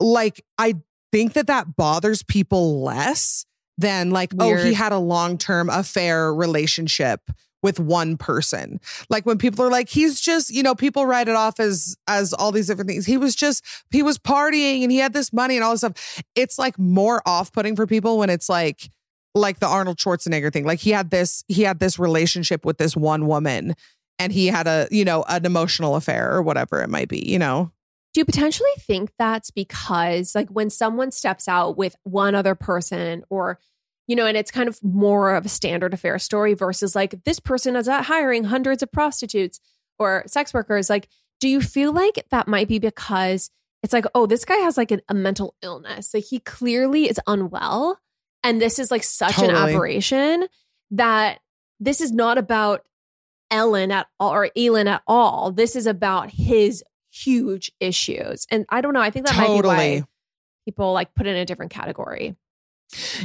like 0.00 0.44
I 0.58 0.74
think 1.12 1.34
that 1.34 1.46
that 1.46 1.76
bothers 1.76 2.22
people 2.22 2.82
less 2.82 3.44
than 3.76 4.10
like 4.10 4.32
oh 4.38 4.56
he 4.56 4.74
had 4.74 4.92
a 4.92 4.98
long-term 4.98 5.70
affair 5.70 6.34
relationship 6.34 7.30
with 7.62 7.80
one 7.80 8.16
person. 8.16 8.80
Like 9.08 9.26
when 9.26 9.38
people 9.38 9.64
are 9.64 9.70
like 9.70 9.88
he's 9.88 10.20
just, 10.20 10.50
you 10.50 10.62
know, 10.62 10.74
people 10.74 11.06
write 11.06 11.28
it 11.28 11.34
off 11.34 11.58
as 11.58 11.96
as 12.06 12.32
all 12.32 12.52
these 12.52 12.66
different 12.66 12.88
things. 12.88 13.06
He 13.06 13.16
was 13.16 13.34
just 13.34 13.64
he 13.90 14.02
was 14.02 14.18
partying 14.18 14.82
and 14.82 14.92
he 14.92 14.98
had 14.98 15.12
this 15.12 15.32
money 15.32 15.56
and 15.56 15.64
all 15.64 15.72
this 15.72 15.80
stuff. 15.80 16.22
It's 16.34 16.58
like 16.58 16.78
more 16.78 17.22
off-putting 17.26 17.76
for 17.76 17.86
people 17.86 18.18
when 18.18 18.30
it's 18.30 18.48
like 18.48 18.90
like 19.34 19.60
the 19.60 19.66
Arnold 19.66 19.98
Schwarzenegger 19.98 20.52
thing. 20.52 20.64
Like 20.64 20.80
he 20.80 20.90
had 20.90 21.10
this 21.10 21.44
he 21.48 21.62
had 21.62 21.80
this 21.80 21.98
relationship 21.98 22.64
with 22.64 22.78
this 22.78 22.96
one 22.96 23.26
woman 23.26 23.74
and 24.18 24.32
he 24.32 24.46
had 24.46 24.66
a, 24.66 24.88
you 24.90 25.04
know, 25.04 25.24
an 25.28 25.44
emotional 25.44 25.96
affair 25.96 26.32
or 26.32 26.42
whatever 26.42 26.82
it 26.82 26.88
might 26.88 27.08
be, 27.08 27.28
you 27.28 27.38
know. 27.38 27.70
Do 28.14 28.20
you 28.20 28.24
potentially 28.24 28.70
think 28.78 29.10
that's 29.18 29.50
because, 29.50 30.34
like, 30.34 30.48
when 30.48 30.70
someone 30.70 31.12
steps 31.12 31.46
out 31.46 31.76
with 31.76 31.94
one 32.04 32.34
other 32.34 32.54
person, 32.54 33.22
or, 33.28 33.58
you 34.06 34.16
know, 34.16 34.26
and 34.26 34.36
it's 34.36 34.50
kind 34.50 34.68
of 34.68 34.82
more 34.82 35.34
of 35.34 35.44
a 35.46 35.50
standard 35.50 35.92
affair 35.92 36.18
story 36.18 36.54
versus 36.54 36.96
like 36.96 37.22
this 37.24 37.38
person 37.38 37.76
is 37.76 37.88
out 37.88 38.06
hiring 38.06 38.44
hundreds 38.44 38.82
of 38.82 38.90
prostitutes 38.90 39.60
or 39.98 40.24
sex 40.26 40.54
workers, 40.54 40.88
like, 40.88 41.08
do 41.40 41.48
you 41.48 41.60
feel 41.60 41.92
like 41.92 42.24
that 42.30 42.48
might 42.48 42.66
be 42.68 42.78
because 42.78 43.50
it's 43.82 43.92
like, 43.92 44.06
oh, 44.14 44.26
this 44.26 44.44
guy 44.44 44.56
has 44.56 44.76
like 44.76 44.90
an, 44.90 45.02
a 45.08 45.14
mental 45.14 45.54
illness? 45.62 46.14
Like, 46.14 46.24
he 46.24 46.40
clearly 46.40 47.08
is 47.08 47.20
unwell. 47.26 48.00
And 48.42 48.60
this 48.60 48.78
is 48.78 48.90
like 48.90 49.02
such 49.02 49.38
an 49.38 49.50
aberration 49.50 50.46
that 50.92 51.40
this 51.80 52.00
is 52.00 52.12
not 52.12 52.38
about 52.38 52.84
Ellen 53.50 53.90
at 53.90 54.06
all 54.18 54.32
or 54.32 54.50
Elin 54.56 54.88
at 54.88 55.02
all. 55.06 55.52
This 55.52 55.76
is 55.76 55.86
about 55.86 56.30
his 56.30 56.82
huge 57.24 57.72
issues. 57.80 58.46
And 58.50 58.64
I 58.68 58.80
don't 58.80 58.94
know. 58.94 59.00
I 59.00 59.10
think 59.10 59.26
that 59.26 59.36
might 59.36 59.42
be 59.48 59.54
Totally. 59.56 59.74
why 60.00 60.04
people 60.64 60.92
like 60.92 61.14
put 61.14 61.26
it 61.26 61.30
in 61.30 61.36
a 61.36 61.44
different 61.44 61.70
category. 61.72 62.36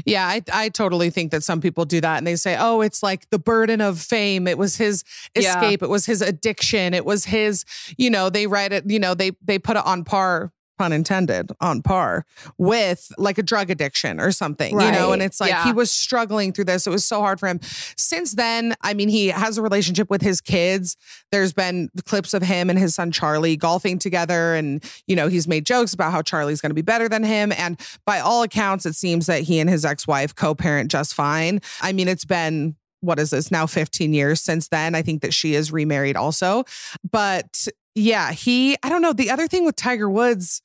Yeah, 0.05 0.27
I, 0.27 0.41
I 0.51 0.67
totally 0.69 1.09
think 1.09 1.31
that 1.31 1.41
some 1.41 1.61
people 1.61 1.85
do 1.85 2.01
that 2.01 2.17
and 2.17 2.27
they 2.27 2.35
say, 2.35 2.57
oh, 2.59 2.81
it's 2.81 3.01
like 3.01 3.29
the 3.29 3.39
burden 3.39 3.79
of 3.79 3.97
fame. 3.99 4.45
It 4.45 4.57
was 4.57 4.75
his 4.75 5.05
Yeah. 5.35 5.55
escape. 5.57 5.81
It 5.81 5.89
was 5.89 6.05
his 6.05 6.21
addiction. 6.21 6.93
It 6.93 7.05
was 7.05 7.23
his, 7.25 7.63
you 7.97 8.09
know, 8.09 8.29
they 8.29 8.45
write 8.45 8.73
it, 8.73 8.89
you 8.89 8.99
know, 8.99 9.13
they 9.13 9.31
they 9.41 9.57
put 9.59 9.77
it 9.77 9.85
on 9.85 10.03
par, 10.03 10.51
pun 10.83 10.91
intended, 10.91 11.49
on 11.61 11.81
par 11.81 12.25
with 12.57 13.09
like 13.17 13.37
a 13.37 13.43
drug 13.43 13.69
addiction 13.69 14.19
or 14.19 14.31
something, 14.33 14.71
you 14.79 14.91
know, 14.91 15.13
and 15.13 15.21
it's 15.21 15.39
like 15.39 15.49
Yeah. 15.51 15.63
he 15.63 15.71
was 15.71 15.89
struggling 15.91 16.51
through 16.51 16.65
this. 16.65 16.85
It 16.85 16.89
was 16.89 17.05
so 17.05 17.21
hard 17.21 17.39
for 17.39 17.47
him. 17.47 17.59
Since 17.95 18.33
then, 18.35 18.75
I 18.81 18.93
mean, 18.93 19.07
he 19.07 19.27
has 19.29 19.57
a 19.57 19.61
relationship 19.61 20.09
with 20.09 20.21
his 20.21 20.41
kids. 20.41 20.97
There's 21.31 21.53
been 21.53 21.89
clips 22.05 22.33
of 22.33 22.43
him 22.43 22.69
and 22.69 22.77
his 22.77 22.95
son 22.95 23.11
Charlie 23.11 23.55
golfing 23.55 23.97
together. 23.97 24.55
And, 24.55 24.83
you 25.07 25.15
know, 25.15 25.29
he's 25.29 25.47
made 25.47 25.65
jokes 25.65 25.93
about 25.93 26.11
how 26.11 26.21
Charlie's 26.21 26.59
going 26.59 26.71
to 26.71 26.75
be 26.75 26.81
better 26.81 27.07
than 27.07 27.23
him. 27.23 27.53
And 27.53 27.79
by 28.05 28.19
all 28.19 28.43
accounts, 28.43 28.85
it 28.85 28.95
seems 28.95 29.27
that 29.27 29.43
he 29.43 29.59
and 29.59 29.69
his 29.69 29.85
ex 29.85 30.05
wife 30.05 30.35
co 30.35 30.53
parent 30.53 30.91
just 30.91 31.13
fine. 31.13 31.61
I 31.81 31.93
mean, 31.93 32.09
it's 32.09 32.25
been, 32.25 32.75
what 32.99 33.19
is 33.19 33.29
this 33.29 33.51
now 33.51 33.67
15 33.67 34.13
years 34.13 34.41
since 34.41 34.67
then? 34.67 34.95
I 34.95 35.01
think 35.01 35.21
that 35.21 35.33
she 35.33 35.55
is 35.55 35.71
remarried 35.71 36.17
also. 36.17 36.65
But 37.09 37.67
yeah, 37.95 38.31
he, 38.31 38.75
I 38.83 38.89
don't 38.89 39.01
know. 39.01 39.13
The 39.13 39.29
other 39.29 39.47
thing 39.47 39.65
with 39.65 39.75
Tiger 39.75 40.09
Woods, 40.09 40.61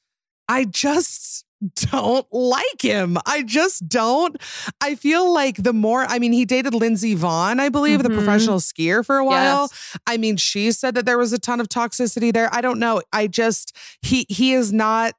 I 0.49 0.65
just 0.65 1.45
don't 1.91 2.27
like 2.33 2.81
him. 2.83 3.19
I 3.27 3.43
just 3.43 3.89
don't. 3.89 4.37
I 4.81 4.95
feel 4.95 5.33
like 5.33 5.57
the 5.57 5.73
more, 5.73 6.05
I 6.05 6.19
mean, 6.21 6.33
he 6.33 6.45
dated 6.45 6.73
Lindsey 6.73 7.17
Vonn, 7.17 7.59
I 7.61 7.69
believe, 7.69 8.03
the 8.03 8.09
Mhm. 8.09 8.15
professional 8.15 8.59
skier 8.61 9.05
for 9.05 9.17
a 9.17 9.25
while. 9.25 9.63
Yes. 9.71 9.97
I 10.07 10.17
mean, 10.19 10.37
she 10.37 10.71
said 10.73 10.95
that 10.95 11.05
there 11.05 11.19
was 11.19 11.33
a 11.33 11.39
ton 11.39 11.61
of 11.61 11.69
toxicity 11.69 12.33
there. 12.33 12.49
I 12.55 12.61
don't 12.61 12.79
know. 12.79 13.03
I 13.13 13.27
just 13.27 13.77
he 14.03 14.25
he 14.29 14.53
is 14.55 14.73
not 14.73 15.15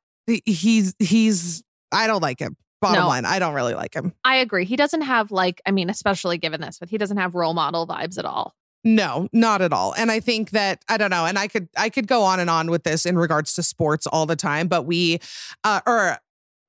he's 0.46 0.96
he's 1.00 1.62
I 1.92 2.08
don't 2.08 2.22
like 2.22 2.40
him. 2.40 2.56
Bottom 2.82 3.02
No. 3.04 3.08
line, 3.10 3.26
I 3.26 3.40
don't 3.40 3.54
really 3.54 3.74
like 3.74 3.94
him. 3.94 4.14
I 4.24 4.38
agree. 4.38 4.64
He 4.64 4.78
doesn't 4.78 5.02
have 5.02 5.32
like, 5.32 5.62
I 5.66 5.72
mean, 5.72 5.90
especially 5.90 6.38
given 6.38 6.62
this, 6.62 6.78
but 6.80 6.88
he 6.88 6.98
doesn't 6.98 7.18
have 7.18 7.36
role 7.36 7.54
model 7.54 7.86
vibes 7.86 8.18
at 8.18 8.24
all. 8.24 8.56
No, 8.84 9.28
not 9.34 9.62
at 9.62 9.74
all. 9.74 9.94
And 9.94 10.10
I 10.10 10.20
think 10.22 10.52
that 10.52 10.84
I 10.88 10.98
don't 10.98 11.10
know, 11.10 11.26
and 11.26 11.38
I 11.38 11.48
could 11.48 11.68
I 11.76 11.90
could 11.90 12.08
go 12.08 12.24
on 12.24 12.40
and 12.40 12.50
on 12.50 12.70
with 12.72 12.84
this 12.84 13.06
in 13.06 13.18
regards 13.18 13.54
to 13.56 13.64
sports 13.64 14.08
all 14.08 14.26
the 14.26 14.36
time, 14.38 14.68
but 14.68 14.84
we 14.86 15.20
uh 15.64 15.82
or 15.86 16.18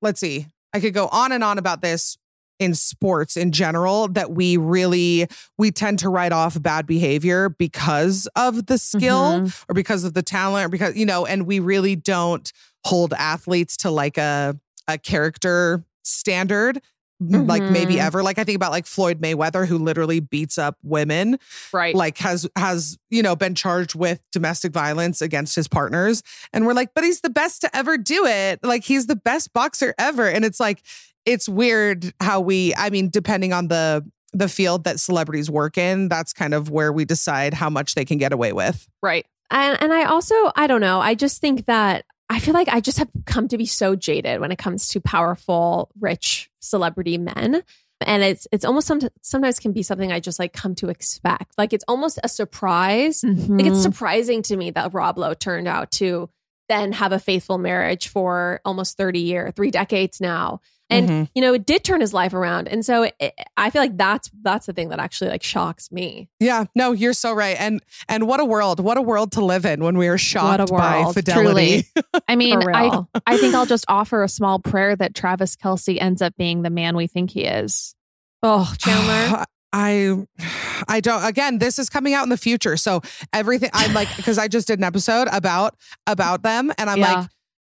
let's 0.01 0.19
see. 0.19 0.47
I 0.73 0.79
could 0.79 0.93
go 0.93 1.07
on 1.07 1.31
and 1.31 1.43
on 1.43 1.57
about 1.57 1.81
this 1.81 2.17
in 2.59 2.75
sports 2.75 3.37
in 3.37 3.51
general 3.51 4.07
that 4.09 4.31
we 4.31 4.55
really 4.57 5.25
we 5.57 5.71
tend 5.71 5.99
to 5.99 6.09
write 6.09 6.31
off 6.33 6.61
bad 6.61 6.85
behavior 6.85 7.49
because 7.49 8.27
of 8.35 8.65
the 8.67 8.77
skill 8.77 9.39
Mhm. 9.41 9.63
or 9.69 9.73
because 9.73 10.03
of 10.03 10.13
the 10.13 10.21
talent 10.21 10.65
or 10.65 10.69
because 10.69 10.95
you 10.95 11.05
know 11.05 11.25
and 11.25 11.47
we 11.47 11.59
really 11.59 11.95
don't 11.95 12.51
hold 12.85 13.13
athletes 13.13 13.77
to 13.77 13.89
like 13.89 14.17
a 14.17 14.55
a 14.87 14.97
character 14.97 15.83
standard 16.03 16.81
like 17.29 17.61
maybe 17.63 17.95
Mhm. 17.95 18.03
ever 18.05 18.23
like 18.23 18.39
i 18.39 18.43
think 18.43 18.55
about 18.55 18.71
like 18.71 18.87
floyd 18.87 19.21
mayweather 19.21 19.67
who 19.67 19.77
literally 19.77 20.19
beats 20.19 20.57
up 20.57 20.77
women 20.81 21.37
Right. 21.71 21.93
like 21.95 22.17
has 22.17 22.47
has 22.55 22.97
you 23.11 23.21
know 23.21 23.35
been 23.35 23.53
charged 23.53 23.93
with 23.93 24.19
domestic 24.31 24.73
violence 24.73 25.21
against 25.21 25.55
his 25.55 25.67
partners 25.67 26.23
and 26.51 26.65
we're 26.65 26.73
like 26.73 26.95
but 26.95 27.03
he's 27.03 27.21
the 27.21 27.29
best 27.29 27.61
to 27.61 27.75
ever 27.75 27.97
do 27.97 28.25
it 28.25 28.59
like 28.63 28.83
he's 28.83 29.05
the 29.05 29.15
best 29.15 29.53
boxer 29.53 29.93
ever 29.99 30.27
and 30.27 30.43
it's 30.43 30.59
like 30.59 30.81
it's 31.25 31.47
weird 31.47 32.11
how 32.19 32.39
we 32.41 32.73
i 32.75 32.89
mean 32.89 33.09
depending 33.09 33.53
on 33.53 33.67
the 33.67 34.03
the 34.33 34.47
field 34.49 34.85
that 34.85 34.99
celebrities 34.99 35.49
work 35.51 35.77
in 35.77 36.07
that's 36.07 36.33
kind 36.33 36.53
of 36.53 36.69
where 36.71 36.91
we 36.91 37.05
decide 37.05 37.53
how 37.53 37.69
much 37.69 37.93
they 37.95 38.05
can 38.05 38.17
get 38.17 38.33
away 38.33 38.51
with 38.53 38.87
right. 39.01 39.25
And 39.53 39.77
and 39.81 39.91
I 39.91 40.05
also 40.05 40.33
I 40.55 40.65
don't 40.67 40.79
know. 40.79 41.01
I 41.01 41.13
just 41.13 41.41
think 41.41 41.65
that 41.65 42.05
I 42.29 42.39
feel 42.39 42.53
like 42.53 42.69
I 42.69 42.79
just 42.79 42.97
have 42.99 43.09
come 43.25 43.49
to 43.49 43.57
be 43.57 43.65
so 43.65 43.97
jaded 43.97 44.39
when 44.39 44.49
it 44.49 44.57
comes 44.57 44.87
to 44.89 45.01
powerful, 45.01 45.91
rich 45.99 46.49
celebrity 46.61 47.17
men. 47.17 47.63
And 48.03 48.23
it's 48.23 48.47
it's 48.51 48.65
almost 48.65 48.87
some, 48.87 48.99
sometimes 49.21 49.59
can 49.59 49.73
be 49.73 49.83
something 49.83 50.11
I 50.11 50.19
just 50.19 50.39
like 50.39 50.53
come 50.53 50.73
to 50.75 50.89
expect. 50.89 51.53
Like 51.57 51.71
it's 51.73 51.85
almost 51.87 52.19
a 52.23 52.29
surprise. 52.29 53.23
Like 53.23 53.37
Mm-hmm. 53.37 53.59
it's 53.59 53.81
surprising 53.81 54.41
to 54.43 54.57
me 54.57 54.71
that 54.71 54.93
Rob 54.93 55.17
Lowe 55.19 55.33
turned 55.35 55.67
out 55.67 55.91
to 55.93 56.29
then 56.67 56.93
have 56.93 57.11
a 57.11 57.19
faithful 57.19 57.57
marriage 57.57 58.07
for 58.07 58.61
almost 58.65 58.97
30 58.97 59.19
years, 59.19 59.53
three 59.55 59.71
decades 59.71 60.19
now. 60.21 60.61
And 60.91 61.09
Mhm. 61.09 61.29
you 61.33 61.41
know, 61.41 61.53
it 61.53 61.65
did 61.65 61.83
turn 61.83 62.01
his 62.01 62.13
life 62.13 62.33
around. 62.33 62.67
And 62.67 62.85
so 62.85 63.03
it, 63.03 63.33
I 63.57 63.69
feel 63.69 63.81
like 63.81 63.97
that's 63.97 64.29
that's 64.43 64.65
the 64.65 64.73
thing 64.73 64.89
that 64.89 64.99
actually 64.99 65.29
like 65.31 65.41
shocks 65.43 65.91
me. 65.91 66.29
yeah 66.39 66.65
no 66.75 66.91
you're 66.91 67.13
so 67.13 67.31
right 67.33 67.55
and 67.59 67.81
and 68.09 68.27
what 68.27 68.39
a 68.39 68.45
world 68.45 68.79
what 68.79 68.97
a 68.97 69.01
world 69.01 69.31
to 69.33 69.45
live 69.45 69.65
in 69.65 69.83
when 69.83 69.97
we 69.97 70.07
are 70.07 70.17
shocked 70.17 70.69
by 70.69 70.99
world, 71.01 71.13
fidelity 71.13 71.85
I 72.27 72.35
mean, 72.35 72.59
I. 72.73 73.03
I 73.25 73.37
think 73.37 73.55
I'll 73.55 73.65
just 73.65 73.85
offer 73.87 74.23
a 74.23 74.29
small 74.29 74.59
prayer 74.59 74.95
that 74.95 75.15
Travis 75.15 75.55
Kelce 75.55 75.97
ends 76.01 76.21
up 76.21 76.35
being 76.37 76.61
the 76.63 76.69
man 76.69 76.95
we 76.95 77.07
think 77.07 77.31
he 77.31 77.43
is. 77.45 77.95
Oh, 78.43 78.71
Chanler. 78.77 79.45
I 79.73 80.17
I 80.89 80.99
don't 80.99 81.23
again 81.23 81.59
this 81.59 81.79
is 81.79 81.89
coming 81.89 82.13
out 82.13 82.23
in 82.23 82.29
the 82.29 82.35
future 82.37 82.75
so 82.75 83.01
everything 83.31 83.69
I'm 83.73 83.93
like 83.93 84.13
because 84.17 84.37
I 84.37 84.49
just 84.49 84.67
did 84.67 84.79
an 84.79 84.83
episode 84.83 85.29
about 85.31 85.77
about 86.07 86.43
them 86.43 86.73
and 86.77 86.89
I'm 86.89 86.97
Yeah. 86.97 87.13
like 87.21 87.29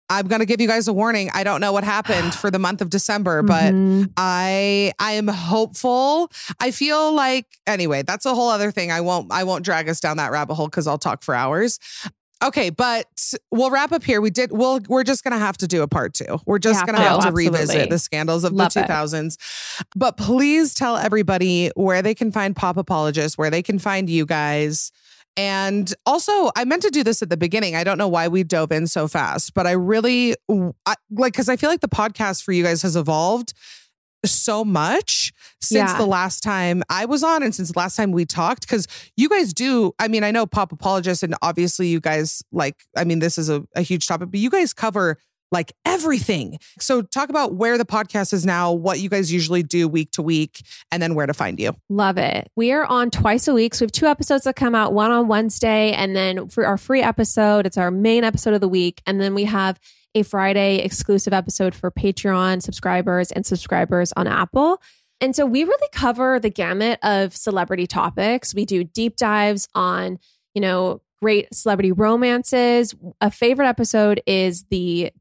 I'm 0.10 0.28
going 0.28 0.40
to 0.40 0.46
give 0.46 0.60
you 0.60 0.68
guys 0.68 0.88
a 0.88 0.94
warning 0.94 1.30
I 1.34 1.44
don't 1.44 1.62
know 1.62 1.72
what 1.72 1.84
happened 1.84 2.34
for 2.34 2.50
the 2.52 2.60
month 2.60 2.82
of 2.82 2.90
December 2.90 3.44
but 3.44 3.74
Mhm. 3.74 4.12
I 4.18 4.94
I 5.00 5.14
am 5.14 5.28
hopeful 5.28 6.32
I 6.60 6.72
feel 6.72 7.14
like 7.14 7.46
anyway 7.68 8.02
that's 8.04 8.26
a 8.26 8.34
whole 8.34 8.50
other 8.50 8.72
thing 8.72 8.92
I 8.92 9.02
won't 9.02 9.32
I 9.32 9.44
won't 9.44 9.64
drag 9.66 9.88
us 9.90 10.00
down 10.00 10.18
that 10.18 10.32
rabbit 10.32 10.56
hole 10.56 10.70
cuz 10.70 10.88
I'll 10.88 10.98
talk 10.98 11.24
for 11.24 11.36
hours 11.36 11.80
Okay, 12.42 12.70
but 12.70 13.06
we'll 13.52 13.70
wrap 13.70 13.92
up 13.92 14.02
here. 14.02 14.22
We 14.22 14.30
did. 14.30 14.54
We'll. 14.54 14.80
We're 14.88 15.04
just 15.04 15.26
gonna 15.26 15.38
have 15.40 15.58
to 15.58 15.68
do 15.68 15.82
a 15.84 15.90
part 15.90 16.14
two. 16.14 16.40
We're 16.46 16.58
just 16.58 16.86
gonna 16.86 16.98
to, 16.98 17.04
have 17.04 17.20
to 17.20 17.28
absolutely. 17.28 17.50
revisit 17.50 17.90
the 17.90 18.00
scandals 18.00 18.46
of 18.46 18.54
Love 18.54 18.74
the 18.74 18.80
it. 18.80 18.88
2000s. 18.88 19.36
But 19.94 20.16
please 20.16 20.74
tell 20.74 20.96
everybody 20.96 21.70
where 21.76 22.02
they 22.02 22.16
can 22.16 22.32
find 22.32 22.56
Pop 22.56 22.78
Apologists, 22.78 23.38
where 23.38 23.50
they 23.50 23.62
can 23.62 23.78
find 23.78 24.10
you 24.10 24.26
guys. 24.26 24.94
And 25.38 25.94
also, 26.06 26.52
I 26.56 26.66
meant 26.66 26.82
to 26.82 26.90
do 26.90 27.04
this 27.04 27.22
at 27.22 27.30
the 27.30 27.38
beginning. 27.38 27.76
I 27.76 27.84
don't 27.84 27.98
know 27.98 28.08
why 28.10 28.28
we 28.28 28.44
dove 28.44 28.72
in 28.72 28.88
so 28.88 29.08
fast, 29.08 29.54
but 29.54 29.66
I 29.66 29.72
really 29.72 30.36
I, 30.86 30.96
like 31.12 31.34
because 31.34 31.48
I 31.50 31.56
feel 31.56 31.70
like 31.70 31.82
the 31.82 31.88
podcast 31.88 32.44
for 32.44 32.52
you 32.52 32.64
guys 32.64 32.82
has 32.82 32.96
evolved 32.96 33.54
so 34.26 34.66
much 34.66 35.32
since 35.62 35.92
Yeah. 35.92 35.98
the 35.98 36.06
last 36.06 36.42
time 36.42 36.84
I 36.90 37.06
was 37.06 37.24
on 37.24 37.42
and 37.42 37.56
since 37.56 37.72
the 37.72 37.80
last 37.80 37.96
time 37.96 38.12
we 38.12 38.26
talked. 38.26 38.68
Cause 38.68 38.86
you 39.16 39.30
guys 39.30 39.54
do, 39.54 39.94
I 39.98 40.10
mean, 40.10 40.26
I 40.26 40.32
know 40.32 40.46
pop 40.46 40.74
apologists, 40.74 41.24
and 41.24 41.36
obviously 41.42 41.88
you 41.88 42.02
guys 42.02 42.44
like, 42.52 42.76
I 42.98 43.06
mean, 43.06 43.20
this 43.20 43.38
is 43.38 43.50
a, 43.50 43.64
a 43.76 43.82
huge 43.82 44.08
topic, 44.08 44.32
but 44.32 44.42
you 44.42 44.50
guys 44.50 44.74
cover 44.74 45.18
like 45.52 45.74
everything. 45.86 46.60
So 46.80 47.02
talk 47.02 47.30
about 47.30 47.56
where 47.56 47.78
the 47.78 47.86
podcast 47.86 48.34
is 48.34 48.46
now, 48.46 48.72
what 48.72 49.00
you 49.00 49.10
guys 49.10 49.32
usually 49.32 49.64
do 49.64 49.88
week 49.88 50.12
to 50.12 50.22
week, 50.22 50.62
and 50.92 51.02
then 51.02 51.16
where 51.16 51.26
to 51.26 51.34
find 51.34 51.60
you. 51.60 51.76
Love 51.90 52.18
it. 52.18 52.52
We 52.56 52.72
are 52.72 52.86
on 52.86 53.10
twice 53.10 53.48
a 53.48 53.54
week. 53.54 53.74
So 53.74 53.84
we 53.84 53.88
have 53.88 53.92
two 53.92 54.06
episodes 54.06 54.44
that 54.44 54.56
come 54.56 54.76
out, 54.76 54.94
one 54.94 55.12
on 55.12 55.28
Wednesday, 55.28 55.94
and 55.94 56.16
then 56.16 56.50
for 56.50 56.66
our 56.66 56.78
free 56.78 57.02
episode, 57.02 57.66
it's 57.66 57.78
our 57.78 57.92
main 57.92 58.24
episode 58.24 58.54
of 58.54 58.62
the 58.62 58.70
week. 58.70 59.02
And 59.06 59.20
then 59.20 59.34
we 59.34 59.46
have 59.46 59.80
a 60.16 60.24
Friday 60.24 60.78
exclusive 60.78 61.34
episode 61.34 61.76
for 61.76 61.92
Patreon 61.92 62.62
subscribers 62.62 63.32
and 63.32 63.46
subscribers 63.46 64.12
on 64.16 64.28
Apple. 64.28 64.82
And 65.22 65.36
so 65.36 65.46
we 65.46 65.64
really 65.64 65.90
cover 65.92 66.40
the 66.40 66.50
gamut 66.50 67.00
of 67.04 67.36
celebrity 67.36 67.86
topics. 67.86 68.56
We 68.56 68.66
do 68.66 68.84
deep 68.84 69.18
dives 69.18 69.68
on, 69.76 70.18
you 70.54 70.62
know, 70.62 71.02
great 71.22 71.54
celebrity 71.54 71.92
romances. 71.92 72.96
A 73.20 73.30
favorite 73.30 73.68
episode 73.68 74.22
is 74.26 74.64
the 74.70 75.12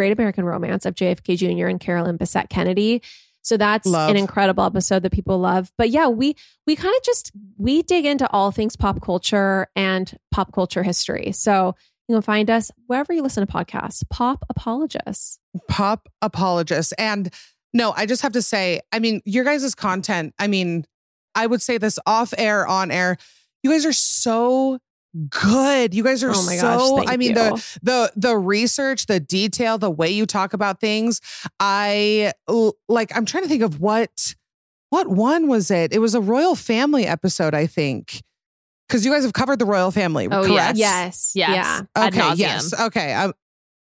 Great 0.00 0.12
American 0.12 0.46
Romance 0.46 0.86
of 0.86 0.94
JFK 0.94 1.36
Jr. 1.36 1.66
and 1.66 1.78
Carolyn 1.78 2.16
Bessette 2.16 2.48
Kennedy. 2.48 3.02
So 3.42 3.58
that's 3.58 3.86
Love. 3.86 4.08
an 4.08 4.16
incredible 4.16 4.64
episode 4.64 5.02
that 5.02 5.12
people 5.12 5.38
love. 5.38 5.70
But 5.76 5.90
yeah, 5.90 6.08
we 6.08 6.36
we 6.66 6.74
kind 6.74 6.94
of 6.96 7.02
just 7.02 7.32
we 7.58 7.82
dig 7.82 8.06
into 8.06 8.26
all 8.30 8.50
things 8.50 8.76
pop 8.76 9.02
culture 9.02 9.66
and 9.76 10.16
pop 10.30 10.54
culture 10.54 10.82
history. 10.82 11.32
So 11.32 11.74
you 12.08 12.14
can 12.14 12.22
find 12.22 12.48
us 12.48 12.70
wherever 12.86 13.12
you 13.12 13.20
listen 13.20 13.46
to 13.46 13.52
podcasts. 13.52 14.02
Pop 14.08 14.42
apologists. 14.48 15.38
Pop 15.68 16.08
apologists. 16.22 16.92
And 16.92 17.28
no, 17.74 17.92
I 17.94 18.06
just 18.06 18.22
have 18.22 18.32
to 18.32 18.42
say, 18.42 18.80
I 18.92 19.00
mean, 19.00 19.20
your 19.26 19.44
guys' 19.44 19.74
content, 19.74 20.32
I 20.38 20.46
mean, 20.46 20.86
I 21.34 21.46
would 21.46 21.60
say 21.60 21.76
this 21.76 21.98
off 22.06 22.32
air, 22.38 22.66
on 22.66 22.90
air. 22.90 23.18
You 23.62 23.70
guys 23.70 23.84
are 23.84 23.92
so 23.92 24.78
good. 25.28 25.94
You 25.94 26.04
guys 26.04 26.22
are 26.22 26.30
Oh 26.30 26.42
my 26.46 26.56
so 26.56 26.62
gosh, 26.62 26.98
thank 26.98 27.10
I 27.10 27.16
mean 27.16 27.28
you. 27.30 27.34
the 27.34 27.78
the 27.82 28.12
the 28.16 28.36
research, 28.36 29.06
the 29.06 29.20
detail, 29.20 29.78
the 29.78 29.90
way 29.90 30.10
you 30.10 30.26
talk 30.26 30.52
about 30.52 30.80
things. 30.80 31.20
I 31.58 32.32
like 32.88 33.14
I'm 33.16 33.24
trying 33.24 33.44
to 33.44 33.48
think 33.48 33.62
of 33.62 33.80
what 33.80 34.34
what 34.90 35.08
one 35.08 35.48
was 35.48 35.70
it? 35.70 35.92
It 35.92 35.98
was 36.00 36.14
a 36.14 36.20
royal 36.20 36.54
family 36.54 37.06
episode, 37.06 37.54
I 37.54 37.66
think. 37.66 38.22
Cuz 38.88 39.04
you 39.04 39.12
guys 39.12 39.22
have 39.22 39.32
covered 39.32 39.58
the 39.58 39.66
royal 39.66 39.90
family, 39.92 40.26
Oh, 40.30 40.46
correct? 40.46 40.76
Yes. 40.76 41.32
Yes. 41.34 41.50
Yeah. 41.54 41.82
Ad 41.94 42.12
Okay, 42.14 42.34
yes. 42.34 42.72
Okay. 42.78 43.12
Um, 43.14 43.32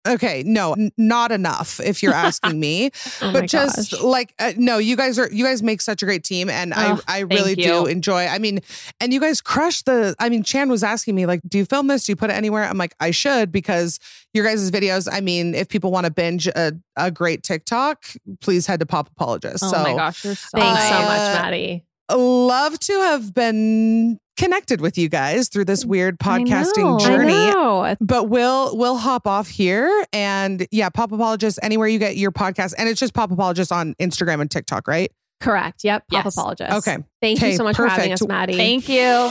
okay, 0.06 0.42
no, 0.46 0.72
n- 0.72 0.90
not 0.96 1.30
enough 1.32 1.78
if 1.80 2.02
you're 2.02 2.14
asking 2.14 2.58
me 2.58 2.90
Oh 3.22 3.32
but 3.32 3.46
just 3.48 3.90
gosh. 3.92 4.02
like 4.02 4.34
uh, 4.38 4.52
no 4.56 4.78
you 4.78 4.96
guys 4.96 5.18
are 5.18 5.30
you 5.30 5.44
guys 5.44 5.62
make 5.62 5.80
such 5.80 6.02
a 6.02 6.06
great 6.06 6.24
team 6.24 6.48
and 6.48 6.72
Oh, 6.74 7.00
i 7.06 7.18
i 7.18 7.20
really 7.20 7.54
do 7.54 7.86
enjoy 7.86 8.26
i 8.26 8.38
mean 8.38 8.60
and 9.00 9.12
you 9.12 9.20
guys 9.20 9.40
crush 9.40 9.82
the 9.82 10.14
i 10.18 10.28
mean 10.28 10.42
chan 10.42 10.68
was 10.70 10.82
asking 10.82 11.14
me 11.14 11.26
like 11.26 11.40
do 11.46 11.58
you 11.58 11.64
film 11.66 11.86
this? 11.88 12.04
Do 12.06 12.12
you 12.12 12.16
put 12.16 12.30
it 12.30 12.34
anywhere? 12.34 12.64
I'm 12.64 12.78
like 12.78 12.94
i 13.00 13.10
should 13.10 13.52
because 13.52 13.98
your 14.32 14.44
guys' 14.46 14.70
videos 14.70 15.08
i 15.10 15.20
mean 15.20 15.54
if 15.54 15.68
people 15.68 15.90
want 15.90 16.06
to 16.06 16.12
binge 16.12 16.46
a, 16.46 16.72
a 16.96 17.10
great 17.10 17.42
tiktok 17.42 18.04
please 18.40 18.66
head 18.66 18.80
to 18.80 18.86
pop 18.86 19.08
apologist. 19.10 19.62
Oh 19.64 19.70
so 19.72 19.82
my 19.82 19.94
gosh, 19.94 20.24
you're 20.24 20.34
so 20.34 20.58
Thanks 20.58 20.88
so 20.88 20.94
Uh, 20.94 21.00
much, 21.02 21.42
Maddie. 21.42 21.84
love 22.10 22.78
to 22.80 22.92
have 23.00 23.34
been 23.34 24.18
connected 24.40 24.80
with 24.80 24.96
you 24.96 25.08
guys 25.08 25.48
through 25.48 25.66
this 25.66 25.84
weird 25.84 26.16
I 26.22 26.38
know. 26.38 26.44
podcasting 26.44 27.00
journey 27.00 27.34
I 27.34 27.50
know. 27.50 27.96
but 28.00 28.28
we'll 28.30 28.76
we'll 28.76 28.96
hop 28.96 29.26
off 29.26 29.48
here 29.48 30.06
and 30.12 30.66
yeah 30.70 30.88
pop 30.88 31.12
apologist 31.12 31.58
anywhere 31.62 31.86
you 31.88 31.98
get 31.98 32.16
your 32.16 32.32
podcast 32.32 32.72
and 32.78 32.88
it's 32.88 32.98
just 32.98 33.12
pop 33.14 33.30
apologist 33.30 33.70
on 33.70 33.94
instagram 34.00 34.40
and 34.40 34.50
tiktok 34.50 34.88
right 34.88 35.12
Correct. 35.40 35.84
Yep. 35.84 36.04
Pop 36.10 36.24
Yes. 36.26 36.36
apologists. 36.36 36.74
Okay. 36.86 37.02
Thank 37.22 37.40
you 37.40 37.54
so 37.54 37.64
much 37.64 37.74
for 37.76 37.88
having 37.88 38.12
us, 38.12 38.26
Maddie. 38.26 38.58
Thank 38.58 38.90
you. 38.90 39.30